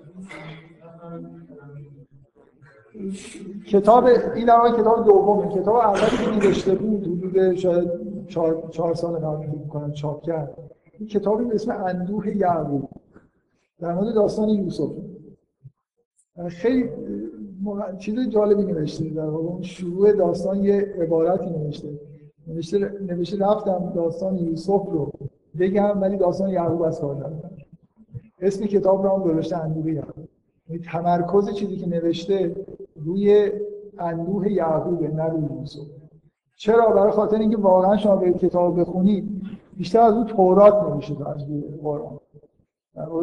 کتاب 3.66 4.04
این 4.34 4.46
در 4.46 4.78
کتاب 4.78 5.06
دومه. 5.06 5.54
کتاب 5.54 5.76
اولی 5.76 6.40
که 6.40 6.46
نوشته 6.46 6.74
بود 6.74 7.06
حدود 7.06 7.54
شاید 7.54 7.88
چهار, 8.28 8.68
چهار 8.70 8.94
سال 8.94 9.14
قبل 9.14 9.46
فکر 9.46 9.58
می‌کنم 9.58 9.92
چاپ 9.92 10.22
کرد. 10.22 10.58
این 10.98 11.08
کتابی 11.08 11.44
به 11.44 11.54
اسم 11.54 11.70
اندوه 11.70 12.36
یعقوب. 12.36 12.88
در 13.80 13.94
مورد 13.94 14.14
داستان 14.14 14.48
یوسف. 14.48 14.90
خیلی 16.48 16.88
اه، 17.66 17.96
چیز 17.98 18.28
جالبی 18.28 18.62
نوشته. 18.62 19.04
در 19.04 19.24
واقع 19.24 19.46
اون 19.46 19.62
شروع 19.62 20.12
داستان 20.12 20.64
یه 20.64 20.94
عبارتی 21.00 21.50
نوشته. 21.50 21.88
نوشته 22.46 22.78
نوشته 22.78 23.46
رفتم 23.46 23.92
داستان 23.94 24.38
یوسف 24.38 24.82
رو 24.90 25.12
بگم 25.58 26.00
ولی 26.00 26.16
داستان 26.16 26.48
یعقوب 26.48 26.82
از 26.82 27.00
کار 27.00 27.14
اسم 28.40 28.66
کتاب 28.66 29.02
رو 29.02 29.10
هم 29.10 29.30
نوشته 29.30 29.56
اندوه 29.56 29.92
یعقوب. 29.92 30.28
یعنی 30.68 30.82
تمرکز 30.82 31.54
چیزی 31.54 31.76
که 31.76 31.88
نوشته 31.88 32.56
روی 32.96 33.52
اندوه 33.98 34.52
یعقوبه 34.52 35.08
نه 35.08 35.24
روی 35.24 35.48
چرا؟ 36.56 36.90
برای 36.90 37.10
خاطر 37.10 37.36
اینکه 37.38 37.56
واقعا 37.56 37.96
شما 37.96 38.16
به 38.16 38.32
کتاب 38.32 38.80
بخونید 38.80 39.42
بیشتر 39.76 40.00
از 40.00 40.14
اون 40.14 40.26
تورات 40.26 40.90
نمیشه 40.92 41.28
از 41.28 41.46
قرآن. 41.82 42.18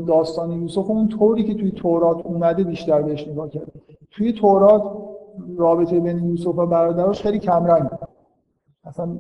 داستان 0.08 0.52
یوسف 0.52 0.90
اون 0.90 1.08
طوری 1.08 1.44
که 1.44 1.54
توی 1.54 1.72
تورات 1.72 2.26
اومده 2.26 2.64
بیشتر 2.64 3.02
بهش 3.02 3.28
نگاه 3.28 3.50
کرد. 3.50 3.72
توی 4.12 4.34
تورات 4.34 4.84
رابطه 5.58 6.00
بین 6.00 6.30
یوسف 6.30 6.48
و 6.48 6.66
برادرش 6.66 7.22
خیلی 7.22 7.40
کمرنگ 7.40 7.90
اصلا 8.84 9.18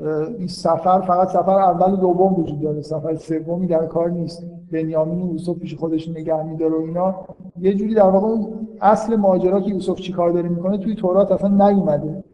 اه، 0.00 0.28
این 0.38 0.46
سفر 0.46 1.00
فقط 1.00 1.28
سفر 1.28 1.58
اول 1.58 1.92
و 1.92 1.96
دوم 1.96 2.40
وجود 2.40 2.60
داره. 2.60 2.82
سفر 2.82 3.14
سومی 3.14 3.66
در 3.66 3.86
کار 3.86 4.10
نیست. 4.10 4.46
بنیامین 4.72 5.22
و 5.22 5.32
یوسف 5.32 5.58
پیش 5.58 5.76
خودش 5.76 6.08
نگه 6.08 6.42
میداره 6.42 6.74
و 6.74 6.80
اینا 6.80 7.14
یه 7.60 7.74
جوری 7.74 7.94
در 7.94 8.02
واقع 8.02 8.36
اصل 8.80 9.16
ماجرا 9.16 9.60
که 9.60 9.70
یوسف 9.70 10.00
چیکار 10.00 10.30
داره 10.30 10.48
می‌کنه 10.48 10.78
توی 10.78 10.94
تورات 10.94 11.32
اصلا 11.32 11.70
نیومده. 11.70 12.24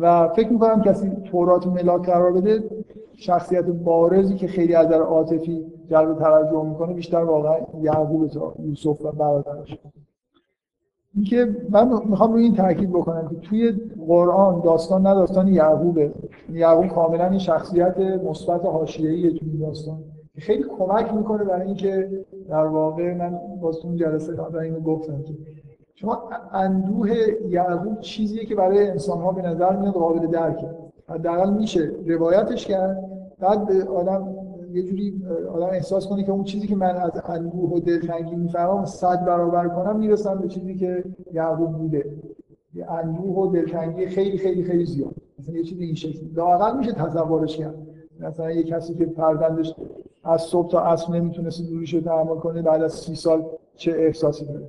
و 0.00 0.28
فکر 0.28 0.52
می‌کنم 0.52 0.82
کسی 0.82 1.10
تورات 1.10 1.66
ملاک 1.66 2.06
قرار 2.06 2.32
بده 2.32 2.64
شخصیت 3.16 3.64
بارزی 3.64 4.34
که 4.34 4.46
خیلی 4.46 4.74
از 4.74 4.86
نظر 4.86 5.00
عاطفی 5.00 5.64
جلب 5.90 6.18
توجه 6.18 6.64
می‌کنه 6.64 6.94
بیشتر 6.94 7.24
واقعا 7.24 7.56
یعقوب 7.82 8.26
تا 8.26 8.54
یوسف 8.58 9.04
و 9.04 9.12
برادرش. 9.12 9.78
اینکه 11.14 11.56
من 11.70 12.00
می‌خوام 12.08 12.32
روی 12.32 12.42
این 12.42 12.54
تاکید 12.54 12.90
بکنم 12.90 13.28
که 13.28 13.36
توی 13.36 13.72
قرآن 14.08 14.60
داستان 14.60 15.06
نه 15.06 15.14
داستان 15.14 15.48
یعقوبه. 15.48 16.12
یعقوب 16.52 16.86
کاملا 16.86 17.28
این 17.28 17.38
شخصیت 17.38 17.98
مثبت 17.98 18.64
حاشیه‌ایه 18.64 19.30
توی 19.30 19.58
داستان. 19.58 19.98
خیلی 20.38 20.64
کمک 20.78 21.14
می‌کنه 21.14 21.44
برای 21.44 21.66
اینکه 21.66 22.24
در 22.48 22.66
واقع 22.66 23.14
من 23.14 23.38
باز 23.60 23.78
اون 23.84 23.96
جلسه 23.96 24.32
قبل 24.32 24.58
اینو 24.58 24.80
گفتم 24.80 25.22
که 25.22 25.34
شما 25.94 26.22
اندوه 26.52 27.10
یعقوب 27.48 28.00
چیزیه 28.00 28.44
که 28.44 28.54
برای 28.54 28.88
انسان 28.90 29.20
ها 29.20 29.32
به 29.32 29.42
نظر 29.42 29.76
میاد 29.76 29.94
قابل 29.94 30.26
درکه. 30.26 30.70
حداقل 31.08 31.52
میشه 31.52 31.90
روایتش 32.06 32.66
کرد 32.66 33.10
بعد 33.40 33.66
به 33.66 33.84
آدم 33.84 34.36
یه 34.72 34.82
جوری 34.82 35.22
آدم 35.52 35.66
احساس 35.66 36.08
کنه 36.08 36.24
که 36.24 36.32
اون 36.32 36.44
چیزی 36.44 36.66
که 36.66 36.76
من 36.76 36.96
از 36.96 37.10
اندوه 37.24 37.70
و 37.70 37.80
دلتنگی 37.80 38.36
می‌فهمم 38.36 38.84
صد 38.84 39.24
برابر 39.24 39.68
کنم 39.68 39.98
می‌رسم 39.98 40.38
به 40.38 40.48
چیزی 40.48 40.74
که 40.74 41.04
یعقوب 41.32 41.72
بوده. 41.72 42.04
یه 42.74 42.90
اندوه 42.90 43.38
و 43.38 43.52
دلتنگی 43.52 44.06
خیلی 44.06 44.38
خیلی 44.38 44.64
خیلی 44.64 44.84
زیاد. 44.84 45.14
مثلا 45.38 45.54
یه 45.54 45.62
چیزی 45.62 45.84
این 45.84 45.94
شکلی 45.94 46.30
میشه 46.78 46.92
تصورش 46.92 47.56
کرد. 47.56 47.74
مثلا 48.20 48.50
یه 48.50 48.62
کسی 48.62 48.94
که 48.94 49.06
فرزندش 49.06 49.74
از 50.24 50.42
صبح 50.42 50.70
تا 50.70 50.80
عصر 50.80 51.12
نمی‌تونست 51.12 51.70
دوریش 51.70 51.94
رو 51.94 52.00
تحمل 52.00 52.36
کنه 52.36 52.62
بعد 52.62 52.82
از 52.82 52.92
سی 52.92 53.14
سال 53.14 53.44
چه 53.76 53.92
احساسی 53.92 54.44
داره 54.44 54.68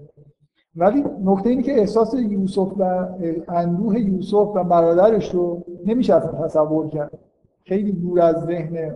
ولی 0.76 1.04
نکته 1.24 1.50
اینه 1.50 1.64
که 1.64 1.80
احساس 1.80 2.14
یوسف 2.14 2.72
و 2.78 3.08
اندوه 3.48 4.00
یوسف 4.00 4.52
و 4.56 4.64
برادرش 4.64 5.32
رو 5.36 5.64
نمیشه 5.86 6.16
اصلا 6.16 6.48
تصور 6.48 6.90
کرد. 6.90 7.20
خیلی 7.64 7.92
دور 7.92 8.22
از 8.22 8.46
ذهن 8.46 8.96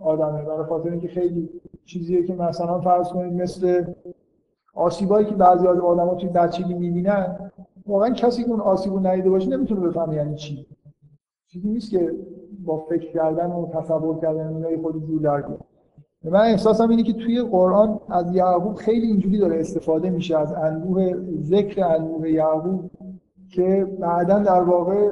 آدمه. 0.00 0.42
برای 0.42 0.64
خاطر 0.64 0.90
اینکه 0.90 1.08
خیلی 1.08 1.48
چیزیه 1.84 2.22
که 2.22 2.34
مثلا 2.34 2.80
فرض 2.80 3.08
کنید 3.08 3.42
مثل 3.42 3.84
آسیبایی 4.74 5.26
که 5.26 5.34
بعضی 5.34 5.66
از 5.66 5.78
آدم‌ها 5.78 6.14
توی 6.14 6.28
بچگی 6.28 6.74
می‌بینن 6.74 7.50
واقعا 7.86 8.10
کسی 8.10 8.44
که 8.44 8.50
اون 8.50 8.60
آسیب 8.60 8.92
رو 8.92 9.06
ندیده 9.06 9.30
باشه 9.30 9.48
نمی‌تونه 9.48 9.80
بفهمه 9.80 10.16
یعنی 10.16 10.34
چی. 10.34 10.66
چیزی 11.46 11.68
نیست 11.68 11.90
که 11.90 12.12
با 12.66 12.76
فکر 12.88 13.12
کردن 13.12 13.46
و 13.46 13.66
تصور 13.66 14.20
کردن 14.20 14.48
اینا 14.48 14.82
خود 14.82 15.06
جور 15.06 15.22
در 15.22 15.42
بیاد 15.42 15.60
من 16.24 16.40
احساسم 16.40 16.88
اینه 16.88 17.02
که 17.02 17.12
توی 17.12 17.42
قرآن 17.42 18.00
از 18.08 18.34
یعقوب 18.34 18.74
خیلی 18.74 19.06
اینجوری 19.06 19.38
داره 19.38 19.60
استفاده 19.60 20.10
میشه 20.10 20.38
از 20.38 20.52
اندوه 20.52 21.14
ذکر 21.40 21.84
اندوه 21.84 22.30
یعقوب 22.30 22.90
که 23.50 23.86
بعدا 24.00 24.38
در 24.38 24.62
واقع 24.62 25.10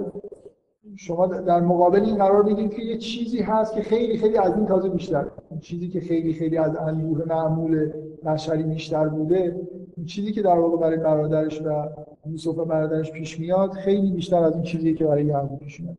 شما 0.96 1.26
در 1.26 1.60
مقابل 1.60 2.00
این 2.00 2.16
قرار 2.16 2.42
بگیرید 2.42 2.74
که 2.74 2.82
یه 2.82 2.98
چیزی 2.98 3.38
هست 3.38 3.74
که 3.74 3.82
خیلی 3.82 4.18
خیلی 4.18 4.38
از 4.38 4.56
این 4.56 4.66
تازه 4.66 4.88
بیشتر. 4.88 5.26
چیزی 5.60 5.88
که 5.88 6.00
خیلی 6.00 6.32
خیلی 6.32 6.58
از 6.58 6.76
اندوه 6.76 7.24
معمول 7.26 7.90
بشری 8.26 8.62
بیشتر 8.62 9.08
بوده 9.08 9.60
این 9.96 10.06
چیزی 10.06 10.32
که 10.32 10.42
در 10.42 10.58
واقع 10.58 10.76
برای 10.76 10.96
برادرش 10.96 11.62
و 11.62 11.88
یوسف 12.26 12.58
و 12.58 12.64
برادرش 12.64 13.12
پیش 13.12 13.40
میاد 13.40 13.70
خیلی 13.70 14.10
بیشتر 14.10 14.36
از 14.36 14.54
این 14.54 14.62
چیزی 14.62 14.94
که 14.94 15.04
برای 15.04 15.24
یعقوب 15.24 15.58
پیش 15.58 15.80
میاد. 15.80 15.98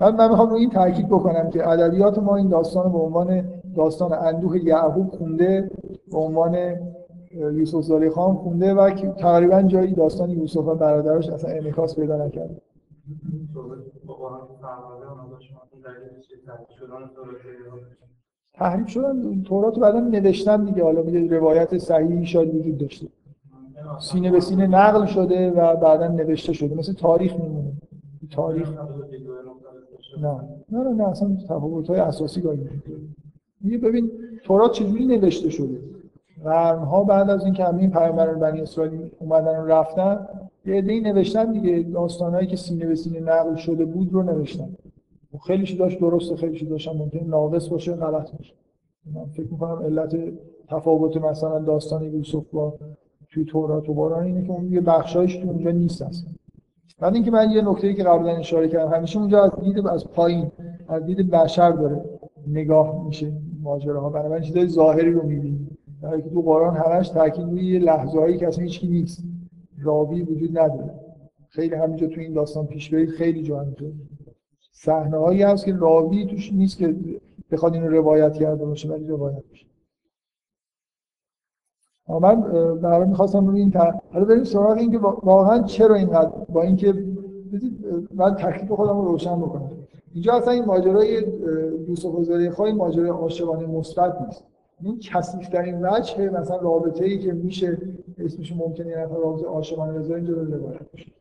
من 0.00 0.16
من 0.16 0.30
می‌خوام 0.30 0.50
روی 0.50 0.60
این 0.60 0.70
تاکید 0.70 1.08
بکنم 1.08 1.50
که 1.50 1.68
ادبیات 1.68 2.18
ما 2.18 2.36
این 2.36 2.48
داستان 2.48 2.92
به 2.92 2.98
عنوان 2.98 3.44
داستان 3.76 4.12
اندوه 4.12 4.64
یعقوب 4.64 5.10
خونده 5.10 5.70
به 6.12 6.18
عنوان 6.18 6.56
یوسف 7.30 7.80
زلیخا 7.80 8.34
خونده 8.34 8.74
و 8.74 8.90
تقریبا 9.18 9.62
جایی 9.62 9.94
داستان 9.94 10.30
یوسف 10.30 10.66
و 10.66 10.74
برادرش 10.74 11.28
اصلا 11.28 11.50
انعکاس 11.50 11.96
پیدا 11.96 12.26
نکرده 12.26 12.60
تحریف 18.54 18.88
شدن 18.88 19.42
تورات 19.42 19.78
بعدا 19.78 20.00
نوشتن 20.00 20.64
دیگه. 20.64 20.84
حالا 20.84 21.02
میگه 21.02 21.38
روایت 21.38 21.78
صحیحی 21.78 22.26
شاید 22.26 22.54
وجود 22.54 22.78
داشته. 22.78 23.06
سینه 24.00 24.30
به 24.30 24.40
سینه 24.40 24.66
نقل 24.66 25.06
شده 25.06 25.50
و 25.50 25.76
بعدا 25.76 26.08
نوشته 26.08 26.52
شده. 26.52 26.74
مثل 26.74 26.92
تاریخ 26.92 27.36
میمونه. 27.36 27.72
تاریخ. 28.30 28.72
نه. 30.18 30.40
نه 30.72 30.84
نه, 30.84 30.90
نه 30.90 31.08
اصلا 31.08 31.36
تفاوت 31.48 31.90
های 31.90 32.00
اساسی 32.00 32.40
گاهی 32.40 32.68
میگه 33.60 33.78
ببین 33.78 34.10
تورات 34.44 34.72
چجوری 34.72 35.06
نوشته 35.06 35.50
شده؟ 35.50 35.80
قرنها 36.44 37.04
بعد 37.04 37.30
از 37.30 37.44
اینکه 37.44 37.64
همین 37.64 37.90
پیامبران 37.90 38.40
بنی 38.40 38.60
اسرائیل 38.60 39.10
اومدن 39.18 39.60
و 39.60 39.66
رفتن 39.66 40.28
یه 40.66 40.74
عده‌ای 40.74 41.00
نوشتن 41.00 41.52
دیگه. 41.52 41.82
داستانهایی 41.82 42.46
که 42.46 42.56
سینه 42.56 42.86
به 42.86 42.94
سینه 42.94 43.20
نقل 43.20 43.54
شده 43.54 43.84
بود 43.84 44.12
رو 44.12 44.22
نوشتن. 44.22 44.68
خیلیش 45.46 45.70
داشت 45.70 46.00
درسته 46.00 46.36
خیلیش 46.36 46.62
داشت 46.62 46.88
ممکن 46.88 47.26
ناقص 47.26 47.68
باشه 47.68 47.92
غلط 47.92 48.32
باشه. 48.32 48.54
من 49.14 49.24
فکر 49.24 49.48
می‌کنم 49.50 49.82
علت 49.82 50.16
تفاوت 50.68 51.16
مثلا 51.16 51.58
داستان 51.58 52.02
یوسف 52.02 52.44
با 52.52 52.74
توی 53.30 53.44
تورات 53.44 53.88
و 53.88 53.94
قرآن 53.94 54.24
اینه 54.24 54.42
که 54.46 54.50
اون 54.50 54.72
یه 54.72 54.80
بخشایش 54.80 55.36
تو 55.36 55.48
اونجا 55.48 55.70
نیست 55.70 56.02
اصلا. 56.02 56.30
بعد 57.00 57.14
اینکه 57.14 57.30
من 57.30 57.50
یه 57.50 57.62
نکته‌ای 57.62 57.94
که 57.94 58.02
قبلا 58.02 58.36
اشاره 58.36 58.68
کردم 58.68 58.92
همیشه 58.92 59.18
اونجا 59.18 59.42
از 59.44 59.50
دید 59.60 59.86
از 59.86 60.08
پایین 60.08 60.52
از 60.88 61.04
دید 61.04 61.30
بشر 61.30 61.70
داره 61.70 62.04
نگاه 62.46 63.06
میشه 63.06 63.32
ماجراها. 63.62 64.10
بنابراین 64.10 64.44
چیزای 64.44 64.66
ظاهری 64.66 65.12
رو 65.12 65.26
می‌بینی. 65.26 65.68
در 66.02 66.20
که 66.20 66.30
تو 66.30 66.42
قرآن 66.42 66.76
همش 66.76 67.08
تاکید 67.08 67.44
روی 67.44 67.66
یه 67.66 67.78
لحظه‌هایی 67.78 68.36
که 68.36 68.46
اصلا 68.46 68.64
هیچکی 68.64 68.86
نیست. 68.86 69.24
راوی 69.82 70.22
وجود 70.22 70.58
نداره. 70.58 70.94
خیلی 71.48 71.74
همینجا 71.74 72.06
تو 72.06 72.20
این 72.20 72.32
داستان 72.32 72.66
پیش 72.66 72.90
برید 72.90 73.08
خیلی 73.10 73.42
جا 73.42 73.60
همینطور 73.60 73.92
صحنه 74.72 75.16
هایی 75.16 75.42
هست 75.42 75.64
که 75.64 75.74
راوی 75.74 76.26
توش 76.26 76.52
نیست 76.52 76.78
که 76.78 76.96
بخواد 77.50 77.74
اینو 77.74 77.88
روایت 77.88 78.32
کرده 78.32 78.64
باشه 78.64 78.88
ولی 78.88 79.06
روایت 79.06 79.42
میشه. 79.50 79.66
من 82.08 82.40
برای 82.80 83.08
می‌خواستم 83.08 83.46
روی 83.46 83.60
این. 83.60 83.72
حالا 84.12 84.24
بریم 84.24 84.44
سراغ 84.44 84.76
این 84.78 84.90
که 84.90 84.98
واقعا 84.98 85.62
چرا 85.62 85.94
اینقدر 85.94 86.30
با 86.48 86.62
اینکه 86.62 86.94
من 88.14 88.34
تکلیف 88.34 88.72
خودم 88.72 89.00
رو 89.00 89.04
روشن 89.04 89.40
بکنم. 89.40 89.70
اینجا 90.14 90.32
اصلا 90.32 90.52
این 90.52 90.64
ماجرای 90.64 91.24
یوسف 91.88 92.14
و 92.14 92.22
زلیخا 92.22 92.64
این 92.64 92.76
ماجرای 92.76 93.08
عاشقانه 93.08 93.66
مثبت 93.66 94.22
نیست. 94.26 94.44
این 94.82 94.98
کثیف 94.98 95.48
ترین 95.48 95.86
وجه 95.86 96.30
مثلا 96.30 96.56
رابطه 96.56 97.04
ای 97.04 97.18
که 97.18 97.32
میشه 97.32 97.78
اسمش 98.18 98.56
ممکنه 98.56 98.88
یه 98.88 98.96
رابطه 98.96 99.46
عاشقانه 99.46 99.98
بذاره 99.98 100.16
اینجا 100.16 100.34
رو 100.34 100.54
روایت 100.54 100.92
بشه 100.94 101.12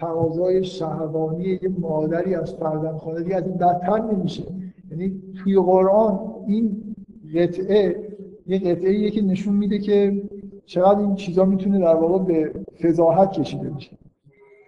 تقاضای 0.00 0.64
شهوانی 0.64 1.58
یه 1.62 1.70
مادری 1.78 2.34
از 2.34 2.54
فرزند 2.54 2.96
خانه 2.96 3.22
دیگه 3.22 3.36
از 3.36 3.46
این 3.46 3.56
بدتر 3.56 3.98
نمیشه. 3.98 4.44
یعنی 4.90 5.22
توی 5.44 5.56
قرآن 5.56 6.20
این 6.46 6.94
قطعه 7.34 8.10
یه 8.46 8.58
قطعه 8.58 9.10
که 9.10 9.22
نشون 9.22 9.54
میده 9.56 9.78
که 9.78 10.22
چقدر 10.66 10.98
این 10.98 11.14
چیزا 11.14 11.44
می‌تونه 11.44 11.78
در 11.78 11.94
واقع 11.94 12.24
به 12.24 12.52
فضاحت 12.82 13.32
کشیده 13.32 13.70
بشه. 13.70 13.90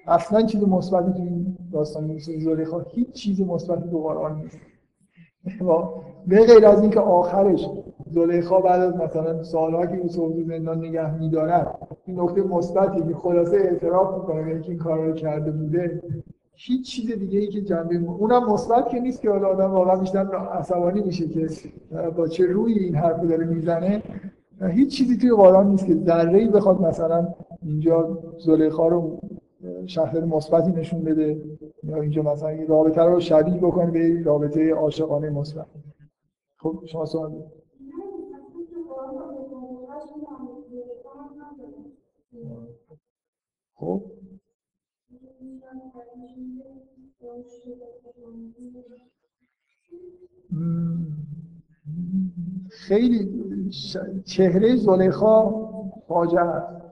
اصلا 0.07 0.43
چیز 0.43 0.63
مثبتی 0.63 1.13
تو 1.13 1.23
این 1.23 1.57
داستان 1.73 2.11
یوسف 2.11 2.39
زلیخا 2.39 2.81
هیچ 2.81 3.13
چیز 3.13 3.41
مثبتی 3.41 3.91
تو 3.91 3.99
قرآن 3.99 4.43
نیست. 4.43 4.59
به 6.27 6.47
غیر 6.47 6.67
از 6.67 6.81
اینکه 6.81 7.01
آخرش 7.01 7.69
زلیخا 8.11 8.61
بعد 8.61 8.81
از 8.81 8.97
مثلا 8.97 9.43
سالها 9.43 9.87
که 9.87 9.97
یوسف 9.97 10.17
رو 10.19 10.43
زندان 10.43 10.79
نگه 10.79 11.19
میدارن 11.19 11.67
این 12.07 12.21
نکته 12.21 12.43
مثبتی 12.43 13.03
که 13.09 13.15
خلاصه 13.15 13.57
اعتراف 13.57 14.15
می‌کنه 14.15 14.47
اینکه 14.47 14.69
این 14.69 14.79
کار 14.79 15.07
رو 15.07 15.13
کرده 15.13 15.51
بوده 15.51 16.03
هیچ 16.55 16.91
چیز 16.91 17.13
دیگه 17.13 17.39
ای 17.39 17.49
که 17.49 17.61
جنبه 17.61 17.97
اونم 17.97 18.53
مثبت 18.53 18.89
که 18.89 19.01
نیست 19.01 19.23
که 19.23 19.31
حالا 19.31 19.49
آدم 19.49 19.71
واقعا 19.71 19.97
بیشتر 19.97 20.37
عصبانی 20.37 21.01
میشه 21.01 21.29
که 21.29 21.49
با 22.17 22.29
چه 22.29 22.47
روی 22.47 22.73
این 22.73 22.95
حرف 22.95 23.21
داره 23.21 23.45
می‌زنه. 23.45 24.03
هیچ 24.61 24.97
چیزی 24.99 25.17
توی 25.17 25.31
قرآن 25.31 25.71
نیست 25.71 25.87
که 25.87 25.95
ذره 25.95 26.39
ای 26.39 26.49
بخواد 26.49 26.81
مثلا 26.81 27.35
اینجا 27.63 28.19
زلیخا 28.39 28.89
رو 28.89 29.21
شخصیت 29.87 30.23
مثبتی 30.23 30.73
نشون 30.73 31.05
بده 31.05 31.43
یا 31.83 32.01
اینجا 32.01 32.23
مثلا 32.23 32.49
این 32.49 32.67
رابطه 32.67 33.03
رو 33.03 33.21
شبیه 33.21 33.57
بکنه 33.57 33.91
به 33.91 34.23
رابطه 34.23 34.75
عاشقانه 34.75 35.31
مثبت. 35.31 35.67
خب 36.59 36.83
شما 36.87 37.05
سوال 37.05 37.33
خب. 43.75 44.03
خیلی 52.71 53.29
چهره 54.25 54.77
زلیخا 54.77 55.51
فاجعه 56.09 56.41
است. 56.41 56.83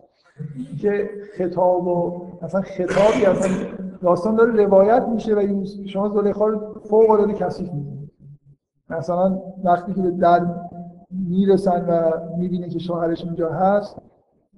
که 0.80 1.10
خطاب 1.36 1.86
و 1.86 2.26
مثلا 2.42 2.60
خطابی 2.60 3.26
اصلا 3.26 3.66
داستان 4.02 4.36
داره 4.36 4.64
روایت 4.64 5.02
میشه 5.02 5.34
و 5.34 5.64
شما 5.86 6.08
زلیخا 6.08 6.46
رو 6.46 6.80
فوق 6.84 7.10
العاده 7.10 7.32
کثیف 7.34 7.72
می‌بینید 7.72 8.10
مثلا 8.90 9.42
وقتی 9.64 9.94
که 9.94 10.02
به 10.02 10.10
در 10.10 10.46
می‌رسن 11.10 11.84
و 11.88 12.12
می‌بینه 12.38 12.68
که 12.68 12.78
شوهرش 12.78 13.24
اینجا 13.24 13.50
هست 13.50 13.96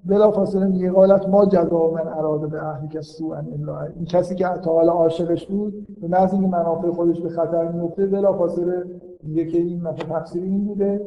بلافاصله 0.04 0.66
میگه 0.66 0.90
قالت 0.90 1.28
ما 1.28 1.46
جزا 1.46 1.90
من 1.90 2.08
اراده 2.08 2.46
به 2.46 2.64
اهلی 2.64 2.88
که 2.88 3.00
سو 3.00 3.26
الا 3.26 3.80
این 3.80 4.04
کسی 4.04 4.34
که 4.34 4.44
تا 4.44 4.72
حالا 4.72 4.92
عاشقش 4.92 5.46
بود 5.46 5.86
به 6.00 6.08
محض 6.08 6.32
اینکه 6.32 6.48
منافع 6.48 6.90
خودش 6.90 7.20
به 7.20 7.28
خطر 7.28 7.68
میفته 7.68 8.06
بلافاصله 8.06 9.00
میگه 9.22 9.46
که 9.46 9.58
این 9.58 9.82
مثلا 9.82 10.18
تفسیر 10.18 10.42
این 10.42 10.64
بوده 10.64 11.06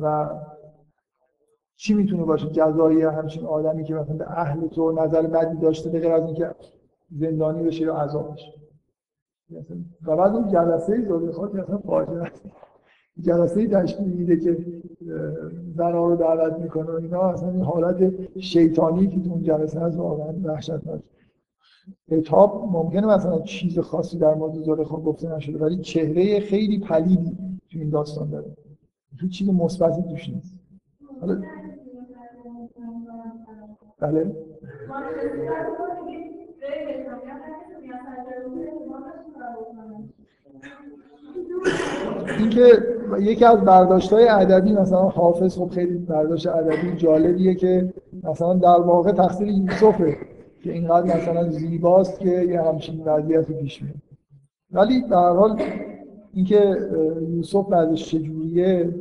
و 0.00 0.28
چی 1.76 1.94
می‌تونه 1.94 2.24
باشه؟ 2.24 2.50
جزایی 2.50 3.02
همچین 3.02 3.46
آدمی 3.46 3.84
که 3.84 3.94
مثلا 3.94 4.16
به 4.16 4.30
اهل 4.30 4.66
تو 4.66 4.92
نظر 4.92 5.22
بدی 5.22 5.56
داشته 5.56 5.90
به 5.90 6.00
غیر 6.00 6.12
از 6.12 6.24
اینکه 6.24 6.50
زندانی 7.18 7.62
بشه 7.62 7.82
یا 7.82 7.94
عذاب 7.94 8.32
بشه. 8.32 8.52
و 10.06 10.16
بعد 10.16 10.34
اون 10.34 10.48
جلسه 10.48 11.08
زلیخا 11.08 11.46
اصلا 11.46 11.78
فاجعه 11.78 12.22
است 12.22 12.42
جلسه 13.20 13.66
تشکیل 13.66 14.08
میده 14.08 14.36
که 14.36 14.56
زنها 15.76 16.08
رو 16.08 16.16
دعوت 16.16 16.58
می‌کنه 16.58 16.90
و 16.90 16.94
اینا 16.94 17.20
اصلا 17.20 17.50
این 17.50 17.62
حالت 17.62 18.12
شیطانی 18.38 19.06
که 19.06 19.20
تو 19.20 19.30
اون 19.30 19.42
جلسه 19.42 19.80
هست 19.80 19.98
واقعا 19.98 20.34
وحشتناک. 20.44 21.00
کتاب 22.10 22.68
ممکنه 22.72 23.06
مثلا 23.06 23.40
چیز 23.40 23.78
خاصی 23.78 24.18
در 24.18 24.34
مورد 24.34 24.62
زلیخا 24.62 24.96
گفته 24.96 25.36
نشده 25.36 25.58
ولی 25.58 25.76
چهره 25.76 26.40
خیلی 26.40 26.78
پلیدی 26.78 27.36
تو 27.70 27.78
این 27.78 27.90
داستان 27.90 28.30
داره. 28.30 28.56
هیچ 29.20 29.38
چیز 29.38 29.48
مثبتی 29.48 30.02
توش 30.02 30.28
نیست. 30.28 30.54
حالا 31.20 31.42
بله. 34.00 34.32
اینکه 42.38 42.66
یکی 43.20 43.44
از 43.44 43.60
برداشت 43.60 44.12
های 44.12 44.28
ادبی 44.28 44.72
مثلا 44.72 45.02
حافظ 45.02 45.58
خب 45.58 45.68
خیلی 45.68 45.98
برداشت 45.98 46.46
ادبی 46.46 46.96
جالبیه 46.96 47.54
که 47.54 47.92
مثلا 48.22 48.54
در 48.54 48.80
واقع 48.80 49.12
تقصیر 49.12 49.48
یوسفه 49.48 50.16
که 50.62 50.72
اینقدر 50.72 51.16
مثلا 51.16 51.50
زیباست 51.50 52.20
که 52.20 52.28
یه 52.28 52.62
همچین 52.62 53.02
وضعیتی 53.04 53.54
پیش 53.54 53.82
میاد. 53.82 53.94
ولی 54.72 55.02
در 55.02 55.30
حال 55.32 55.62
اینکه 56.32 56.76
یوسف 57.28 57.68
بعدش 57.68 58.10
چجوریه 58.10 58.94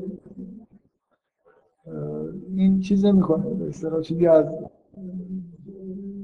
این 2.55 2.79
چیز 2.79 3.05
نمی‌کنه 3.05 3.53
به 3.53 3.67
اصطلاح 3.67 4.01
چیزی 4.01 4.27
از 4.27 4.45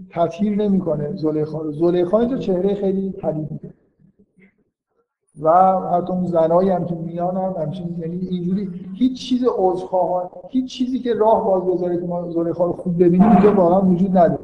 تطهیر 0.10 0.56
نمی‌کنه. 0.56 1.16
زلیخا 1.16 1.72
زلیخا 1.72 2.20
اینجا 2.20 2.38
چهره 2.38 2.76
خیلی 2.76 3.10
پلیدی 3.10 3.73
و 5.42 5.52
حتی 5.80 6.14
اون 6.14 6.26
زنایی 6.26 6.70
هم 6.70 6.86
که 6.86 6.96
میان 6.96 7.38
هم 7.38 7.56
همچین 7.62 7.96
یعنی 8.00 8.28
اینجوری 8.28 8.70
هیچ 8.94 9.30
چیز 9.30 9.44
عذرخواهان 9.58 10.30
هیچ 10.50 10.72
چیزی 10.72 11.00
که 11.00 11.14
راه 11.14 11.46
باز 11.46 11.64
بذاره 11.64 11.98
که 11.98 12.06
ما 12.06 12.32
زلیخا 12.32 12.66
رو 12.66 12.74
خوب 12.74 12.96
ببینیم 12.96 13.32
اینجا 13.32 13.54
واقعا 13.54 13.82
وجود 13.82 14.18
نداره. 14.18 14.40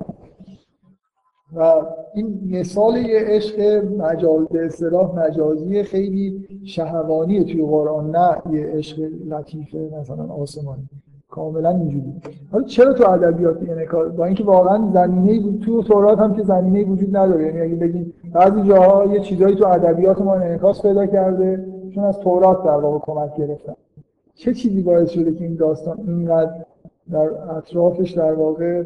و 1.56 1.74
این 2.14 2.40
مثال 2.52 2.98
یه 2.98 3.20
عشق 3.20 3.60
مجاز 3.98 4.48
به 4.48 4.66
اصطلاح 4.66 5.16
مجازی 5.16 5.84
خیلی 5.84 6.48
شهوانی 6.66 7.44
توی 7.44 7.66
قرآن 7.66 8.12
نه 8.12 8.42
یه 8.52 8.68
عشق 8.68 9.00
لطیفه 9.28 9.90
مثلا 10.02 10.24
آسمانی. 10.34 10.90
کاملا 11.30 11.69
اینجوری 11.69 12.13
حالا 12.51 12.63
چرا 12.63 12.93
تو 12.93 13.09
ادبیات 13.09 13.57
این 13.61 13.86
کار؟ 13.86 14.09
با 14.09 14.25
اینکه 14.25 14.43
واقعا 14.43 14.91
زمینه 14.93 15.39
بود 15.39 15.59
تو 15.59 15.84
تورات 15.84 16.19
هم 16.19 16.34
که 16.34 16.43
زمینه 16.43 16.84
وجود 16.84 17.17
نداره. 17.17 17.45
یعنی 17.45 17.61
اگه 17.61 17.75
بگیم 17.75 18.13
بعضی 18.34 18.61
جاها 18.61 19.05
یه 19.05 19.19
چیزایی 19.19 19.55
تو 19.55 19.67
ادبیات 19.67 20.21
ما 20.21 20.34
انعکاس 20.34 20.82
پیدا 20.82 21.05
کرده 21.05 21.65
چون 21.95 22.03
از 22.03 22.19
تورات 22.19 22.63
در 22.63 22.77
واقع 22.77 22.99
کمک 22.99 23.36
گرفتن. 23.36 23.73
چه 24.36 24.53
چیزی 24.53 24.82
باعث 24.82 25.09
شده 25.09 25.34
که 25.34 25.43
این 25.43 25.55
داستان 25.55 25.97
اینقدر 26.07 26.51
در 27.11 27.30
اطرافش 27.57 28.11
در 28.11 28.34
واقع 28.34 28.84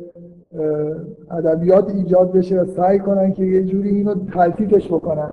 ادبیات 1.31 1.89
ایجاد 1.89 2.31
بشه 2.31 2.61
و 2.61 2.65
سعی 2.65 2.99
کنن 2.99 3.33
که 3.33 3.43
یه 3.43 3.63
جوری 3.63 3.89
اینو 3.89 4.15
تلفیقش 4.33 4.87
بکنن 4.87 5.29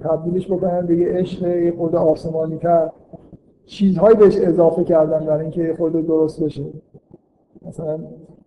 تبدیلش 0.00 0.46
بکنن 0.46 0.86
به 0.86 0.96
یه 0.96 1.08
عشق 1.08 1.46
یه 1.46 1.72
خود 1.78 1.96
آسمانی 1.96 2.56
تر 2.56 2.90
چیزهایی 3.70 4.16
بهش 4.16 4.36
اضافه 4.36 4.84
کردن 4.84 5.26
برای 5.26 5.40
اینکه 5.40 5.74
خود 5.78 6.06
درست 6.06 6.42
بشه. 6.42 6.64
مثلا 7.66 7.98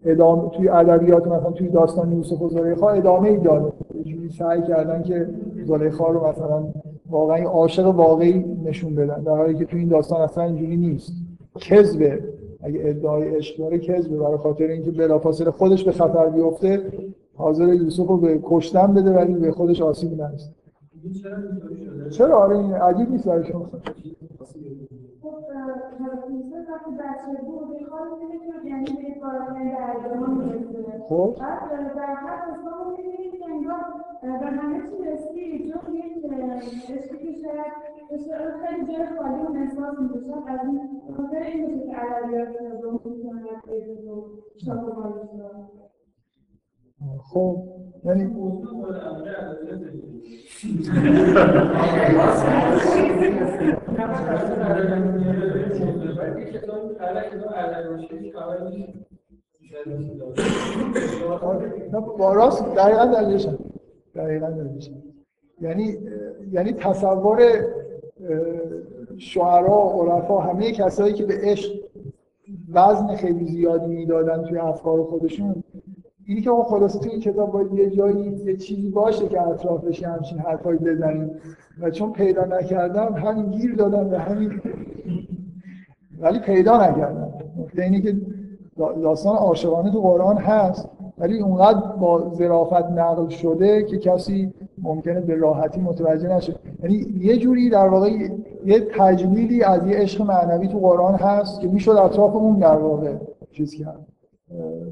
ادامه 0.06 0.50
توی 0.50 0.70
ادبیات 0.70 1.28
مثلا 1.28 1.52
توی 1.52 1.70
داستان 1.70 2.12
یوسف 2.12 2.42
و 2.42 2.50
زلیخا 2.50 2.90
ادامه 2.90 3.30
ای 3.30 3.38
داره. 3.38 3.72
یه 4.06 4.30
سعی 4.38 4.62
کردن 4.62 5.04
که 5.04 5.30
زلیخا 5.66 6.08
رو 6.08 6.28
مثلا 6.28 6.64
واقعا 7.10 7.50
عاشق 7.50 7.86
واقعی 7.86 8.46
نشون 8.66 8.96
بدن 8.96 9.24
در 9.24 9.36
حالی 9.36 9.56
که 9.56 9.66
توی 9.66 9.80
این 9.80 9.90
داستان 9.90 10.22
اصلا 10.22 10.44
اینجوری 10.44 10.78
نیست. 10.78 11.14
کذبه 11.60 12.20
اگه 12.64 12.80
ادعای 12.84 13.36
عشق 13.36 13.58
داره 13.58 13.80
کذبه 13.80 14.18
برای 14.18 14.38
خاطر 14.38 14.68
اینکه 14.68 14.92
بلافاصله 14.92 15.52
خودش 15.52 15.84
به 15.84 15.92
خطر 15.92 16.30
بیفته 16.30 16.82
حاضر 17.36 17.74
یوسف 17.74 18.08
رو 18.08 18.18
به 18.18 18.40
کشتن 18.44 18.94
بده 18.94 19.12
ولی 19.12 19.34
به 19.34 19.52
خودش 19.52 19.82
آسیب 19.82 20.22
نرسه 20.22 20.50
چرا؟ 22.10 22.38
آره 22.38 22.58
این 22.58 22.74
عجیب 22.74 23.12
نیست 23.12 23.28
برای 23.28 23.46
شما. 23.46 23.70
خب 31.10 31.36
می‌بینید 32.90 33.42
که 33.42 33.48
میشه 36.74 37.00
که 37.02 37.34
و 44.72 45.58
خب 47.24 47.58
یعنی 48.06 48.26
با 62.18 62.34
راست 62.34 62.76
دقیقا 62.76 63.06
دلیلش 63.06 63.48
دقیقا 64.16 64.50
دلیلش 64.50 64.92
یعنی 65.62 65.98
یعنی 66.52 66.74
تصور 66.74 67.66
شعرا 69.18 69.92
عرفا 69.92 70.40
همه 70.40 70.72
کسایی 70.72 71.14
که 71.14 71.26
به 71.26 71.38
عشق 71.42 71.72
وزن 72.74 73.16
خیلی 73.16 73.46
زیادی 73.46 73.88
می‌دادن 73.88 74.44
توی 74.44 74.58
افکار 74.58 75.04
خودشون 75.04 75.64
اینی 76.26 76.42
که 76.42 76.50
ما 76.50 76.64
خلاصه 76.64 77.00
تو 77.00 77.10
این 77.10 77.20
کتاب 77.20 77.52
باید 77.52 77.74
یه 77.74 77.90
جایی 77.90 78.42
یه 78.46 78.58
چیزی 78.58 78.90
باشه 78.90 79.28
که 79.28 79.42
اطرافش 79.42 80.04
همچین 80.04 80.40
حرفایی 80.40 80.80
بزنیم 80.80 81.32
و 81.82 81.90
چون 81.90 82.12
پیدا 82.12 82.46
نکردم 82.46 83.14
همین 83.14 83.52
گیر 83.52 83.76
دادم 83.76 84.10
به 84.10 84.20
همین. 84.20 84.62
ولی 86.20 86.40
پیدا 86.40 86.90
نکردم. 86.90 87.34
نکته 87.58 87.84
اینه 87.84 88.02
که 88.02 88.16
داستان 88.78 89.36
عاشقانه 89.36 89.92
تو 89.92 90.02
قرآن 90.02 90.38
هست 90.38 90.90
ولی 91.18 91.40
اونقدر 91.40 91.80
با 91.80 92.34
ظرافت 92.36 92.92
نقل 92.92 93.28
شده 93.28 93.84
که 93.84 93.98
کسی 93.98 94.54
ممکنه 94.82 95.22
به 95.22 95.36
راحتی 95.36 95.82
متوجه 95.82 96.36
نشه. 96.36 96.56
یعنی 96.84 97.06
یه 97.20 97.38
جوری 97.38 97.70
در 97.70 97.88
واقع 97.88 98.10
یه 98.66 98.88
تجلیلی 98.98 99.64
از 99.64 99.88
یه 99.88 99.98
عشق 99.98 100.22
معنوی 100.22 100.68
تو 100.68 100.80
قرآن 100.80 101.16
هست 101.16 101.62
که 101.62 101.68
می‌شد 101.68 101.92
اطراف 101.92 102.36
اون 102.36 102.60
در 102.60 102.76
واقع 102.76 103.14
چیز 103.52 103.74
کرد. 103.74 104.13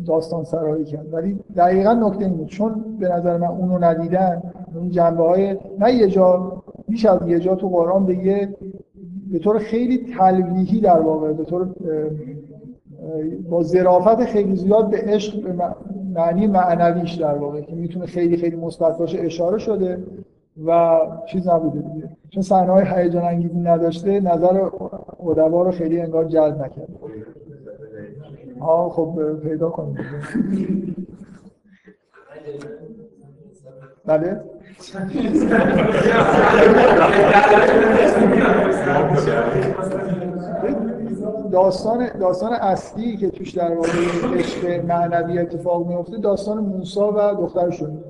داستان 0.06 0.44
سرایی 0.44 0.86
کرد. 0.86 1.14
ولی 1.14 1.40
دقیقا 1.56 1.94
نکته 1.94 2.26
این 2.26 2.34
بود. 2.34 2.48
چون 2.48 2.84
به 3.00 3.08
نظر 3.08 3.38
من 3.38 3.48
اونو 3.48 3.78
ندیدن 3.78 4.42
اون 4.76 4.90
جنبه 4.90 5.24
های 5.24 5.58
نه 5.80 5.94
یه 5.94 6.08
جا 6.08 6.62
بیش 6.88 7.06
از 7.06 7.20
یه 7.28 7.40
جا 7.40 7.56
تو 7.56 7.70
قرآن 7.70 8.06
به 8.06 8.16
یه 8.18 8.56
به 9.32 9.40
طور 9.40 9.60
خیلی 9.60 10.06
تلویحی 10.18 10.82
در 10.82 11.00
واقع 11.00 11.34
به 11.34 11.44
طور 11.44 11.70
با 13.50 13.64
ظرافت 13.64 14.24
خیلی 14.24 14.56
زیاد 14.56 14.90
به 14.90 14.98
عشق 14.98 15.44
به 15.44 15.54
معنی 16.14 16.48
معنویش 16.48 17.14
در 17.14 17.38
واقع 17.38 17.62
که 17.62 17.76
می‌تونه 17.76 18.06
خیلی 18.06 18.38
خیلی 18.38 18.56
مثبت 18.56 18.98
باشه 18.98 19.20
اشاره 19.22 19.58
شده 19.58 20.04
و 20.66 21.00
چیز 21.26 21.48
نبوده 21.48 21.80
دیگه. 21.80 22.10
چون 22.30 22.44
صحنه 22.44 22.72
های 22.72 22.86
هیجان 22.86 23.24
انگیزی 23.24 23.60
نداشته 23.60 24.20
نظر 24.20 24.62
ادبا 25.28 25.62
رو 25.62 25.72
خیلی 25.72 26.02
انگار 26.02 26.26
جلب 26.26 26.56
نکرد. 26.56 26.90
ها 28.62 28.90
خب 28.90 29.40
پیدا 29.44 29.70
کنید 29.70 29.98
بله. 34.06 34.42
داستان 41.52 42.10
داستان 42.20 42.54
اصلی 42.54 43.18
که 43.18 43.30
توش 43.30 43.52
در 43.52 43.76
واقع 43.76 43.90
عشق 44.34 44.86
معنوی 44.86 45.40
اتفاق 45.40 45.88
میفته 45.88 46.18
داستان 46.18 46.58
موسی 46.58 47.00
و 47.00 47.36
دخترشون. 47.36 48.04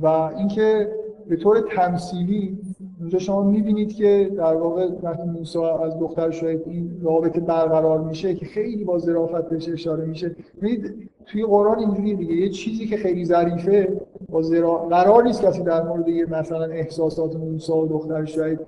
و 0.00 0.06
اینکه 0.06 0.92
به 1.28 1.36
طور 1.36 1.60
تمثیلی 1.76 2.58
اونجا 3.02 3.18
شما 3.18 3.42
می‌بینید 3.42 3.94
که 3.94 4.30
در 4.36 4.54
واقع 4.54 4.88
وقتی 5.02 5.28
موسی 5.28 5.58
از 5.58 5.98
دختر 5.98 6.30
شاید 6.30 6.62
این 6.66 7.00
رابطه 7.02 7.40
برقرار 7.40 8.00
میشه 8.00 8.34
که 8.34 8.46
خیلی 8.46 8.84
با 8.84 8.98
ظرافت 8.98 9.48
بهش 9.48 9.68
اشاره 9.68 10.04
میشه. 10.04 10.36
ببینید 10.62 11.10
توی 11.26 11.44
قرآن 11.44 11.78
اینجوری 11.78 12.14
دیگه. 12.14 12.34
یه 12.34 12.48
چیزی 12.48 12.86
که 12.86 12.96
خیلی 12.96 13.24
ظریفه 13.24 14.00
با 14.30 14.42
زرا... 14.42 14.74
قرار 14.74 15.22
نیست 15.22 15.42
کسی 15.42 15.62
در 15.62 15.82
مورد 15.82 16.08
یه 16.08 16.26
مثلا 16.26 16.64
احساسات 16.64 17.36
موسی 17.36 17.72
و 17.72 17.86
دختر 17.86 18.24
شاید 18.24 18.58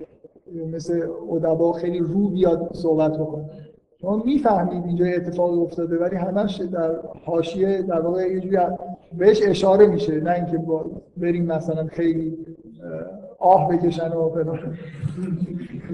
مثل 0.72 1.02
ادبا 1.32 1.72
خیلی 1.72 1.98
رو 1.98 2.28
بیاد 2.28 2.70
صحبت 2.72 3.18
بکنه. 3.18 3.44
شما 4.00 4.22
می‌فهمید 4.26 4.84
اینجا 4.86 5.06
اتفاق 5.06 5.62
افتاده 5.62 5.98
ولی 5.98 6.16
همش 6.16 6.60
در 6.60 6.90
حاشیه 7.24 7.82
در 7.82 8.00
واقع 8.00 8.32
یه 8.32 8.40
جوری 8.40 8.58
بهش 9.18 9.42
اشاره 9.42 9.86
میشه. 9.86 10.20
نه 10.20 10.30
اینکه 10.30 10.58
بریم 11.16 11.46
مثلا 11.46 11.86
خیلی 11.86 12.38
آه 13.44 13.68
بکشن 13.68 14.12
و 14.12 14.30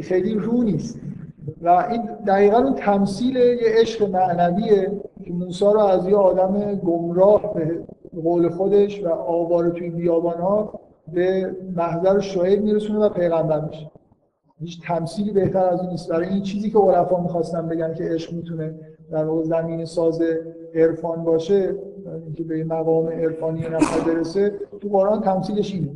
خیلی 0.02 0.35
رو 0.35 0.62
نیست. 0.62 1.01
و 1.62 1.68
این 1.68 2.02
دقیقا 2.27 2.59
اون 2.59 2.74
تمثیل 2.74 3.36
یه 3.36 3.59
عشق 3.62 4.10
معنویه 4.10 4.93
که 5.24 5.32
موسی 5.32 5.64
رو 5.64 5.78
از 5.78 6.09
یه 6.09 6.16
آدم 6.16 6.74
گمراه 6.74 7.55
به 7.55 8.20
قول 8.22 8.48
خودش 8.48 9.05
و 9.05 9.09
آوار 9.09 9.70
توی 9.70 9.90
بیابان 9.90 10.40
ها 10.40 10.81
به 11.12 11.56
محضر 11.77 12.20
شاید 12.20 12.62
میرسونه 12.62 12.98
و 12.98 13.09
پیغمبر 13.09 13.60
میشه. 13.60 13.90
هیچ 14.60 14.82
تمثیلی 14.86 15.31
بهتر 15.31 15.64
از 15.64 15.81
این 15.81 15.90
نیست. 15.90 16.09
برای 16.09 16.28
این 16.28 16.43
چیزی 16.43 16.70
که 16.70 16.78
عرفا 16.78 17.20
می‌خواستن 17.22 17.68
بگن 17.68 17.94
که 17.94 18.05
عشق 18.05 18.32
می‌تونه 18.32 18.74
در 19.12 19.24
واقع 19.24 19.43
زمین 19.43 19.85
ساز 19.85 20.22
عرفان 20.74 21.24
باشه 21.24 21.74
اینکه 22.24 22.44
به 22.44 22.64
مقام 22.64 23.09
عرفانی 23.09 23.60
نفر 23.60 24.12
برسه 24.12 24.52
تو 24.81 24.89
قرآن 24.89 25.20
تمثیلش 25.20 25.74
اینه. 25.74 25.90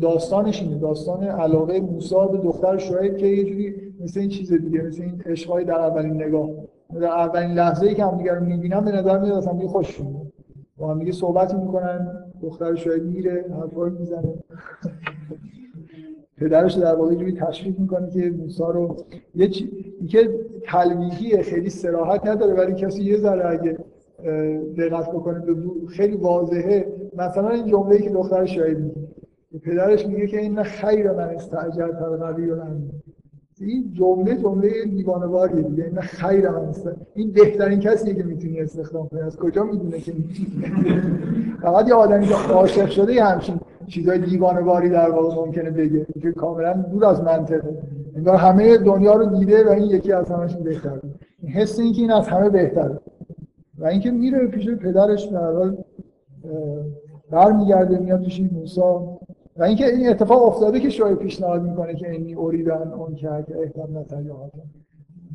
داستانش 0.00 0.62
اینه. 0.62 0.78
داستان 0.78 1.24
علاقه 1.24 1.80
موسی 1.80 2.14
به 2.32 2.38
دختر 2.38 2.78
شاید 2.78 3.16
که 3.16 3.26
یه 3.26 3.44
جوری 3.44 3.74
مثل 4.00 4.20
این 4.20 4.28
چیز 4.28 4.52
دیگه 4.52 4.82
مثل 4.82 5.02
این 5.02 5.22
عشقای 5.26 5.64
در 5.64 5.74
اولین 5.80 6.22
نگاه. 6.22 6.50
در 6.94 7.04
اولین 7.04 7.50
لحظه 7.50 7.86
ای 7.86 7.94
که 7.94 8.04
هم 8.04 8.18
دیگه 8.18 8.34
رو 8.34 8.44
می‌بینن 8.44 8.80
به 8.80 8.92
نظر 8.92 9.18
میاد 9.18 9.36
اصلا 9.36 9.52
دیگه 9.52 9.68
خوش 9.68 10.00
با 10.78 10.90
هم 10.90 10.98
دیگه 10.98 11.12
صحبت 11.12 11.54
می‌کنن 11.54 12.08
دختر 12.42 12.74
شاید 12.74 13.02
میره 13.02 13.44
حرفایی 13.60 13.94
می‌زنه. 13.98 14.34
پدرش 16.38 16.74
در 16.74 16.94
واقع 16.94 17.14
جوری 17.14 17.32
تشویق 17.32 17.78
می‌کنه 17.78 18.10
که 18.10 18.30
موسی 18.30 18.62
رو 18.62 18.96
یه 19.34 19.48
چی... 19.48 19.70
که 20.08 20.30
تلویحیه 20.64 21.42
خیلی 21.42 21.70
سراحت 21.70 22.26
نداره 22.26 22.54
ولی 22.54 22.74
کسی 22.74 23.02
یه 23.02 23.16
ذره 23.16 23.50
اگه 23.50 23.78
دقت 24.78 25.10
بکنه 25.10 25.42
خیلی 25.88 26.16
واضحه. 26.16 26.86
مثلا 27.16 27.48
این 27.48 27.66
جمله‌ای 27.66 28.02
که 28.02 28.10
دختر 28.10 28.44
شاید 28.44 28.78
میگه. 28.78 29.03
پدرش 29.58 30.06
میگه 30.06 30.26
که 30.26 30.40
این 30.40 30.62
خیر 30.62 31.12
من 31.12 31.24
استعجل 31.24 31.92
تا 31.92 32.16
قوی 32.16 32.50
و 32.50 32.62
این 33.60 33.92
جمله 33.92 34.36
جمله 34.36 34.84
دیوانواریه 34.84 35.62
دیگه 35.62 35.84
این 35.84 36.00
خیر 36.00 36.50
من 36.50 36.64
است. 36.64 36.88
این 37.14 37.32
بهترین 37.32 37.80
کسیه 37.80 38.14
که 38.14 38.22
می‌تونی 38.22 38.60
استخدام 38.60 39.08
کنی. 39.08 39.20
از 39.20 39.36
کجا 39.36 39.64
می‌دونه 39.64 39.98
که 39.98 40.12
فقط 41.62 41.88
یه 41.88 41.94
آدمی 41.94 42.26
که 42.26 42.34
عاشق 42.34 42.88
شده 42.88 43.14
یه 43.14 43.24
همچین 43.24 43.60
چیزای 43.86 44.18
دیوانواری 44.18 44.88
در 44.88 45.10
واقع 45.10 45.36
ممکنه 45.36 45.70
بگه 45.70 46.06
که 46.22 46.32
کاملا 46.32 46.72
دور 46.72 47.04
از 47.04 47.22
منطقه. 47.22 47.78
انگار 48.16 48.36
همه 48.36 48.78
دنیا 48.78 49.14
رو 49.14 49.38
دیده 49.38 49.64
و 49.68 49.68
این 49.68 49.84
یکی 49.84 50.12
از 50.12 50.30
همشون 50.30 50.62
بهتره. 50.62 51.00
این 51.42 51.52
حس 51.52 51.78
این 51.78 51.92
که 51.92 52.00
این 52.00 52.10
از 52.10 52.28
همه 52.28 52.48
بهتره. 52.48 53.00
و 53.78 53.86
اینکه 53.86 54.10
میره 54.10 54.46
پیش 54.46 54.68
پدرش 54.68 55.24
در 55.24 55.52
حال 55.52 55.76
برمیگرده 57.30 57.98
میاد 57.98 58.22
پیش 58.22 58.40
موسی. 58.52 58.80
و 59.56 59.62
اینکه 59.62 59.86
این 59.86 60.08
اتفاق 60.08 60.42
افتاده 60.42 60.80
که 60.80 60.90
شاید 60.90 61.18
پیشنهاد 61.18 61.62
می‌کنه 61.62 61.94
که 61.94 62.10
اینی 62.10 62.34
اوریدن 62.34 62.92
اون 62.92 63.14
که 63.14 63.30
احتمال 63.30 63.98
نتریاهات 63.98 64.52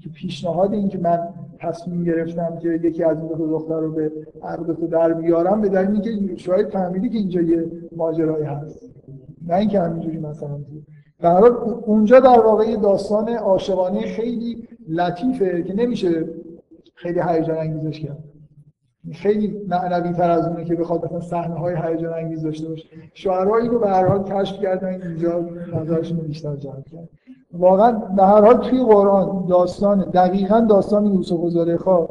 که 0.01 0.09
پیشنهاد 0.09 0.73
این 0.73 0.89
که 0.89 0.97
من 0.97 1.19
تصمیم 1.59 2.03
گرفتم 2.03 2.57
که 2.61 2.69
یکی 2.83 3.03
از 3.03 3.17
این 3.17 3.27
دو 3.27 3.47
دختر 3.47 3.79
رو 3.79 3.91
به 3.91 4.11
عقد 4.43 4.89
در 4.89 5.13
بیارم 5.13 5.61
به 5.61 5.69
دلیل 5.69 6.09
اینکه 6.09 6.35
شاید 6.35 6.69
فهمیدی 6.69 7.09
که 7.09 7.17
اینجا 7.17 7.41
یه 7.41 7.71
ماجرایی 7.95 8.45
هست. 8.45 8.89
نه 9.47 9.55
اینکه 9.55 9.79
همینجوری 9.79 10.17
مثلا 10.17 10.59
در 11.19 11.43
اونجا 11.85 12.19
در 12.19 12.39
واقع 12.39 12.75
داستان 12.75 13.29
عاشقانه 13.29 14.01
خیلی 14.01 14.67
لطیفه 14.87 15.63
که 15.63 15.73
نمیشه 15.73 16.25
خیلی 16.95 17.19
هیجان 17.27 17.57
انگیزش 17.57 17.99
کرد. 17.99 18.23
خیلی 19.13 19.61
معنوی 19.67 20.13
تر 20.13 20.31
از 20.31 20.47
اونه 20.47 20.65
که 20.65 20.75
بخواد 20.75 21.05
مثلا 21.05 21.19
صحنه 21.19 21.55
های 21.55 21.75
هیجان 21.75 22.13
انگیز 22.13 22.43
داشته 22.43 22.69
باشه. 22.69 22.85
شاعرها 23.13 23.57
اینو 23.57 23.79
به 23.79 23.87
هر 23.87 24.07
حال 24.07 24.23
کشف 24.23 24.61
کردن 24.61 25.01
اینجا 25.01 25.45
نظرشون 25.73 26.17
رو 26.17 26.23
بیشتر 26.23 26.55
جلب 26.55 26.85
کرد. 26.91 27.09
واقعا 27.53 27.91
به 27.91 28.23
هر 28.23 28.41
حال 28.41 28.69
توی 28.69 28.83
قرآن 28.83 29.45
داستان 29.45 29.99
دقیقا 30.13 30.59
داستان 30.59 31.05
یوسف 31.05 31.39
و 31.39 31.49
زلیخا 31.49 32.07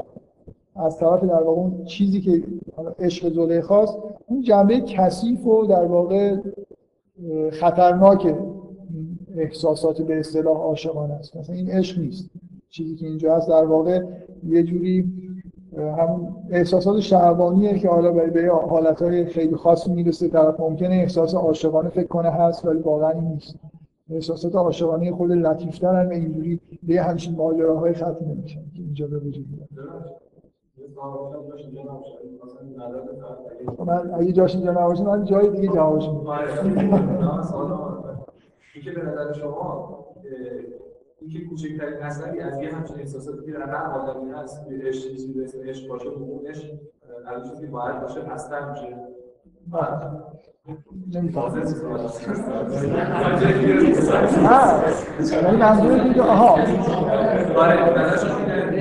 از 0.76 0.98
طرف 0.98 1.24
در 1.24 1.42
واقع 1.42 1.60
اون 1.60 1.84
چیزی 1.84 2.20
که 2.20 2.42
عشق 2.98 3.32
زلیخاست 3.32 3.98
اون 4.26 4.42
جنبه 4.42 4.80
کثیف 4.80 5.46
و 5.46 5.66
در 5.66 5.84
واقع 5.84 6.36
خطرناک 7.52 8.34
احساسات 9.36 10.02
به 10.02 10.18
اصطلاح 10.18 10.56
عاشقانه 10.56 11.14
است. 11.14 11.36
مثلا 11.36 11.56
این 11.56 11.70
عشق 11.70 11.98
نیست. 11.98 12.30
چیزی 12.70 12.96
که 12.96 13.06
اینجا 13.06 13.36
هست 13.36 13.48
در 13.48 13.64
واقع 13.64 14.02
یه 14.46 14.62
جوری 14.62 15.12
هم 15.78 16.36
احساسات 16.50 17.00
شهوانیه 17.00 17.78
که 17.78 17.88
حالا 17.88 18.12
به 18.12 18.50
حالتهای 18.68 19.26
خیلی 19.26 19.56
خاص 19.56 19.88
می‌رسه. 19.88 20.28
طرف 20.28 20.60
ممکنه 20.60 20.94
احساس 20.94 21.34
عاشقانه 21.34 21.88
فکر 21.88 22.06
کنه 22.06 22.30
هست 22.30 22.64
ولی 22.64 22.78
واقعا 22.78 23.10
این 23.10 23.24
نیست. 23.24 23.56
احساسات 24.10 24.54
عاشقانه 24.54 25.12
خود 25.12 25.32
لطیفتر 25.32 26.04
هم 26.04 26.08
اینجوری 26.08 26.60
به 26.82 27.02
همچین 27.02 27.36
ماجراهای 27.36 27.94
ختم 27.94 28.16
نمیشن 28.28 28.60
که 28.74 28.82
اینجا 28.82 29.06
به 29.06 29.18
وجود 29.18 29.46
میاد. 29.50 29.68
من 33.86 34.14
اگه 34.14 34.32
جاش 34.32 34.54
اینجا 34.54 34.72
نباشه 34.72 35.04
من 35.04 35.24
جای 35.24 35.50
دیگه 35.50 35.68
جوابش 35.68 36.08
میدم. 36.08 36.26
اینکه 38.74 38.90
به 38.90 39.02
نظر 39.02 39.32
شما 39.32 40.04
اینکه 41.20 41.44
کوچکترین 41.44 42.02
اثری 42.02 42.40
از 42.40 42.58
یه 42.58 42.74
همچین 42.74 42.98
احساساتی 42.98 43.46
که 43.46 43.52
در 43.52 43.62
هر 43.62 44.00
آدمی 44.00 44.30
هست 44.30 44.68
که 44.68 44.74
عشق 44.88 45.10
چیزی 45.10 45.32
به 45.32 45.44
اسم 45.44 45.58
عشق 45.68 45.88
باشه 45.88 46.08
اونش 46.08 46.70
از 47.26 47.50
چیزی 47.50 47.66
باید 47.66 48.00
باشه 48.00 48.20
پستر 48.20 48.70
میشه. 48.70 48.96
نه 49.72 49.78
آها 56.22 56.58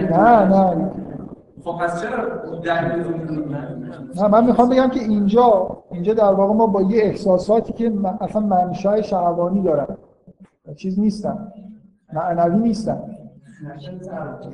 نه. 0.10 0.46
نه 0.46 0.92
خب 1.64 1.78
پس 1.80 2.02
چرا 2.02 2.42
من 4.30 4.46
می‌خوام 4.46 4.70
بگم 4.70 4.90
که 4.90 5.00
اینجا 5.00 5.78
اینجا 5.92 6.14
در 6.14 6.34
واقع 6.34 6.54
ما 6.54 6.68
با 6.68 6.82
یه 6.82 7.04
احساساتی 7.04 7.74
که 7.74 7.92
اصلا 8.22 8.42
منشأ 8.42 9.02
شهوانی 9.02 9.62
دارن. 9.62 9.98
چیز 10.76 11.00
نیستن. 11.00 11.54
معنوی 12.14 12.60
نیستن 12.60 13.02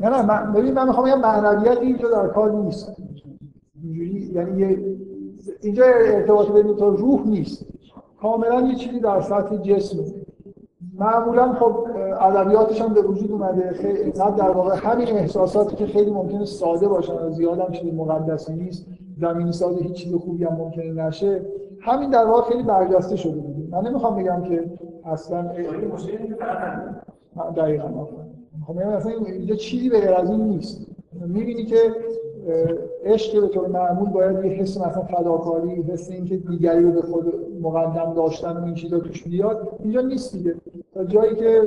نه 0.02 0.10
نه 0.10 0.22
من 0.22 0.54
ببین 0.54 0.74
من 0.74 0.88
می‌خوام 0.88 1.08
بگم 1.08 1.22
معنویت 1.22 1.78
اینجا 1.78 2.10
در 2.10 2.28
کار 2.28 2.52
نیست. 2.52 2.96
اینجوری 3.84 4.32
یعنی 4.34 4.78
اینجا 5.62 5.84
ارتباط 5.86 6.52
بین 6.52 6.76
تو 6.76 6.90
روح 6.90 7.28
نیست. 7.28 7.66
کاملا 8.22 8.62
یه 8.62 8.76
چیزی 8.76 9.00
در 9.00 9.22
سطح 9.22 9.58
جسمه 9.58 10.04
معمولا 11.00 11.54
خب 11.54 11.88
ادبیاتش 12.22 12.82
هم 12.82 12.94
به 12.94 13.02
وجود 13.02 13.32
اومده. 13.32 13.74
خیلی 13.74 14.12
در 14.12 14.52
واقع 14.52 14.76
همین 14.76 15.08
احساساتی 15.08 15.76
که 15.76 15.86
خیلی 15.86 16.12
ممکنه 16.12 16.46
ساده 16.46 16.88
باشن 16.88 17.14
و 17.14 17.30
زیاد 17.32 17.60
هم 17.60 17.72
چیز 17.72 17.94
مقدسی 17.94 18.54
نیست. 18.54 18.86
زمینی 19.18 19.52
ساز 19.52 19.78
هیچ 19.78 19.94
چیز 19.94 20.16
خوبی 20.16 20.44
هم 20.44 20.54
ممکنه 20.54 20.94
نشه. 20.94 21.42
همین 21.82 22.10
در 22.10 22.26
واقع 22.26 22.50
خیلی 22.50 22.64
برجسته 22.64 23.16
شده. 23.16 23.42
بوده 23.42 23.78
من 23.78 23.88
نمی‌خوام 23.88 24.16
بگم 24.16 24.44
که 24.44 24.72
اصلا 25.06 25.52
دقیقا. 27.56 28.08
خب 28.68 28.76
یعنی 28.76 28.94
اصلا 28.94 29.12
اینجا 29.12 29.56
چیزی 29.56 29.90
به 29.90 30.20
از 30.20 30.30
این 30.30 30.42
نیست. 30.42 30.88
می‌بینی 31.28 31.66
که 31.66 31.78
عشق 33.06 33.42
به 33.42 33.48
طور 33.48 33.68
معمول 33.68 34.10
باید 34.10 34.46
یه 34.46 34.52
حس 34.52 34.78
مثلا 34.78 35.04
فداکاری 35.04 35.82
حس 35.82 36.12
اینکه 36.12 36.38
دیگری 36.38 36.84
رو 36.84 36.92
به 36.92 37.02
خود 37.02 37.34
مقدم 37.62 38.14
داشتن 38.14 38.58
و 38.58 38.66
این 38.66 38.74
چیزا 38.74 39.00
توش 39.00 39.24
بیاد 39.24 39.70
اینجا 39.80 40.02
نیست 40.02 40.36
دیگه. 40.36 40.56
تا 40.94 41.04
جایی 41.04 41.36
که 41.36 41.62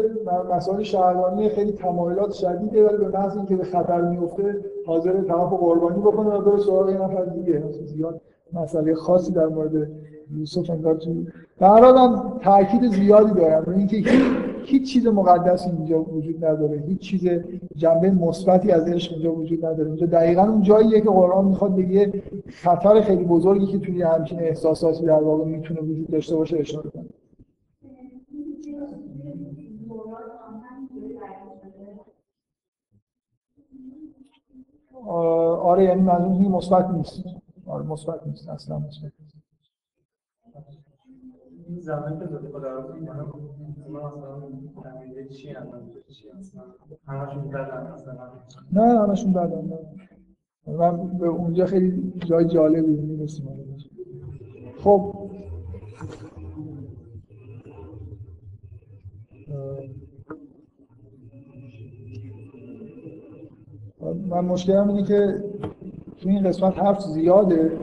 مسائل 0.57 0.83
شهروانی 0.83 1.49
خیلی 1.49 1.73
تمایلات 1.73 2.33
شدیده 2.33 2.89
ولی 2.89 2.97
به 2.97 3.09
محض 3.09 3.37
اینکه 3.37 3.57
به 3.57 3.65
خطر 3.65 4.01
میفته 4.01 4.65
حاضر 4.87 5.13
طرف 5.13 5.53
قربانی 5.53 6.01
بکنه 6.01 6.31
و 6.31 6.41
بره 6.41 6.59
سراغ 6.59 6.91
یه 6.91 7.03
نفر 7.03 7.25
دیگه. 7.25 7.63
زیاد 7.85 8.21
مسئله 8.53 8.95
خاصی 8.95 9.33
در 9.33 9.47
مورد 9.47 9.89
یوسف 10.39 10.71
انگار 10.71 10.95
تو 10.95 11.11
در 11.59 11.93
من 11.93 12.23
تاکید 12.43 12.93
زیادی 12.93 13.41
دارم. 13.41 13.75
اینکه 13.77 14.03
هیچ, 14.67 14.93
چیز 14.93 15.07
مقدسی 15.07 15.71
اینجا 15.71 16.03
وجود 16.03 16.45
نداره. 16.45 16.85
هیچ 16.87 17.01
چیز 17.01 17.29
جنبه 17.77 18.11
مثبتی 18.11 18.71
از 18.71 18.89
عشق 18.89 19.13
اینجا 19.13 19.35
وجود 19.35 19.67
نداره. 19.67 19.87
اینجا 19.87 20.07
دقیقا 20.07 20.43
اون 20.43 20.63
جاییه 20.63 21.01
که 21.01 21.09
قرآن 21.11 21.45
می‌خواد 21.45 21.77
بگه 21.77 22.23
خطر 22.49 23.01
خیلی 23.01 23.25
بزرگی 23.25 23.67
که 23.67 23.79
توی 23.79 24.03
همچین 24.03 24.41
احساساتی 24.41 25.05
در 25.05 25.23
واقع 25.23 25.45
می‌تونه 25.45 25.81
وجود 25.81 26.11
داشته 26.11 26.37
باشه 26.37 26.59
اشاره 26.59 26.91
کنه. 26.91 27.07
آره 35.63 35.85
یعنی 35.85 36.03
منظور 36.03 36.49
مثبت 36.49 36.91
نیست. 36.91 37.25
آره 37.67 37.87
مثبت 37.87 38.27
نیست. 38.27 38.49
اصلا 38.49 38.79
مثبت. 38.79 39.13
زمانی 41.87 42.19
که 42.19 42.27
زده 42.27 42.49
خدا 42.49 42.73
رو 42.73 42.95
میگه 42.95 43.13
من 43.13 44.01
مثلا 44.01 44.43
تمیزه 44.83 45.25
چی 45.25 45.51
هم 45.51 45.67
همشون 47.07 47.51
بدن 47.51 47.95
نه 48.73 49.01
همشون 49.01 49.33
بدن. 49.33 49.71
من 50.67 51.19
به 51.19 51.27
اونجا 51.27 51.67
خیلی 51.67 52.13
جای 52.17 52.45
جالبی 52.45 52.97
می‌رسیم. 52.97 53.49
خب. 54.85 55.31
من 64.29 64.45
مشکلم 64.45 64.89
اینه 64.89 65.03
که 65.03 65.45
تو 66.21 66.29
این 66.29 66.49
قسمت 66.49 66.79
حرف 66.79 67.01
زیاده. 67.01 67.79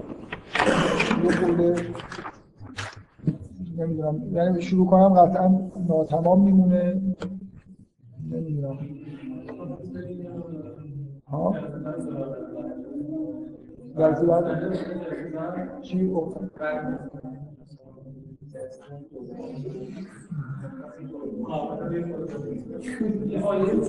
نمی‌دونم. 3.84 4.36
یعنی 4.36 4.62
شروع 4.62 4.88
کنم 4.88 5.10
قطعا 5.10 5.72
ناتمام 5.88 6.44
میمونه. 6.44 7.02
نمی‌دونم. 8.32 8.78
ها؟ 11.28 11.56
بعد 13.96 14.18
چی؟ 15.82 16.12
این 23.60 23.84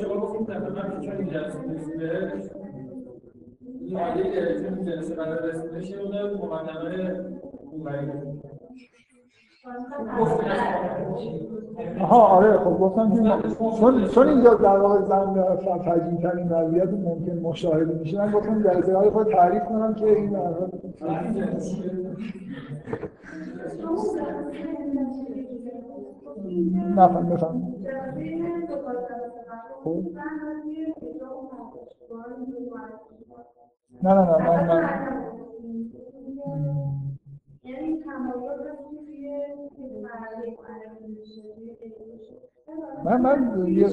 آها 12.01 12.21
آره 12.21 12.59
خب 12.59 12.79
گفتم 12.79 13.11
که 13.11 13.49
چون 13.81 14.07
چون 14.07 14.29
اینجا 14.29 14.55
در 14.55 14.79
واقع 14.79 15.03
زن 15.03 15.57
فجیع 15.57 16.21
ترین 16.31 16.49
وضعیت 16.49 16.89
ممکن 16.89 17.39
مشاهده 17.43 17.99
میشه 17.99 18.19
من 18.19 18.33
گفتم 18.33 18.63
جلسه 18.63 18.97
های 18.97 19.11
خود 19.11 19.33
تعریف 19.33 19.65
کنم 19.65 19.95
که 19.95 20.07
این 20.07 20.31
در 20.31 20.41
نفهم 26.97 27.29
بفهم. 27.29 27.75
خب. 29.85 30.05
نه 34.03 34.15
نه 34.15 34.21
نه 34.21 34.39
من 34.39 34.67
من 34.67 35.05
من 43.05 43.21
من 43.21 43.67
یه- 43.73 43.89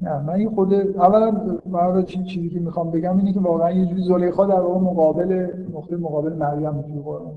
نه 0.00 0.22
من 0.22 0.32
این 0.32 0.50
خود 0.50 0.74
اولا 0.74 1.30
من 1.66 2.04
چیزی 2.04 2.48
که 2.48 2.60
می‌خوام 2.60 2.90
بگم 2.90 3.16
اینه 3.18 3.32
که 3.32 3.40
واقعا 3.40 3.70
یه 3.70 3.86
جوری 3.86 4.02
زلیخا 4.02 4.46
در 4.46 4.60
واقع 4.60 4.80
مقابل 4.80 5.48
نقطه 5.74 5.96
مقابل 5.96 6.32
مریم 6.32 6.82
توی 6.82 7.00
قرآن. 7.00 7.32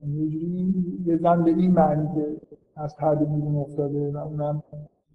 یعنی 0.00 0.16
یه 0.16 0.28
جوری 0.30 0.74
یه 1.06 1.16
زن 1.16 1.42
به 1.44 1.50
این 1.50 1.70
معنی 1.72 2.08
که 2.14 2.36
از 2.76 2.96
پرده 2.96 3.24
بیرون 3.24 3.56
افتاده 3.56 4.10
و 4.12 4.16
اونم 4.16 4.62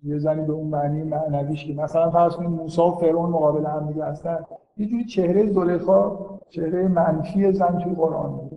یه 0.03 0.18
زنی 0.19 0.45
به 0.45 0.53
اون 0.53 0.68
معنی 0.68 1.03
معنویش 1.03 1.65
که 1.65 1.73
مثلا 1.73 2.11
فرض 2.11 2.36
کنید 2.36 2.49
موسی 2.49 2.82
و 2.82 2.91
فرعون 2.91 3.30
مقابل 3.30 3.65
هم 3.65 3.88
دیگه 3.88 4.06
هستن 4.06 4.45
یه 4.78 4.86
جوری 4.88 5.06
چهره 5.06 5.52
زلیخا 5.52 6.18
چهره 6.49 6.88
منفی 6.88 7.52
زن 7.53 7.80
توی 7.80 7.94
قرآن. 7.95 8.49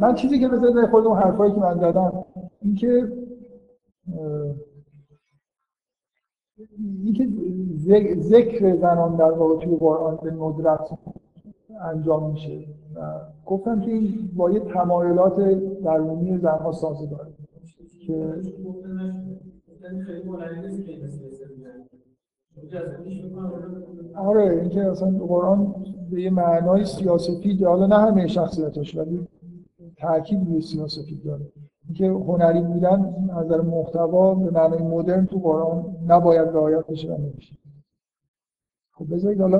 من 0.00 0.14
چیزی 0.14 0.40
که 0.40 0.48
بذارید 0.48 0.90
خود 0.90 1.06
اون 1.06 1.18
حرفایی 1.18 1.52
که 1.52 1.60
من 1.60 1.74
زدم 1.78 2.24
این 2.62 2.74
که 2.74 3.12
اه، 4.18 4.54
این 7.04 7.12
که 7.14 7.28
ذک- 7.78 8.18
ذکر 8.20 8.76
زنان 8.76 9.16
در 9.16 9.30
واقع 9.32 9.64
توی 9.64 9.76
قرآن 9.76 10.18
به 10.22 10.30
ندرت 10.30 10.90
انجام 11.80 12.30
میشه. 12.30 12.64
گفتم 13.46 13.80
که 13.80 13.90
این 13.90 14.30
با 14.36 14.50
یه 14.50 14.60
تمایلات 14.60 15.36
درونی 15.84 16.38
زنها 16.38 16.72
سازگاره 16.72 17.30
که 18.06 18.34
آره 24.16 24.60
اینکه 24.60 24.90
اصلا 24.90 25.10
قرآن 25.10 25.74
به 26.10 26.22
یه 26.22 26.30
معنای 26.30 26.84
سیاسفید 26.84 27.62
حالا 27.64 27.86
نه 27.86 27.96
همه 27.96 28.26
شخصیتش 28.26 28.96
ولی 28.96 29.28
تاکید 29.96 30.46
روی 30.46 30.60
سیاسفید 30.60 31.24
داره. 31.24 31.46
اینکه 31.86 32.06
هنری 32.06 32.60
بودن 32.60 33.14
از 33.36 33.46
نظر 33.46 33.60
محتوا 33.60 34.34
به 34.34 34.50
معنای 34.50 34.82
مدرن 34.82 35.26
تو 35.26 35.38
قرآن 35.38 35.96
نباید 36.06 36.48
رعایت 36.48 36.86
بشه 36.86 37.14
و 37.14 37.16
نمیشه. 37.18 37.56
خب 38.92 39.14
بذارید 39.14 39.40
حالا 39.40 39.58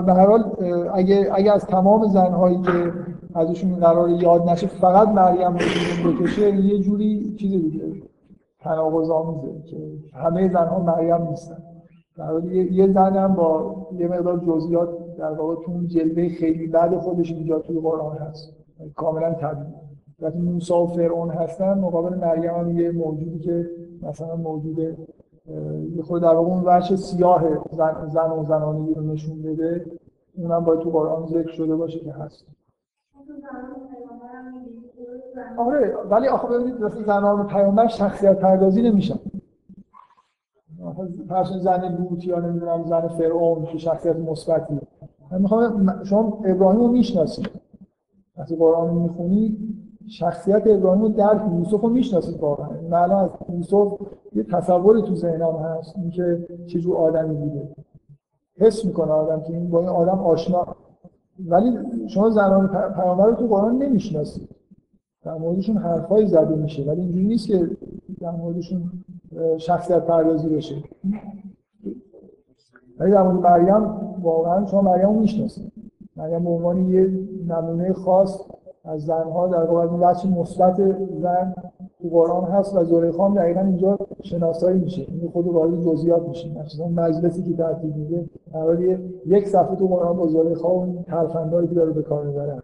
به 0.00 0.12
هر 0.14 0.26
حال 0.26 0.56
اگه 0.94 1.28
اگه 1.32 1.52
از 1.52 1.66
تمام 1.66 2.06
زنهایی 2.08 2.60
که 2.62 2.92
ازشون 3.34 3.76
قرار 3.76 4.10
یاد 4.10 4.48
نشه 4.48 4.66
فقط 4.66 5.08
مریم 5.08 5.56
رو 6.04 6.12
بکشه 6.12 6.56
یه 6.56 6.78
جوری 6.78 7.34
چیز 7.38 7.52
دیگه. 7.52 8.05
تناقض 8.66 9.10
آمیزه 9.10 9.62
که 9.62 9.76
همه 10.14 10.48
زنها 10.48 10.78
مریم 10.78 11.28
نیستن. 11.28 11.62
در 12.16 12.44
یه 12.44 12.72
یه 12.72 12.92
زن 12.92 13.16
هم 13.16 13.34
با 13.34 13.76
یه 13.98 14.08
مقدار 14.08 14.38
جزئیات 14.38 15.16
در 15.18 15.32
واقع 15.32 15.54
تو 15.54 15.72
اون 15.72 15.86
جلوه 15.86 16.28
خیلی 16.28 16.66
بد 16.66 16.96
خودش 16.98 17.32
اینجا 17.32 17.58
توی 17.58 17.80
قرآن 17.80 18.16
هست. 18.16 18.52
کاملا 18.96 19.32
طبیعی. 19.32 19.74
وقتی 20.20 20.38
موسی 20.38 20.72
و 20.72 20.86
فرعون 20.86 21.30
هستن 21.30 21.78
مقابل 21.78 22.16
مریم 22.16 22.54
هم 22.54 22.78
یه 22.78 22.90
موجودی 22.90 23.38
که 23.38 23.70
مثلا 24.02 24.36
موجود 24.36 24.96
خود 26.04 26.22
در 26.22 26.34
واقع 26.34 26.48
اون 26.48 26.62
وجه 26.66 26.96
سیاه 26.96 27.42
زن, 27.72 28.08
زن 28.08 28.30
و 28.30 28.44
زنانگی 28.44 28.94
رو 28.94 29.02
نشون 29.02 29.42
بده 29.42 29.86
اونم 30.36 30.64
باید 30.64 30.80
تو 30.80 30.90
قرآن 30.90 31.26
ذکر 31.26 31.50
شده 31.50 31.76
باشه 31.76 32.00
که 32.00 32.12
هست. 32.12 32.46
آره 35.58 35.96
ولی 36.10 36.28
آخه 36.28 36.48
ببینید 36.48 36.84
مثل 36.84 37.04
زنان 37.04 37.46
پیامبر 37.46 37.86
شخصیت 37.86 38.38
پردازی 38.38 38.82
نمیشن. 38.82 39.18
فرض 41.28 41.52
زن 41.52 41.96
لوط 41.96 42.24
یا 42.24 42.40
نمی‌دونم 42.40 42.84
زن 42.84 43.08
فرعون 43.08 43.64
که 43.64 43.78
شخصیت 43.78 44.16
مثبتی. 44.16 44.80
من 45.30 45.42
می‌خوام 45.42 46.04
شما 46.04 46.38
ابراهیم 46.44 46.80
رو 46.80 46.88
می‌شناسید. 46.88 47.50
وقتی 48.36 48.56
قرآن 48.56 48.88
رو 48.88 49.00
می‌خونید 49.00 49.58
شخصیت 50.08 50.62
ابراهیم 50.66 51.02
رو 51.02 51.08
درک 51.08 51.42
یوسف 51.52 51.80
رو 51.80 51.88
می‌شناسید 51.88 52.40
واقعا. 52.40 52.68
من 52.90 53.12
از 53.12 53.30
یوسف 53.48 54.00
یه 54.32 54.42
تصوری 54.42 55.02
تو 55.02 55.14
ذهنم 55.14 55.56
هست. 55.56 55.96
اینکه 55.96 56.46
جور 56.66 56.96
آدمی 56.96 57.34
بوده. 57.36 57.68
حس 58.58 58.84
می‌کنه 58.84 59.12
آدم 59.12 59.42
که 59.42 59.52
این 59.52 59.70
با 59.70 59.80
این 59.80 59.88
آدم 59.88 60.18
آشنا. 60.18 60.66
ولی 61.44 61.78
شما 62.08 62.30
زنان 62.30 62.68
پیامبر 62.68 63.26
رو 63.26 63.34
تو 63.34 63.46
قرآن 63.46 63.78
نمی‌شناسید. 63.78 64.48
در 65.24 65.34
موردشون 65.34 65.76
حرفایی 65.76 66.26
زده 66.26 66.54
میشه. 66.54 66.84
ولی 66.84 67.00
اینجوری 67.00 67.24
نیست 67.24 67.46
که 67.46 67.70
در 68.20 68.30
موردشون 68.30 68.82
شخصیت 69.58 70.06
پردازی 70.06 70.48
بشه. 70.48 70.74
ولی 72.98 73.10
در 73.10 73.22
مورد 73.22 73.40
مریم 73.40 73.84
واقعا 74.22 74.66
شما 74.66 74.82
مریم 74.82 75.08
رو 75.08 75.20
می‌شناسید. 75.20 75.72
مریم 76.16 76.44
به 76.44 76.50
عنوان 76.50 76.88
یه 76.88 77.10
نمونه 77.48 77.92
خاص 77.92 78.40
از 78.84 79.04
زنها 79.04 79.48
در 79.48 79.64
واقع 79.64 79.90
این 79.92 80.00
بچه 80.00 80.28
مثبت 80.28 80.76
زن 81.20 81.54
تو 82.08 82.16
قرآن 82.16 82.44
هست 82.44 82.76
و 82.76 82.84
زلیخا 82.84 83.28
هم 83.28 83.34
دقیقا 83.34 83.60
اینجا 83.60 83.98
شناسایی 84.22 84.78
میشه. 84.78 85.06
این 85.08 85.30
خود 85.30 85.46
وارد 85.46 85.80
جزئیات 85.80 86.28
میشه. 86.28 86.48
مثلا 86.48 86.88
مجلسی 86.88 87.42
که 87.42 87.56
ترتیب 87.56 87.96
میده 87.96 88.24
در 88.54 88.80
یک 89.26 89.48
صفحه 89.48 89.76
تو 89.76 89.86
قرآن 89.86 90.16
با 90.16 90.26
زلیخا 90.26 90.74
و 90.74 90.84
این 90.84 91.02
ترفندایی 91.02 91.68
که 91.68 91.74
داره 91.74 91.92
به 91.92 92.02
کار 92.02 92.24
می‌بره. 92.26 92.62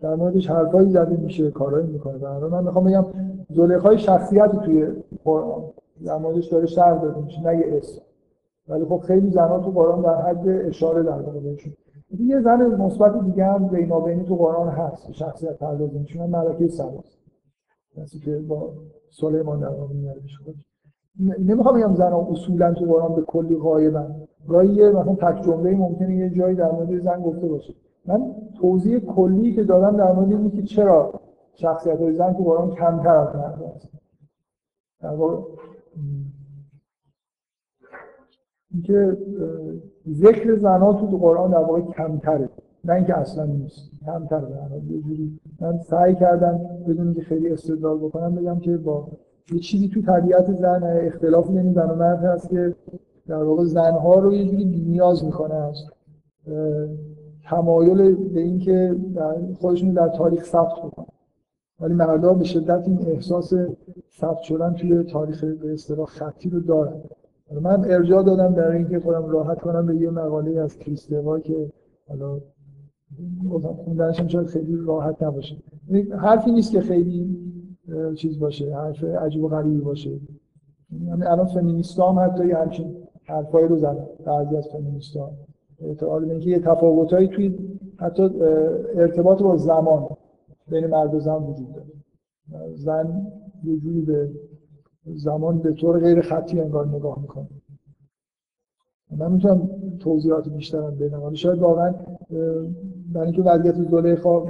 در 0.00 0.14
موردش 0.14 0.50
حرفایی 0.50 0.90
زده 0.90 1.16
میشه 1.16 1.50
کارایی 1.50 1.86
می‌کنه. 1.86 2.18
در 2.18 2.38
من 2.38 2.64
می‌خوام 2.64 2.84
بگم 2.84 3.04
زلیخای 3.50 3.98
شخصیتی 3.98 4.58
توی 4.58 4.86
قرآن. 5.24 5.62
در 6.06 6.18
موردش 6.18 6.46
داره 6.46 6.66
شرح 6.66 7.02
داده 7.02 7.20
میشه 7.20 7.42
نه 7.42 7.56
یه 7.56 7.76
اسم. 7.76 8.02
ولی 8.68 8.84
خب 8.84 8.98
خیلی 8.98 9.30
زنها 9.30 9.58
تو 9.58 9.70
قرآن 9.70 10.02
در 10.02 10.22
حد 10.22 10.48
اشاره 10.48 11.02
در 11.02 11.20
واقع 11.20 11.40
بهشون 11.40 11.72
یه 12.18 12.40
زن 12.40 12.66
مثبت 12.66 13.24
دیگه 13.24 13.44
هم 13.44 13.68
بینابینی 13.68 14.24
تو 14.24 14.36
قرآن 14.36 14.68
هست 14.68 15.12
شخصیت 15.12 15.58
پردازی 15.58 15.98
میشه. 15.98 16.26
ملکه 16.26 16.68
سباست 16.68 17.21
کسی 17.96 18.18
که 18.18 18.38
با 18.38 18.72
سلیمان 19.10 19.60
در 19.60 19.68
واقع 19.68 19.94
میاره 19.94 20.20
نمی‌خوام 21.38 21.80
بگم 21.80 21.94
زنها 21.94 22.28
اصولا 22.30 22.74
تو 22.74 22.84
قرآن 22.84 23.14
به 23.14 23.22
کلی 23.22 23.56
غایبن. 23.56 24.28
گاهی 24.48 24.68
یه 24.68 24.90
مثلا 24.90 25.14
تک 25.14 25.42
جمله 25.42 25.74
ممکنه 25.74 26.16
یه 26.16 26.30
جایی 26.30 26.56
در 26.56 26.72
مورد 26.72 26.98
زن 26.98 27.22
گفته 27.22 27.48
باشه. 27.48 27.74
من 28.06 28.34
توضیح 28.60 28.98
کلی 28.98 29.54
که 29.54 29.64
دادم 29.64 29.96
در 29.96 30.12
مورد 30.12 30.32
اینه 30.32 30.50
که 30.50 30.62
چرا 30.62 31.20
شخصیت 31.54 32.00
های 32.00 32.12
زن 32.12 32.32
تو 32.32 32.44
قرآن 32.44 32.70
کمتر 32.70 33.16
از 33.16 33.36
مرد 33.36 33.62
هست 33.76 33.88
در 35.00 35.14
واقع 35.14 35.42
اینکه 38.70 39.16
ذکر 40.08 40.56
زنها 40.56 40.92
تو 40.92 41.18
قرآن 41.18 41.50
در 41.50 41.58
واقع 41.58 41.80
کمتره. 41.80 42.48
نه 42.84 42.92
اینکه 42.92 43.18
اصلا 43.18 43.44
نیست. 43.44 43.90
کمتر 44.06 44.38
به 44.38 44.94
یه 44.94 45.02
جوری 45.02 45.38
من 45.60 45.78
سعی 45.78 46.14
کردم 46.14 46.60
بدون 46.88 47.14
که 47.14 47.20
خیلی 47.20 47.48
استدلال 47.48 47.98
بکنم 47.98 48.34
بگم 48.34 48.58
که 48.58 48.76
با 48.76 49.08
یه 49.52 49.58
چیزی 49.58 49.88
تو 49.88 50.02
طبیعت 50.02 50.52
زن 50.52 50.82
اختلاف 50.82 51.50
یعنی 51.50 51.72
زن 51.72 51.90
و 51.90 51.94
مرد 51.94 52.24
هست 52.24 52.50
که 52.50 52.74
در 53.26 53.42
واقع 53.42 53.64
زنها 53.64 54.14
رو 54.14 54.34
یه 54.34 54.50
جوری 54.50 54.64
نیاز 54.64 55.24
می‌کنه. 55.24 55.54
است 55.54 55.92
تمایل 57.44 58.14
به 58.14 58.40
اینکه 58.40 58.96
خودشون 59.60 59.92
در 59.92 60.08
تاریخ 60.08 60.44
ثبت 60.44 60.72
بکنن. 60.84 61.06
ولی 61.80 61.94
مردها 61.94 62.34
به 62.34 62.44
شدت 62.44 62.88
این 62.88 62.98
احساس 63.06 63.54
ثبت 64.20 64.40
شدن 64.42 64.74
توی 64.74 65.02
تاریخ 65.02 65.44
به 65.44 65.72
اصطلاح 65.72 66.06
خطی 66.06 66.50
رو 66.50 66.60
دارن. 66.60 67.00
من 67.60 67.84
ارجاع 67.84 68.22
دادم 68.22 68.54
در 68.54 68.70
اینکه 68.70 69.00
خودم 69.00 69.26
راحت 69.26 69.60
کنم 69.60 69.86
به 69.86 69.96
یه 69.96 70.10
مقاله 70.10 70.60
از 70.60 70.78
کریستوا 70.78 71.38
که 71.38 71.72
حالا 72.08 72.40
خوندنش 73.84 74.20
هم 74.20 74.28
شاید 74.28 74.46
خیلی 74.46 74.76
راحت 74.76 75.22
نباشه. 75.22 75.56
حرفی 76.18 76.50
نیست 76.50 76.72
که 76.72 76.80
خیلی 76.80 77.36
چیز 78.16 78.38
باشه 78.38 78.74
حرف 78.76 79.04
عجیب 79.04 79.44
و 79.44 79.48
غریبی 79.48 79.80
باشه. 79.80 80.10
یعنی 80.90 81.24
الان 81.24 81.46
فمینیستا 81.46 82.12
هم 82.12 82.18
حتی 82.18 82.46
یه 82.46 82.56
همچین 82.56 82.96
حرفایی 83.24 83.68
رو 83.68 83.76
زدن. 83.76 84.06
بعضی 84.24 84.56
از 84.56 84.68
فمینیستا 84.68 85.30
اعتقاد 85.80 86.24
اینکه 86.24 86.50
یه 86.50 86.58
تفاوتایی 86.58 87.28
توی 87.28 87.58
حتی 87.96 88.22
ارتباط 88.94 89.42
با 89.42 89.56
زمان 89.56 90.08
بین 90.68 90.86
مرد 90.86 91.14
و 91.14 91.20
زن 91.20 91.42
وجود 91.42 91.68
داره. 91.72 91.92
زن 92.74 93.26
یه 93.64 93.76
جوری 93.76 94.00
به 94.00 94.30
زمان 95.14 95.58
به 95.58 95.72
طور 95.72 96.00
غیر 96.00 96.20
خطی 96.20 96.60
انگار 96.60 96.86
نگاه 96.86 97.18
می‌کنه. 97.20 97.48
من 99.16 99.32
می‌تونم 99.32 99.70
توضیحات 100.00 100.48
بیشترم 100.48 100.96
بدم. 100.98 101.22
ولی 101.22 101.36
شاید 101.36 101.58
واقعا 101.58 101.94
برای 103.12 103.26
اینکه 103.26 103.42
وضعیت 103.42 103.74
زلیخا 103.74 104.44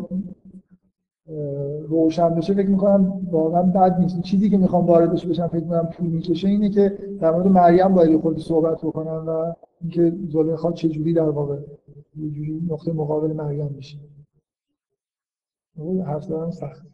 روشن 1.88 2.34
بشه 2.34 2.54
فکر 2.54 2.68
می‌کنم 2.68 3.28
واقعا 3.30 3.62
بد 3.62 4.00
نیست. 4.00 4.20
چیزی 4.20 4.50
که 4.50 4.58
می‌خوام 4.58 4.86
واردش 4.86 5.26
بشم 5.26 5.46
فکر 5.46 5.62
می‌کنم 5.62 5.86
طول 5.86 6.06
می‌کشه 6.06 6.48
اینه 6.48 6.70
که 6.70 6.98
در 7.20 7.30
مورد 7.30 7.46
مریم 7.46 7.88
باید 7.88 8.20
خود 8.20 8.38
صحبت 8.38 8.78
بکنم 8.78 9.24
و 9.28 9.54
اینکه 9.80 10.12
زلیخا 10.28 10.72
چجوری 10.72 11.12
در 11.12 11.28
واقع 11.28 11.58
یه 12.16 12.30
جوری 12.30 12.62
نقطه 12.68 12.92
مقابل 12.92 13.32
مریم 13.32 13.70
میشه 13.76 13.98
حرف 16.06 16.26
دارم 16.26 16.50
سخت. 16.50 16.86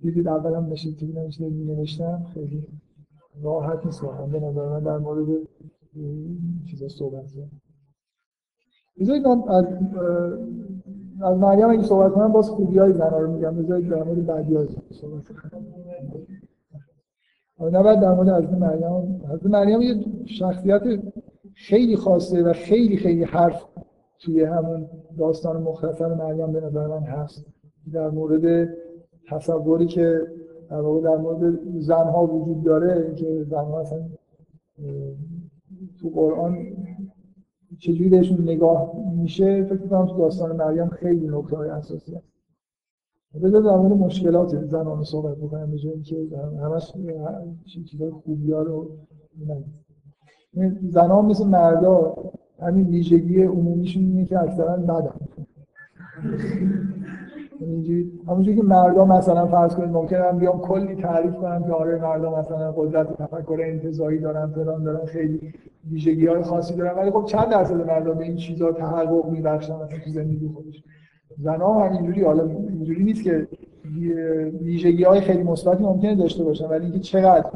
دیدید 0.00 0.28
اولم 0.28 0.66
نشید 0.66 0.96
که 0.96 1.06
نمیشه 1.06 1.48
می 1.48 1.64
نوشتم 1.64 2.26
خیلی 2.34 2.66
راحت 3.42 3.86
نیست 3.86 4.04
واقعا. 4.04 4.26
به 4.26 4.40
نظر 4.40 4.68
من 4.68 4.80
در 4.80 4.98
مورد 4.98 5.26
چیزا 6.70 6.88
صحبت 6.88 7.32
کنم 7.32 7.50
بذارید 9.00 9.26
من 9.26 9.42
از 9.48 9.64
از 11.22 11.38
مریم 11.38 11.68
اگه 11.68 11.82
صحبت 11.82 12.12
کنم 12.12 12.32
باز 12.32 12.50
خوبی 12.50 12.78
های 12.78 12.92
زنها 12.92 13.18
رو 13.18 13.32
میگم. 13.32 13.56
بذارید 13.56 13.90
در 13.90 14.02
مورد 14.02 14.26
بعدی 14.26 14.54
های 14.54 14.68
صحبت 14.90 15.28
کنم 15.28 15.62
نه 17.60 17.82
بعد 17.82 18.00
در 18.00 18.14
مورد 18.14 18.28
حضرت 18.28 18.58
مریم. 18.58 19.20
حضرت 19.28 19.46
مریم 19.46 19.80
یه 19.80 20.04
شخصیت 20.26 20.82
خیلی 21.54 21.96
خاصه 21.96 22.42
و 22.42 22.52
خیلی 22.52 22.96
خیلی 22.96 23.24
حرف 23.24 23.64
توی 24.18 24.44
همون 24.44 24.86
داستان 25.18 25.62
مختصر 25.62 26.14
مریم 26.14 26.52
به 26.52 26.60
نظر 26.60 26.86
من 26.86 27.02
هست. 27.02 27.46
در 27.92 28.10
مورد 28.10 28.68
تصوری 29.30 29.86
که 29.86 30.26
در 30.70 30.80
واقع 30.80 31.00
در 31.00 31.16
مورد 31.16 31.58
زنها 31.80 32.26
وجود 32.26 32.64
داره 32.64 33.14
که 33.14 33.44
زنها 33.50 33.80
اصلا 33.80 34.00
تو 36.00 36.08
قرآن 36.08 36.56
چجوری 37.78 38.08
بهشون 38.08 38.42
نگاه 38.42 38.92
میشه؟ 39.16 39.64
فکر 39.64 39.86
کنم 39.86 40.06
تو 40.06 40.18
داستان 40.18 40.56
مریم 40.56 40.88
خیلی 40.88 41.28
نکته 41.28 41.56
های 41.56 41.68
اساسی 41.68 42.14
هست. 42.14 42.24
بذار 43.42 43.62
در 43.62 43.76
مورد 43.76 43.92
مشکلات 43.92 44.64
زنان 44.64 45.04
صحبت 45.04 45.36
بکنم 45.36 45.70
به 45.70 45.78
که 45.78 46.28
همش 46.62 46.92
چیزای 47.90 48.10
خوبی 48.10 48.52
ها 48.52 48.62
رو 48.62 48.90
زنان 50.82 51.24
مثل 51.24 51.46
مردا 51.46 52.16
همین 52.60 52.86
ویژگی 52.86 53.42
عمومیشون 53.42 54.04
اینه 54.04 54.24
که 54.24 54.38
اکثرا 54.38 54.76
بدن. 54.76 55.12
همونجوری 58.28 58.56
که 58.56 58.62
مردا 58.62 59.04
مثلا 59.04 59.46
فرض 59.46 59.74
کنید 59.74 59.90
ممکنه 59.90 60.22
هم 60.22 60.38
بیام 60.38 60.60
کلی 60.60 60.94
تعریف 60.94 61.34
کنم 61.34 61.64
که 61.64 61.72
آره 61.72 61.98
مردا 62.02 62.40
مثلا 62.40 62.72
قدرت 62.72 63.16
تفکر 63.22 63.58
انتزاعی 63.62 64.18
دارن 64.18 64.46
فلان 64.46 64.84
دارن 64.84 65.06
خیلی 65.06 65.52
ویژگی 65.90 66.26
های 66.26 66.42
خاصی 66.42 66.76
دارن. 66.76 66.98
ولی 66.98 67.10
خب 67.10 67.24
چند 67.24 67.48
درصد 67.48 67.86
مردا 67.86 68.14
به 68.14 68.24
این 68.24 68.36
چیزا 68.36 68.72
تحقق 68.72 69.30
میبخشن 69.30 69.74
مثلا 69.74 69.98
تو 70.04 70.10
زندگی 70.10 70.48
خودش؟ 70.48 70.84
زنا 71.38 71.74
هم 71.74 71.92
اینجوری 71.92 72.24
حالا 72.24 72.44
اینجوری 72.44 73.04
نیست 73.04 73.24
که 73.24 73.48
ویژگی 74.60 75.04
های 75.04 75.20
خیلی 75.20 75.42
مثبتی 75.42 75.84
ممکنه 75.84 76.14
داشته 76.14 76.44
باشن 76.44 76.66
ولی 76.66 76.84
اینکه 76.84 76.98
چقدر 76.98 77.50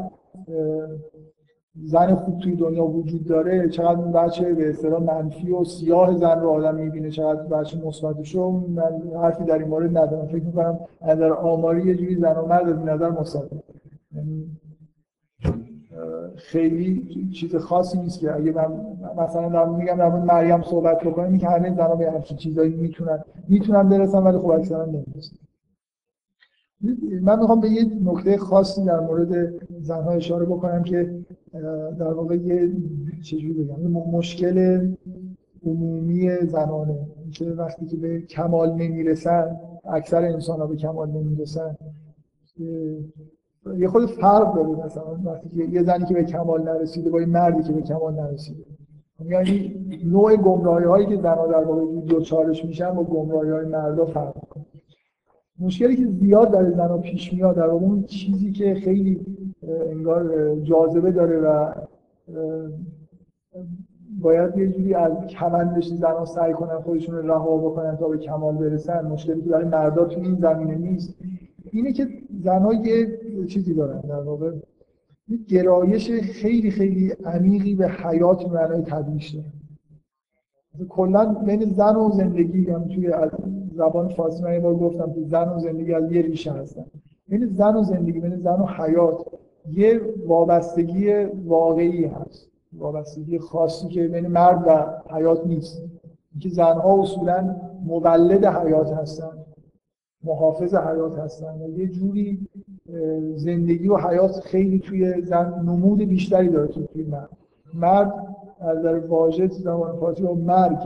زن 1.80 2.14
خوب 2.14 2.38
توی 2.38 2.56
دنیا 2.56 2.84
وجود 2.84 3.24
داره 3.24 3.68
چقدر 3.68 4.00
اون 4.00 4.12
بچه 4.12 4.54
به 4.54 4.70
اصطلاح 4.70 5.02
منفی 5.02 5.50
و 5.50 5.64
سیاه 5.64 6.16
زن 6.16 6.40
رو 6.40 6.48
آدم 6.48 6.74
می‌بینه 6.74 7.10
چقدر 7.10 7.42
بچه 7.42 7.86
مثبتش 7.86 8.34
رو 8.34 8.50
من 8.50 9.20
حرفی 9.22 9.44
در 9.44 9.58
این 9.58 9.68
مورد 9.68 9.98
ندارم. 9.98 10.26
فکر 10.26 10.44
می‌کنم 10.44 10.80
نظر 11.02 11.32
آماری 11.32 11.86
یه 11.86 11.94
جوری 11.94 12.16
زن 12.16 12.36
و 12.36 12.46
مرد 12.46 12.68
از 12.68 12.78
نظر 12.78 13.10
مثبت 13.10 13.50
یعنی 14.14 14.58
خیلی 16.36 17.02
چیز 17.34 17.56
خاصی 17.56 17.98
نیست 17.98 18.20
که 18.20 18.34
اگه 18.36 18.52
من 18.52 18.66
مثلا 19.18 19.48
در 19.48 19.66
میگم 19.66 19.96
در 19.96 20.08
مورد 20.08 20.24
مریم 20.24 20.62
صحبت 20.62 21.00
بکنم 21.00 21.38
که 21.38 21.48
همه 21.48 21.74
زنها 21.74 21.94
به 21.94 22.10
همچین 22.10 22.36
چیزایی 22.36 22.70
می‌تونن. 22.70 23.24
می‌تونن 23.48 23.88
برسن 23.88 24.18
ولی 24.18 24.38
خب 24.38 24.46
اکثرا 24.46 24.84
نمی‌رسن. 24.84 25.36
من 27.22 27.38
می‌خوام 27.38 27.60
به 27.60 27.68
یه 27.68 27.84
نکته 28.04 28.36
خاصی 28.36 28.84
در 28.84 29.00
مورد 29.00 29.54
زنها 29.80 30.10
اشاره 30.10 30.46
بکنم 30.46 30.82
که 30.82 31.24
در 31.98 32.12
واقع 32.12 32.36
یه 32.36 32.72
چجوری 33.22 33.52
بگم 33.52 33.90
مشکل 33.90 34.88
عمومی 35.66 36.36
زنانه. 36.46 37.06
که 37.32 37.44
وقتی 37.44 37.86
که 37.86 37.96
به 37.96 38.20
کمال 38.20 38.72
نمی‌رسن 38.72 39.56
اکثر 39.84 40.24
انسان 40.24 40.60
ها 40.60 40.66
به 40.66 40.76
کمال 40.76 41.10
نمی‌رسن 41.10 41.76
یه 43.78 43.88
خود 43.88 44.06
فرق 44.06 44.54
داره 44.54 44.84
مثلا. 44.84 45.20
وقتی 45.24 45.68
یه 45.72 45.82
زنی 45.82 46.04
که 46.04 46.14
به 46.14 46.24
کمال 46.24 46.62
نرسیده 46.62 47.10
با 47.10 47.20
یه 47.20 47.26
مردی 47.26 47.62
که 47.62 47.72
به 47.72 47.82
کمال 47.82 48.14
نرسیده. 48.14 48.64
یعنی 49.26 49.74
نوع 50.04 50.36
گمراهی 50.36 50.84
هایی 50.84 51.06
که 51.06 51.16
زنها 51.16 51.46
در 51.46 51.64
واقع 51.64 52.00
دوچارش 52.00 52.64
میشن 52.64 52.90
با 52.90 53.04
گمراهی 53.04 53.50
های 53.50 53.66
مردا 53.66 54.06
فرق 54.06 54.34
کنه 54.50 54.64
مشکلی 55.58 55.96
که 55.96 56.06
زیاد 56.06 56.50
در 56.50 56.70
زنها 56.70 56.98
پیش 56.98 57.32
میاد 57.32 57.56
در 57.56 57.66
واقع 57.66 57.84
اون 57.84 58.02
چیزی 58.02 58.52
که 58.52 58.74
خیلی 58.74 59.20
انگار 59.68 60.54
جاذبه 60.56 61.10
داره 61.10 61.40
و 61.40 61.72
باید 64.20 64.58
یه 64.58 64.68
جوری 64.68 64.94
از 64.94 65.12
کمندش 65.26 65.88
زنها 65.88 66.24
سعی 66.24 66.52
کنن 66.52 66.80
خودشون 66.80 67.14
رو 67.14 67.30
رها 67.30 67.56
بکنن 67.56 67.96
تا 67.96 68.08
به 68.08 68.18
کمال 68.18 68.56
برسن. 68.56 69.06
مشکلی 69.06 69.42
که 69.42 69.50
برای 69.50 69.64
مردا 69.64 70.04
تو 70.04 70.20
این 70.20 70.34
زمینه 70.34 70.74
نیست. 70.74 71.14
اینه 71.70 71.92
که 71.92 72.08
زنها 72.42 72.74
یه 72.74 73.18
چیزی 73.46 73.74
دارن 73.74 74.00
در 74.00 74.20
واقع. 74.20 74.52
یه 75.28 75.38
گرایش 75.48 76.10
خیلی 76.10 76.70
خیلی 76.70 77.12
عمیقی 77.24 77.74
به 77.74 77.88
حیات 77.88 78.48
معنای 78.48 78.82
طبیعیش 78.82 79.30
دارن 79.30 79.52
کلا 80.88 81.34
بین 81.34 81.64
زن 81.64 81.96
و 81.96 82.10
زندگی 82.10 82.70
هم 82.70 82.88
توی 82.88 83.12
زبان 83.74 84.08
فارسی 84.08 84.42
من 84.42 84.52
یه 84.52 84.60
بار 84.60 84.74
گفتم 84.74 85.12
که 85.12 85.20
زن 85.20 85.48
و 85.48 85.58
زندگی 85.58 85.94
از 85.94 86.12
یه 86.12 86.22
ریشه 86.22 86.52
هستن. 86.52 86.84
بین 87.28 87.46
زن 87.46 87.76
و 87.76 87.82
زندگی 87.82 88.20
بین 88.20 88.36
زن 88.36 88.60
و 88.60 88.66
حیات 88.66 89.26
یه 89.70 90.00
وابستگی 90.26 91.24
واقعی 91.24 92.04
هست. 92.04 92.48
وابستگی 92.72 93.38
خاصی 93.38 93.88
که 93.88 94.08
بین 94.08 94.26
مرد 94.26 94.64
و 94.66 94.84
حیات 95.14 95.46
نیست. 95.46 95.82
اینکه 96.32 96.48
زنها 96.48 97.02
اصولا 97.02 97.56
مولد 97.84 98.44
حیات 98.44 98.92
هستن 98.92 99.38
محافظ 100.24 100.74
حیات 100.74 101.18
هستن 101.18 101.62
و 101.62 101.78
یه 101.78 101.86
جوری 101.86 102.48
زندگی 103.36 103.88
و 103.88 103.96
حیات 103.96 104.40
خیلی 104.40 104.78
توی 104.78 105.22
زن 105.22 105.62
نمود 105.66 105.98
بیشتری 105.98 106.48
داره 106.48 106.68
توی 106.68 107.04
مرد. 107.04 107.28
مرد 107.74 108.12
از 108.60 108.82
در 108.82 108.98
واژه 108.98 109.48
زمان 109.48 109.96
فارسی 110.00 110.22
با 110.22 110.34
مرگ. 110.34 110.78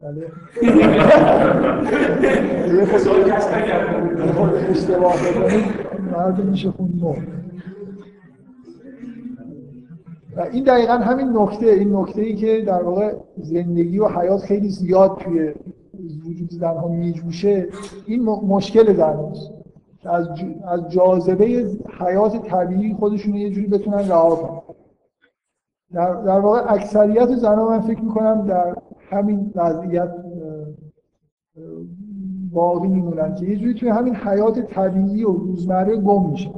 بله. 0.00 0.26
اشتباه 4.70 5.14
مرد 6.10 6.44
میشه 6.44 6.70
خون 6.70 7.00
و 10.36 10.40
این 10.52 10.64
دقیقا 10.64 10.92
همین 10.92 11.36
نکته 11.36 11.66
این 11.66 11.96
نکته 11.96 12.22
ای 12.22 12.34
که 12.34 12.60
در 12.60 12.82
واقع 12.82 13.14
زندگی 13.36 13.98
و 13.98 14.08
حیات 14.08 14.40
خیلی 14.40 14.68
زیاد 14.68 15.18
توی 15.18 15.54
وجود 16.26 16.50
زنها 16.50 16.88
میجوشه 16.88 17.68
این 18.06 18.22
مشکل 18.24 18.96
زن 18.96 19.32
از 20.04 20.28
از 20.64 20.88
جاذبه 20.88 21.66
حیات 22.00 22.46
طبیعی 22.46 22.94
خودشون 22.94 23.34
یه 23.34 23.50
جوری 23.50 23.66
بتونن 23.66 24.08
رها 24.08 24.36
کنن. 24.36 24.60
در, 25.92 26.14
در 26.14 26.40
واقع 26.40 26.72
اکثریت 26.72 27.34
زنها 27.34 27.68
من 27.68 27.80
فکر 27.80 28.00
می‌کنم 28.00 28.46
در 28.46 28.76
همین 29.10 29.52
وضعیت 29.54 30.10
باقی 32.52 32.88
میمونن 32.88 33.34
که 33.34 33.46
یه 33.46 33.56
جوری 33.56 33.74
توی 33.74 33.88
همین 33.88 34.14
حیات 34.14 34.60
طبیعی 34.60 35.24
و 35.24 35.32
روزمره 35.32 35.96
گم 35.96 36.30
میشه. 36.30 36.50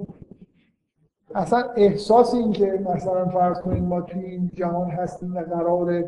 اصلا 1.34 1.62
احساس 1.76 2.34
این 2.34 2.52
که 2.52 2.84
مثلا 2.94 3.24
فرض 3.24 3.60
کنیم 3.60 3.84
ما 3.84 4.00
توی 4.00 4.24
این 4.24 4.50
جهان 4.54 4.90
هستیم 4.90 5.34
و 5.34 5.40
قرار 5.40 6.04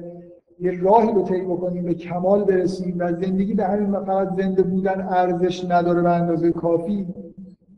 یه 0.61 0.81
راهی 0.82 1.12
رو 1.12 1.23
طی 1.23 1.40
بکنیم 1.40 1.85
به 1.85 1.94
کمال 1.94 2.44
برسیم 2.44 2.97
و 2.98 3.12
زندگی 3.12 3.55
به 3.55 3.65
همین 3.65 4.01
فقط 4.01 4.36
زنده 4.36 4.62
بودن 4.62 5.01
ارزش 5.01 5.65
نداره 5.69 6.02
به 6.02 6.11
اندازه 6.11 6.52
کافی. 6.52 7.06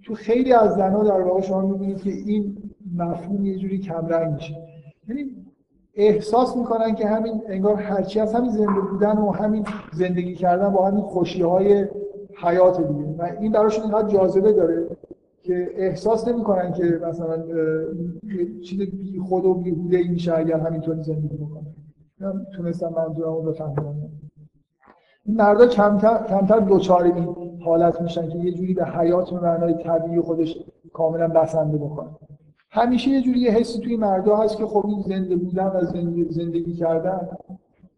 تو 0.04 0.14
خیلی 0.14 0.52
از 0.52 0.74
زنها 0.74 1.04
در 1.04 1.20
واقع 1.20 1.40
شما 1.40 1.60
می‌بینید 1.60 2.02
که 2.02 2.10
این 2.10 2.56
مفهوم 2.96 3.46
یه 3.46 3.56
جوری 3.56 3.78
کمرنگ 3.78 4.32
میشه. 4.34 4.56
یعنی 5.08 5.30
احساس 5.96 6.56
می‌کنن 6.56 6.94
که 6.94 7.06
همین 7.06 7.42
انگار 7.48 7.74
هرچی 7.74 8.20
از 8.20 8.34
همین 8.34 8.50
زنده 8.50 8.80
بودن 8.80 9.18
و 9.18 9.30
همین 9.30 9.64
زندگی 9.92 10.34
کردن 10.34 10.68
با 10.72 10.86
همین 10.86 11.02
خوشی 11.02 11.42
های 11.42 11.86
حیات 12.42 12.80
دیگه. 12.80 13.04
و 13.18 13.28
این 13.40 13.52
براشون 13.52 13.84
اینقدر 13.84 14.08
جاذبه 14.08 14.52
داره 14.52 14.86
که 15.42 15.70
احساس 15.76 16.28
نمی‌کنن 16.28 16.72
که 16.72 17.00
مثلا 17.08 17.42
چیز 18.64 18.80
بی 18.80 19.20
خود 19.28 19.44
و 19.44 19.54
بیهوده 19.54 19.96
ای 19.96 20.08
میشه 20.08 20.38
اگر 20.38 20.58
همینطوری 20.58 21.02
زندگی 21.02 21.36
بکنن. 21.36 21.66
من 22.20 22.46
تونستم 22.56 22.92
منظورم 22.96 23.34
رو 23.34 23.42
بفهمم. 23.42 23.96
این 25.26 25.36
مردا 25.36 25.66
کمتر 25.66 26.26
کمتر 26.28 26.58
دوچار 26.58 27.02
این 27.02 27.36
حالت 27.64 28.00
میشن 28.02 28.28
که 28.28 28.38
یه 28.38 28.52
جوری 28.52 28.74
به 28.74 28.84
حیات 28.84 29.32
و 29.32 29.36
معنای 29.36 29.74
طبیعی 29.74 30.20
خودش 30.20 30.58
کاملا 30.92 31.28
بسنده 31.28 31.76
بکنن. 31.76 32.10
همیشه 32.70 33.10
یه 33.10 33.22
جوری 33.22 33.40
یه 33.40 33.50
حسی 33.50 33.78
توی 33.78 33.96
مردا 33.96 34.36
هست 34.36 34.56
که 34.56 34.66
خب 34.66 34.86
این 34.86 35.02
زنده 35.02 35.36
بودن 35.36 35.66
و 35.66 35.84
زندگی 36.30 36.72
کردن 36.72 37.28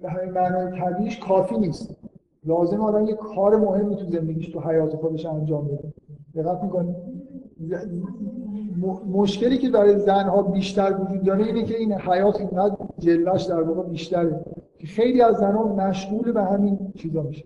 به 0.01 0.11
همین 0.11 0.31
معنای 0.31 0.81
طبیعیش 0.81 1.19
کافی 1.19 1.59
نیست. 1.59 1.97
لازم 2.45 2.81
آدم 2.81 3.07
یه 3.07 3.15
کار 3.15 3.57
مهمی 3.57 3.97
تو 3.97 4.05
زندگیش 4.05 4.49
تو 4.49 4.61
حیات 4.61 4.97
خودش 4.97 5.27
انجام 5.27 5.67
بده. 5.67 5.93
دقت 6.35 6.63
می‌کنید 6.63 6.97
مشکلی 9.13 9.59
که 9.59 9.71
برای 9.71 9.99
زنها 9.99 10.43
بیشتر 10.43 10.97
وجود 11.01 11.23
داره 11.23 11.45
اینه 11.45 11.65
که 11.65 11.77
این 11.77 11.93
حیات 11.93 12.41
اینقدر 12.41 12.77
جلوش 12.99 13.43
در 13.43 13.63
واقع 13.63 13.89
بیشتره 13.89 14.45
که 14.79 14.87
خیلی 14.87 15.23
از 15.23 15.37
زنها 15.37 15.65
مشغول 15.65 16.33
به 16.33 16.43
همین 16.43 16.93
چیزا 16.95 17.23
میشه 17.23 17.45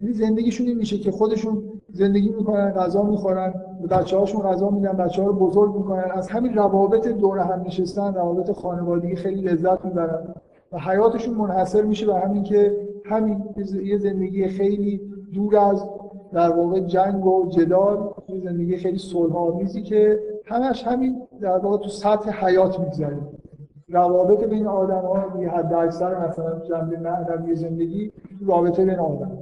یعنی 0.00 0.14
زندگیشون 0.14 0.66
این 0.66 0.78
میشه 0.78 0.98
که 0.98 1.10
خودشون 1.10 1.73
زندگی 1.94 2.28
می‌کنن 2.28 2.70
غذا 2.70 3.02
می‌خورن 3.02 3.54
بچه 3.90 4.18
هاشون 4.18 4.42
غذا 4.42 4.70
میدن 4.70 4.92
بچه 4.92 5.22
ها 5.22 5.28
رو 5.28 5.34
بزرگ 5.34 5.76
می‌کنن. 5.76 6.04
از 6.14 6.28
همین 6.28 6.54
روابط 6.54 7.08
دور 7.08 7.38
هم 7.38 7.62
نشستن 7.66 8.14
روابط 8.14 8.50
خانوادگی 8.50 9.16
خیلی 9.16 9.40
لذت 9.40 9.84
می‌برن 9.84 10.34
و 10.72 10.78
حیاتشون 10.78 11.34
منحصر 11.34 11.82
میشه 11.82 12.06
به 12.06 12.14
همین 12.14 12.42
که 12.42 12.76
همین 13.04 13.44
یه 13.82 13.98
زندگی 13.98 14.48
خیلی 14.48 15.00
دور 15.34 15.56
از 15.56 15.84
در 16.32 16.50
واقع 16.50 16.80
جنگ 16.80 17.26
و 17.26 17.48
جدال 17.48 18.10
یه 18.28 18.40
زندگی 18.40 18.76
خیلی 18.76 18.98
صلح 18.98 19.36
آمیزی 19.36 19.82
که 19.82 20.18
همش 20.46 20.86
همین 20.86 21.22
در 21.40 21.58
واقع 21.58 21.78
تو 21.78 21.88
سطح 21.88 22.46
حیات 22.46 22.80
میگذره. 22.80 23.18
روابط 23.88 24.44
بین 24.44 24.66
آدم 24.66 25.00
ها 25.00 25.40
یه 25.40 25.48
حد 25.48 25.72
اکثر 25.72 26.28
مثلا 26.28 26.58
جنبه 26.58 26.98
معنوی 26.98 27.54
زندگی 27.54 28.12
رابطه 28.46 28.84
بین 28.84 28.98
آدم 28.98 29.38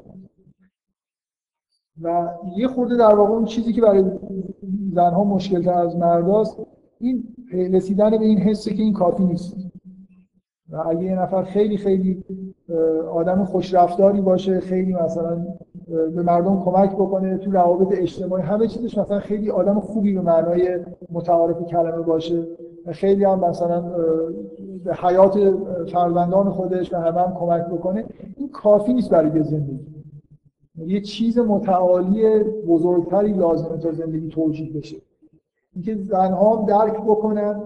و 2.02 2.28
یه 2.56 2.68
خورده 2.68 2.96
در 2.96 3.14
واقع 3.14 3.30
اون 3.30 3.44
چیزی 3.44 3.72
که 3.72 3.80
برای 3.80 4.04
زنها 4.92 5.24
مشکل 5.24 5.62
تر 5.62 5.78
از 5.78 5.96
مرداست 5.96 6.56
این 6.98 7.24
رسیدن 7.52 8.10
به 8.10 8.24
این 8.24 8.38
حسه 8.38 8.74
که 8.74 8.82
این 8.82 8.92
کافی 8.92 9.24
نیست. 9.24 9.56
و 10.70 10.76
اگه 10.88 11.02
یه 11.02 11.20
نفر 11.20 11.42
خیلی 11.42 11.76
خیلی 11.76 12.24
آدم 13.12 13.44
خوشرفتاری 13.44 14.20
باشه 14.20 14.60
خیلی 14.60 14.92
مثلا 14.92 15.46
به 15.88 16.22
مردم 16.22 16.60
کمک 16.60 16.92
بکنه 16.92 17.38
تو 17.38 17.50
روابط 17.50 17.98
اجتماعی 17.98 18.42
همه 18.42 18.66
چیزش 18.66 18.98
مثلا 18.98 19.18
خیلی 19.18 19.50
آدم 19.50 19.80
خوبی 19.80 20.14
به 20.14 20.20
معنای 20.20 20.78
متعارف 21.10 21.62
کلمه 21.66 22.02
باشه 22.02 22.46
و 22.86 22.92
خیلی 22.92 23.24
هم 23.24 23.40
مثلا 23.40 23.80
به 24.84 24.94
حیات 24.94 25.38
فرزندان 25.92 26.50
خودش 26.50 26.90
به 26.90 26.98
همه 26.98 27.20
هم 27.20 27.34
کمک 27.34 27.66
بکنه 27.66 28.04
این 28.36 28.48
کافی 28.48 28.92
نیست 28.92 29.10
برای 29.10 29.42
زندگی. 29.42 30.01
یه 30.78 31.00
چیز 31.00 31.38
متعالی 31.38 32.38
بزرگتری 32.42 33.32
لازمه 33.32 33.78
تا 33.78 33.92
زندگی 33.92 34.28
توجیه 34.28 34.72
بشه. 34.72 34.96
اینکه 35.74 35.94
زنها 35.94 36.64
درک 36.68 37.00
بکنن 37.00 37.62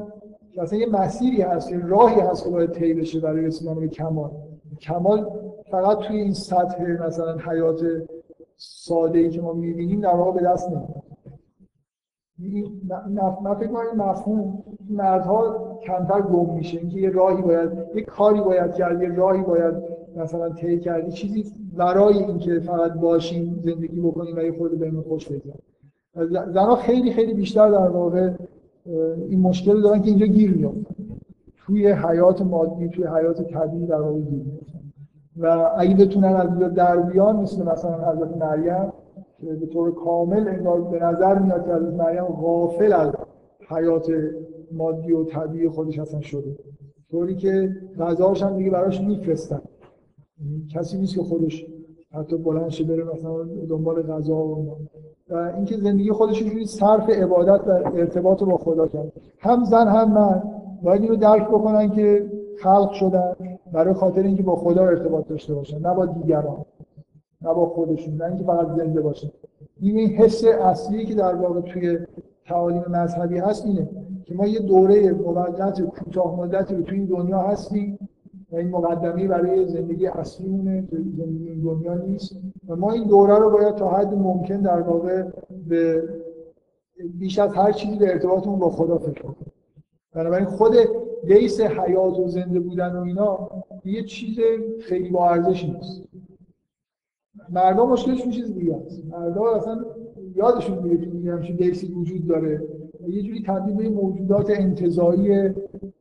اصلا 0.58 0.78
یه 0.78 0.86
مسیری 0.86 1.42
هست 1.42 1.72
یه 1.72 1.86
راهی 1.86 2.20
هست 2.20 2.44
که 2.44 2.50
باید 2.50 2.70
طی 2.70 2.94
بشه 2.94 3.20
برای 3.20 3.46
رسیدن 3.46 3.74
به 3.74 3.88
کمال. 3.88 4.30
کمال 4.80 5.30
فقط 5.70 5.98
توی 5.98 6.16
این 6.16 6.32
سطح 6.32 7.06
مثلا 7.06 7.36
حیات 7.36 7.80
ساده 8.56 9.18
ای 9.18 9.30
که 9.30 9.40
ما 9.40 9.52
می‌بینیم 9.52 10.00
در 10.00 10.14
واقع 10.14 10.40
به 10.40 10.46
دست 10.46 10.68
نمیاد. 10.68 11.02
من 13.42 13.54
فکر 13.54 13.68
کنم 13.68 14.08
مفهوم 14.08 14.62
مردها 14.90 15.78
کمتر 15.86 16.20
گم 16.20 16.54
میشه. 16.54 16.78
اینکه 16.78 17.00
یه 17.00 17.10
راهی 17.10 17.42
باید 17.42 17.70
یه 17.94 18.02
کاری 18.02 18.40
باید 18.40 18.74
کرد 18.74 19.02
یه 19.02 19.14
راهی 19.14 19.42
باید 19.42 19.74
مثلا 20.16 20.48
طی 20.48 20.78
کردی 20.80 21.12
چیزی 21.12 21.44
برای 21.76 22.14
اینکه 22.14 22.60
فقط 22.60 22.92
باشیم 22.92 23.60
زندگی 23.64 24.00
بکنیم 24.00 24.36
و 24.36 24.40
یه 24.40 24.52
خورده 24.52 24.76
بهمون 24.76 25.02
خوش 25.02 25.28
بگذره. 25.28 25.58
زنها 26.52 26.76
خیلی 26.76 27.12
خیلی 27.12 27.34
بیشتر 27.34 27.70
در 27.70 27.88
واقع 27.88 28.30
این 29.28 29.40
مشکل 29.40 29.82
دارن 29.82 30.02
که 30.02 30.08
اینجا 30.08 30.26
گیر 30.26 30.54
میافتن. 30.54 30.94
توی 31.56 31.92
حیات 31.92 32.42
مادی 32.42 32.88
توی 32.88 33.04
حیات 33.06 33.42
طبیعی 33.42 33.86
در 33.86 34.00
واقع 34.00 34.20
گیر 34.20 34.42
میافتن. 34.42 34.80
و 35.36 35.70
اگه 35.78 35.94
بتونن 35.94 36.34
از 36.34 36.58
در 36.74 36.96
بیان 36.96 37.36
مثل 37.36 37.62
مثلا 37.62 38.12
حضرت 38.12 38.36
مریم 38.36 38.92
که 39.40 39.46
به 39.46 39.66
طور 39.66 39.94
کامل 39.94 40.48
انگار 40.48 40.80
به 40.80 40.98
نظر 40.98 41.38
میاد 41.38 41.64
که 41.64 41.72
حضرت 41.72 41.94
مریم 41.94 42.24
غافل 42.24 42.92
از 42.92 43.12
حیات 43.68 44.12
مادی 44.72 45.12
و 45.12 45.24
طبیعی 45.24 45.68
خودش 45.68 45.98
اصلا 45.98 46.20
شده. 46.20 46.56
طوری 47.10 47.36
که 47.36 47.76
غذاش 47.98 48.42
هم 48.42 48.56
دیگه 48.56 48.70
براش 48.70 49.00
میفرستن. 49.00 49.60
کسی 50.74 50.98
نیست 50.98 51.14
که 51.14 51.22
خودش 51.22 51.66
حتی 52.12 52.36
بلند 52.36 52.68
شه 52.68 52.84
بره 52.84 53.04
مثلا 53.04 53.44
دنبال 53.68 54.02
غذا 54.02 54.36
و 54.36 54.76
و 55.30 55.52
اینکه 55.56 55.76
زندگی 55.76 56.10
خودش 56.10 56.42
رو 56.42 56.64
صرف 56.64 57.10
عبادت 57.10 57.68
و 57.68 57.70
ارتباط 57.70 58.42
با 58.42 58.56
خدا 58.56 58.86
کرد. 58.86 59.12
هم 59.38 59.64
زن 59.64 59.88
هم 59.88 60.12
من 60.12 60.42
باید 60.82 61.02
اینو 61.02 61.16
درک 61.16 61.48
بکنن 61.48 61.90
که 61.90 62.30
خلق 62.62 62.92
شدن 62.92 63.32
برای 63.72 63.94
خاطر 63.94 64.22
اینکه 64.22 64.42
با 64.42 64.56
خدا 64.56 64.86
ارتباط 64.86 65.28
داشته 65.28 65.54
باشن 65.54 65.78
نه 65.78 65.94
با 65.94 66.06
دیگران 66.06 66.64
نه 67.42 67.54
با 67.54 67.66
خودشون 67.66 68.14
نه 68.14 68.24
اینکه 68.24 68.44
فقط 68.44 68.76
زنده 68.76 69.00
باشن. 69.00 69.30
این 69.80 69.96
این 69.98 70.08
حس 70.08 70.44
اصلی 70.44 71.06
که 71.06 71.14
در 71.14 71.34
واقع 71.34 71.60
توی 71.60 71.98
تعالیم 72.46 72.84
مذهبی 72.90 73.38
هست 73.38 73.66
اینه 73.66 73.88
که 74.24 74.34
ما 74.34 74.46
یه 74.46 74.60
دوره 74.60 75.12
موقت 75.12 75.80
کوتاه 75.80 76.40
مدتی 76.40 76.74
رو 76.74 76.82
توی 76.82 76.98
این 76.98 77.06
دنیا 77.06 77.38
هستیم 77.38 77.98
این 78.52 78.68
مقدمه 78.68 79.28
برای 79.28 79.68
زندگی 79.68 80.06
اصلیمونه 80.06 80.88
زندگی 80.90 81.48
این 81.48 81.60
دنیا 81.60 81.94
نیست. 81.94 82.36
و 82.68 82.76
ما 82.76 82.92
این 82.92 83.04
دوره 83.04 83.38
رو 83.38 83.50
باید 83.50 83.74
تا 83.74 83.90
حد 83.90 84.14
ممکن 84.14 84.60
در 84.60 84.80
واقع 84.80 85.24
به 85.68 86.08
بیش 87.18 87.38
از 87.38 87.54
هر 87.54 87.72
چیزی 87.72 87.96
به 87.96 88.08
ارتباطمون 88.12 88.58
با 88.58 88.70
خدا 88.70 88.98
فکر 88.98 89.22
کنیم. 89.22 89.52
بنابراین 90.12 90.46
خود 90.46 90.74
بیس 91.24 91.60
حیات 91.60 92.18
و 92.18 92.28
زنده 92.28 92.60
بودن 92.60 92.96
و 92.96 93.00
اینا 93.00 93.50
یه 93.84 94.02
چیز 94.02 94.38
خیلی 94.80 95.10
با 95.10 95.30
ارزش 95.30 95.64
نیست. 95.64 96.02
مردم 97.48 97.88
مشکلشون 97.88 98.30
چیز 98.30 98.54
دیگه 98.54 98.76
است. 98.76 99.04
مردم 99.10 99.42
اصلا 99.42 99.84
یادشون 100.34 100.78
میره 100.78 101.04
که 101.04 101.06
میگه 101.06 101.32
همچین 101.32 101.56
بیسی 101.56 101.86
وجود 101.86 102.26
داره. 102.26 102.62
یه 103.08 103.22
جوری 103.22 103.42
تبدیل 103.46 103.76
به 103.76 103.88
موجودات 103.88 104.50
انتظایی 104.50 105.48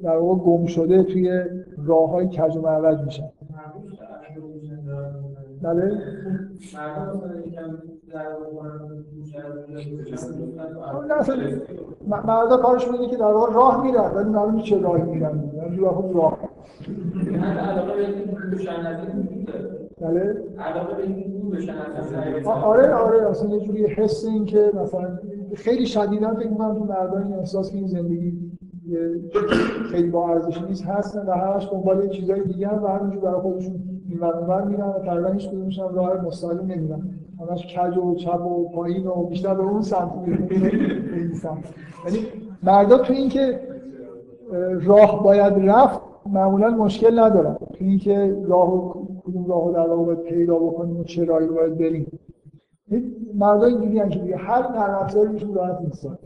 در 0.03 0.17
واقع 0.17 0.39
گم 0.43 0.65
شده 0.65 1.03
توی 1.03 1.43
راه 1.85 2.09
های 2.09 2.27
کج 2.27 2.57
و 2.57 2.61
معوج 2.61 2.99
میشن 2.99 3.29
بله؟ 5.61 6.01
مردا 12.07 12.57
کارشون 12.57 12.95
اینه 12.95 13.07
که 13.09 13.17
در 13.17 13.25
واقع 13.25 13.53
راه 13.53 13.83
میرن 13.83 14.11
ولی 14.15 14.29
معلومه 14.29 14.61
چه 14.61 14.79
راهی 14.79 15.03
میرن. 15.03 15.51
یعنی 15.55 15.77
خود 15.77 16.15
راه 16.15 16.37
بله؟ 20.01 20.35
آره 22.45 22.93
آره 22.93 23.29
اصلا 23.29 23.49
یه 23.49 23.59
جوری 23.59 23.85
حس 23.85 24.25
این 24.25 24.45
که 24.45 24.71
مثلا 24.73 25.19
خیلی 25.55 25.85
شدیدا 25.85 26.33
فکر 26.33 26.49
می‌کنم 26.49 26.73
تو 26.73 26.83
مردان 26.83 27.23
این 27.23 27.33
احساس 27.33 27.71
که 27.71 27.77
این 27.77 27.87
زندگی 27.87 28.33
خیلی 29.91 30.09
با 30.09 30.29
ارزش 30.29 30.61
نیست 30.61 30.85
هستن 30.85 31.25
و 31.25 31.31
همش 31.31 31.67
دنبال 31.71 32.09
چیزای 32.09 32.43
دیگه 32.43 32.67
هم 32.67 32.83
و 32.83 32.87
همینجور 32.87 33.21
برای 33.21 33.41
خودشون 33.41 33.75
این 34.09 34.19
ور 34.19 34.63
میرن 34.63 34.87
و 34.87 34.99
تقریبا 34.99 35.29
هیچ 35.29 35.49
کدومش 35.49 35.79
هم 35.79 35.95
راه 35.95 36.21
مستقیم 36.21 36.71
نمیرن. 36.71 37.09
همش 37.39 37.75
کج 37.75 37.97
و 37.97 38.15
چپ 38.15 38.41
و 38.41 38.69
پایین 38.69 39.07
و 39.07 39.23
بیشتر 39.23 39.53
به 39.53 39.63
اون 39.63 39.81
سمت 39.81 40.11
این 40.27 41.33
سمت. 41.33 41.73
یعنی 42.05 42.27
مردا 42.63 42.97
تو 42.97 43.13
این 43.13 43.29
که 43.29 43.59
راه 44.83 45.23
باید 45.23 45.53
رفت 45.69 45.99
معمولا 46.25 46.69
مشکل 46.69 47.19
ندارن. 47.19 47.53
تو 47.53 47.85
اینکه 47.85 48.37
راه 48.47 48.93
کدوم 49.25 49.45
راهو 49.45 49.71
در 49.71 49.89
واقع 49.89 50.15
پیدا 50.15 50.55
بکنیم 50.55 50.99
و 50.99 51.03
چه 51.03 51.25
راهی 51.25 51.47
باید 51.47 51.77
بریم. 51.77 52.19
مردا 53.33 53.65
اینجوری 53.65 54.09
که 54.09 54.19
دیگه 54.19 54.37
هر 54.37 54.71
نرم 54.71 54.95
افزاری 55.01 55.29
میشون 55.29 55.53
راحت 55.53 55.77
اینستال. 55.81 56.17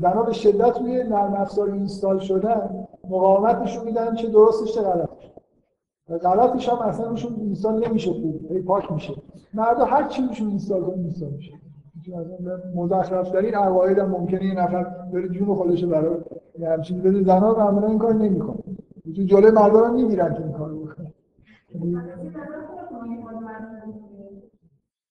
زنا 0.00 0.22
به 0.22 0.32
شدت 0.32 0.78
روی 0.80 1.04
نرم 1.04 1.34
افزار 1.34 1.70
اینستال 1.70 2.18
شدن 2.18 2.86
مقاومت 3.04 3.56
نشون 3.56 3.84
میدن 3.84 4.14
چه 4.14 4.28
درستش 4.28 4.74
چه 4.74 4.80
غلطش. 4.80 5.30
غلطش 6.22 6.68
هم 6.68 6.78
اصلا 6.78 7.06
روشون 7.06 7.34
اینستال 7.40 7.88
نمیشه 7.88 8.12
خوب. 8.12 8.52
هی 8.52 8.62
پاک 8.62 8.92
میشه. 8.92 9.14
مردا 9.54 9.84
هر 9.84 10.08
چی 10.08 10.22
روشون 10.22 10.48
اینستال 10.48 10.82
کنه 10.82 10.96
اینستال 10.96 11.30
میشه. 11.30 11.52
مزخرف 12.74 13.32
در 13.32 13.40
این 13.40 13.54
عقاید 13.54 13.98
هم 13.98 14.10
ممکنه 14.10 14.44
یه 14.44 14.54
نفر 14.54 14.84
بره 14.84 15.28
جون 15.28 15.54
خودش 15.54 15.84
برای 15.84 16.16
همچین 16.66 17.02
بده. 17.02 17.22
زنا 17.22 17.54
معمولا 17.54 17.86
این 17.86 17.98
کار 17.98 18.14
نمی‌کنه 18.14 18.58
تو 19.16 19.22
جلوی 19.22 19.50
مردا 19.50 19.80
رو 19.80 19.92
می‌گیرن 19.92 20.34
که 20.34 20.42
این 20.42 20.52
کارو 20.52 20.78
بکنن. 20.78 21.12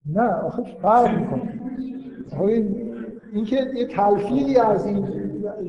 نه 0.06 0.34
آخه 0.34 0.64
فرق 0.64 1.20
می‌کنه. 1.20 1.60
اینکه 3.34 3.56
یه 3.76 3.88
تلفیقی 3.88 4.58
از 4.58 4.86
این 4.86 5.08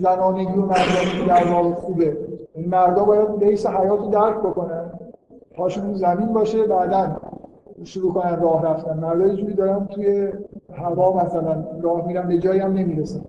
زنانگی 0.01 0.53
و 0.53 0.61
مردانگی 0.61 1.27
در 1.29 1.53
واقع 1.53 1.71
خوبه. 1.71 2.17
این 2.55 2.69
مردا 2.69 3.05
باید 3.05 3.39
بیس 3.39 3.67
حیات 3.67 4.11
درک 4.11 4.39
بکنن 4.39 4.91
پاشون 5.55 5.95
زمین 5.95 6.33
باشه 6.33 6.67
بعدا 6.67 7.17
شروع 7.85 8.13
کنن 8.13 8.41
راه 8.41 8.65
رفتن. 8.65 8.99
مردا 8.99 9.27
یه 9.27 9.35
جوری 9.35 9.55
دارن 9.55 9.87
توی 9.87 10.33
هوا 10.75 11.25
مثلا 11.25 11.65
راه 11.83 12.07
میرن 12.07 12.29
به 12.29 12.39
جایی 12.39 12.61
هم 12.61 12.73
نمی‌رسن. 12.73 13.21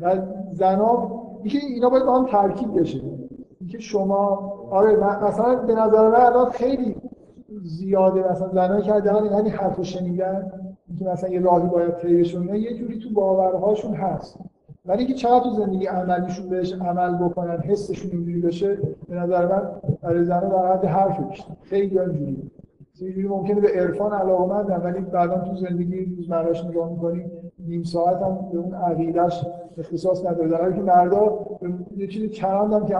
و 0.00 0.16
زنا 0.52 1.10
اینکه 1.42 1.58
اینا 1.58 1.90
باید 1.90 2.04
با 2.04 2.18
هم 2.18 2.26
ترکیب 2.26 2.80
بشه. 2.80 3.00
اینکه 3.60 3.78
شما 3.78 4.52
آره 4.70 4.96
مثلا 4.96 5.54
به 5.54 5.74
نظر 5.74 6.08
من 6.08 6.20
الان 6.20 6.50
خیلی 6.50 6.96
زیاده 7.62 8.32
مثلا 8.32 8.48
زنایی 8.48 8.82
که 8.82 8.92
حداقل 8.92 9.28
همین 9.28 9.52
حرفو 9.52 9.84
شنیدن 9.84 10.52
اینکه 10.88 11.04
مثلا 11.04 11.30
یه 11.30 11.40
راهی 11.40 11.68
باید 11.68 11.96
طی 11.96 12.38
یه 12.58 12.74
جوری 12.74 12.98
تو 12.98 13.10
باورهاشون 13.14 13.94
هست. 13.94 14.38
ولی 14.86 14.98
اینکه 14.98 15.14
چقدر 15.14 15.44
تو 15.44 15.50
زندگی 15.50 15.86
عملیشون 15.86 16.48
بهش 16.48 16.72
عمل 16.72 17.14
بکنن 17.14 17.58
حسشون 17.58 18.10
اینجوری 18.10 18.40
بشه 18.40 18.78
به 19.08 19.14
نظر 19.14 19.46
من 19.46 19.62
برای 20.02 20.24
در 20.24 20.72
حد 20.72 20.84
حرف 20.84 21.20
بیشتر. 21.20 21.52
خیلی 21.62 21.98
اینجوری 21.98 22.50
اینجوری 23.00 23.28
ممکنه 23.28 23.60
به 23.60 23.68
عرفان 23.68 24.12
علاقمندن 24.12 24.76
ولی 24.76 25.00
بعدا 25.00 25.38
تو 25.38 25.56
زندگی 25.56 26.04
روزمرهش 26.16 26.64
نگاه 26.64 26.90
می‌کنی 26.90 27.24
نیم 27.58 27.82
ساعت 27.82 28.22
هم 28.22 28.38
به 28.52 28.58
اون 28.58 28.74
عقیدش 28.74 29.46
اختصاص 29.78 30.26
نداره. 30.26 30.48
در 30.48 30.72
که 30.72 30.82
مردا 30.82 31.46
یه 31.96 32.06
چیزی 32.06 32.28
چند 32.28 32.86
که 32.86 32.96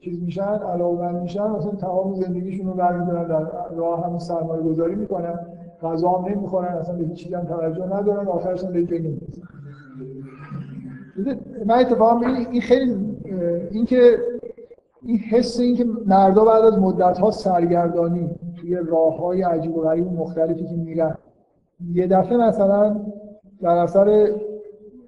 چیز 0.00 0.22
میشن 0.22 0.42
علاقمند 0.42 1.22
میشن 1.22 1.46
مثلا 1.46 1.70
تمام 1.70 2.14
زندگیشون 2.14 2.66
رو 2.66 2.74
برمیدارن 2.74 3.28
در 3.28 3.74
راه 3.76 4.06
هم 4.06 4.18
سرمایه 4.18 4.62
گذاری 4.62 4.94
می‌کنن. 4.94 5.38
غذا 5.82 6.10
هم 6.10 6.28
نمی‌خورن 6.28 6.74
اصلا 6.74 6.96
به 6.96 7.04
هیچ 7.04 7.32
هم 7.32 7.44
توجه 7.44 7.86
ندارن 7.86 8.28
آخرش 8.28 8.64
هم 8.64 8.72
به 8.72 9.14
من 11.66 11.78
اتفاقا 11.78 12.26
این 12.26 12.60
خیلی 12.60 13.16
این 13.70 13.84
که 13.84 14.18
این 15.02 15.18
حس 15.18 15.60
این 15.60 15.76
که 15.76 15.86
مردا 16.06 16.44
بعد 16.44 16.64
از 16.64 16.78
مدت 16.78 17.18
ها 17.18 17.30
سرگردانی 17.30 18.30
توی 18.56 18.74
راه 18.74 19.18
های 19.18 19.42
عجیب 19.42 19.76
و 19.76 19.80
غریب 19.80 20.12
مختلفی 20.12 20.64
که 20.64 20.76
میرن 20.76 21.16
یه 21.92 22.06
دفعه 22.06 22.36
مثلا 22.36 22.96
در 23.62 23.76
اثر 23.76 24.28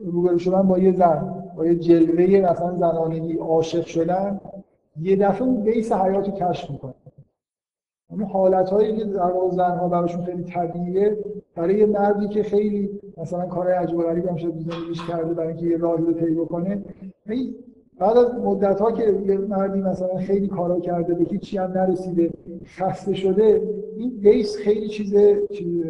روبرو 0.05 0.39
شدن 0.39 0.63
با 0.63 0.79
یه 0.79 0.93
زن 0.93 1.35
با 1.57 1.67
یه 1.67 1.75
جلوه 1.75 2.51
مثلا 2.51 2.77
زنانگی 2.77 3.37
عاشق 3.37 3.87
شدن 3.87 4.41
یه 5.01 5.17
دفعه 5.17 5.43
اون 5.43 5.63
بیس 5.63 5.93
حیات 5.93 6.29
رو 6.29 6.35
کشف 6.35 6.71
می‌کنه. 6.71 6.95
اون 8.11 8.23
حالت 8.23 8.71
هایی 8.71 8.97
که 8.97 9.05
در 9.05 9.31
واقع 9.31 9.51
زنها 9.51 9.89
براشون 9.89 10.25
خیلی 10.25 10.43
طبیعیه 10.43 11.19
برای 11.55 11.79
یه 11.79 11.87
مردی 11.87 12.29
که 12.29 12.43
خیلی 12.43 13.01
مثلا 13.17 13.47
کارهای 13.47 13.75
عجیب 13.75 13.99
و 13.99 14.03
غریب 14.03 14.27
هم 14.27 14.37
شده 14.37 14.61
زندگیش 14.61 15.07
کرده 15.09 15.35
برای 15.35 15.49
اینکه 15.49 15.67
یه 15.67 15.77
راهی 15.77 16.05
رو 16.05 16.13
طی 16.13 16.35
بکنه. 16.35 16.85
بعد 17.99 18.17
از 18.17 18.35
مدت 18.35 18.81
ها 18.81 18.93
که 18.93 19.05
یه 19.27 19.39
مردی 19.39 19.81
مثلا 19.81 20.17
خیلی 20.17 20.49
کارا 20.49 20.81
کرده 20.81 21.15
به 21.15 21.25
هیچی 21.25 21.59
هم 21.59 21.73
نرسیده 21.73 22.31
خسته 22.65 23.15
شده 23.15 23.63
این 23.97 24.11
بیس 24.21 24.57
خیلی 24.57 24.89
چیز 24.89 25.15
چیز 25.53 25.85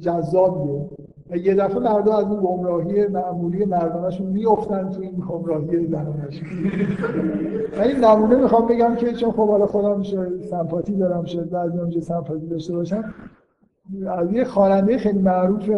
جذابیه. 0.00 0.90
و 1.30 1.36
یه 1.36 1.54
دفعه 1.54 1.78
مردم 1.78 2.12
از 2.12 2.26
این 2.26 2.40
گمراهی 2.40 3.06
معمولی 3.06 3.64
مردانشون 3.64 4.26
میافتن 4.26 4.90
تو 4.90 5.02
این 5.02 5.24
گمراهی 5.28 5.86
زنانشون 5.86 6.48
من 7.78 7.84
این 7.84 8.04
نمونه 8.04 8.36
می‌خوام 8.36 8.66
بگم 8.66 8.94
که 8.96 9.12
چون 9.12 9.32
خب 9.32 9.48
حالا 9.48 9.66
خودم 9.66 9.98
میشه 9.98 10.28
سمپاتی 10.50 10.96
دارم 10.96 11.24
شد 11.24 11.50
بعضی 11.50 11.78
هم 11.78 12.00
سمپاتی 12.00 12.46
داشته 12.46 12.72
باشم 12.72 13.14
از 14.08 14.32
یه 14.32 14.44
خواننده 14.44 14.98
خیلی 14.98 15.18
معروف 15.18 15.70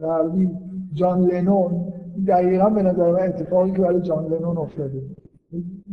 غربی 0.00 0.50
جان 0.92 1.24
لنون. 1.24 1.92
دقیقا 2.26 2.70
به 2.70 2.82
نظر 2.82 3.12
من 3.12 3.22
اتفاقی 3.22 3.72
که 3.72 3.78
برای 3.78 4.00
جان 4.00 4.26
لنون 4.26 4.58
افتاده. 4.58 5.02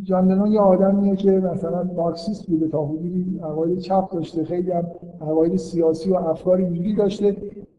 جان 0.03 0.31
لنون 0.31 0.51
یه 0.51 0.59
آدمیه 0.59 1.15
که 1.15 1.31
مثلا 1.31 1.83
مارکسیست 1.83 2.47
بوده 2.47 2.67
تا 2.67 2.85
حدودی 2.85 3.39
عقاید 3.43 3.79
چپ 3.79 4.11
داشته 4.13 4.43
خیلی 4.43 4.71
هم 4.71 4.83
عقاید 5.21 5.55
سیاسی 5.55 6.11
و 6.11 6.15
افکار 6.15 6.57
اینجوری 6.57 6.95
داشته. 6.95 7.35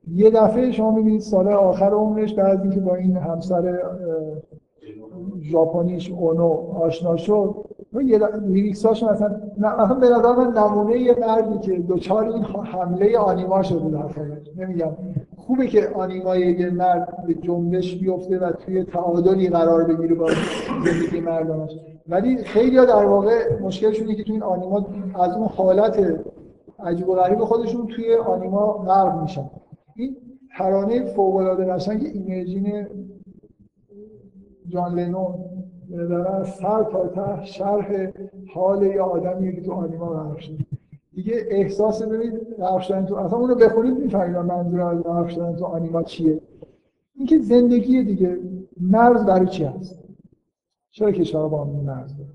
یه 0.08 0.30
دفعه 0.30 0.70
شما 0.70 0.90
می‌بینید 0.90 1.20
سال 1.20 1.48
آخر 1.48 1.90
عمرش 1.90 2.34
بعد 2.34 2.60
اینکه 2.60 2.80
با 2.80 2.94
این 2.94 3.16
همسر 3.16 3.78
ژاپنیش 5.42 6.10
اونو 6.10 6.48
آشنا 6.80 7.16
شد. 7.16 7.54
یه 8.04 8.20
لیریکساش 8.46 9.02
مثلا 9.02 9.40
مثلا 9.58 9.94
به 9.94 10.08
نظر 10.08 10.32
من 10.32 10.52
نمونه 10.58 10.98
یه 10.98 11.16
مردی 11.20 11.58
که 11.58 11.78
دوچار 11.78 12.24
این 12.24 12.44
حمله 12.44 13.18
آنیما 13.18 13.62
شده 13.62 13.90
در 13.90 14.64
نمیگم. 14.64 14.90
خوبه 15.36 15.66
که 15.66 15.88
آنیمای 15.94 16.40
یه 16.40 16.70
مرد 16.70 17.26
به 17.26 17.34
جنبش 17.34 17.96
بیفته 17.96 18.38
و 18.38 18.52
توی 18.52 18.84
تعادلی 18.84 19.48
قرار 19.48 19.84
بگیره 19.84 20.14
با 20.14 20.30
زندگی 20.84 21.20
مردمش 21.20 21.70
ولی 22.08 22.36
خیلی 22.36 22.78
ها 22.78 22.84
در 22.84 23.04
واقع 23.04 23.60
مشکلشون 23.62 24.06
اینه 24.06 24.18
که 24.18 24.24
تو 24.24 24.32
این 24.32 24.42
آنیما 24.42 24.86
از 25.14 25.36
اون 25.36 25.46
حالت 25.46 26.22
عجیب 26.84 27.08
و 27.08 27.14
غریب 27.14 27.38
خودشون 27.38 27.86
توی 27.86 28.14
آنیما 28.14 28.72
غرق 28.72 29.22
میشن. 29.22 29.50
این 29.96 30.16
ترانه 30.58 31.04
فوق 31.04 31.36
العاده 31.36 31.90
ایمیجین 31.90 32.86
جان 34.72 34.94
لنون 34.94 35.34
از 36.26 36.48
سر 36.48 36.84
تا 36.84 37.06
ته 37.06 37.44
شرح 37.44 38.12
حال 38.54 38.82
یه 38.82 39.00
آدمی 39.00 39.54
که 39.54 39.62
تو 39.62 39.72
آنیما 39.72 40.36
شده. 40.38 40.66
دیگه 41.14 41.46
احساس 41.48 42.02
ببینید 42.02 42.56
غرق 42.58 43.04
تو 43.04 43.16
اصلا 43.16 43.38
اونو 43.38 43.54
بخونید 43.54 43.98
می‌فهمید 43.98 44.36
منظور 44.36 44.80
از 44.80 45.02
غرق 45.02 45.52
تو 45.52 45.64
آنیما 45.64 46.02
چیه. 46.02 46.40
اینکه 47.14 47.38
زندگی 47.38 48.04
دیگه 48.04 48.38
مرز 48.80 49.26
برای 49.26 49.46
چی 49.46 49.64
هست؟ 49.64 49.98
چرا 50.90 51.12
کشورها 51.12 51.48
با 51.48 51.64
هم 51.64 51.70
مرز 51.70 52.16
داره 52.16 52.30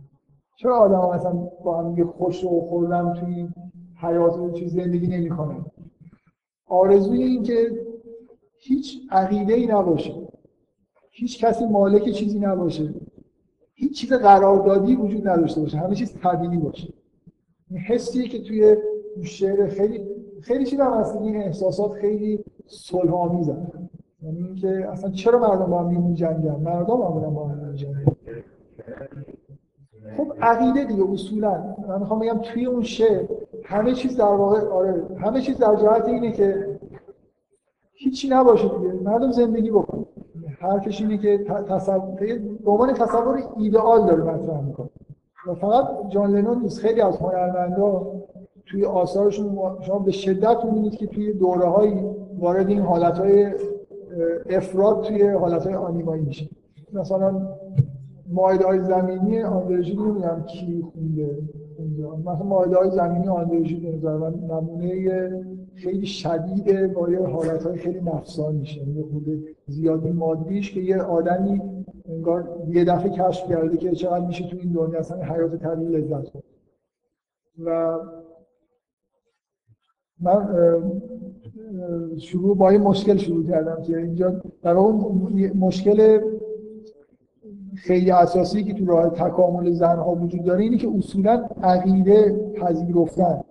چرا 0.57 0.77
آدم 0.77 0.95
ها 0.95 1.13
مثلا 1.13 1.31
با 1.63 1.77
هم 1.77 2.07
خوش 2.07 2.43
و 2.43 2.61
خوردن 2.61 3.13
توی 3.13 3.35
این 3.35 3.53
حیات 4.01 4.37
و 4.37 4.51
چیز 4.51 4.73
زندگی 4.73 5.07
نمی‌کنه 5.07 5.55
آرزوی 6.67 7.23
این 7.23 7.43
که 7.43 7.71
هیچ 8.57 8.99
عقیده 9.11 9.53
ای 9.53 9.67
نباشه. 9.67 10.26
هیچ 11.19 11.45
کسی 11.45 11.65
مالک 11.65 12.09
چیزی 12.09 12.39
نباشه. 12.39 12.93
هیچ 13.73 13.99
چیز 13.99 14.13
قراردادی 14.13 14.95
وجود 14.95 15.27
نداشته 15.27 15.61
باشه. 15.61 15.77
همه 15.77 15.95
چیز 15.95 16.13
طبیعی 16.13 16.57
باشه. 16.57 16.93
این 17.69 17.79
حسیه 17.79 18.27
که 18.27 18.41
توی 18.41 18.77
شعر 19.23 19.69
خیلی 19.69 20.01
خیلی 20.41 20.65
چیز 20.65 20.79
هم 20.79 20.93
هست. 20.93 21.15
این 21.15 21.37
احساسات 21.37 21.91
خیلی 21.91 22.43
صلح 22.65 23.13
آمیزن 23.13 23.67
یعنی 24.23 24.43
اینکه 24.43 24.87
اصلا 24.91 25.11
چرا 25.11 25.39
مردم 25.39 25.65
با 25.65 25.79
هم 25.79 25.87
میمون 25.87 26.13
جنگن؟ 26.13 26.55
مردم 26.55 26.97
معمولا 26.97 27.29
با 27.29 27.47
هم 27.47 27.75
جنگن. 27.75 28.05
خب 30.17 30.33
عقیده 30.41 30.83
دیگه 30.83 31.11
اصولا. 31.11 31.75
من 31.87 31.99
می‌خوام 31.99 32.19
بگم 32.19 32.39
توی 32.43 32.65
اون 32.65 32.83
شعر 32.83 33.25
همه 33.63 33.93
چیز 33.93 34.17
در 34.17 34.23
واقع 34.23 34.59
آره 34.59 35.05
همه 35.17 35.41
چیز 35.41 35.57
در 35.57 35.75
جهت 35.75 36.05
اینه 36.07 36.31
که 36.31 36.79
هیچی 37.93 38.29
نباشه 38.29 38.67
دیگه. 38.67 38.93
مردم 38.93 39.31
زندگی 39.31 39.71
بکنن. 39.71 40.05
حرفش 40.59 41.01
اینه 41.01 41.17
که 41.17 41.37
تصور 41.69 41.99
به 42.65 42.71
عنوان 42.71 42.93
تصور 42.93 43.43
ایدئال 43.57 44.05
داره 44.05 44.23
مطرح 44.23 44.61
می‌کنه. 44.61 44.89
و 45.47 45.53
فقط 45.55 46.09
جان 46.09 46.31
لنون 46.31 46.61
نیست. 46.61 46.79
خیلی 46.79 47.01
از 47.01 47.17
هنرمندا 47.17 48.11
توی 48.65 48.85
آثارشون 48.85 49.57
شما 49.81 49.99
به 49.99 50.11
شدت 50.11 50.65
می‌بینید 50.65 50.95
که 50.95 51.07
توی 51.07 51.33
دوره 51.33 51.65
های 51.65 51.93
وارد 52.39 52.69
این 52.69 52.81
حالت 52.81 53.19
های 53.19 53.47
افراد 54.49 55.03
توی 55.03 55.27
حالت 55.29 55.67
آنیمایی 55.67 56.21
میشه. 56.21 56.49
مثلا 56.93 57.41
مایده 58.29 58.65
های 58.65 58.79
زمینی 58.79 59.41
آندرژی 59.41 59.95
نمی‌دونم 59.95 60.43
کی 60.43 60.85
خونده 60.93 61.37
مثلا 62.25 62.45
مایده 62.45 62.75
های 62.77 62.91
زمینی 62.91 63.27
آندرژی 63.27 63.99
به 64.01 64.17
من 64.17 64.33
نمونه 64.33 65.43
خیلی 65.77 66.05
یه 67.09 67.19
حالت 67.19 67.65
های 67.65 67.77
خیلی 67.77 68.01
نفسانی 68.01 68.57
میشه. 68.57 68.87
یه 68.87 69.03
خود 69.03 69.47
زیادی 69.67 70.11
مادیش 70.11 70.73
که 70.73 70.79
یه 70.79 71.01
آدمی 71.01 71.61
انگار 72.09 72.65
یه 72.67 72.83
دفعه 72.83 73.09
کشف 73.09 73.49
کرده 73.49 73.77
که 73.77 73.91
چقدر 73.91 74.25
میشه 74.25 74.47
تو 74.47 74.57
این 74.57 74.71
دنیا 74.71 74.99
اصلا 74.99 75.23
حیات 75.23 75.55
طبیعی 75.55 75.97
لذت 75.97 76.31
بود 76.31 76.43
و 77.65 77.99
من 80.19 80.47
شروع 82.17 82.57
با 82.57 82.69
این 82.69 82.81
مشکل 82.81 83.17
شروع 83.17 83.47
کردم 83.47 83.81
که 83.81 83.97
اینجا 83.97 84.41
در 84.61 84.71
اون 84.71 84.95
مشکل 85.59 86.19
خیلی 87.75 88.11
اساسی 88.11 88.63
که 88.63 88.73
تو 88.73 88.85
راه 88.85 89.09
تکامل 89.09 89.71
زنها 89.71 90.15
وجود 90.15 90.43
داره 90.43 90.63
اینه 90.63 90.77
که 90.77 90.87
اصولا 90.97 91.49
عقیده 91.63 92.51
پذیرفتن 92.55 93.43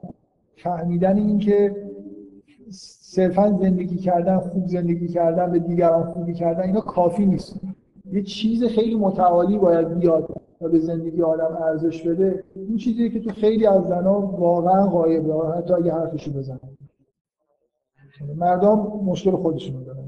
فهمیدن 0.56 1.16
این 1.16 1.38
که 1.38 1.85
صرفا 3.16 3.58
زندگی 3.60 3.96
کردن 3.96 4.38
خوب 4.38 4.66
زندگی 4.66 5.08
کردن 5.08 5.52
به 5.52 5.58
دیگران 5.58 6.12
خوبی 6.12 6.34
کردن 6.34 6.62
اینا 6.62 6.80
کافی 6.80 7.26
نیست. 7.26 7.60
یه 8.12 8.22
چیز 8.22 8.64
خیلی 8.64 8.94
متعالی 8.94 9.58
باید 9.58 9.98
بیاد 9.98 10.28
و 10.60 10.68
به 10.68 10.78
زندگی 10.78 11.22
آدم 11.22 11.58
ارزش 11.62 12.02
بده. 12.02 12.44
این 12.54 12.76
چیزی 12.76 13.10
که 13.10 13.20
تو 13.20 13.30
خیلی 13.30 13.66
از 13.66 13.84
زنها 13.84 14.20
واقعا 14.20 14.86
غایبه. 14.86 15.34
حتی 15.56 15.74
اگه 15.74 15.92
حرفشو 15.92 16.32
بزنن 16.32 16.60
مردم 18.36 18.78
مشکل 19.04 19.30
خودشون 19.30 19.84
دارن. 19.84 19.98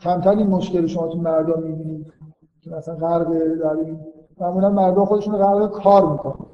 کمتر 0.00 0.30
این 0.30 0.46
مشکل 0.46 0.86
شما 0.86 1.08
تو 1.08 1.18
مردم 1.18 1.62
می‌بینید 1.62 2.12
که 2.60 2.70
مثلا 2.70 2.94
غرق 2.94 3.28
در 3.62 3.70
این 3.70 4.00
معمولا 4.40 4.70
مردم 4.70 5.04
خودشون 5.04 5.36
غرق 5.36 5.70
کار 5.70 6.12
می‌کنن. 6.12 6.46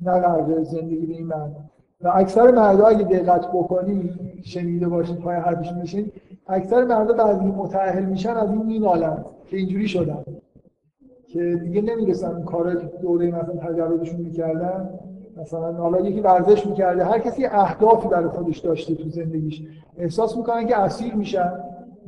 نه 0.00 0.20
غرق 0.20 0.62
زندگی 0.62 1.06
به 1.06 1.14
این 1.14 1.26
معنی 1.26 1.69
و 2.02 2.12
اکثر 2.14 2.50
مردها 2.50 2.88
اگه 2.88 3.04
دقت 3.04 3.48
بکنی 3.48 4.10
شنیده 4.42 4.88
باشید 4.88 5.18
پای 5.18 5.36
حرفشون 5.36 5.78
بشین 5.78 6.12
اکثر 6.46 6.84
مردها 6.84 7.24
بعضی 7.24 7.44
متأهل 7.44 8.04
میشن 8.04 8.36
از 8.36 8.50
این 8.50 8.66
مینالن 8.66 9.24
که 9.46 9.56
اینجوری 9.56 9.88
شدن. 9.88 10.24
که 11.28 11.60
دیگه 11.64 11.80
نمی‌رسن 11.80 12.34
اون 12.34 12.44
کارا 12.44 12.74
دوره 12.74 13.26
مثلا 13.30 13.72
تجربهشون 13.72 14.20
می‌کردن. 14.20 14.90
مثلا 15.36 15.72
حالا 15.72 16.00
یکی 16.00 16.20
ورزش 16.20 16.66
می‌کرده 16.66 17.04
هر 17.04 17.18
کسی 17.18 17.46
اهدافی 17.46 18.08
برای 18.08 18.28
خودش 18.28 18.58
داشته 18.58 18.94
تو 18.94 19.08
زندگیش. 19.08 19.62
احساس 19.98 20.36
می‌کنن 20.36 20.66
که 20.66 20.78
اسیر 20.78 21.14
میشن 21.14 21.52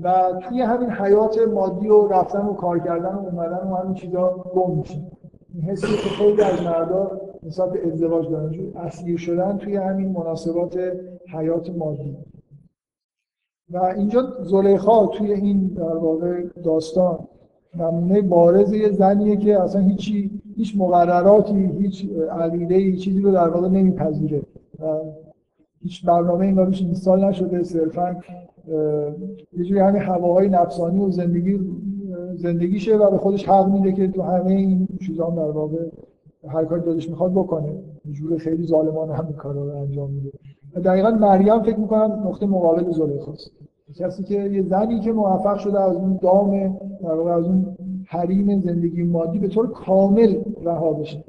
و 0.03 0.15
توی 0.49 0.61
همین 0.61 0.91
حیات 0.91 1.39
مادی 1.55 1.89
و 1.89 2.09
رفتن 2.09 2.47
و 2.47 2.55
کار 2.55 2.79
کردن 2.79 3.15
و 3.15 3.19
اومدن 3.19 3.69
و 3.71 3.75
همین 3.75 3.95
چیزا 3.95 4.45
گم 4.55 4.77
میشن. 4.77 5.03
این 5.55 5.63
حسی 5.63 5.87
که 5.87 6.09
خیلی 6.09 6.43
از 6.43 6.63
مردا 6.63 7.21
نسبت 7.43 7.73
به 7.73 7.87
ازدواج 7.87 8.29
دارن 8.29 8.55
اسیر 8.77 9.17
شدن 9.17 9.59
توی 9.59 9.77
همین 9.77 10.09
مناسبات 10.09 10.79
حیات 11.29 11.71
مادی 11.71 12.17
و 13.71 13.79
اینجا 13.79 14.37
زلیخا 14.43 15.07
توی 15.07 15.33
این 15.33 15.67
در 15.67 15.97
واقع 15.97 16.43
داستان 16.65 17.19
نمونه 17.79 18.23
بارز 18.23 18.73
یه 18.73 18.91
زنیه 18.91 19.37
که 19.37 19.61
اصلا 19.61 19.81
هیچی 19.81 20.41
هیچ 20.57 20.75
مقرراتی 20.77 21.71
هیچ 21.79 22.07
عقیده 22.31 22.75
هیچ 22.75 23.05
چیزی 23.05 23.21
رو 23.21 23.33
در 23.33 23.49
واقع 23.49 23.69
نمیپذیره. 23.69 24.43
و 24.79 24.85
هیچ 25.83 26.07
برنامه 26.07 26.47
این 26.47 26.57
روش 26.57 26.83
اینستال 26.83 27.25
نشده 27.25 27.63
صرفا 27.63 28.17
یه 29.53 29.65
جوری 29.65 29.81
همین 29.81 30.03
هواهای 30.03 30.49
نفسانی 30.49 31.05
و 31.05 31.11
زندگی 31.11 31.61
زندگیشه 32.35 32.97
و 32.97 33.11
به 33.11 33.19
خودش 33.19 33.49
حق 33.49 33.69
میده 33.69 33.93
که 33.93 34.09
تو 34.09 34.23
همه 34.23 34.53
این 34.53 34.89
چیزا 35.07 35.31
در 35.31 35.51
واقع 35.51 35.79
هر 36.49 36.65
کاری 36.65 36.83
دلش 36.83 37.09
می‌خواد 37.09 37.33
بکنه. 37.33 37.73
جور 38.13 38.39
خیلی 38.39 38.67
ظالمان 38.67 39.11
هم 39.11 39.33
کارا 39.33 39.65
رو 39.65 39.77
انجام 39.77 40.11
میده. 40.11 40.33
دقیقا 40.85 41.11
مریم 41.11 41.63
فکر 41.63 41.79
می‌کنم 41.79 42.23
نقطه 42.27 42.47
مقابل 42.47 42.93
زلیخاست. 42.93 43.51
کسی 43.95 44.23
که 44.23 44.35
یه 44.35 44.63
زنی 44.63 45.01
که 45.01 45.13
موفق 45.13 45.59
شده 45.59 45.81
از 45.81 45.97
اون 45.97 46.19
دام 46.23 46.79
در 47.03 47.11
از 47.11 47.45
اون 47.45 47.77
حریم 48.07 48.61
زندگی 48.61 49.03
مادی 49.03 49.39
به 49.39 49.49
طور 49.49 49.71
کامل 49.71 50.43
رها 50.63 50.93
بشه. 50.93 51.25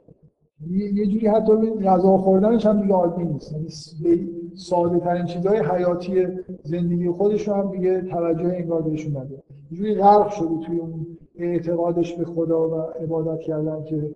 یه 0.70 1.08
جوری 1.08 1.28
حتی 1.28 1.54
غذا 1.86 2.18
خوردنش 2.18 2.66
هم 2.66 2.82
دیگه 2.82 2.94
عادی 2.94 3.24
نیست. 3.24 3.56
یعنی 4.02 4.30
ساده 4.56 5.00
ترین 5.00 5.26
چیزهای 5.26 5.60
حیاتی 5.60 6.28
زندگی 6.64 7.10
خودش 7.10 7.48
رو 7.48 7.54
هم 7.54 7.72
دیگه 7.72 8.02
توجه 8.02 8.56
انگار 8.58 8.82
بهشون 8.82 9.18
نده 9.18 9.44
یه 9.72 9.78
جوری 9.78 9.96
غرق 9.96 10.30
شده 10.30 10.66
توی 10.66 10.80
اون 10.80 11.06
اعتقادش 11.36 12.14
به 12.14 12.26
خدا 12.26 12.70
و 12.70 12.74
عبادت 13.04 13.40
کردن 13.40 13.84
که 13.84 14.16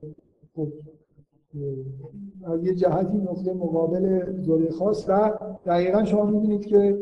از 2.43 2.63
یه 2.63 2.75
جهتی 2.75 3.17
نقطه 3.17 3.53
مقابل 3.53 4.33
زلیخاست 4.41 5.09
و 5.09 5.31
دقیقا 5.65 6.03
شما 6.03 6.25
می‌بینید 6.25 6.65
که 6.65 6.97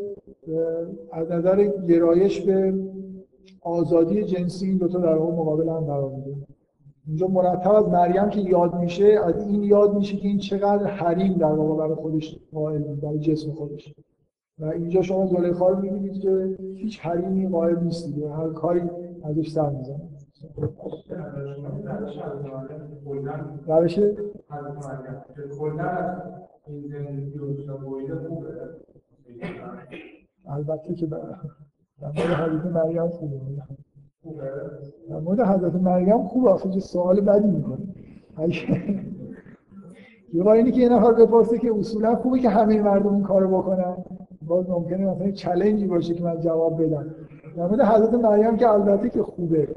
از 1.11 1.31
نظر 1.31 1.63
گرایش 1.63 2.41
به 2.41 2.73
آزادی 3.61 4.23
جنسی 4.23 4.65
این 4.65 4.77
دوتا 4.77 4.99
در 4.99 5.15
واقع 5.15 5.33
مقابل 5.33 5.69
هم 5.69 5.79
قرار 5.79 6.11
میده. 6.11 6.35
اینجا 7.07 7.27
مرتب 7.27 7.71
از 7.71 7.87
مریم 7.87 8.29
که 8.29 8.39
یاد 8.39 8.75
میشه 8.75 9.19
از 9.23 9.47
این 9.47 9.63
یاد 9.63 9.95
میشه 9.95 10.17
که 10.17 10.27
این 10.27 10.37
چقدر 10.37 10.87
حریم 10.87 11.33
در 11.33 11.51
واقع 11.51 11.77
برای 11.77 11.95
خودش 11.95 12.39
قائل 12.53 12.81
برای 12.81 13.19
جسم 13.19 13.51
خودش. 13.51 13.93
و 14.59 14.65
اینجا 14.65 15.01
شما 15.01 15.25
زلیخا 15.25 15.69
رو 15.69 15.81
می‌بینید 15.81 16.19
که 16.19 16.57
هیچ 16.75 16.99
حریمی 16.99 17.47
قائل 17.47 17.79
نیست 17.79 18.13
هر 18.17 18.49
کاری 18.49 18.81
ازش 19.23 19.49
سر 19.49 19.69
می‌زنه. 19.69 20.01
روش 23.67 23.99
البته 30.47 30.93
که 30.95 31.05
در 31.05 31.17
مورد 32.01 32.31
حضرت 32.31 32.65
مریم 32.65 33.07
خوبه. 33.07 33.37
در 35.09 35.19
مورد 35.19 35.39
حضرت 35.39 35.75
مریم 35.75 36.23
خوبه. 36.23 36.49
آخه 36.49 36.79
سوال 36.79 37.21
بدی 37.21 37.47
می‌کنه. 37.47 37.77
یه 40.33 40.43
بار 40.43 40.55
اینی 40.55 40.71
که 40.71 40.81
یه 40.81 40.89
نفر 40.89 41.13
بپرسه 41.13 41.57
که 41.57 41.73
اصولا 41.73 42.15
خوبه 42.15 42.39
که 42.39 42.49
همه 42.49 42.81
مردم 42.81 43.13
این 43.13 43.23
کارو 43.23 43.57
بکنن. 43.57 43.97
باز 44.41 44.69
ممکنه 44.69 45.05
مثلا 45.05 45.31
چلنجی 45.31 45.87
باشه 45.87 46.13
که 46.13 46.23
من 46.23 46.39
جواب 46.39 46.83
بدم. 46.83 47.15
در 47.57 47.67
مورد 47.67 47.81
حضرت 47.81 48.13
مریم 48.13 48.57
که 48.57 48.69
البته 48.69 49.09
که 49.09 49.23
خوبه 49.23 49.67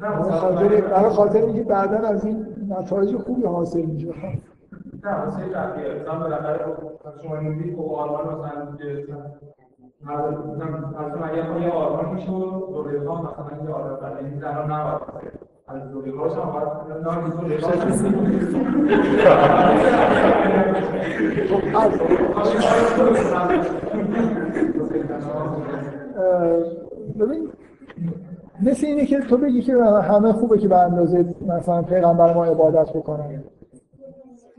برای 0.00 0.30
خاطر 0.32 0.80
برای 0.80 1.10
خاطر 1.10 1.38
اینکه 1.38 1.62
بعدا 1.62 1.96
از 2.08 2.24
این 2.24 2.46
نتایج 2.68 3.16
خوبی 3.16 3.42
حاصل 3.42 3.82
میشه 3.82 4.08
نه 5.04 5.26
مثلا 5.26 6.18
بالاخره 6.18 6.64
خب 6.64 7.22
شما 7.22 7.36
خب 7.76 8.32
مثلا 8.32 8.76
که 8.78 9.06
مثلا 10.96 11.24
اگر 11.24 11.60
یه 11.60 11.70
آلمان 11.72 12.14
میشه 12.14 12.30
و 12.32 12.72
دوره 12.72 13.08
ها 13.08 13.22
مثلا 13.22 13.64
یه 13.64 13.70
آلمان 13.70 14.00
برای 14.00 14.24
این 14.24 14.40
زنان 14.40 14.72
نباید 14.72 15.00
از 15.68 15.90
دوره 15.90 16.12
هاش 16.18 16.32
هم 16.32 16.52
باید 16.52 16.68
نه 17.06 17.30
دوره 17.40 17.60
اه، 26.16 26.83
ببین 27.20 27.48
مثل 28.62 28.86
اینه 28.86 29.06
که 29.06 29.20
تو 29.20 29.36
بگی 29.36 29.62
که 29.62 29.84
همه 29.84 30.32
خوبه 30.32 30.58
که 30.58 30.68
به 30.68 30.76
اندازه 30.76 31.34
مثلا 31.46 31.82
پیغمبر 31.82 32.34
ما 32.34 32.44
عبادت 32.44 32.92
بکنن. 32.92 33.44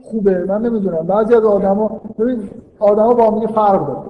خوبه 0.04 0.46
من 0.46 0.62
نمی‌دونم. 0.62 1.08
بعضی 1.08 1.36
از 1.36 1.46
آدما 1.46 2.02
ببین 2.20 2.50
آدما 2.80 3.14
با 3.14 3.32
هم 3.32 3.48
فرق 3.48 3.88
داره 3.88 4.10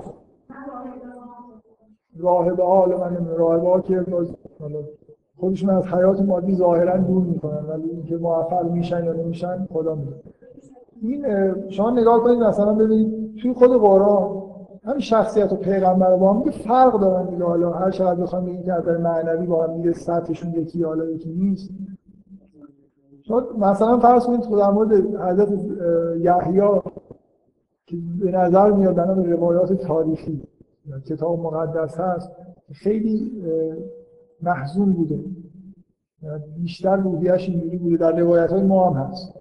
راهبه 2.19 2.63
ها 2.63 2.77
حالا 2.77 2.97
من 2.97 3.09
نمی‌دونم. 3.09 3.37
راهبه 3.37 3.69
ها 3.69 3.81
که 3.81 4.05
خودشون 5.39 5.69
از 5.69 5.83
حیات 5.83 6.21
مادی 6.21 6.55
ظاهرا 6.55 6.97
دور 6.97 7.23
می‌کنن. 7.23 7.65
ولی 7.69 7.89
اینکه 7.89 8.17
موفق 8.17 8.71
میشن 8.71 9.05
یا 9.05 9.13
نمیشن 9.13 9.67
خدا 9.73 9.95
می‌دونه. 9.95 10.17
این 11.01 11.25
شما 11.69 11.91
نگاه 11.91 12.23
کنید 12.23 12.39
مثلا 12.39 12.73
ببینید 12.73 13.35
توی 13.41 13.53
خود 13.53 13.71
قرآن 13.71 14.44
همین 14.85 14.99
شخصیت 14.99 15.53
و 15.53 15.55
پیغمبر 15.55 16.15
با 16.15 16.33
هم 16.33 16.51
فرق 16.51 16.99
دارن 17.01 17.25
دیگه. 17.29 17.43
حالا 17.43 17.71
هر 17.71 17.91
چقدر 17.91 18.21
بخوام 18.21 18.45
بگیم 18.45 18.63
که 18.63 18.73
از 18.73 18.87
معنوی 18.87 19.47
با 19.47 19.63
هم 19.63 19.77
دیگه 19.77 19.93
سطحشون 19.93 20.53
یکی 20.53 20.83
حالا 20.83 21.05
یکی 21.05 21.29
نیست. 21.29 21.69
مثلا 23.57 23.99
فرض 23.99 24.25
کنید 24.25 24.41
در 24.41 24.69
مورد 24.69 24.91
حضرت 25.15 25.49
یحیی 26.19 26.81
که 27.85 27.97
به 28.19 28.31
نظر 28.31 28.71
میاد 28.71 28.95
بنا 28.95 29.13
به 29.13 29.29
روایات 29.29 29.73
تاریخی 29.73 30.43
کتاب 31.05 31.39
مقدس 31.39 31.99
هست 31.99 32.31
خیلی 32.71 33.43
محزون 34.41 34.93
بوده. 34.93 35.19
بیشتر 36.57 36.95
روحیش 36.95 37.49
اینجوری 37.49 37.77
بوده. 37.77 37.97
در 37.97 38.19
روایت 38.19 38.51
های 38.51 38.63
ما 38.63 38.89
هم 38.89 39.03
هست. 39.03 39.33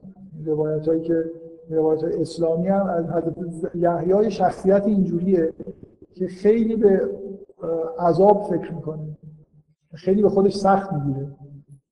روایت 0.46 0.88
هایی 0.88 1.00
که 1.00 1.24
روایت 1.70 2.04
اسلامی 2.04 2.68
هم 2.68 2.86
از 2.86 3.04
حضرت 3.10 3.74
یحیی 3.74 4.30
شخصیت 4.30 4.86
اینجوریه 4.86 5.52
که 6.14 6.26
خیلی 6.26 6.76
به 6.76 7.08
عذاب 7.98 8.42
فکر 8.42 8.72
می‌کنه. 8.72 9.00
خیلی 9.94 10.22
به 10.22 10.28
خودش 10.28 10.56
سخت 10.56 10.92
می‌گیره. 10.92 11.28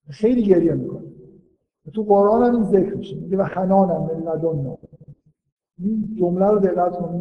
خیلی 0.09 0.43
گریه 0.43 0.75
می‌کنه. 0.75 1.03
تو 1.95 2.03
قرآن 2.03 2.43
هم 2.43 2.55
این 2.55 2.65
ذکر 2.65 2.97
میشه. 2.97 3.17
میگه 3.17 3.37
و 3.37 3.43
حنانم 3.43 4.01
من 4.03 4.33
لدنا 4.33 4.79
این 5.79 6.17
جمله 6.19 6.47
رو 6.47 6.59
دقت 6.59 6.97
کن. 6.97 7.15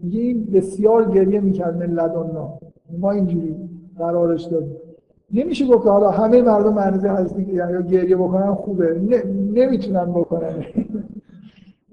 میگه 0.00 0.20
این 0.20 0.44
بسیار 0.44 1.10
گریه 1.10 1.40
می‌کرد 1.40 1.76
من 1.76 1.86
لدنا 1.86 2.58
ما 2.98 3.10
اینجوری 3.10 3.56
قرارش 3.98 4.44
دادیم. 4.44 4.76
نمیشه 5.34 5.66
گفت 5.66 5.86
حالا 5.86 6.10
همه 6.10 6.42
مردم 6.42 6.74
معنی 6.74 7.08
هستی 7.08 7.42
یعنی 7.42 7.88
گریه 7.88 8.16
بکنن 8.16 8.54
خوبه. 8.54 9.00
نمی‌تونن 9.52 10.12
بکنن. 10.12 10.64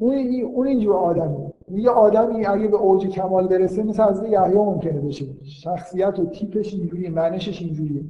اون 0.03 0.43
اون 0.55 0.67
اینجور 0.67 0.95
آدمه. 0.95 1.53
یه 1.71 1.89
آدمی 1.89 2.45
اگه 2.45 2.67
به 2.67 2.77
اوج 2.77 3.07
کمال 3.07 3.47
برسه 3.47 3.83
مثل 3.83 4.03
از 4.03 4.23
یحیی 4.23 4.55
ممکنه 4.55 5.01
بشه. 5.01 5.25
شخصیت 5.43 6.19
و 6.19 6.25
تیپش 6.25 6.73
اینجوریه 6.73 7.09
معنیش 7.09 7.61
اینجوریه 7.61 8.03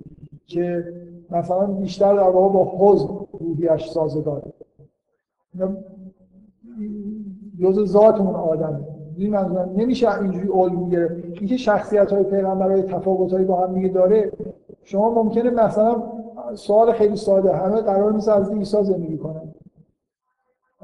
که 0.46 0.94
مثلا 1.32 1.66
بیشتر 1.66 2.14
در 2.14 2.30
واقع 2.30 2.54
با 2.54 2.72
حزن 2.78 3.08
روحیش 3.40 3.90
سازگاره. 3.90 4.54
جز 7.60 7.92
ذات 7.92 8.20
اون 8.20 8.36
آدمه. 8.36 8.80
این 9.18 9.36
نمیشه 9.76 10.22
اینجوری 10.22 10.50
الگو 10.50 10.90
گرفت. 10.90 11.14
اینکه 11.14 11.58
شخصیت 11.58 12.14
های 12.14 12.24
پیغمبرای 12.24 12.82
تفاوت 12.82 13.34
با 13.34 13.68
هم 13.68 13.74
دیگه 13.74 13.88
داره 13.88 14.32
شما 14.84 15.24
ممکنه 15.24 15.50
مثلا 15.50 16.04
سوال 16.54 16.92
خیلی 16.92 17.16
ساده 17.16 17.56
همه 17.56 17.82
قرار 17.82 18.14
نیست 18.14 18.30
از 18.30 18.52
عیسی 18.52 18.84
زندگی 18.84 19.18
کنن. 19.18 19.54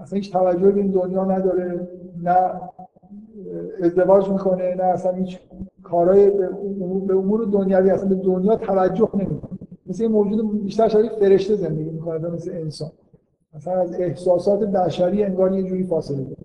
اصلا 0.02 0.18
هیچ 0.18 0.32
توجه 0.32 0.72
به 0.72 0.82
این 0.82 0.92
دنیا 0.92 1.26
نداره 1.26 1.88
نه 2.24 2.62
ازدواج 3.84 4.30
می‌کنه 4.30 4.76
نه 4.76 4.84
اصلا 4.84 5.12
هیچ 5.12 5.40
کارهای 5.84 6.30
به 7.08 7.16
امور 7.16 7.46
دنیوی 7.46 7.90
اصلا 7.90 8.10
به 8.10 8.16
دنیا 8.16 8.56
توجه 8.56 9.10
نمی‌کنه. 9.14 9.60
مثل 9.88 10.04
این 10.04 10.12
موجود 10.12 10.64
بیشتر 10.64 10.88
شبیه 10.88 11.10
فرشته 11.10 11.56
زندگی 11.56 11.90
می‌کنه 11.90 12.30
مثل 12.30 12.52
انسان. 12.54 12.92
مثلا 13.56 13.74
از 13.74 13.94
احساسات 13.94 14.60
بشری 14.60 15.24
انگار 15.24 15.54
یه 15.54 15.64
جوری 15.64 15.84
فاصله 15.84 16.24
داره. 16.24 16.38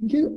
اینکه 0.00 0.30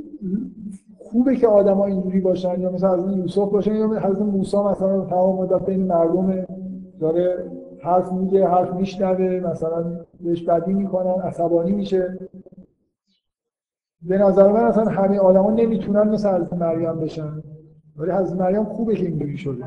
خوبه 1.00 1.36
که 1.36 1.48
آدما 1.48 1.86
اینجوری 1.86 2.20
باشن 2.20 2.62
یا 2.62 2.72
مثلا 2.72 2.94
از 2.94 3.18
یوسف 3.18 3.50
باشن 3.50 3.76
یا 3.76 3.88
حضرت 3.88 4.22
موسی 4.22 4.58
مثلا 4.58 5.06
تمام 5.06 5.36
مدت 5.36 5.66
بین 5.66 5.88
مردم 5.88 6.46
داره 7.00 7.52
حرف 7.86 8.12
میگه 8.12 8.48
حرف 8.48 8.74
میشنوه 8.74 9.40
مثلا 9.52 10.00
بهش 10.20 10.44
بدی 10.44 10.74
می‌کنن 10.74 11.22
عصبانی 11.22 11.72
میشه. 11.72 12.20
به 14.02 14.18
نظر 14.18 14.52
من 14.52 14.60
اصلا 14.64 14.84
همه 14.86 15.20
آدما 15.20 15.52
نمی‌تونن 15.52 16.10
مثل 16.10 16.30
حضرت 16.30 16.54
مریم 16.54 17.00
بشن. 17.00 17.44
ولی 17.98 18.12
حضرت 18.12 18.40
مریم 18.40 18.64
خوبه 18.64 18.96
که 18.96 19.06
اینجوری 19.06 19.38
شده. 19.38 19.66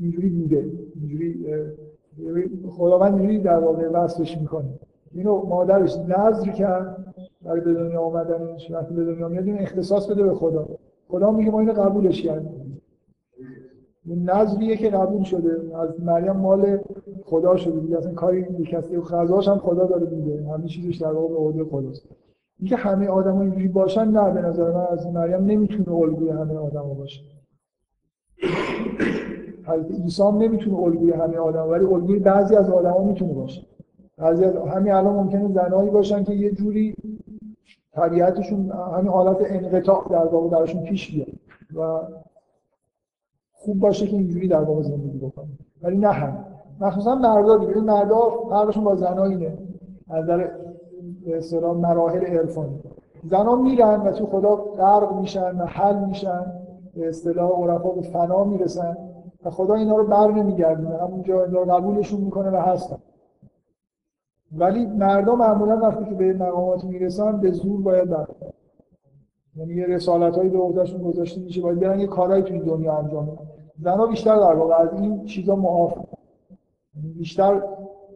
اینجوری 0.00 0.28
بوده. 0.28 0.70
اینجوری 0.94 1.46
خداوند 2.70 3.14
اینجوری 3.14 3.38
در 3.38 3.58
واقع 3.58 3.88
وصفش 3.88 4.38
می‌کنه. 4.38 4.78
اینو 5.12 5.46
مادرش 5.46 5.96
نظر 5.96 6.50
کرد 6.50 7.14
برای 7.42 7.60
به 7.60 7.74
دنیا 7.74 8.00
آمدنش. 8.00 8.70
وقتی 8.70 8.94
به 8.94 9.04
دنیا 9.04 9.28
میاد 9.28 9.48
اختصاص 9.48 10.10
بده 10.10 10.22
به 10.22 10.34
خدا. 10.34 10.68
خدا 11.08 11.30
میگه 11.30 11.50
ما 11.50 11.60
اینو 11.60 11.72
قبولش 11.72 12.22
کردیم. 12.22 12.71
این 14.06 14.30
نظریه 14.30 14.76
که 14.76 14.90
قبول 14.90 15.22
شده. 15.22 15.76
از 15.78 16.00
مریم 16.00 16.32
مال 16.32 16.78
خدا 17.24 17.56
شده 17.56 17.80
دیگه. 17.80 17.98
اصلا 17.98 18.12
کاری 18.12 18.64
کسی 18.64 18.98
غذاش 18.98 19.48
هم 19.48 19.58
خدا 19.58 19.86
داره 19.86 20.06
میده. 20.06 20.48
همه 20.48 20.66
چیزش 20.66 20.96
در 20.96 21.12
واقع 21.12 21.28
به 21.28 21.40
عهده 21.40 21.64
خداست. 21.64 22.08
اینکه 22.58 22.76
همه 22.76 23.06
آدما 23.06 23.40
اینجوری 23.40 23.68
باشن 23.68 24.04
نه 24.08 24.30
به 24.30 24.42
نظر 24.42 24.70
من 24.70 24.86
از 24.90 25.06
مریم 25.06 25.44
نمی‌تونه 25.44 25.92
الگوی 25.92 26.30
همه 26.30 26.54
آدما 26.54 26.94
باشه. 26.94 27.20
حضرت 29.66 29.90
عیسی 29.90 30.32
نمی‌تونه 30.32 30.78
الگوی 30.78 31.12
همه 31.12 31.36
آدم 31.36 31.70
ولی 31.70 31.84
الگوی 31.84 32.18
بعضی 32.18 32.56
از 32.56 32.70
آدما 32.70 33.04
می‌تونه 33.04 33.32
باشه. 33.32 33.62
بعضی 34.16 34.44
از 34.44 34.56
همین 34.56 34.92
الان 34.92 35.14
ممکنه 35.14 35.52
زنایی 35.52 35.90
باشن 35.90 36.24
که 36.24 36.32
یه 36.32 36.50
جوری 36.50 36.94
طبیعتشون 37.92 38.70
همین 38.96 39.12
حالت 39.12 39.36
انقطاع 39.40 40.08
در 40.10 40.24
واقع 40.24 40.48
درشون 40.48 40.82
پیش 40.82 41.14
بیاد. 41.14 41.28
و 41.74 42.00
خوب 43.64 43.80
باشه 43.80 44.06
که 44.06 44.16
اینجوری 44.16 44.48
در 44.48 44.60
واقع 44.60 44.82
زندگی 44.82 45.18
بکنه 45.18 45.48
ولی 45.82 45.96
نه 45.96 46.08
هم. 46.08 46.44
مخصوصا 46.80 47.14
مردا 47.14 47.56
دیگه. 47.56 47.80
مردا 47.80 48.30
فرقشون 48.50 48.84
با 48.84 48.96
زنا 48.96 49.24
اینه 49.24 49.58
از 50.10 50.24
نظر 50.24 50.48
به 51.60 51.72
مراحل 51.72 52.24
عرفانی. 52.24 52.80
زنا 53.24 53.56
میرن 53.56 54.00
و 54.00 54.10
تو 54.10 54.26
خدا 54.26 54.56
غرق 54.56 55.12
میشن 55.20 55.60
و 55.60 55.64
حل 55.64 56.04
میشن. 56.04 56.46
به 56.94 57.08
اصطلاح 57.08 57.50
عرفا 57.50 57.90
به 57.90 58.02
فنا 58.02 58.44
می‌رسن 58.44 58.96
و 59.44 59.50
خدا 59.50 59.74
اینا 59.74 59.96
رو 59.96 60.06
بر 60.06 60.30
نمیگردونه. 60.30 60.98
همونجا 60.98 61.44
اینا 61.44 61.62
رو 61.62 61.72
قبولشون 61.72 62.20
می‌کنه 62.20 62.50
و 62.50 62.56
هستن. 62.56 62.96
ولی 64.56 64.86
مردم 64.86 65.38
معمولا 65.38 65.76
وقتی 65.76 66.04
که 66.04 66.14
به 66.14 66.32
مقامات 66.32 66.84
می‌رسن 66.84 67.40
به 67.40 67.50
زور 67.50 67.82
باید 67.82 68.10
برن 68.10 68.26
یعنی 69.56 69.74
یه 69.74 69.86
رسالت 69.86 70.36
هایی 70.36 70.50
به 70.50 70.58
عهدهشون 70.58 71.02
گذاشته 71.02 71.40
میشه 71.40 71.60
باید 71.60 71.80
برن 71.80 72.00
یه 72.00 72.06
کارهایی 72.06 72.42
توی 72.42 72.58
دنیا 72.58 72.96
انجام 72.96 73.26
بدن. 73.26 73.38
زنها 73.82 74.06
بیشتر 74.06 74.36
در 74.36 74.54
واقع 74.54 74.74
از 74.74 74.94
این 74.94 75.24
چیزا 75.24 75.56
معاف 75.56 75.98
بیشتر 77.16 77.62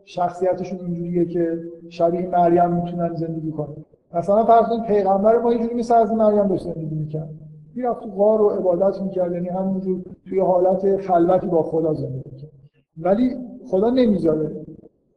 شخصیتشون 0.05 0.79
اینجوریه 0.81 1.25
که 1.25 1.59
شبیه 1.89 2.29
مریم 2.29 2.71
می‌تونن 2.71 3.15
زندگی 3.15 3.51
کنن. 3.51 3.77
مثلا 4.15 4.45
فرض 4.45 4.67
کنید 4.69 4.85
پیغمبر 4.85 5.39
ما 5.39 5.51
اینجوری 5.51 5.75
مثل 5.75 5.95
از 5.95 6.13
مریم 6.13 6.47
داشت 6.49 6.65
زندگی 6.65 6.95
می‌کرد. 6.95 7.31
می‌رفت 7.75 8.03
تو 8.03 8.11
غار 8.11 8.43
و 8.43 8.49
عبادت 8.49 9.03
می‌کرد 9.03 9.33
یعنی 9.33 9.49
همونجور 9.49 10.03
توی 10.29 10.41
حالت 10.41 10.97
خلوتی 10.97 11.47
با 11.47 11.63
خدا 11.63 11.95
زندگی 11.95 12.31
می‌کرد. 12.33 12.51
ولی 12.99 13.37
خدا 13.71 13.91
نمی‌ذاره 13.91 14.67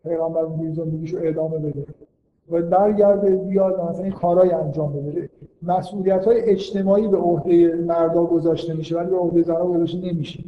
پیغمبر 0.04 0.42
اونجوری 0.42 0.74
زندگیشو 0.74 1.18
ادامه 1.22 1.58
بده. 1.60 1.86
و 2.52 2.62
برگرده 2.62 3.36
بیاد 3.36 3.82
مثلا 3.82 4.04
این 4.04 4.14
کارهای 4.14 4.52
انجام 4.52 4.94
بده. 4.94 5.30
مسئولیت 5.62 6.26
های 6.26 6.42
اجتماعی 6.42 7.08
به 7.08 7.18
عهده 7.18 7.76
مردا 7.76 8.26
گذاشته 8.26 8.74
میشه 8.74 8.98
ولی 8.98 9.10
به 9.10 9.18
عهده 9.18 9.42
زنها 9.42 9.68
گذاشته 9.68 9.98
نمیشه. 9.98 10.44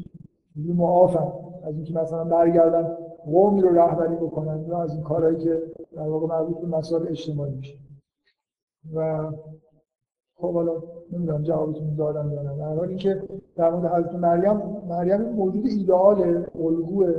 این 0.55 0.75
معافن 0.75 1.31
از 1.63 1.75
اینکه 1.75 1.93
مثلا 1.93 2.23
برگردن 2.23 2.97
قومی 3.25 3.61
رو 3.61 3.75
رهبری 3.75 4.15
بکنن 4.15 4.65
یا 4.67 4.81
از 4.83 4.93
این 4.93 5.03
کارهایی 5.03 5.37
که 5.37 5.61
در 5.95 6.07
واقع 6.07 6.27
مربوط 6.27 6.57
به 6.57 6.77
مسائل 6.77 7.07
اجتماعی 7.07 7.53
میشه. 7.55 7.77
و 8.95 9.31
خب 10.35 10.53
حالا 10.53 10.83
نمی‌دونم 11.11 11.43
جوابتون 11.43 11.95
دادم 11.95 12.31
یا 12.31 12.41
نه. 12.41 12.57
در 12.57 12.75
حالی 12.75 12.95
که 12.95 13.23
در 13.55 13.71
مورد 13.71 13.93
حضرت 13.93 14.15
مریم 14.15 14.61
مریم 14.89 15.21
موجود 15.21 15.65
ایدئال 15.65 16.45
الگوه. 16.55 17.13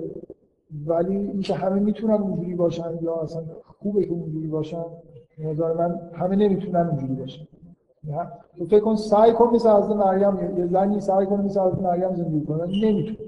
ولی 0.86 1.16
اینکه 1.16 1.54
همه 1.54 1.80
می‌تونن 1.80 2.14
اونجوری 2.14 2.54
باشن 2.54 2.98
یا 3.02 3.14
اصلا 3.14 3.42
خوبه 3.78 4.04
که 4.04 4.12
اونجوری 4.12 4.46
باشن 4.48 4.84
نظر 5.38 5.72
من 5.72 6.10
همه 6.12 6.36
نمی‌تونن 6.36 6.88
اینجوری 6.88 7.14
باشه 7.14 7.48
نه؟ 8.04 8.32
تو 8.58 8.64
فکر 8.64 8.80
کن 8.80 8.96
سعی 8.96 9.32
کن 9.32 9.54
مثل 9.54 9.70
حضرت 9.70 9.96
مریم 9.96 10.58
یه 10.58 10.66
زنی 10.66 11.00
سعی 11.00 11.26
کن 11.26 11.40
مثل 11.40 11.60
حضرت 11.60 11.78
مریم 11.78 12.14
زندگی 12.14 12.44
کنه. 12.44 12.64
نمی‌تونه 12.66 13.18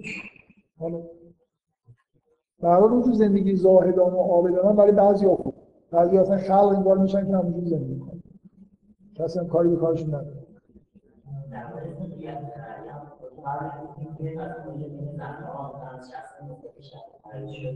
حالا 2.61 3.01
تو 3.03 3.13
زندگی 3.13 3.57
زاهدان 3.57 4.13
و 4.13 4.17
عابدانه 4.17 4.77
برای 4.77 4.93
بعضی 4.93 5.27
ها 5.27 5.37
خوب. 5.37 5.55
بعضی 5.91 6.19
اصلا 6.19 6.39
خلق 6.39 6.67
انگار 6.67 6.99
میشن 6.99 7.27
که 7.27 7.37
همونجوری 7.37 7.67
زندگی 7.67 7.99
کنن. 7.99 8.23
کسی 9.15 9.39
هم 9.39 9.49
کاری 9.49 9.69
به 9.69 9.77
کارشون 9.77 10.09
نداره. 10.09 10.45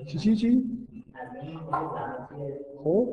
چی 0.06 0.18
چی 0.18 0.36
چی؟ 0.36 0.64
خب. 2.84 3.08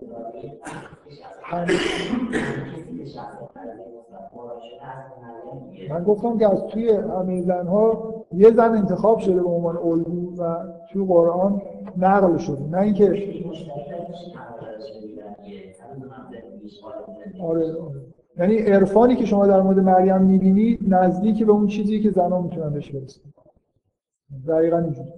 من 5.89 6.03
گفتم 6.03 6.37
که 6.37 6.51
از 6.51 6.63
توی 6.63 6.89
همه 6.89 7.41
زنها 7.41 8.13
یه 8.31 8.51
زن 8.51 8.71
انتخاب 8.71 9.19
شده 9.19 9.43
به 9.43 9.49
عنوان 9.49 9.77
الگو 9.77 10.41
و 10.41 10.55
توی 10.91 11.05
قرآن 11.05 11.61
نقل 11.97 12.37
شده 12.37 12.63
نه 12.63 12.77
اینکه 12.77 13.05
آره 17.41 17.73
آره 17.73 18.14
یعنی 18.37 18.57
عرفانی 18.57 19.15
که 19.15 19.25
شما 19.25 19.47
در 19.47 19.61
مورد 19.61 19.79
مریم 19.79 20.21
می‌بینید 20.21 20.79
نزدیک 20.93 21.45
به 21.45 21.51
اون 21.51 21.67
چیزی 21.67 21.99
که 21.99 22.11
زنان 22.11 22.43
می‌تونن 22.43 22.69
بهش 22.69 22.91
برسن. 22.91 23.21
دقیقا 24.47 24.77
اینجوری. 24.77 25.09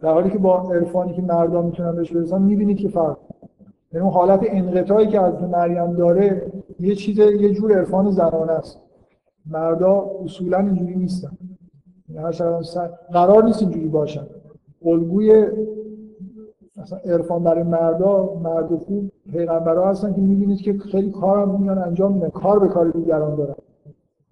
در 0.00 0.12
حالی 0.12 0.30
که 0.30 0.38
با 0.38 0.72
عرفانی 0.72 1.12
که 1.12 1.22
مردان 1.22 1.64
می‌تونن 1.66 1.96
بهش 1.96 2.12
برسن 2.12 2.42
می‌بینید 2.42 2.76
که 2.76 2.88
فرق 2.88 3.18
یعنی 3.92 4.04
اون 4.04 4.14
حالت 4.14 4.40
انقطاعی 4.42 5.06
که 5.06 5.20
از 5.20 5.42
مریم 5.42 5.92
داره 5.92 6.52
یه 6.80 6.94
چیز 6.94 7.18
یه 7.18 7.54
جور 7.54 7.72
عرفان 7.72 8.10
زنانه 8.10 8.52
است. 8.52 8.80
مردا 9.46 10.10
اصولا 10.24 10.58
اینجوری 10.58 10.96
نیستن. 10.96 11.38
یعنی 12.08 12.24
هر 12.24 12.32
قرار 13.12 13.44
نیست 13.44 13.62
اینجوری 13.62 13.88
باشن. 13.88 14.26
الگوی 14.84 15.46
مثلا 16.82 16.98
عرفان 16.98 17.42
برای 17.42 17.62
مردا 17.62 18.34
مرد 18.42 18.76
خوب 18.76 19.10
پیغمبرا 19.32 19.90
هستن 19.90 20.12
که 20.14 20.20
می‌بینید 20.20 20.60
که 20.60 20.78
خیلی 20.78 21.10
کار 21.10 21.38
هم 21.38 21.60
میان 21.60 21.78
انجام 21.78 22.12
میدن. 22.12 22.28
کار 22.28 22.58
به 22.58 22.68
کار 22.68 22.90
دیگران 22.90 23.34
دارن. 23.34 23.54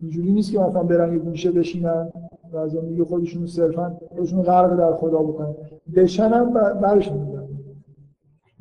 اینجوری 0.01 0.33
نیست 0.33 0.53
که 0.53 0.59
مثلا 0.59 0.83
برن 0.83 1.13
یه 1.13 1.19
گوشه 1.19 1.51
بشینن 1.51 2.13
و 2.53 2.57
از 2.57 2.75
اون 2.75 2.89
دیگه 2.89 3.05
خودشون 3.05 3.47
صرفا 3.47 3.97
خودشون 4.17 4.43
غرق 4.43 4.77
در 4.77 4.97
خدا 4.97 5.19
بکنن. 5.19 5.55
بشن 5.97 6.29
هم 6.29 6.53
برشون 6.81 7.19
میدن. 7.19 7.49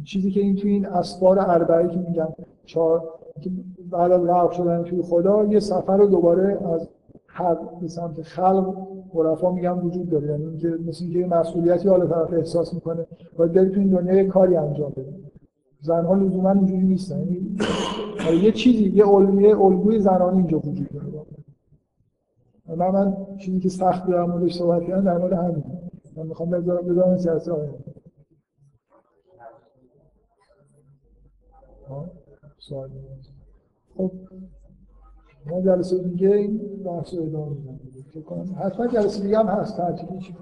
چیزی 0.03 0.31
که 0.31 0.39
این 0.39 0.55
توی 0.55 0.71
این 0.71 0.85
اسفار 0.85 1.39
اربعه 1.39 1.87
که 1.87 1.97
میگن 1.97 2.27
چهار 2.65 3.03
که 3.41 3.51
بعد 3.91 4.11
از 4.11 4.53
شدن 4.53 4.83
توی 4.83 5.01
خدا 5.01 5.45
یه 5.45 5.59
سفر 5.59 5.97
دوباره 5.97 6.57
از 6.73 6.89
حق 7.27 7.79
به 7.79 7.87
سمت 7.87 8.21
خلق 8.21 8.75
عرفا 9.13 9.51
میگن 9.51 9.71
وجود 9.71 10.09
داره. 10.09 10.27
یعنی 10.27 10.45
اینکه 10.45 10.67
مثل 10.67 11.03
اینکه 11.03 11.25
مسئولیتی 11.25 11.89
حالا 11.89 12.05
طرف 12.05 12.33
احساس 12.33 12.73
می‌کنه 12.73 13.07
باید 13.37 13.53
بری 13.53 13.69
تو 13.69 13.79
این 13.79 13.89
دنیا 13.89 14.13
یه 14.13 14.27
کاری 14.27 14.55
انجام 14.55 14.91
بده. 14.91 15.13
زنها 15.81 16.13
لزوما 16.13 16.51
اینجوری 16.51 16.83
نیستن. 16.83 17.27
یعنی 18.25 18.37
یه 18.43 18.51
چیزی 18.51 18.89
یه 18.89 19.07
الگوی 19.07 19.51
الگوی 19.51 19.99
زنانه 19.99 20.37
اینجا 20.37 20.57
وجود 20.59 20.89
داره 20.89 21.07
من 22.77 22.91
من 22.91 23.17
چیزی 23.37 23.59
که 23.59 23.69
سخت 23.69 24.07
در 24.07 24.23
موردش 24.23 24.53
صحبت 24.57 24.83
کردم 24.83 25.03
در 25.05 25.17
مورد 25.17 25.33
همین. 25.33 25.63
من 26.17 26.27
می‌خوام 26.27 26.49
بذارم 26.49 26.87
بذارم 26.87 27.17
سیاسی 27.17 27.51
آینده. 27.51 27.77
سوال. 32.57 32.89
خب 33.97 34.11
ما 35.45 35.61
جلسه 35.61 36.03
دیگه 36.03 36.29
این 36.29 36.57
بحث 36.85 37.13
رو 37.13 37.23
ادامه 37.23 37.49
میدم 37.49 37.79
حتما 38.65 38.87
جلسه 38.87 39.23
دیگه 39.23 39.39
هم 39.39 39.47
هست 39.47 39.77
تعطیلی 39.77 40.19
چی 40.19 40.35